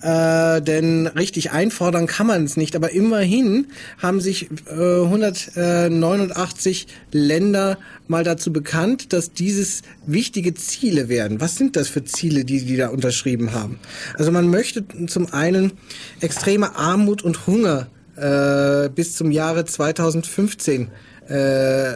Äh, 0.00 0.62
denn 0.62 1.08
richtig 1.08 1.50
einfordern 1.50 2.06
kann 2.06 2.28
man 2.28 2.44
es 2.44 2.56
nicht. 2.56 2.76
Aber 2.76 2.92
immerhin 2.92 3.66
haben 3.98 4.20
sich 4.20 4.48
äh, 4.66 5.02
189 5.02 6.86
Länder 7.10 7.78
mal 8.06 8.22
dazu 8.22 8.52
bekannt, 8.52 9.12
dass 9.12 9.32
dieses 9.32 9.82
wichtige 10.06 10.54
Ziele 10.54 11.08
werden. 11.08 11.40
Was 11.40 11.56
sind 11.56 11.74
das 11.74 11.88
für 11.88 12.04
Ziele, 12.04 12.44
die 12.44 12.64
die 12.64 12.76
da 12.76 12.88
unterschrieben 12.88 13.52
haben? 13.52 13.80
Also 14.14 14.30
man 14.30 14.48
möchte 14.48 14.84
zum 15.06 15.32
einen 15.32 15.72
extreme 16.20 16.76
Armut 16.76 17.22
und 17.22 17.46
Hunger 17.48 17.88
äh, 18.16 18.88
bis 18.90 19.16
zum 19.16 19.32
Jahre 19.32 19.64
2015 19.64 20.88
äh, 21.28 21.92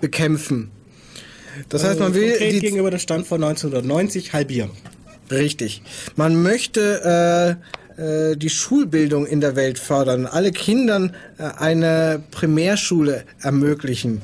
bekämpfen. 0.00 0.70
Das 1.68 1.82
heißt, 1.82 1.98
man 1.98 2.14
will 2.14 2.38
die 2.38 2.60
gegenüber 2.60 2.90
der 2.90 2.98
Stand 2.98 3.26
von 3.26 3.42
1990 3.42 4.32
halbieren. 4.32 4.70
Richtig. 5.30 5.82
Man 6.16 6.42
möchte 6.42 7.58
äh, 7.98 7.98
äh, 7.98 8.36
die 8.36 8.48
Schulbildung 8.48 9.26
in 9.26 9.40
der 9.40 9.56
Welt 9.56 9.76
fördern, 9.78 10.26
alle 10.26 10.52
Kindern 10.52 11.16
äh, 11.38 11.42
eine 11.58 12.22
Primärschule 12.30 13.24
ermöglichen. 13.40 14.22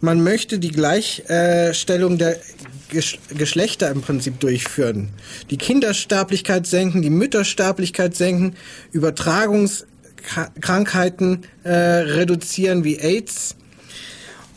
Man 0.00 0.22
möchte 0.22 0.58
die 0.58 0.72
Gleichstellung 0.72 2.18
der 2.18 2.36
Geschlechter 2.90 3.90
im 3.90 4.02
Prinzip 4.02 4.38
durchführen. 4.40 5.08
Die 5.50 5.56
Kindersterblichkeit 5.56 6.66
senken, 6.66 7.00
die 7.02 7.10
Müttersterblichkeit 7.10 8.16
senken, 8.16 8.56
Übertragungskrankheiten 8.90 11.44
äh, 11.62 11.70
reduzieren 11.70 12.82
wie 12.84 12.98
AIDS, 12.98 13.54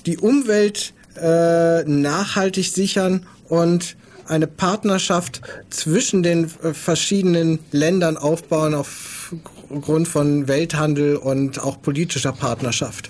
die 0.05 0.17
Umwelt 0.17 0.93
äh, 1.15 1.83
nachhaltig 1.83 2.71
sichern 2.71 3.25
und 3.47 3.95
eine 4.27 4.47
Partnerschaft 4.47 5.41
zwischen 5.69 6.23
den 6.23 6.45
äh, 6.63 6.73
verschiedenen 6.73 7.59
Ländern 7.71 8.17
aufbauen 8.17 8.73
aufgrund 8.73 10.07
von 10.07 10.47
Welthandel 10.47 11.17
und 11.17 11.61
auch 11.61 11.81
politischer 11.81 12.31
Partnerschaft. 12.31 13.09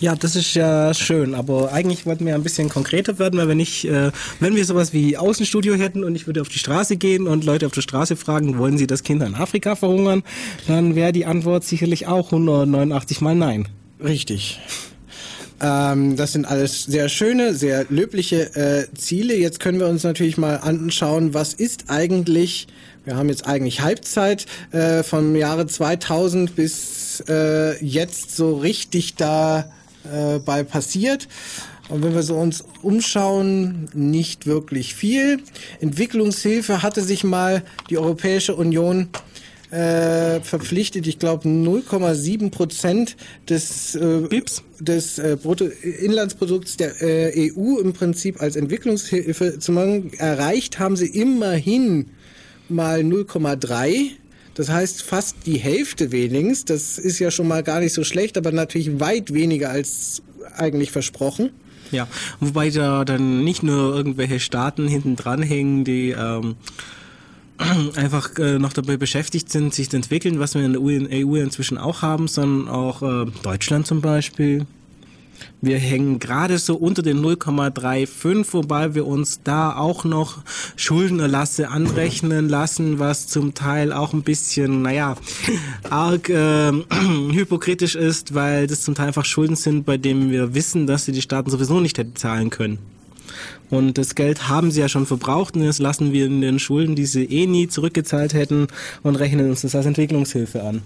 Ja, 0.00 0.14
das 0.14 0.36
ist 0.36 0.54
ja 0.54 0.94
schön, 0.94 1.34
aber 1.34 1.72
eigentlich 1.72 2.06
wollten 2.06 2.24
wir 2.24 2.34
ein 2.34 2.42
bisschen 2.42 2.68
konkreter 2.68 3.18
werden, 3.18 3.38
weil 3.38 3.48
wenn 3.48 3.58
ich, 3.58 3.88
äh, 3.88 4.12
wenn 4.38 4.54
wir 4.54 4.64
sowas 4.64 4.92
wie 4.92 5.16
Außenstudio 5.16 5.74
hätten 5.74 6.04
und 6.04 6.14
ich 6.14 6.26
würde 6.26 6.40
auf 6.40 6.48
die 6.48 6.58
Straße 6.58 6.96
gehen 6.96 7.26
und 7.26 7.44
Leute 7.44 7.66
auf 7.66 7.72
der 7.72 7.80
Straße 7.80 8.14
fragen, 8.14 8.58
wollen 8.58 8.78
sie, 8.78 8.86
dass 8.86 9.02
Kinder 9.02 9.26
in 9.26 9.34
Afrika 9.34 9.74
verhungern, 9.74 10.22
dann 10.68 10.94
wäre 10.94 11.12
die 11.12 11.26
Antwort 11.26 11.64
sicherlich 11.64 12.06
auch 12.06 12.26
189 12.26 13.20
mal 13.20 13.34
nein. 13.34 13.66
Richtig. 14.02 14.60
Ähm, 15.60 16.16
das 16.16 16.32
sind 16.32 16.46
alles 16.46 16.84
sehr 16.84 17.08
schöne, 17.08 17.54
sehr 17.54 17.86
löbliche 17.88 18.54
äh, 18.54 18.94
Ziele. 18.94 19.36
Jetzt 19.36 19.60
können 19.60 19.80
wir 19.80 19.88
uns 19.88 20.04
natürlich 20.04 20.38
mal 20.38 20.56
anschauen, 20.56 21.34
was 21.34 21.54
ist 21.54 21.84
eigentlich, 21.88 22.68
wir 23.04 23.16
haben 23.16 23.28
jetzt 23.28 23.46
eigentlich 23.46 23.80
Halbzeit 23.80 24.46
äh, 24.72 25.02
vom 25.02 25.34
Jahre 25.34 25.66
2000 25.66 26.54
bis 26.54 27.24
äh, 27.28 27.82
jetzt 27.84 28.36
so 28.36 28.56
richtig 28.56 29.16
da 29.16 29.70
äh, 30.12 30.38
passiert. 30.64 31.28
Und 31.88 32.04
wenn 32.04 32.14
wir 32.14 32.22
so 32.22 32.36
uns 32.36 32.64
umschauen, 32.82 33.88
nicht 33.94 34.46
wirklich 34.46 34.94
viel. 34.94 35.40
Entwicklungshilfe 35.80 36.82
hatte 36.82 37.02
sich 37.02 37.24
mal 37.24 37.62
die 37.88 37.96
Europäische 37.96 38.54
Union 38.54 39.08
äh, 39.70 40.40
verpflichtet, 40.40 41.06
ich 41.06 41.18
glaube 41.18 41.48
0,7 41.48 42.50
Prozent 42.50 43.16
des, 43.48 43.94
äh, 43.94 44.26
Bips. 44.28 44.62
des 44.80 45.18
äh, 45.18 45.36
Bruttoinlandsprodukts 45.40 46.76
der 46.76 47.02
äh, 47.02 47.50
EU 47.52 47.78
im 47.78 47.92
Prinzip 47.92 48.40
als 48.40 48.56
Entwicklungshilfe 48.56 49.58
zu 49.58 49.72
machen. 49.72 50.12
Erreicht 50.18 50.78
haben 50.78 50.96
sie 50.96 51.06
immerhin 51.06 52.06
mal 52.68 53.00
0,3. 53.00 54.10
Das 54.54 54.70
heißt 54.70 55.02
fast 55.02 55.36
die 55.46 55.58
Hälfte 55.58 56.10
wenigstens. 56.12 56.64
Das 56.64 56.98
ist 56.98 57.18
ja 57.18 57.30
schon 57.30 57.46
mal 57.46 57.62
gar 57.62 57.80
nicht 57.80 57.92
so 57.92 58.04
schlecht, 58.04 58.36
aber 58.36 58.52
natürlich 58.52 58.98
weit 58.98 59.32
weniger 59.32 59.70
als 59.70 60.22
eigentlich 60.56 60.90
versprochen. 60.90 61.50
Ja, 61.90 62.08
wobei 62.40 62.70
da 62.70 63.04
dann 63.04 63.44
nicht 63.44 63.62
nur 63.62 63.94
irgendwelche 63.94 64.40
Staaten 64.40 64.88
hinten 64.88 65.16
dran 65.16 65.42
hängen, 65.42 65.84
die 65.84 66.10
ähm, 66.10 66.56
einfach 67.96 68.36
äh, 68.38 68.58
noch 68.58 68.72
dabei 68.72 68.96
beschäftigt 68.96 69.50
sind, 69.50 69.74
sich 69.74 69.90
zu 69.90 69.96
entwickeln, 69.96 70.38
was 70.38 70.54
wir 70.54 70.64
in 70.64 70.72
der 70.72 70.82
EU 71.26 71.36
inzwischen 71.36 71.78
auch 71.78 72.02
haben, 72.02 72.28
sondern 72.28 72.68
auch 72.68 73.02
äh, 73.02 73.30
Deutschland 73.42 73.86
zum 73.86 74.00
Beispiel. 74.00 74.66
Wir 75.60 75.78
hängen 75.78 76.18
gerade 76.18 76.58
so 76.58 76.76
unter 76.76 77.02
den 77.02 77.20
0,35, 77.20 78.46
wobei 78.52 78.94
wir 78.94 79.06
uns 79.06 79.40
da 79.42 79.76
auch 79.76 80.04
noch 80.04 80.38
Schuldenerlasse 80.76 81.68
anrechnen 81.68 82.48
lassen, 82.48 82.98
was 82.98 83.26
zum 83.26 83.54
Teil 83.54 83.92
auch 83.92 84.12
ein 84.12 84.22
bisschen, 84.22 84.82
naja, 84.82 85.16
arg 85.90 86.28
äh, 86.28 86.72
hypokritisch 87.32 87.94
ist, 87.94 88.34
weil 88.34 88.66
das 88.66 88.82
zum 88.82 88.94
Teil 88.94 89.08
einfach 89.08 89.24
Schulden 89.24 89.56
sind, 89.56 89.84
bei 89.84 89.96
denen 89.96 90.30
wir 90.30 90.54
wissen, 90.54 90.86
dass 90.86 91.04
sie 91.04 91.12
die 91.12 91.22
Staaten 91.22 91.50
sowieso 91.50 91.80
nicht 91.80 91.98
hätten 91.98 92.16
zahlen 92.16 92.50
können. 92.50 92.78
Und 93.70 93.98
das 93.98 94.14
Geld 94.14 94.48
haben 94.48 94.70
sie 94.70 94.80
ja 94.80 94.88
schon 94.88 95.06
verbraucht 95.06 95.56
und 95.56 95.62
jetzt 95.62 95.78
lassen 95.78 96.12
wir 96.12 96.26
in 96.26 96.40
den 96.40 96.58
Schulden, 96.58 96.94
die 96.94 97.06
sie 97.06 97.24
eh 97.24 97.46
nie 97.46 97.68
zurückgezahlt 97.68 98.34
hätten 98.34 98.68
und 99.02 99.16
rechnen 99.16 99.48
uns 99.48 99.62
das 99.62 99.74
als 99.74 99.86
Entwicklungshilfe 99.86 100.62
an. 100.62 100.82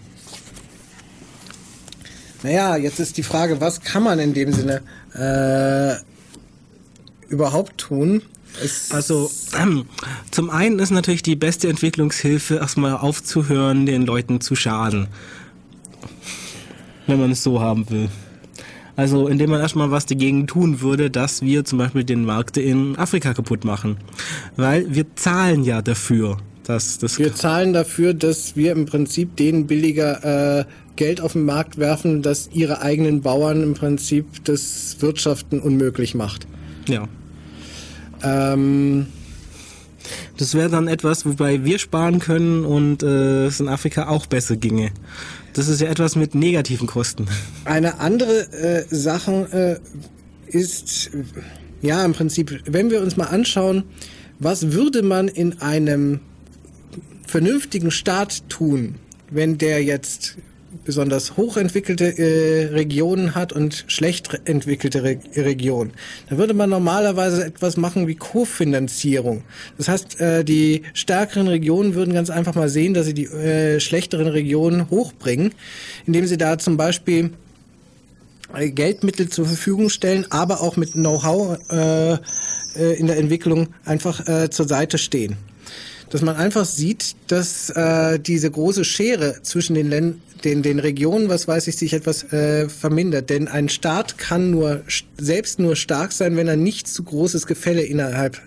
Naja, 2.43 2.77
jetzt 2.77 2.99
ist 2.99 3.17
die 3.17 3.23
Frage, 3.23 3.61
was 3.61 3.81
kann 3.83 4.03
man 4.03 4.19
in 4.19 4.35
dem 4.35 4.53
Sinne 4.53 4.83
äh, 5.15 5.95
überhaupt 7.33 7.79
tun? 7.79 8.23
Es 8.63 8.91
also 8.91 9.31
ähm, 9.59 9.87
zum 10.31 10.51
einen 10.51 10.79
ist 10.79 10.91
natürlich 10.91 11.23
die 11.23 11.37
beste 11.37 11.69
Entwicklungshilfe, 11.69 12.57
erstmal 12.57 12.97
aufzuhören, 12.97 13.87
den 13.87 14.05
Leuten 14.05 14.41
zu 14.41 14.57
schaden. 14.57 15.09
Wenn 17.07 17.21
man 17.21 17.33
es 17.33 17.43
so 17.43 17.61
haben 17.61 17.89
will. 17.91 18.09
Also 18.95 19.27
indem 19.29 19.51
man 19.51 19.61
erstmal 19.61 19.91
was 19.91 20.07
dagegen 20.07 20.47
tun 20.47 20.81
würde, 20.81 21.11
dass 21.11 21.43
wir 21.43 21.65
zum 21.65 21.79
Beispiel 21.79 22.05
den 22.05 22.25
Markt 22.25 22.57
in 22.57 22.97
Afrika 22.99 23.33
kaputt 23.33 23.65
machen. 23.65 23.97
Weil 24.57 24.95
wir 24.95 25.07
zahlen 25.17 25.65
ja 25.65 25.81
dafür. 25.81 26.39
Dass 26.65 26.99
das 26.99 27.19
wir 27.19 27.35
zahlen 27.35 27.73
dafür, 27.73 28.15
dass 28.15 28.55
wir 28.55 28.73
im 28.73 28.87
Prinzip 28.87 29.37
denen 29.37 29.67
billiger 29.67 30.61
äh, 30.61 30.65
Geld 30.97 31.21
auf 31.21 31.33
den 31.33 31.45
Markt 31.45 31.79
werfen, 31.79 32.23
das 32.23 32.51
ihre 32.53 32.83
eigenen 32.83 33.23
Bauern 33.23 33.63
im 33.63 33.75
Prinzip 33.75 34.27
das 34.45 34.97
Wirtschaften 35.01 35.59
unmöglich 35.59 36.15
macht. 36.15 36.47
Ja. 36.87 37.09
Ähm, 38.23 39.07
das 40.37 40.55
wäre 40.55 40.69
dann 40.69 40.89
etwas, 40.89 41.25
wobei 41.27 41.65
wir 41.65 41.79
sparen 41.79 42.19
können 42.19 42.65
und 42.65 43.03
äh, 43.03 43.47
es 43.47 43.61
in 43.61 43.69
Afrika 43.69 44.09
auch 44.09 44.27
besser 44.27 44.57
ginge. 44.57 44.91
Das 45.55 45.69
ist 45.69 45.81
ja 45.81 45.89
etwas 45.89 46.17
mit 46.17 46.35
negativen 46.35 46.87
Kosten. 46.87 47.27
Eine 47.65 48.01
andere 48.01 48.53
äh, 48.53 48.85
Sache 48.95 49.81
äh, 50.51 50.57
ist, 50.57 51.11
ja, 51.83 52.05
im 52.05 52.13
Prinzip, 52.13 52.63
wenn 52.67 52.91
wir 52.91 53.03
uns 53.03 53.17
mal 53.17 53.27
anschauen, 53.27 53.85
was 54.39 54.73
würde 54.73 55.03
man 55.03 55.29
in 55.29 55.61
einem 55.61 56.21
vernünftigen 57.27 57.91
Staat 57.91 58.49
tun, 58.49 58.97
wenn 59.31 59.59
der 59.59 59.83
jetzt 59.83 60.37
besonders 60.85 61.37
hochentwickelte 61.37 62.19
äh, 62.19 62.67
Regionen 62.73 63.35
hat 63.35 63.53
und 63.53 63.85
schlecht 63.87 64.41
entwickelte 64.45 65.03
Re 65.03 65.19
Regionen. 65.37 65.93
Da 66.29 66.39
würde 66.39 66.55
man 66.55 66.71
normalerweise 66.71 67.45
etwas 67.45 67.77
machen 67.77 68.07
wie 68.07 68.15
Kofinanzierung. 68.15 69.43
Das 69.79 69.89
heißt, 69.89 70.21
äh, 70.21 70.45
die 70.45 70.83
stärkeren 70.95 71.49
Regionen 71.49 71.95
würden 71.95 72.15
ganz 72.15 72.31
einfach 72.31 72.55
mal 72.55 72.69
sehen, 72.69 72.95
dass 72.95 73.07
sie 73.07 73.15
die 73.15 73.27
äh, 73.27 73.81
schlechteren 73.81 74.29
Regionen 74.29 74.91
hochbringen, 74.91 75.53
indem 76.07 76.27
sie 76.27 76.39
da 76.39 76.59
zum 76.59 76.77
Beispiel 76.77 77.31
äh, 78.55 78.71
Geldmittel 78.71 79.29
zur 79.29 79.47
Verfügung 79.47 79.89
stellen, 79.89 80.27
aber 80.31 80.61
auch 80.61 80.77
mit 80.77 80.93
Know-how 80.93 81.59
äh, 81.71 82.13
äh, 82.77 82.99
in 82.99 83.07
der 83.07 83.19
Entwicklung 83.19 83.69
einfach 83.85 84.27
äh, 84.29 84.51
zur 84.51 84.67
Seite 84.69 84.99
stehen. 84.99 85.37
Dass 86.13 86.21
man 86.21 86.37
einfach 86.37 86.67
sieht, 86.67 87.17
dass 87.29 87.71
äh, 87.71 88.19
diese 88.19 88.51
große 88.51 88.85
Schere 88.85 89.41
zwischen 89.41 89.73
den, 89.73 89.89
Ländern, 89.89 90.21
den, 90.45 90.63
den 90.63 90.79
Regionen, 90.79 91.31
was 91.31 91.49
weiß 91.49 91.69
ich, 91.69 91.77
sich 91.77 91.95
etwas 91.95 92.31
äh, 92.35 92.69
vermindert. 92.69 93.31
Denn 93.31 93.49
ein 93.49 93.71
Staat 93.71 94.19
kann 94.19 94.51
nur 94.51 94.83
selbst 95.17 95.59
nur 95.59 95.75
stark 95.75 96.13
sein, 96.13 96.37
wenn 96.37 96.49
er 96.49 96.57
nicht 96.57 96.87
zu 96.87 97.03
großes 97.03 97.47
Gefälle 97.47 97.81
innerhalb 97.81 98.43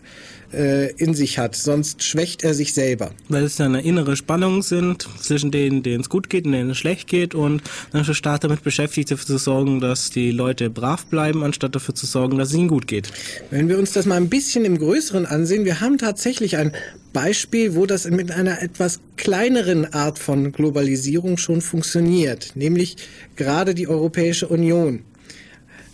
äh, 0.56 0.92
in 0.94 1.14
sich 1.14 1.38
hat, 1.38 1.56
sonst 1.56 2.04
schwächt 2.04 2.44
er 2.44 2.54
sich 2.54 2.74
selber. 2.74 3.12
Weil 3.30 3.44
es 3.44 3.58
ja 3.58 3.66
eine 3.66 3.82
innere 3.82 4.16
Spannung 4.16 4.62
sind 4.62 5.08
zwischen 5.20 5.52
denen, 5.52 5.84
denen 5.84 6.02
es 6.02 6.10
gut 6.10 6.30
geht 6.30 6.46
und 6.46 6.54
denen 6.54 6.72
es 6.72 6.78
schlecht 6.78 7.08
geht 7.08 7.36
und 7.36 7.62
dann 7.92 8.02
ist 8.02 8.08
der 8.08 8.14
Staat 8.14 8.44
damit 8.44 8.64
beschäftigt, 8.64 9.12
dafür 9.12 9.26
zu 9.26 9.38
sorgen, 9.38 9.80
dass 9.80 10.10
die 10.10 10.32
Leute 10.32 10.70
brav 10.70 11.06
bleiben, 11.06 11.44
anstatt 11.44 11.76
dafür 11.76 11.96
zu 11.96 12.06
sorgen, 12.06 12.38
dass 12.38 12.50
es 12.50 12.56
ihnen 12.56 12.68
gut 12.68 12.88
geht. 12.88 13.12
Wenn 13.52 13.70
wir 13.70 13.78
uns 13.78 13.92
das 13.92 14.06
mal 14.06 14.16
ein 14.16 14.30
bisschen 14.30 14.66
im 14.66 14.78
Größeren 14.78 15.26
ansehen, 15.26 15.66
wir 15.66 15.82
haben 15.82 15.98
tatsächlich 15.98 16.58
ein 16.58 16.72
Beispiel, 17.14 17.76
wo 17.76 17.86
das 17.86 18.10
mit 18.10 18.32
einer 18.32 18.62
etwas 18.62 19.00
kleineren 19.16 19.94
Art 19.94 20.20
von 20.20 20.52
Globalisierung 20.52 21.38
schon 21.38 21.62
funktioniert, 21.62 22.52
nämlich 22.56 22.98
gerade 23.36 23.74
die 23.74 23.88
Europäische 23.88 24.48
Union. 24.48 25.04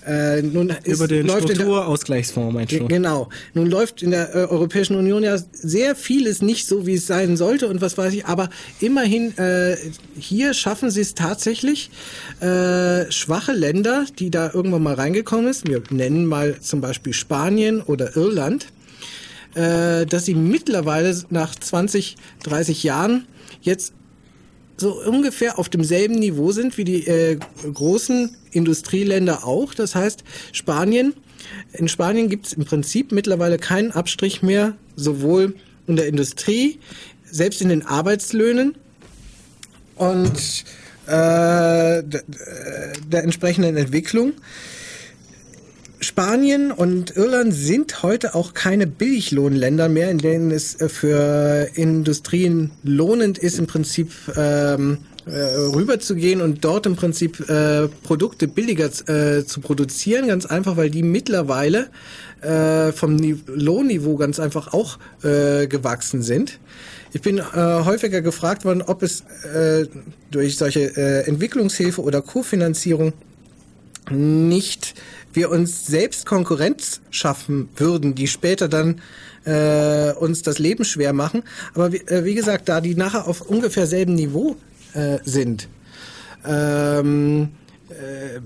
Äh, 0.06 0.42
nun 0.42 0.70
ist, 0.84 0.98
Über 0.98 1.08
den 1.08 1.30
Strukturausgleichsfonds 1.30 2.54
meinst 2.54 2.74
du? 2.74 2.88
Genau. 2.88 3.30
Nun 3.54 3.70
läuft 3.70 4.02
in 4.02 4.12
der 4.12 4.34
äh, 4.36 4.38
Europäischen 4.46 4.96
Union 4.96 5.24
ja 5.24 5.38
sehr 5.54 5.96
vieles 5.96 6.42
nicht 6.42 6.68
so, 6.68 6.88
wie 6.88 6.96
es 6.96 7.06
sein 7.06 7.38
sollte 7.38 7.68
und 7.68 7.82
was 7.82 7.98
weiß 7.98 8.14
ich, 8.14 8.26
aber 8.26 8.50
immerhin 8.80 9.38
äh, 9.38 9.78
hier 10.18 10.54
schaffen 10.54 10.90
sie 10.90 11.02
es 11.02 11.14
tatsächlich, 11.14 11.92
äh, 12.40 13.12
schwache 13.12 13.54
Länder, 13.54 14.06
die 14.18 14.32
da 14.32 14.52
irgendwann 14.52 14.84
mal 14.84 14.96
reingekommen 14.96 15.48
ist, 15.48 15.68
wir 15.68 15.84
nennen 15.92 16.26
mal 16.26 16.60
zum 16.60 16.82
Beispiel 16.82 17.14
Spanien 17.14 17.82
oder 17.82 18.16
Irland, 18.16 18.68
äh, 19.54 20.06
dass 20.08 20.26
sie 20.26 20.34
mittlerweile 20.36 21.16
nach 21.30 21.54
20, 21.56 22.16
30 22.44 22.84
Jahren 22.84 23.28
jetzt 23.62 23.94
so 24.82 25.02
ungefähr 25.02 25.58
auf 25.58 25.70
demselben 25.70 26.16
Niveau 26.16 26.52
sind 26.52 26.78
wie 26.78 26.84
die 26.84 27.08
äh, 27.08 27.38
großen 27.74 28.36
Industrieländer 28.52 29.46
auch. 29.46 29.74
Das 29.74 29.96
heißt, 29.96 30.24
Spanien, 30.52 31.14
in 31.72 31.88
Spanien 31.88 32.28
gibt 32.28 32.48
es 32.48 32.54
im 32.54 32.66
Prinzip 32.66 33.12
mittlerweile 33.12 33.58
keinen 33.58 33.92
Abstrich 33.92 34.42
mehr, 34.42 34.76
sowohl 34.96 35.56
in 35.88 35.96
der 35.96 36.08
Industrie, 36.08 36.80
selbst 37.24 37.62
in 37.62 37.70
den 37.70 37.86
Arbeitslöhnen 37.86 38.76
und 39.96 40.66
äh, 41.06 42.04
der 42.04 43.24
entsprechenden 43.24 43.78
Entwicklung. 43.78 44.34
Spanien 46.04 46.72
und 46.72 47.16
Irland 47.16 47.54
sind 47.54 48.02
heute 48.02 48.34
auch 48.34 48.56
keine 48.56 48.88
Billiglohnländer 48.88 49.88
mehr, 49.88 50.10
in 50.10 50.18
denen 50.18 50.50
es 50.50 50.82
äh, 50.82 50.90
für 50.90 51.70
Industrien 51.76 52.72
lohnend 52.84 53.38
ist, 53.38 53.60
im 53.60 53.68
Prinzip 53.68 54.12
ähm, 54.36 54.98
äh, 55.28 55.32
rüberzugehen 55.32 56.42
und 56.42 56.66
dort 56.66 56.88
im 56.88 56.96
Prinzip 56.96 57.48
äh, 57.48 57.88
Produkte 57.88 58.48
billiger 58.48 58.90
äh, 59.08 59.46
zu 59.46 59.62
produzieren, 59.62 60.28
ganz 60.28 60.48
einfach, 60.48 60.76
weil 60.76 60.90
die 60.90 61.04
mittlerweile 61.04 61.90
äh, 62.42 62.92
vom 62.92 63.20
Lohnniveau 63.46 64.18
ganz 64.18 64.40
einfach 64.40 64.74
auch 64.74 64.98
äh, 65.24 65.68
gewachsen 65.68 66.24
sind. 66.24 66.60
Ich 67.14 67.22
bin 67.22 67.38
äh, 67.38 67.44
häufiger 67.54 68.22
gefragt 68.22 68.66
worden, 68.66 68.82
ob 68.82 69.04
es 69.04 69.22
äh, 69.54 69.86
durch 70.32 70.58
solche 70.58 70.98
äh, 70.98 71.28
Entwicklungshilfe 71.28 72.02
oder 72.02 72.24
Kofinanzierung 72.24 73.14
nicht 74.12 74.96
wir 75.34 75.50
uns 75.50 75.88
selbst 75.88 76.26
Konkurrenz 76.26 77.02
schaffen 77.10 77.70
würden, 77.76 78.16
die 78.16 78.28
später 78.28 78.68
dann 78.68 79.02
äh, 79.46 80.14
uns 80.14 80.42
das 80.42 80.60
Leben 80.60 80.86
schwer 80.86 81.14
machen. 81.14 81.44
Aber 81.74 81.92
wie, 81.94 81.98
äh, 81.98 82.26
wie 82.26 82.36
gesagt, 82.36 82.70
da 82.70 82.82
die 82.82 82.96
nachher 82.96 83.28
auf 83.28 83.42
ungefähr 83.42 83.88
selben 83.88 84.14
Niveau 84.16 84.56
äh, 84.94 85.20
sind, 85.24 85.68
ähm, 86.46 87.50
äh, 87.90 88.40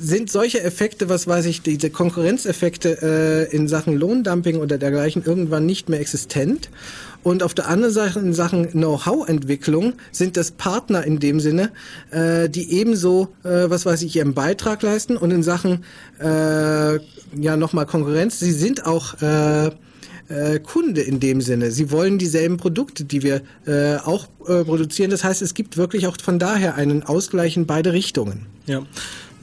sind 0.00 0.30
solche 0.30 0.62
Effekte, 0.62 1.08
was 1.08 1.26
weiß 1.26 1.46
ich, 1.46 1.62
diese 1.62 1.88
Konkurrenzeffekte 1.88 3.48
äh, 3.50 3.56
in 3.56 3.68
Sachen 3.68 3.96
Lohndumping 3.96 4.56
oder 4.58 4.76
dergleichen 4.76 5.24
irgendwann 5.24 5.64
nicht 5.64 5.88
mehr 5.88 6.00
existent. 6.00 6.68
Und 7.24 7.42
auf 7.42 7.54
der 7.54 7.68
anderen 7.68 7.92
Seite 7.92 8.20
in 8.20 8.34
Sachen 8.34 8.70
Know-how-Entwicklung 8.70 9.94
sind 10.12 10.36
das 10.36 10.52
Partner 10.52 11.04
in 11.04 11.18
dem 11.18 11.40
Sinne, 11.40 11.72
äh, 12.10 12.48
die 12.48 12.72
ebenso, 12.72 13.28
äh, 13.42 13.68
was 13.70 13.86
weiß 13.86 14.02
ich, 14.02 14.14
ihren 14.14 14.34
Beitrag 14.34 14.82
leisten 14.82 15.16
und 15.16 15.30
in 15.32 15.42
Sachen 15.42 15.84
äh, 16.20 16.94
ja 16.94 17.56
nochmal 17.56 17.86
Konkurrenz, 17.86 18.38
sie 18.38 18.52
sind 18.52 18.86
auch 18.86 19.20
äh, 19.22 19.70
äh, 20.28 20.58
Kunde 20.60 21.00
in 21.00 21.18
dem 21.18 21.40
Sinne. 21.40 21.70
Sie 21.70 21.90
wollen 21.90 22.18
dieselben 22.18 22.58
Produkte, 22.58 23.04
die 23.04 23.22
wir 23.22 23.42
äh, 23.66 23.96
auch 23.96 24.28
äh, 24.46 24.64
produzieren. 24.64 25.10
Das 25.10 25.24
heißt, 25.24 25.42
es 25.42 25.54
gibt 25.54 25.76
wirklich 25.76 26.06
auch 26.06 26.16
von 26.22 26.38
daher 26.38 26.74
einen 26.76 27.02
Ausgleich 27.02 27.56
in 27.56 27.66
beide 27.66 27.92
Richtungen. 27.92 28.46
Ja. 28.66 28.82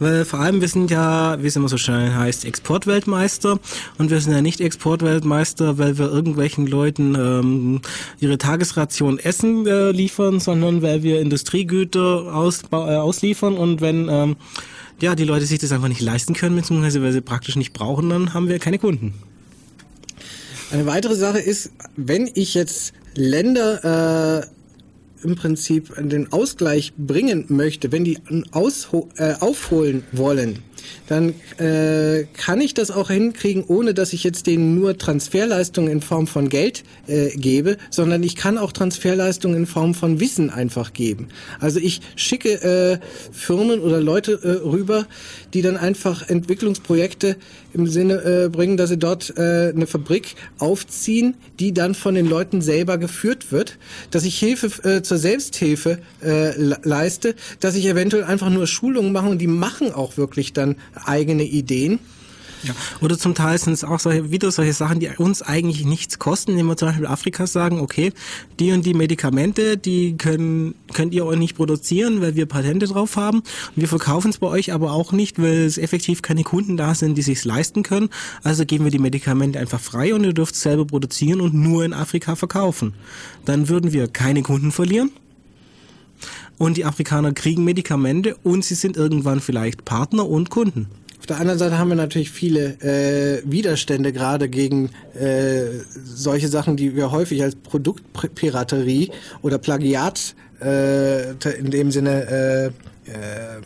Weil 0.02 0.26
vor 0.26 0.40
allem, 0.40 0.62
wir 0.62 0.68
sind 0.68 0.90
ja, 0.90 1.38
wie 1.44 1.46
es 1.46 1.56
immer 1.56 1.70
so 1.70 1.78
schön 1.78 2.16
heißt, 2.16 2.44
Exportweltmeister 2.46 3.60
und 4.00 4.10
wir 4.10 4.20
sind 4.20 4.34
ja 4.34 4.42
nicht 4.42 4.60
Exportweltmeister, 4.60 5.78
weil 5.78 6.00
wir 6.00 6.10
irgendwelchen 6.10 6.66
Leuten 6.66 7.14
ähm, 7.14 7.82
ihre 8.20 8.40
Tagesration 8.40 9.20
Essen 9.20 9.68
äh, 9.68 9.92
liefern, 9.92 10.40
sondern 10.40 10.82
weil 10.82 11.04
wir 11.04 11.22
Industriegüter 11.22 12.34
aus, 12.34 12.64
äh, 12.72 12.76
ausliefern 12.76 13.56
und 13.56 13.82
wenn 13.82 14.10
ähm, 14.10 14.38
ja, 15.00 15.14
die 15.14 15.24
Leute 15.24 15.46
sich 15.46 15.60
das 15.60 15.72
einfach 15.72 15.88
nicht 15.88 16.02
leisten 16.02 16.34
können, 16.34 16.56
beziehungsweise 16.56 17.04
weil 17.04 17.12
sie 17.12 17.22
praktisch 17.22 17.56
nicht 17.56 17.74
brauchen, 17.74 18.10
dann 18.10 18.34
haben 18.34 18.50
wir 18.50 18.58
keine 18.58 18.80
Kunden. 18.80 19.14
Eine 20.72 20.88
weitere 20.88 21.14
Sache 21.14 21.38
ist, 21.38 21.74
wenn 21.96 22.28
ich 22.34 22.56
jetzt 22.56 22.94
Länder 23.14 24.42
äh, 24.42 24.48
im 25.24 25.36
Prinzip 25.36 25.94
den 25.98 26.32
Ausgleich 26.32 26.94
bringen 26.98 27.46
möchte, 27.50 27.92
wenn 27.92 28.04
die 28.04 28.20
äh, 29.18 29.34
aufholen 29.40 30.04
wollen, 30.12 30.60
dann 31.08 31.34
äh, 31.58 32.26
kann 32.34 32.62
ich 32.62 32.74
das 32.74 32.92
auch 32.92 33.10
hinkriegen, 33.10 33.64
ohne 33.68 33.94
dass 33.94 34.14
ich 34.14 34.24
jetzt 34.24 34.48
denen 34.48 34.76
nur 34.76 34.98
Transferleistungen 34.98 35.92
in 35.92 36.02
Form 36.02 36.28
von 36.28 36.50
Geld 36.50 36.84
äh, 37.08 37.30
gebe, 37.30 37.78
sondern 37.90 38.24
ich 38.24 38.36
kann 38.36 38.58
auch 38.58 38.72
Transferleistungen 38.72 39.58
in 39.58 39.66
Form 39.66 39.94
von 39.94 40.20
Wissen 40.20 40.50
einfach 40.50 40.94
geben. 40.94 41.30
Also 41.60 41.80
ich 41.80 42.02
schicke 42.16 42.62
äh, 42.62 43.00
Firmen 43.32 43.80
oder 43.80 44.00
Leute 44.00 44.40
äh, 44.44 44.68
rüber, 44.68 45.08
die 45.54 45.62
dann 45.62 45.78
einfach 45.78 46.28
Entwicklungsprojekte 46.30 47.38
im 47.74 47.88
Sinne 47.88 48.46
äh, 48.46 48.50
bringen, 48.50 48.78
dass 48.78 48.90
sie 48.90 48.98
dort 48.98 49.34
äh, 49.38 49.70
eine 49.70 49.88
Fabrik 49.88 50.36
aufziehen, 50.58 51.36
die 51.60 51.74
dann 51.74 51.96
von 51.96 52.16
den 52.16 52.28
Leuten 52.28 52.62
selber 52.62 52.98
geführt 52.98 53.52
wird, 53.52 53.78
dass 54.12 54.24
ich 54.24 54.38
Hilfe 54.38 54.68
äh, 54.88 55.02
zur 55.02 55.18
Selbsthilfe 55.18 56.00
äh, 56.24 56.52
leiste, 56.84 57.36
dass 57.60 57.76
ich 57.76 57.86
eventuell 57.86 58.24
einfach 58.24 58.50
nur 58.50 58.68
Schulungen 58.68 59.12
mache 59.12 59.30
und 59.30 59.40
die 59.40 59.48
machen 59.48 59.92
auch 59.94 60.18
wirklich 60.18 60.54
dann 60.54 60.71
eigene 61.06 61.44
Ideen. 61.44 62.00
Ja. 62.64 62.74
Oder 63.02 63.18
zum 63.18 63.34
Teil 63.34 63.58
sind 63.58 63.74
es 63.74 63.84
auch 63.84 64.00
solche, 64.00 64.32
wieder 64.32 64.52
solche 64.52 64.74
Sachen, 64.74 65.00
die 65.00 65.10
uns 65.18 65.42
eigentlich 65.42 65.86
nichts 65.86 66.20
kosten, 66.20 66.52
indem 66.52 66.68
wir 66.68 66.78
zum 66.78 66.90
Beispiel 66.90 67.08
Afrika 67.08 67.48
sagen, 67.48 67.80
okay, 67.80 68.14
die 68.60 68.72
und 68.72 68.86
die 68.86 68.94
Medikamente, 68.94 69.78
die 69.78 70.18
können, 70.18 70.76
könnt 70.94 71.14
ihr 71.14 71.26
euch 71.26 71.40
nicht 71.40 71.56
produzieren, 71.56 72.22
weil 72.22 72.36
wir 72.36 72.46
Patente 72.46 72.88
drauf 72.88 73.16
haben. 73.16 73.42
Wir 73.76 73.88
verkaufen 73.88 74.30
es 74.30 74.38
bei 74.38 74.48
euch 74.48 74.74
aber 74.74 74.92
auch 74.92 75.12
nicht, 75.12 75.42
weil 75.42 75.66
es 75.66 75.78
effektiv 75.78 76.22
keine 76.22 76.44
Kunden 76.44 76.78
da 76.78 76.94
sind, 76.94 77.18
die 77.18 77.24
sich 77.24 77.44
leisten 77.44 77.84
können. 77.84 78.10
Also 78.44 78.66
geben 78.66 78.84
wir 78.84 78.92
die 78.92 79.00
Medikamente 79.00 79.60
einfach 79.60 79.80
frei 79.80 80.14
und 80.14 80.24
ihr 80.24 80.34
dürft 80.34 80.56
es 80.56 80.62
selber 80.62 80.86
produzieren 80.86 81.42
und 81.42 81.54
nur 81.54 81.84
in 81.84 81.94
Afrika 81.94 82.36
verkaufen. 82.36 82.94
Dann 83.46 83.70
würden 83.70 83.92
wir 83.94 84.08
keine 84.08 84.44
Kunden 84.44 84.72
verlieren 84.72 85.12
und 86.62 86.78
die 86.78 86.86
Afrikaner 86.86 87.34
kriegen 87.34 87.64
Medikamente 87.64 88.36
und 88.44 88.64
sie 88.64 88.76
sind 88.76 88.96
irgendwann 88.96 89.40
vielleicht 89.40 89.84
Partner 89.84 90.30
und 90.30 90.52
Kunden. 90.52 90.86
Auf 91.18 91.26
der 91.26 91.40
anderen 91.40 91.58
Seite 91.58 91.80
haben 91.80 91.90
wir 91.90 91.96
natürlich 91.96 92.30
viele 92.30 92.80
äh, 92.82 93.42
Widerstände 93.46 94.14
gerade 94.14 94.48
gegen 94.48 94.92
äh, 95.20 95.64
solche 96.04 96.50
Sachen, 96.50 96.78
die 96.78 96.96
wir 96.96 97.12
häufig 97.12 97.42
als 97.42 97.56
Produktpiraterie 97.56 99.10
oder 99.42 99.58
Plagiat 99.58 100.36
äh, 100.62 101.32
in 101.58 101.72
dem 101.72 101.92
Sinne 101.92 102.72
äh, 103.06 103.12
äh, 103.12 103.62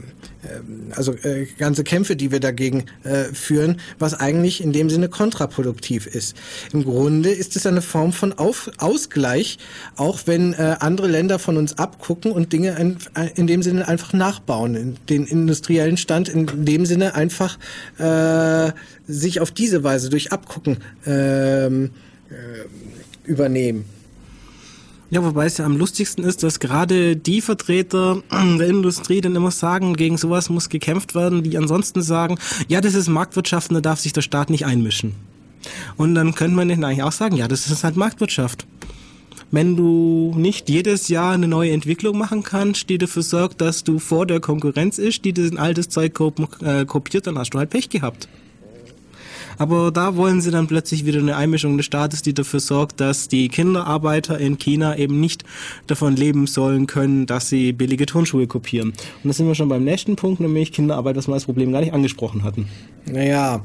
also 0.95 1.13
äh, 1.13 1.45
ganze 1.57 1.83
Kämpfe, 1.83 2.15
die 2.15 2.31
wir 2.31 2.39
dagegen 2.39 2.85
äh, 3.03 3.25
führen, 3.33 3.79
was 3.99 4.13
eigentlich 4.13 4.61
in 4.61 4.71
dem 4.71 4.89
Sinne 4.89 5.09
kontraproduktiv 5.09 6.07
ist. 6.07 6.35
Im 6.71 6.83
Grunde 6.83 7.31
ist 7.31 7.55
es 7.55 7.65
eine 7.65 7.81
Form 7.81 8.13
von 8.13 8.33
Auf 8.33 8.71
Ausgleich, 8.77 9.57
auch 9.95 10.21
wenn 10.25 10.53
äh, 10.53 10.77
andere 10.79 11.07
Länder 11.07 11.39
von 11.39 11.57
uns 11.57 11.77
abgucken 11.77 12.31
und 12.31 12.53
Dinge 12.53 12.77
in, 12.79 12.97
in 13.35 13.47
dem 13.47 13.61
Sinne 13.63 13.87
einfach 13.87 14.13
nachbauen, 14.13 14.97
den 15.09 15.25
industriellen 15.25 15.97
Stand 15.97 16.29
in 16.29 16.65
dem 16.65 16.85
Sinne 16.85 17.15
einfach 17.15 17.57
äh, 17.97 18.71
sich 19.07 19.41
auf 19.41 19.51
diese 19.51 19.83
Weise 19.83 20.09
durch 20.09 20.31
Abgucken 20.31 20.77
äh, 21.05 21.65
äh, 21.65 21.91
übernehmen. 23.25 23.85
Ja, 25.11 25.23
wobei 25.23 25.45
es 25.45 25.57
ja 25.57 25.65
am 25.65 25.77
lustigsten 25.77 26.23
ist, 26.23 26.41
dass 26.41 26.59
gerade 26.59 27.15
die 27.15 27.41
Vertreter 27.41 28.21
der 28.31 28.67
Industrie 28.67 29.21
dann 29.21 29.35
immer 29.35 29.51
sagen, 29.51 29.95
gegen 29.95 30.17
sowas 30.17 30.49
muss 30.49 30.69
gekämpft 30.69 31.15
werden, 31.15 31.43
die 31.43 31.57
ansonsten 31.57 32.01
sagen, 32.01 32.37
ja, 32.67 32.81
das 32.81 32.95
ist 32.95 33.07
Marktwirtschaft 33.07 33.69
und 33.69 33.75
da 33.75 33.81
darf 33.81 33.99
sich 33.99 34.13
der 34.13 34.21
Staat 34.21 34.49
nicht 34.49 34.65
einmischen. 34.65 35.15
Und 35.97 36.15
dann 36.15 36.35
könnte 36.35 36.55
man 36.55 36.71
eigentlich 36.71 37.03
auch 37.03 37.11
sagen, 37.11 37.35
ja, 37.35 37.47
das 37.47 37.67
ist 37.67 37.83
halt 37.83 37.95
Marktwirtschaft. 37.95 38.65
Wenn 39.51 39.75
du 39.75 40.33
nicht 40.35 40.69
jedes 40.69 41.07
Jahr 41.07 41.33
eine 41.33 41.47
neue 41.47 41.71
Entwicklung 41.71 42.17
machen 42.17 42.43
kannst, 42.43 42.89
die 42.89 42.97
dafür 42.97 43.23
sorgt, 43.23 43.61
dass 43.61 43.83
du 43.83 43.99
vor 43.99 44.25
der 44.25 44.39
Konkurrenz 44.39 44.97
ist, 44.97 45.23
die 45.23 45.33
das 45.33 45.55
altes 45.55 45.89
Zeug 45.89 46.19
äh, 46.61 46.85
kopiert, 46.85 47.27
dann 47.27 47.37
hast 47.37 47.51
du 47.51 47.59
halt 47.59 47.69
Pech 47.69 47.89
gehabt. 47.89 48.27
Aber 49.57 49.91
da 49.91 50.15
wollen 50.15 50.41
sie 50.41 50.51
dann 50.51 50.67
plötzlich 50.67 51.05
wieder 51.05 51.19
eine 51.19 51.35
Einmischung 51.35 51.77
des 51.77 51.85
Staates, 51.85 52.21
die 52.21 52.33
dafür 52.33 52.59
sorgt, 52.59 52.99
dass 52.99 53.27
die 53.27 53.49
Kinderarbeiter 53.49 54.37
in 54.37 54.57
China 54.57 54.97
eben 54.97 55.19
nicht 55.19 55.43
davon 55.87 56.15
leben 56.15 56.47
sollen 56.47 56.87
können, 56.87 57.25
dass 57.25 57.49
sie 57.49 57.73
billige 57.73 58.05
Turnschuhe 58.05 58.47
kopieren. 58.47 58.89
Und 58.89 59.29
da 59.29 59.33
sind 59.33 59.47
wir 59.47 59.55
schon 59.55 59.69
beim 59.69 59.83
nächsten 59.83 60.15
Punkt, 60.15 60.39
nämlich 60.39 60.71
Kinderarbeit, 60.71 61.15
was 61.15 61.27
wir 61.27 61.33
als 61.33 61.45
Problem 61.45 61.71
gar 61.71 61.81
nicht 61.81 61.93
angesprochen 61.93 62.43
hatten. 62.43 62.67
Naja, 63.05 63.61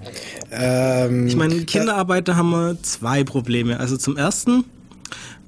ähm, 0.51 1.27
ich 1.27 1.37
meine, 1.37 1.65
Kinderarbeit, 1.65 2.29
da 2.29 2.37
haben 2.37 2.51
wir 2.51 2.77
zwei 2.83 3.25
Probleme. 3.25 3.81
Also 3.81 3.97
zum 3.97 4.17
ersten, 4.17 4.65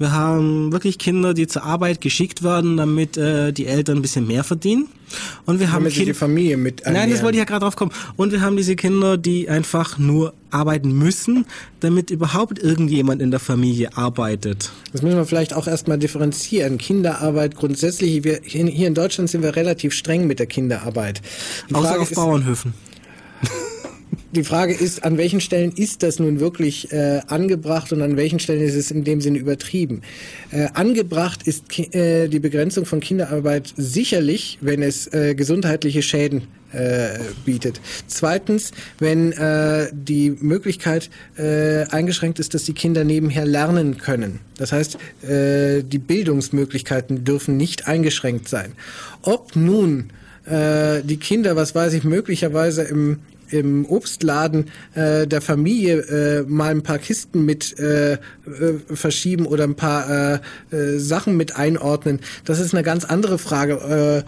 wir 0.03 0.13
haben 0.13 0.73
wirklich 0.73 0.99
Kinder, 0.99 1.33
die 1.33 1.47
zur 1.47 1.65
Arbeit 1.65 2.01
geschickt 2.03 2.43
werden, 2.43 2.77
damit 2.77 3.17
äh, 3.17 3.53
die 3.53 3.67
Eltern 3.67 3.99
ein 3.99 4.03
bisschen 4.03 4.27
mehr 4.27 4.45
verdienen. 4.45 4.89
Und 5.47 5.61
wir 5.61 5.73
haben 5.73 5.87
Kinder, 5.89 6.07
die 6.07 6.15
Familie 6.15 6.57
mit 6.57 6.83
ernähren. 6.83 7.09
Nein, 7.09 7.15
das 7.15 7.23
wollte 7.23 7.37
ich 7.37 7.41
ja 7.41 7.45
gerade 7.45 7.65
drauf 7.65 7.77
kommen. 7.77 7.93
Und 8.17 8.33
wir 8.33 8.41
haben 8.41 8.57
diese 8.57 8.77
Kinder, 8.77 9.17
die 9.17 9.49
einfach 9.49 9.99
nur 9.99 10.35
arbeiten 10.51 10.93
müssen, 10.93 11.47
damit 11.81 12.11
überhaupt 12.11 12.59
irgendjemand 12.59 13.23
in 13.23 13.31
der 13.31 13.41
Familie 13.41 13.97
arbeitet. 13.97 14.71
Das 14.93 15.03
müssen 15.03 15.17
wir 15.17 15.25
vielleicht 15.25 15.55
auch 15.55 15.67
erstmal 15.67 15.99
differenzieren. 15.99 16.79
Kinderarbeit 16.79 17.57
grundsätzlich, 17.57 18.25
wir, 18.25 18.41
hier 18.43 18.87
in 18.87 18.95
Deutschland 18.95 19.31
sind 19.31 19.43
wir 19.43 19.57
relativ 19.57 19.95
streng 19.95 20.27
mit 20.27 20.39
der 20.39 20.47
Kinderarbeit. 20.47 21.23
Die 21.71 21.75
Außer 21.75 22.01
auf 22.01 22.11
ist, 22.11 22.17
Bauernhöfen. 22.17 22.75
die 24.33 24.45
Frage 24.45 24.73
ist, 24.73 25.05
an 25.05 25.19
welchen 25.19 25.41
Stellen 25.41 25.73
ist 25.73 26.03
das 26.03 26.19
nun 26.19 26.41
wirklich 26.41 26.93
äh, 26.93 27.21
angebracht 27.27 27.93
und 27.93 28.03
an 28.03 28.17
welchen 28.17 28.39
Stellen 28.39 28.63
ist 28.63 28.75
es 28.75 28.91
in 28.91 29.05
dem 29.05 29.21
Sinne 29.21 29.39
übertrieben? 29.39 30.03
Äh, 30.51 30.69
angebracht 30.75 31.47
ist 31.47 31.79
äh, 31.95 32.29
die 32.29 32.39
Begrenzung 32.39 32.87
von 32.87 33.01
Kinderarbeit 33.01 33.73
sicherlich, 33.77 34.59
wenn 34.61 34.83
es 34.83 35.13
äh, 35.13 35.35
gesundheitliche 35.35 36.03
Schäden 36.03 36.49
äh, 36.73 37.19
bietet. 37.45 37.81
Zweitens, 38.07 38.73
wenn 38.99 39.33
äh, 39.33 39.89
die 39.93 40.31
Möglichkeit 40.31 41.11
äh, 41.37 41.85
eingeschränkt 41.85 42.39
ist, 42.39 42.55
dass 42.55 42.65
die 42.65 42.75
Kinder 42.75 43.05
nebenher 43.05 43.45
lernen 43.45 43.99
können. 43.99 44.41
Das 44.57 44.73
heißt, 44.73 44.99
äh, 45.23 45.83
die 45.83 45.99
Bildungsmöglichkeiten 45.99 47.25
dürfen 47.25 47.57
nicht 47.57 47.87
eingeschränkt 47.87 48.49
sein. 48.49 48.73
Ob 49.23 49.57
nun 49.57 50.11
äh, 50.47 51.03
die 51.03 51.19
Kinder, 51.19 51.57
was 51.57 51.75
weiß 51.75 51.93
ich, 51.93 52.05
möglicherweise 52.05 52.83
im 52.83 53.21
im 53.53 53.87
Obstladen 53.87 54.67
äh, 54.95 55.27
der 55.27 55.41
Familie 55.41 55.99
äh, 56.01 56.43
mal 56.43 56.71
ein 56.71 56.83
paar 56.83 56.99
Kisten 56.99 57.45
mit 57.45 57.79
äh, 57.79 58.15
äh, 58.15 58.19
verschieben 58.93 59.47
oder 59.47 59.65
ein 59.65 59.77
paar 59.77 60.41
äh, 60.71 60.77
äh, 60.77 60.99
Sachen 60.99 61.37
mit 61.37 61.57
einordnen. 61.57 62.21
Das 62.45 62.59
ist 62.59 62.75
eine 62.75 62.83
ganz 62.83 63.05
andere 63.05 63.39
Frage. 63.39 64.25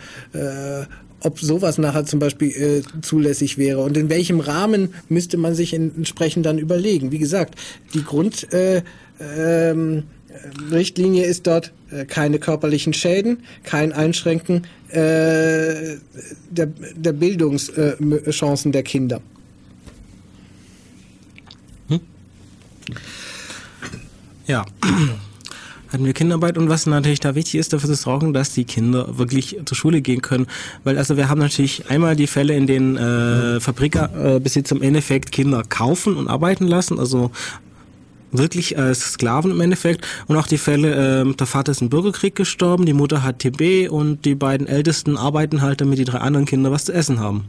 Ob 1.25 1.41
sowas 1.41 1.79
nachher 1.79 2.05
zum 2.05 2.19
Beispiel 2.19 2.51
äh, 2.51 2.83
zulässig 3.01 3.57
wäre 3.57 3.81
und 3.81 3.97
in 3.97 4.11
welchem 4.11 4.41
Rahmen 4.41 4.93
müsste 5.09 5.39
man 5.39 5.55
sich 5.55 5.73
entsprechend 5.73 6.45
dann 6.45 6.59
überlegen. 6.59 7.13
Wie 7.13 7.19
gesagt, 7.19 7.59
die 7.95 8.05
Grund 8.05 8.53
äh, 8.53 8.83
ähm, 9.21 10.05
ist 10.71 11.47
dort 11.47 11.73
äh, 11.91 12.05
keine 12.05 12.39
körperlichen 12.39 12.93
Schäden, 12.93 13.39
kein 13.63 13.95
Einschränken 13.95 14.67
äh, 14.95 15.99
der, 16.51 16.67
der 16.67 17.13
Bildungschancen 17.13 18.73
der 18.73 18.83
Kinder. 18.83 19.21
Hm? 21.89 22.01
Ja, 24.47 24.65
hatten 25.95 26.05
wir 26.05 26.13
Kinderarbeit 26.13 26.59
und 26.59 26.69
was 26.69 26.87
natürlich 26.87 27.21
da 27.21 27.35
wichtig 27.35 27.57
ist, 27.57 27.73
dafür 27.73 27.89
zu 27.89 27.95
sorgen, 27.97 28.33
dass 28.33 28.53
die 28.53 28.65
Kinder 28.65 29.19
wirklich 29.19 29.59
zur 29.65 29.77
Schule 29.77 30.01
gehen 30.01 30.23
können. 30.23 30.47
Weil 30.85 30.99
also 30.99 31.17
wir 31.17 31.29
haben 31.29 31.41
natürlich 31.41 31.89
einmal 31.89 32.17
die 32.17 32.27
Fälle, 32.27 32.55
in 32.55 32.67
denen 32.67 32.97
äh, 32.97 33.61
Fabrikbesitzer 33.61 34.75
äh, 34.75 34.79
im 34.79 34.83
Endeffekt 34.83 35.33
Kinder 35.33 35.63
kaufen 35.69 36.17
und 36.17 36.29
arbeiten 36.29 36.67
lassen, 36.67 36.99
also 36.99 37.31
wirklich 38.37 38.79
als 38.79 39.13
Sklaven 39.13 39.51
im 39.51 39.61
Endeffekt. 39.61 40.07
Und 40.27 40.37
auch 40.37 40.47
die 40.47 40.59
Fälle, 40.59 41.23
ähm, 41.23 41.37
der 41.37 41.47
Vater 41.47 41.73
ist 41.73 41.83
im 41.83 41.89
Bürgerkrieg 41.89 42.35
gestorben, 42.35 42.85
die 42.85 42.93
Mutter 42.93 43.23
hat 43.23 43.39
TB 43.39 43.89
und 43.91 44.25
die 44.25 44.35
beiden 44.35 44.67
Ältesten 44.67 45.17
arbeiten 45.17 45.63
halt, 45.63 45.81
damit 45.81 45.99
die 45.99 46.05
drei 46.05 46.19
anderen 46.19 46.47
Kinder 46.47 46.71
was 46.71 46.85
zu 46.85 46.93
essen 46.93 47.21
haben. 47.21 47.45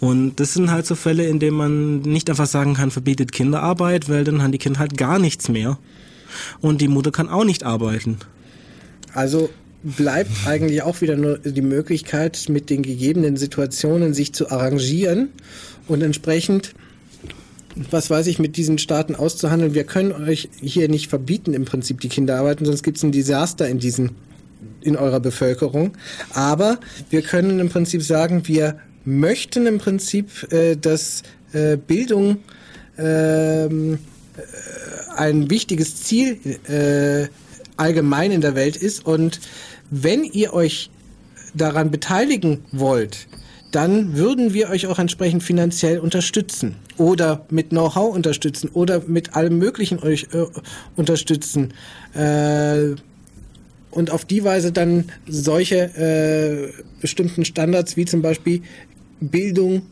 Und 0.00 0.40
das 0.40 0.54
sind 0.54 0.70
halt 0.70 0.86
so 0.86 0.94
Fälle, 0.94 1.26
in 1.26 1.38
denen 1.38 1.56
man 1.56 2.00
nicht 2.00 2.28
einfach 2.28 2.46
sagen 2.46 2.74
kann, 2.74 2.90
verbietet 2.90 3.32
Kinderarbeit, 3.32 4.08
weil 4.08 4.24
dann 4.24 4.42
haben 4.42 4.52
die 4.52 4.58
Kinder 4.58 4.80
halt 4.80 4.96
gar 4.98 5.18
nichts 5.18 5.48
mehr. 5.48 5.78
Und 6.60 6.80
die 6.80 6.88
Mutter 6.88 7.12
kann 7.12 7.28
auch 7.28 7.44
nicht 7.44 7.62
arbeiten. 7.62 8.18
Also 9.12 9.50
bleibt 9.84 10.30
eigentlich 10.46 10.82
auch 10.82 11.00
wieder 11.00 11.16
nur 11.16 11.38
die 11.38 11.62
Möglichkeit, 11.62 12.46
mit 12.48 12.70
den 12.70 12.82
gegebenen 12.82 13.36
Situationen 13.36 14.14
sich 14.14 14.32
zu 14.32 14.50
arrangieren 14.50 15.28
und 15.86 16.02
entsprechend 16.02 16.74
was 17.90 18.10
weiß 18.10 18.26
ich, 18.28 18.38
mit 18.38 18.56
diesen 18.56 18.78
Staaten 18.78 19.14
auszuhandeln. 19.14 19.74
Wir 19.74 19.84
können 19.84 20.12
euch 20.12 20.48
hier 20.60 20.88
nicht 20.88 21.08
verbieten, 21.08 21.54
im 21.54 21.64
Prinzip 21.64 22.00
die 22.00 22.08
Kinderarbeit, 22.08 22.60
sonst 22.62 22.82
gibt 22.82 22.98
es 22.98 23.02
ein 23.02 23.12
Desaster 23.12 23.68
in 23.68 23.78
diesen, 23.78 24.12
in 24.80 24.96
eurer 24.96 25.20
Bevölkerung. 25.20 25.92
Aber 26.32 26.78
wir 27.10 27.22
können 27.22 27.58
im 27.58 27.68
Prinzip 27.68 28.02
sagen, 28.02 28.46
wir 28.46 28.78
möchten 29.04 29.66
im 29.66 29.78
Prinzip, 29.78 30.50
äh, 30.52 30.76
dass 30.76 31.22
äh, 31.52 31.76
Bildung 31.76 32.38
ähm, 32.96 33.94
äh, 33.94 35.16
ein 35.16 35.50
wichtiges 35.50 36.02
Ziel 36.02 36.38
äh, 36.68 37.28
allgemein 37.76 38.30
in 38.30 38.40
der 38.40 38.54
Welt 38.54 38.76
ist. 38.76 39.04
Und 39.04 39.40
wenn 39.90 40.24
ihr 40.24 40.52
euch 40.52 40.90
daran 41.54 41.90
beteiligen 41.90 42.64
wollt, 42.72 43.26
dann 43.74 44.16
würden 44.16 44.54
wir 44.54 44.70
euch 44.70 44.86
auch 44.86 45.00
entsprechend 45.00 45.42
finanziell 45.42 45.98
unterstützen 45.98 46.76
oder 46.96 47.44
mit 47.50 47.70
Know-how 47.70 48.14
unterstützen 48.14 48.70
oder 48.72 49.02
mit 49.06 49.34
allem 49.34 49.58
Möglichen 49.58 49.98
euch 49.98 50.28
äh, 50.32 50.44
unterstützen. 50.94 51.74
Äh, 52.14 52.94
und 53.90 54.10
auf 54.10 54.24
die 54.24 54.44
Weise 54.44 54.70
dann 54.70 55.06
solche 55.26 55.76
äh, 55.76 56.72
bestimmten 57.00 57.44
Standards 57.44 57.96
wie 57.96 58.04
zum 58.04 58.22
Beispiel 58.22 58.62
Bildung, 59.20 59.82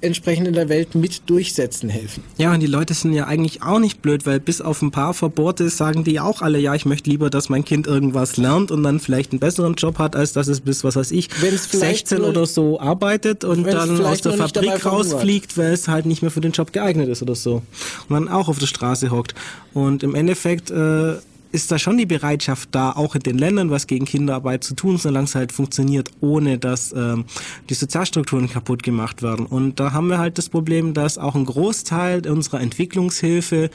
entsprechend 0.00 0.46
in 0.46 0.54
der 0.54 0.68
Welt 0.68 0.94
mit 0.94 1.28
durchsetzen 1.28 1.88
helfen. 1.88 2.22
Ja, 2.36 2.54
und 2.54 2.60
die 2.60 2.66
Leute 2.66 2.94
sind 2.94 3.12
ja 3.12 3.26
eigentlich 3.26 3.62
auch 3.62 3.80
nicht 3.80 4.00
blöd, 4.00 4.26
weil 4.26 4.38
bis 4.38 4.60
auf 4.60 4.80
ein 4.82 4.90
paar 4.90 5.14
Verbote 5.14 5.68
sagen 5.70 6.04
die 6.04 6.20
auch 6.20 6.40
alle, 6.40 6.58
ja, 6.58 6.74
ich 6.74 6.86
möchte 6.86 7.10
lieber, 7.10 7.30
dass 7.30 7.48
mein 7.48 7.64
Kind 7.64 7.86
irgendwas 7.86 8.36
lernt 8.36 8.70
und 8.70 8.82
dann 8.82 9.00
vielleicht 9.00 9.32
einen 9.32 9.40
besseren 9.40 9.74
Job 9.74 9.98
hat, 9.98 10.14
als 10.14 10.32
dass 10.32 10.46
es 10.46 10.60
bis, 10.60 10.84
was 10.84 10.96
weiß 10.96 11.10
ich, 11.10 11.28
16 11.32 12.20
oder 12.20 12.46
so 12.46 12.80
arbeitet 12.80 13.44
und 13.44 13.64
dann 13.64 14.04
aus 14.04 14.20
der 14.20 14.32
Fabrik 14.34 14.86
rausfliegt, 14.86 15.58
weil 15.58 15.72
es 15.72 15.88
halt 15.88 16.06
nicht 16.06 16.22
mehr 16.22 16.30
für 16.30 16.40
den 16.40 16.52
Job 16.52 16.72
geeignet 16.72 17.08
ist 17.08 17.22
oder 17.22 17.34
so. 17.34 17.62
Und 18.08 18.14
dann 18.14 18.28
auch 18.28 18.48
auf 18.48 18.58
der 18.58 18.66
Straße 18.66 19.10
hockt. 19.10 19.34
Und 19.74 20.02
im 20.02 20.14
Endeffekt 20.14 20.70
äh, 20.70 21.14
ist 21.52 21.70
da 21.70 21.78
schon 21.78 21.96
die 21.96 22.06
Bereitschaft 22.06 22.70
da, 22.72 22.92
auch 22.92 23.14
in 23.14 23.22
den 23.22 23.38
Ländern 23.38 23.70
was 23.70 23.86
gegen 23.86 24.04
Kinderarbeit 24.04 24.64
zu 24.64 24.74
tun, 24.74 24.98
solange 24.98 25.24
es 25.24 25.34
halt 25.34 25.52
funktioniert, 25.52 26.10
ohne 26.20 26.58
dass 26.58 26.92
ähm, 26.92 27.24
die 27.68 27.74
Sozialstrukturen 27.74 28.48
kaputt 28.50 28.82
gemacht 28.82 29.22
werden. 29.22 29.46
Und 29.46 29.80
da 29.80 29.92
haben 29.92 30.08
wir 30.08 30.18
halt 30.18 30.38
das 30.38 30.48
Problem, 30.48 30.94
dass 30.94 31.18
auch 31.18 31.34
ein 31.34 31.44
Großteil 31.44 32.26
unserer 32.28 32.60
Entwicklungshilfe 32.60 33.70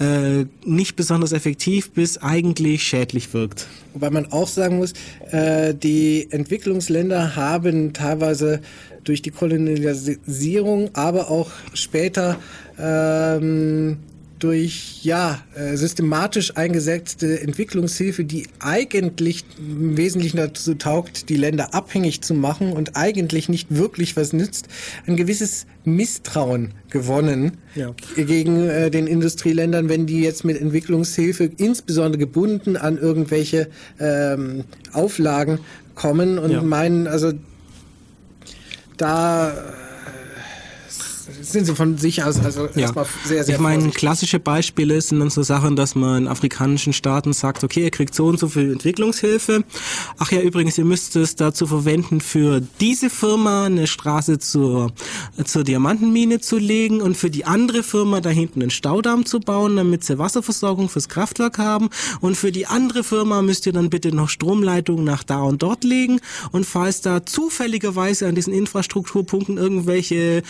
äh, 0.00 0.44
nicht 0.64 0.96
besonders 0.96 1.32
effektiv 1.32 1.92
bis 1.92 2.18
eigentlich 2.18 2.82
schädlich 2.82 3.32
wirkt. 3.34 3.66
Wobei 3.92 4.10
man 4.10 4.32
auch 4.32 4.48
sagen 4.48 4.78
muss, 4.78 4.94
äh, 5.30 5.74
die 5.74 6.28
Entwicklungsländer 6.30 7.36
haben 7.36 7.92
teilweise 7.92 8.60
durch 9.04 9.22
die 9.22 9.30
Kolonialisierung, 9.30 10.90
aber 10.94 11.30
auch 11.30 11.50
später 11.74 12.38
ähm, 12.78 13.98
durch 14.42 15.04
ja 15.04 15.42
äh, 15.54 15.76
systematisch 15.76 16.56
eingesetzte 16.56 17.40
Entwicklungshilfe, 17.40 18.24
die 18.24 18.48
eigentlich 18.58 19.44
im 19.58 19.96
Wesentlichen 19.96 20.38
dazu 20.38 20.74
taugt, 20.74 21.28
die 21.28 21.36
Länder 21.36 21.74
abhängig 21.74 22.22
zu 22.22 22.34
machen 22.34 22.72
und 22.72 22.96
eigentlich 22.96 23.48
nicht 23.48 23.74
wirklich 23.74 24.16
was 24.16 24.32
nützt, 24.32 24.68
ein 25.06 25.16
gewisses 25.16 25.66
Misstrauen 25.84 26.72
gewonnen 26.90 27.58
ja. 27.74 27.94
gegen 28.16 28.68
äh, 28.68 28.90
den 28.90 29.06
Industrieländern, 29.06 29.88
wenn 29.88 30.06
die 30.06 30.20
jetzt 30.20 30.44
mit 30.44 30.60
Entwicklungshilfe 30.60 31.44
insbesondere 31.56 32.18
gebunden 32.18 32.76
an 32.76 32.98
irgendwelche 32.98 33.68
ähm, 34.00 34.64
Auflagen 34.92 35.60
kommen 35.94 36.38
und 36.38 36.50
ja. 36.50 36.62
meinen, 36.62 37.06
also 37.06 37.32
da 38.96 39.52
sind 41.52 41.66
sie 41.66 41.74
von 41.74 41.98
sich 41.98 42.22
aus 42.24 42.38
also 42.40 42.66
ja. 42.74 42.82
erstmal 42.82 43.06
sehr, 43.24 43.44
sehr 43.44 43.54
Ich 43.54 43.60
meine, 43.60 43.90
klassische 43.90 44.40
Beispiele 44.40 45.00
sind 45.00 45.20
dann 45.20 45.30
so 45.30 45.42
Sachen, 45.42 45.76
dass 45.76 45.94
man 45.94 46.22
in 46.22 46.28
afrikanischen 46.28 46.92
Staaten 46.92 47.32
sagt, 47.32 47.64
okay, 47.64 47.84
ihr 47.84 47.90
kriegt 47.90 48.14
so 48.14 48.26
und 48.26 48.38
so 48.38 48.48
viel 48.48 48.72
Entwicklungshilfe. 48.72 49.64
Ach 50.18 50.32
ja, 50.32 50.40
übrigens, 50.40 50.78
ihr 50.78 50.84
müsst 50.84 51.16
es 51.16 51.36
dazu 51.36 51.66
verwenden, 51.66 52.20
für 52.20 52.60
diese 52.80 53.10
Firma 53.10 53.66
eine 53.66 53.86
Straße 53.86 54.38
zur, 54.38 54.92
zur 55.44 55.64
Diamantenmine 55.64 56.40
zu 56.40 56.58
legen 56.58 57.00
und 57.00 57.16
für 57.16 57.30
die 57.30 57.44
andere 57.44 57.82
Firma 57.82 58.20
da 58.20 58.30
hinten 58.30 58.62
einen 58.62 58.70
Staudamm 58.70 59.26
zu 59.26 59.40
bauen, 59.40 59.76
damit 59.76 60.04
sie 60.04 60.18
Wasserversorgung 60.18 60.88
fürs 60.88 61.08
Kraftwerk 61.08 61.58
haben. 61.58 61.90
Und 62.20 62.36
für 62.36 62.52
die 62.52 62.66
andere 62.66 63.04
Firma 63.04 63.42
müsst 63.42 63.66
ihr 63.66 63.72
dann 63.72 63.90
bitte 63.90 64.14
noch 64.14 64.28
Stromleitungen 64.28 65.04
nach 65.04 65.22
da 65.22 65.42
und 65.42 65.62
dort 65.62 65.84
legen. 65.84 66.20
Und 66.50 66.66
falls 66.66 67.00
da 67.00 67.24
zufälligerweise 67.24 68.26
an 68.26 68.34
diesen 68.34 68.52
Infrastrukturpunkten 68.52 69.58
irgendwelche 69.58 70.42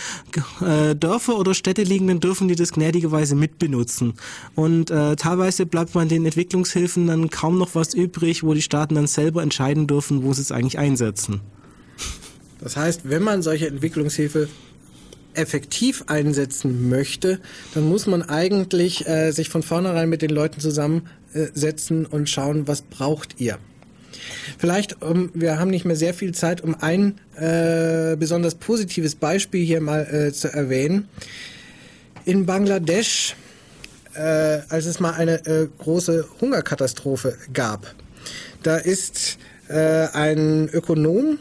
äh, 0.61 0.92
äh, 0.93 0.95
Dörfer 0.95 1.37
oder 1.37 1.53
Städte 1.53 1.83
liegen, 1.83 2.07
dann 2.07 2.19
dürfen 2.19 2.47
die 2.47 2.55
das 2.55 2.71
gnädigerweise 2.71 3.35
mitbenutzen. 3.35 4.13
Und 4.55 4.91
äh, 4.91 5.15
teilweise 5.15 5.65
bleibt 5.65 5.95
man 5.95 6.07
den 6.07 6.25
Entwicklungshilfen 6.25 7.07
dann 7.07 7.29
kaum 7.29 7.57
noch 7.57 7.75
was 7.75 7.93
übrig, 7.93 8.43
wo 8.43 8.53
die 8.53 8.61
Staaten 8.61 8.95
dann 8.95 9.07
selber 9.07 9.43
entscheiden 9.43 9.87
dürfen, 9.87 10.23
wo 10.23 10.33
sie 10.33 10.41
es 10.41 10.51
eigentlich 10.51 10.77
einsetzen. 10.77 11.41
Das 12.59 12.77
heißt, 12.77 13.01
wenn 13.03 13.23
man 13.23 13.41
solche 13.41 13.67
Entwicklungshilfe 13.67 14.47
effektiv 15.33 16.03
einsetzen 16.07 16.89
möchte, 16.89 17.39
dann 17.73 17.89
muss 17.89 18.05
man 18.07 18.21
eigentlich 18.21 19.07
äh, 19.07 19.31
sich 19.31 19.49
von 19.49 19.63
vornherein 19.63 20.09
mit 20.09 20.21
den 20.21 20.29
Leuten 20.29 20.59
zusammensetzen 20.59 22.05
und 22.05 22.29
schauen, 22.29 22.67
was 22.67 22.83
braucht 22.83 23.39
ihr. 23.39 23.57
Vielleicht, 24.57 25.01
um, 25.01 25.31
wir 25.33 25.59
haben 25.59 25.69
nicht 25.69 25.85
mehr 25.85 25.95
sehr 25.95 26.13
viel 26.13 26.33
Zeit, 26.33 26.61
um 26.61 26.75
ein 26.79 27.19
äh, 27.35 28.15
besonders 28.15 28.55
positives 28.55 29.15
Beispiel 29.15 29.65
hier 29.65 29.81
mal 29.81 30.03
äh, 30.05 30.31
zu 30.31 30.51
erwähnen. 30.51 31.07
In 32.25 32.45
Bangladesch, 32.45 33.35
äh, 34.15 34.19
als 34.69 34.85
es 34.85 34.99
mal 34.99 35.13
eine 35.13 35.45
äh, 35.45 35.67
große 35.77 36.25
Hungerkatastrophe 36.39 37.37
gab, 37.53 37.93
da 38.63 38.77
ist 38.77 39.37
äh, 39.67 40.07
ein 40.13 40.69
Ökonom 40.69 41.39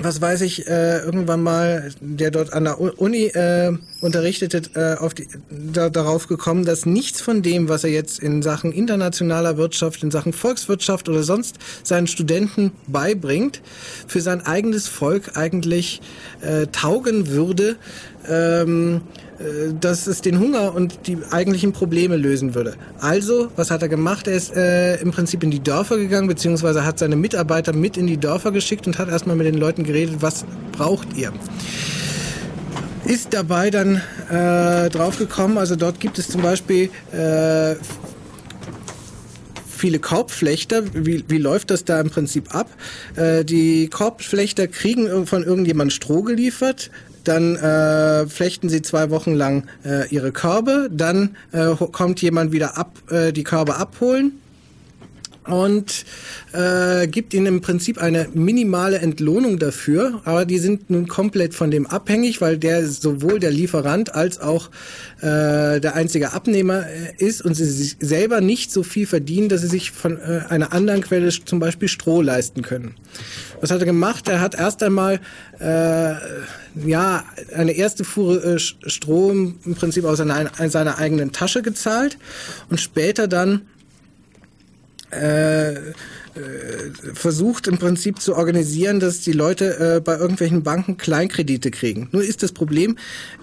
was 0.00 0.20
weiß 0.20 0.42
ich, 0.42 0.68
äh, 0.68 0.98
irgendwann 1.00 1.42
mal, 1.42 1.90
der 2.00 2.30
dort 2.30 2.52
an 2.52 2.64
der 2.64 2.80
Uni 2.80 3.24
äh, 3.26 3.76
unterrichtete, 4.00 4.62
äh, 4.74 4.96
auf 4.98 5.12
die, 5.12 5.26
da, 5.50 5.90
darauf 5.90 6.28
gekommen, 6.28 6.64
dass 6.64 6.86
nichts 6.86 7.20
von 7.20 7.42
dem, 7.42 7.68
was 7.68 7.84
er 7.84 7.90
jetzt 7.90 8.20
in 8.20 8.42
Sachen 8.42 8.72
internationaler 8.72 9.56
Wirtschaft, 9.56 10.02
in 10.02 10.10
Sachen 10.10 10.32
Volkswirtschaft 10.32 11.08
oder 11.08 11.24
sonst 11.24 11.56
seinen 11.82 12.06
Studenten 12.06 12.72
beibringt, 12.86 13.60
für 14.06 14.20
sein 14.20 14.46
eigenes 14.46 14.86
Volk 14.86 15.36
eigentlich 15.36 16.00
äh, 16.40 16.68
taugen 16.68 17.28
würde. 17.28 17.76
Ähm, 18.28 19.02
äh, 19.16 19.27
dass 19.80 20.06
es 20.06 20.20
den 20.20 20.40
Hunger 20.40 20.74
und 20.74 21.06
die 21.06 21.18
eigentlichen 21.30 21.72
Probleme 21.72 22.16
lösen 22.16 22.54
würde. 22.54 22.74
Also, 23.00 23.50
was 23.54 23.70
hat 23.70 23.82
er 23.82 23.88
gemacht? 23.88 24.26
Er 24.26 24.34
ist 24.34 24.54
äh, 24.56 24.96
im 24.96 25.12
Prinzip 25.12 25.42
in 25.44 25.50
die 25.50 25.60
Dörfer 25.60 25.96
gegangen, 25.96 26.26
beziehungsweise 26.26 26.84
hat 26.84 26.98
seine 26.98 27.16
Mitarbeiter 27.16 27.72
mit 27.72 27.96
in 27.96 28.06
die 28.06 28.16
Dörfer 28.16 28.50
geschickt 28.50 28.86
und 28.86 28.98
hat 28.98 29.08
erstmal 29.08 29.36
mit 29.36 29.46
den 29.46 29.56
Leuten 29.56 29.84
geredet, 29.84 30.16
was 30.20 30.44
braucht 30.72 31.16
ihr? 31.16 31.32
Ist 33.04 33.32
dabei 33.32 33.70
dann 33.70 34.02
äh, 34.28 34.90
draufgekommen, 34.90 35.56
also 35.56 35.76
dort 35.76 36.00
gibt 36.00 36.18
es 36.18 36.28
zum 36.28 36.42
Beispiel 36.42 36.90
äh, 37.12 37.76
viele 39.78 39.98
Korbflechter. 39.98 40.82
Wie, 40.92 41.24
wie 41.28 41.38
läuft 41.38 41.70
das 41.70 41.84
da 41.84 42.00
im 42.00 42.10
Prinzip 42.10 42.54
ab? 42.54 42.68
Äh, 43.16 43.44
die 43.44 43.88
Korbflechter 43.88 44.66
kriegen 44.66 45.26
von 45.26 45.44
irgendjemand 45.44 45.92
Stroh 45.92 46.22
geliefert, 46.22 46.90
dann 47.28 47.56
äh, 47.56 48.26
flechten 48.26 48.68
sie 48.68 48.82
zwei 48.82 49.10
Wochen 49.10 49.34
lang 49.34 49.64
äh, 49.84 50.08
ihre 50.08 50.32
Körbe, 50.32 50.88
dann 50.90 51.36
äh, 51.52 51.74
kommt 51.74 52.22
jemand 52.22 52.52
wieder 52.52 52.78
ab, 52.78 52.92
äh, 53.10 53.32
die 53.32 53.44
Körbe 53.44 53.76
abholen 53.76 54.40
und 55.48 56.04
äh, 56.52 57.06
gibt 57.06 57.34
ihnen 57.34 57.46
im 57.46 57.60
Prinzip 57.60 57.98
eine 57.98 58.28
minimale 58.34 58.98
Entlohnung 58.98 59.58
dafür, 59.58 60.20
aber 60.24 60.44
die 60.44 60.58
sind 60.58 60.90
nun 60.90 61.08
komplett 61.08 61.54
von 61.54 61.70
dem 61.70 61.86
abhängig, 61.86 62.40
weil 62.40 62.58
der 62.58 62.86
sowohl 62.86 63.38
der 63.38 63.50
Lieferant 63.50 64.14
als 64.14 64.40
auch 64.40 64.70
äh, 65.20 65.80
der 65.80 65.94
einzige 65.94 66.32
Abnehmer 66.32 66.84
äh, 66.86 67.24
ist 67.24 67.42
und 67.42 67.54
sie 67.54 67.64
sich 67.64 67.96
selber 68.00 68.40
nicht 68.40 68.70
so 68.70 68.82
viel 68.82 69.06
verdienen, 69.06 69.48
dass 69.48 69.62
sie 69.62 69.68
sich 69.68 69.90
von 69.90 70.18
äh, 70.18 70.42
einer 70.48 70.72
anderen 70.72 71.00
Quelle 71.02 71.28
zum 71.28 71.58
Beispiel 71.58 71.88
Stroh 71.88 72.22
leisten 72.22 72.62
können. 72.62 72.94
Was 73.60 73.70
hat 73.70 73.80
er 73.80 73.86
gemacht? 73.86 74.28
Er 74.28 74.40
hat 74.40 74.54
erst 74.54 74.82
einmal 74.82 75.20
äh, 75.58 76.14
ja 76.86 77.24
eine 77.54 77.72
erste 77.72 78.04
Fuhre 78.04 78.54
äh, 78.54 78.58
Strom 78.58 79.56
im 79.64 79.74
Prinzip 79.74 80.04
aus 80.04 80.18
seiner, 80.18 80.50
seiner 80.68 80.98
eigenen 80.98 81.32
Tasche 81.32 81.62
gezahlt 81.62 82.18
und 82.70 82.80
später 82.80 83.28
dann 83.28 83.62
äh, 85.10 85.72
äh, 86.38 86.92
versucht 87.14 87.66
im 87.66 87.78
Prinzip 87.78 88.20
zu 88.20 88.36
organisieren, 88.36 89.00
dass 89.00 89.20
die 89.20 89.32
Leute 89.32 89.96
äh, 89.96 90.00
bei 90.00 90.16
irgendwelchen 90.16 90.62
Banken 90.62 90.96
Kleinkredite 90.96 91.70
kriegen. 91.70 92.08
Nur 92.12 92.22
ist 92.22 92.42
das 92.42 92.52
Problem, 92.52 92.96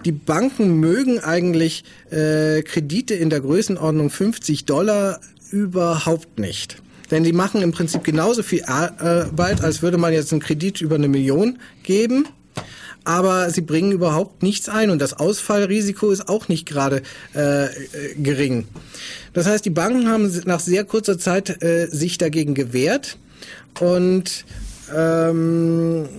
die 0.05 0.11
Banken 0.11 0.79
mögen 0.79 1.19
eigentlich 1.19 1.83
äh, 2.09 2.61
Kredite 2.61 3.15
in 3.15 3.29
der 3.29 3.41
Größenordnung 3.41 4.09
50 4.09 4.65
Dollar 4.65 5.19
überhaupt 5.51 6.39
nicht. 6.39 6.81
Denn 7.11 7.23
die 7.23 7.33
machen 7.33 7.61
im 7.61 7.71
Prinzip 7.71 8.03
genauso 8.03 8.43
viel 8.43 8.63
Arbeit, 8.65 9.61
als 9.61 9.81
würde 9.81 9.97
man 9.97 10.13
jetzt 10.13 10.31
einen 10.31 10.41
Kredit 10.41 10.81
über 10.81 10.95
eine 10.95 11.07
Million 11.07 11.59
geben 11.83 12.27
aber 13.05 13.49
sie 13.51 13.61
bringen 13.61 13.91
überhaupt 13.91 14.43
nichts 14.43 14.67
ein 14.67 14.89
und 14.89 14.99
das 14.99 15.13
Ausfallrisiko 15.13 16.11
ist 16.11 16.27
auch 16.27 16.47
nicht 16.47 16.65
gerade 16.65 17.01
äh, 17.33 17.67
gering. 18.17 18.67
Das 19.33 19.47
heißt, 19.47 19.63
die 19.63 19.69
Banken 19.69 20.09
haben 20.09 20.31
nach 20.45 20.59
sehr 20.59 20.83
kurzer 20.83 21.17
Zeit 21.17 21.63
äh, 21.63 21.87
sich 21.87 22.17
dagegen 22.17 22.55
gewehrt 22.55 23.17
und 23.79 24.45
ähm, 24.95 26.09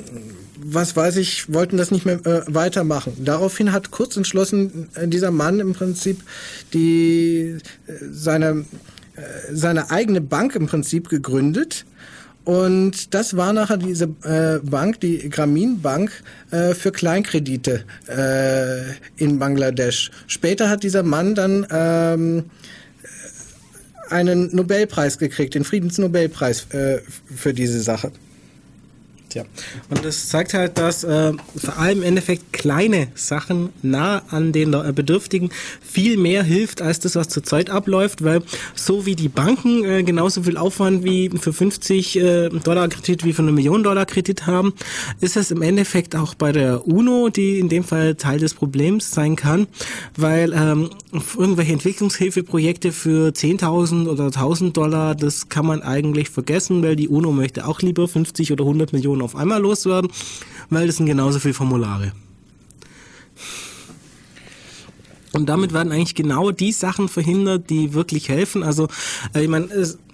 was 0.58 0.96
weiß 0.96 1.16
ich, 1.16 1.52
wollten 1.52 1.76
das 1.76 1.90
nicht 1.90 2.06
mehr 2.06 2.24
äh, 2.26 2.42
weitermachen. 2.46 3.12
Daraufhin 3.24 3.72
hat 3.72 3.90
kurz 3.90 4.16
entschlossen 4.16 4.88
äh, 4.94 5.06
dieser 5.06 5.30
Mann 5.30 5.60
im 5.60 5.74
Prinzip 5.74 6.22
die 6.72 7.58
äh, 7.86 7.92
seine 8.10 8.64
äh, 9.16 9.54
seine 9.54 9.90
eigene 9.90 10.20
Bank 10.20 10.54
im 10.54 10.66
Prinzip 10.66 11.08
gegründet 11.08 11.84
und 12.46 13.12
das 13.12 13.36
war 13.36 13.52
nachher 13.52 13.76
diese 13.76 14.04
äh, 14.22 14.60
Bank, 14.62 15.00
die 15.00 15.28
Grameen 15.28 15.82
Bank, 15.82 16.12
äh, 16.52 16.74
für 16.74 16.92
Kleinkredite 16.92 17.84
äh, 18.06 19.22
in 19.22 19.40
Bangladesch. 19.40 20.12
Später 20.28 20.70
hat 20.70 20.84
dieser 20.84 21.02
Mann 21.02 21.34
dann 21.34 21.66
ähm, 21.72 22.44
einen 24.10 24.54
Nobelpreis 24.54 25.18
gekriegt, 25.18 25.56
den 25.56 25.64
Friedensnobelpreis 25.64 26.66
äh, 26.70 27.00
für 27.34 27.52
diese 27.52 27.82
Sache. 27.82 28.12
Ja. 29.36 29.44
Und 29.90 30.02
das 30.02 30.30
zeigt 30.30 30.54
halt, 30.54 30.78
dass 30.78 31.04
äh, 31.04 31.34
vor 31.56 31.78
allem 31.78 31.98
im 31.98 32.04
Endeffekt 32.04 32.54
kleine 32.54 33.08
Sachen 33.14 33.68
nah 33.82 34.22
an 34.30 34.52
den 34.52 34.72
äh, 34.72 34.92
Bedürftigen 34.94 35.50
viel 35.82 36.16
mehr 36.16 36.42
hilft 36.42 36.80
als 36.80 37.00
das, 37.00 37.16
was 37.16 37.28
zurzeit 37.28 37.68
abläuft, 37.68 38.24
weil 38.24 38.40
so 38.74 39.04
wie 39.04 39.14
die 39.14 39.28
Banken 39.28 39.84
äh, 39.84 40.02
genauso 40.04 40.44
viel 40.44 40.56
Aufwand 40.56 41.04
wie 41.04 41.28
für 41.38 41.52
50 41.52 42.16
äh, 42.18 42.48
Dollar 42.48 42.88
Kredit 42.88 43.24
wie 43.24 43.34
für 43.34 43.42
eine 43.42 43.52
Million 43.52 43.82
Dollar 43.82 44.06
Kredit 44.06 44.46
haben, 44.46 44.72
ist 45.20 45.36
es 45.36 45.50
im 45.50 45.60
Endeffekt 45.60 46.16
auch 46.16 46.34
bei 46.34 46.52
der 46.52 46.88
UNO, 46.88 47.28
die 47.28 47.58
in 47.58 47.68
dem 47.68 47.84
Fall 47.84 48.14
Teil 48.14 48.38
des 48.38 48.54
Problems 48.54 49.10
sein 49.10 49.36
kann, 49.36 49.66
weil 50.16 50.54
ähm, 50.54 50.88
irgendwelche 51.36 51.74
Entwicklungshilfeprojekte 51.74 52.90
für 52.90 53.32
10.000 53.32 54.08
oder 54.08 54.28
1.000 54.28 54.72
Dollar, 54.72 55.14
das 55.14 55.50
kann 55.50 55.66
man 55.66 55.82
eigentlich 55.82 56.30
vergessen, 56.30 56.82
weil 56.82 56.96
die 56.96 57.08
UNO 57.08 57.32
möchte 57.32 57.66
auch 57.66 57.82
lieber 57.82 58.08
50 58.08 58.52
oder 58.52 58.64
100 58.64 58.94
Millionen 58.94 59.25
auf 59.26 59.36
einmal 59.36 59.60
loswerden, 59.60 60.10
weil 60.70 60.86
das 60.86 60.96
sind 60.96 61.06
genauso 61.06 61.38
viele 61.38 61.54
Formulare. 61.54 62.12
Und 65.32 65.46
damit 65.50 65.74
werden 65.74 65.92
eigentlich 65.92 66.14
genau 66.14 66.50
die 66.50 66.72
Sachen 66.72 67.08
verhindert, 67.08 67.68
die 67.68 67.92
wirklich 67.92 68.30
helfen. 68.30 68.62
Also, 68.62 68.88
äh, 69.34 69.42
ich 69.42 69.48
meine, 69.48 69.68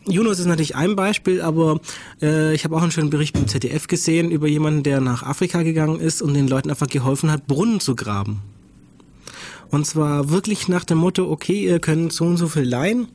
Yunus 0.08 0.40
ist 0.40 0.46
natürlich 0.46 0.74
ein 0.74 0.96
Beispiel, 0.96 1.40
aber 1.40 1.80
äh, 2.20 2.54
ich 2.54 2.64
habe 2.64 2.74
auch 2.74 2.82
einen 2.82 2.90
schönen 2.90 3.10
Bericht 3.10 3.34
beim 3.34 3.46
ZDF 3.46 3.86
gesehen 3.86 4.32
über 4.32 4.48
jemanden, 4.48 4.82
der 4.82 5.00
nach 5.00 5.22
Afrika 5.22 5.62
gegangen 5.62 6.00
ist 6.00 6.22
und 6.22 6.34
den 6.34 6.48
Leuten 6.48 6.70
einfach 6.70 6.88
geholfen 6.88 7.30
hat, 7.30 7.46
Brunnen 7.46 7.78
zu 7.78 7.94
graben. 7.94 8.40
Und 9.70 9.86
zwar 9.86 10.28
wirklich 10.28 10.66
nach 10.66 10.84
dem 10.84 10.98
Motto, 10.98 11.30
okay, 11.30 11.64
ihr 11.64 11.78
könnt 11.78 12.12
so 12.12 12.24
und 12.24 12.36
so 12.36 12.48
viel 12.48 12.64
leihen 12.64 13.06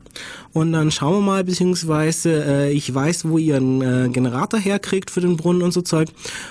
und 0.52 0.72
dann 0.72 0.90
schauen 0.90 1.14
wir 1.14 1.20
mal, 1.20 1.44
beziehungsweise 1.44 2.44
äh, 2.44 2.72
ich 2.72 2.92
weiß, 2.92 3.28
wo 3.28 3.38
ihr 3.38 3.56
einen 3.56 3.82
äh, 3.82 4.08
Generator 4.08 4.58
herkriegt 4.58 5.10
für 5.10 5.20
den 5.20 5.36
Brunnen 5.36 5.62
und 5.62 5.72
so 5.72 5.82
Zeug. 5.82 6.08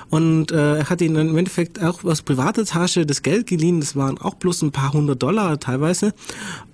Und 0.10 0.52
äh, 0.52 0.77
er 0.77 0.89
hat 0.89 1.02
ihnen 1.02 1.30
im 1.30 1.38
Endeffekt 1.38 1.84
auch 1.84 2.03
aus 2.03 2.22
privater 2.22 2.64
Tasche 2.64 3.06
das 3.06 3.23
Geld 3.23 3.48
geliehen, 3.48 3.80
das 3.80 3.95
waren 3.95 4.18
auch 4.18 4.35
bloß 4.35 4.61
ein 4.61 4.72
paar 4.72 4.94
hundert 4.94 5.23
Dollar 5.23 5.60
teilweise. 5.60 6.14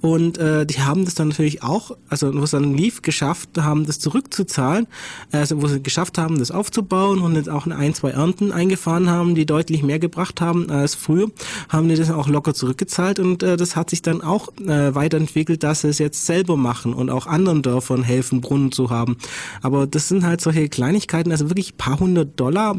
Und 0.01 0.37
äh, 0.37 0.65
die 0.65 0.81
haben 0.81 1.05
das 1.05 1.15
dann 1.15 1.29
natürlich 1.29 1.63
auch, 1.63 1.91
also 2.09 2.33
wo 2.33 2.43
es 2.43 2.51
dann 2.51 2.75
lief, 2.75 3.01
geschafft 3.01 3.49
haben, 3.57 3.85
das 3.85 3.99
zurückzuzahlen, 3.99 4.87
also 5.31 5.61
wo 5.61 5.67
sie 5.67 5.81
geschafft 5.81 6.17
haben, 6.17 6.39
das 6.39 6.51
aufzubauen 6.51 7.19
und 7.19 7.35
jetzt 7.35 7.49
auch 7.49 7.65
ein, 7.67 7.93
zwei 7.93 8.11
Ernten 8.11 8.51
eingefahren 8.51 9.09
haben, 9.09 9.33
die 9.33 9.45
deutlich 9.45 9.81
mehr 9.81 9.99
gebracht 9.99 10.41
haben 10.41 10.69
als 10.69 10.93
früher, 10.93 11.31
haben 11.69 11.87
die 11.87 11.95
das 11.95 12.11
auch 12.11 12.27
locker 12.27 12.53
zurückgezahlt 12.53 13.19
und 13.19 13.43
äh, 13.43 13.55
das 13.55 13.75
hat 13.75 13.89
sich 13.89 14.01
dann 14.01 14.21
auch 14.21 14.49
äh, 14.59 14.93
weiterentwickelt, 14.93 15.63
dass 15.63 15.81
sie 15.81 15.87
es 15.87 15.99
jetzt 15.99 16.25
selber 16.25 16.57
machen 16.57 16.82
und 16.91 17.11
auch 17.11 17.27
anderen 17.27 17.61
Dörfern 17.61 18.03
helfen, 18.03 18.41
Brunnen 18.41 18.72
zu 18.72 18.89
haben. 18.89 19.18
Aber 19.61 19.85
das 19.85 20.10
sind 20.10 20.26
halt 20.26 20.41
solche 20.41 20.68
Kleinigkeiten, 20.68 21.31
also 21.31 21.49
wirklich 21.49 21.77
paar 21.77 21.99
hundert 21.99 22.39
Dollar. 22.39 22.77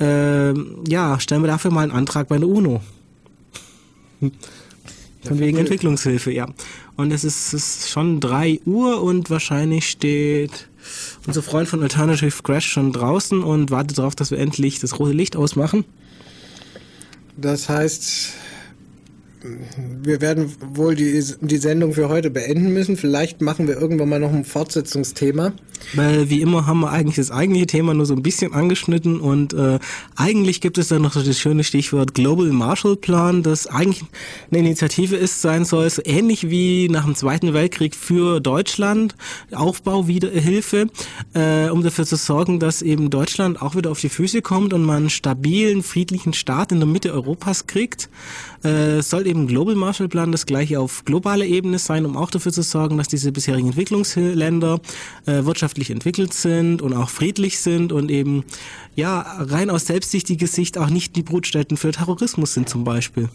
Äh, 0.00 0.54
ja, 0.88 1.18
stellen 1.18 1.42
wir 1.42 1.48
dafür 1.48 1.72
mal 1.72 1.82
einen 1.82 1.92
Antrag 1.92 2.28
bei 2.28 2.38
der 2.38 2.48
UNO. 2.48 2.80
Von 4.20 5.38
wegen 5.40 5.58
Entwicklungshilfe, 5.58 6.32
ja. 6.32 6.48
Und 6.96 7.12
es 7.12 7.24
ist, 7.24 7.52
es 7.52 7.80
ist 7.80 7.90
schon 7.90 8.20
drei 8.20 8.60
Uhr 8.64 9.02
und 9.02 9.28
wahrscheinlich 9.28 9.88
steht 9.90 10.68
unser 11.26 11.42
Freund 11.42 11.68
von 11.68 11.82
Alternative 11.82 12.42
Crash 12.42 12.66
schon 12.66 12.92
draußen 12.92 13.42
und 13.42 13.70
wartet 13.70 13.98
darauf, 13.98 14.14
dass 14.14 14.30
wir 14.30 14.38
endlich 14.38 14.78
das 14.78 14.98
rote 14.98 15.12
Licht 15.12 15.36
ausmachen. 15.36 15.84
Das 17.36 17.68
heißt, 17.68 18.32
wir 20.02 20.20
werden 20.20 20.52
wohl 20.74 20.94
die, 20.94 21.22
die 21.40 21.56
Sendung 21.56 21.92
für 21.92 22.08
heute 22.08 22.30
beenden 22.30 22.72
müssen. 22.72 22.96
Vielleicht 22.96 23.40
machen 23.40 23.68
wir 23.68 23.80
irgendwann 23.80 24.08
mal 24.08 24.20
noch 24.20 24.32
ein 24.32 24.44
Fortsetzungsthema. 24.44 25.52
Weil 25.94 26.30
wie 26.30 26.40
immer 26.40 26.66
haben 26.66 26.80
wir 26.80 26.90
eigentlich 26.90 27.16
das 27.16 27.30
eigentliche 27.30 27.66
Thema 27.66 27.94
nur 27.94 28.06
so 28.06 28.14
ein 28.14 28.22
bisschen 28.22 28.52
angeschnitten 28.52 29.20
und 29.20 29.52
äh, 29.52 29.78
eigentlich 30.16 30.60
gibt 30.60 30.78
es 30.78 30.88
dann 30.88 31.02
noch 31.02 31.12
so 31.12 31.22
das 31.22 31.38
schöne 31.38 31.64
Stichwort 31.64 32.14
Global 32.14 32.46
Marshall 32.46 32.96
Plan, 32.96 33.42
das 33.42 33.66
eigentlich 33.66 34.04
eine 34.50 34.60
Initiative 34.60 35.16
ist, 35.16 35.42
sein 35.42 35.64
soll, 35.64 35.88
so 35.90 36.02
ähnlich 36.04 36.50
wie 36.50 36.88
nach 36.88 37.04
dem 37.04 37.14
Zweiten 37.14 37.52
Weltkrieg 37.54 37.94
für 37.94 38.40
Deutschland, 38.40 39.14
Aufbau, 39.52 40.08
wieder 40.08 40.30
Hilfe, 40.30 40.86
äh, 41.34 41.68
um 41.68 41.82
dafür 41.82 42.06
zu 42.06 42.16
sorgen, 42.16 42.58
dass 42.58 42.82
eben 42.82 43.10
Deutschland 43.10 43.60
auch 43.60 43.76
wieder 43.76 43.90
auf 43.90 44.00
die 44.00 44.08
Füße 44.08 44.42
kommt 44.42 44.72
und 44.72 44.82
man 44.82 44.96
einen 44.96 45.10
stabilen, 45.10 45.82
friedlichen 45.82 46.32
Staat 46.32 46.72
in 46.72 46.80
der 46.80 46.88
Mitte 46.88 47.12
Europas 47.12 47.66
kriegt. 47.66 48.08
Äh, 48.62 49.02
soll 49.02 49.26
eben 49.26 49.35
Global 49.46 49.74
Marshall 49.74 50.08
Plan 50.08 50.32
das 50.32 50.46
gleiche 50.46 50.80
auf 50.80 51.04
globaler 51.04 51.44
Ebene 51.44 51.78
sein, 51.78 52.06
um 52.06 52.16
auch 52.16 52.30
dafür 52.30 52.52
zu 52.52 52.62
sorgen, 52.62 52.96
dass 52.96 53.08
diese 53.08 53.32
bisherigen 53.32 53.68
Entwicklungsländer 53.68 54.80
äh, 55.26 55.44
wirtschaftlich 55.44 55.90
entwickelt 55.90 56.32
sind 56.32 56.80
und 56.80 56.94
auch 56.94 57.10
friedlich 57.10 57.58
sind 57.60 57.92
und 57.92 58.10
eben 58.10 58.44
ja 58.94 59.20
rein 59.20 59.68
aus 59.68 59.86
selbstsichtiger 59.86 60.46
Sicht 60.46 60.78
auch 60.78 60.88
nicht 60.88 61.16
die 61.16 61.22
Brutstätten 61.22 61.76
für 61.76 61.90
Terrorismus 61.90 62.54
sind 62.54 62.68
zum 62.68 62.84
Beispiel. 62.84 63.28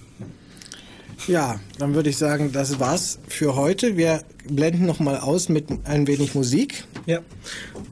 Ja, 1.28 1.60
dann 1.78 1.94
würde 1.94 2.10
ich 2.10 2.18
sagen, 2.18 2.52
das 2.52 2.80
war's 2.80 3.19
für 3.28 3.56
heute. 3.56 3.95
Wir 3.95 4.23
blenden 4.49 4.86
noch 4.86 4.99
mal 4.99 5.18
aus 5.18 5.49
mit 5.49 5.68
ein 5.84 6.07
wenig 6.07 6.34
Musik. 6.34 6.86
Ja. 7.06 7.19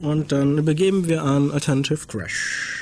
Und 0.00 0.32
dann 0.32 0.58
übergeben 0.58 1.06
wir 1.08 1.22
an 1.22 1.50
Alternative 1.50 2.06
Crash. 2.08 2.79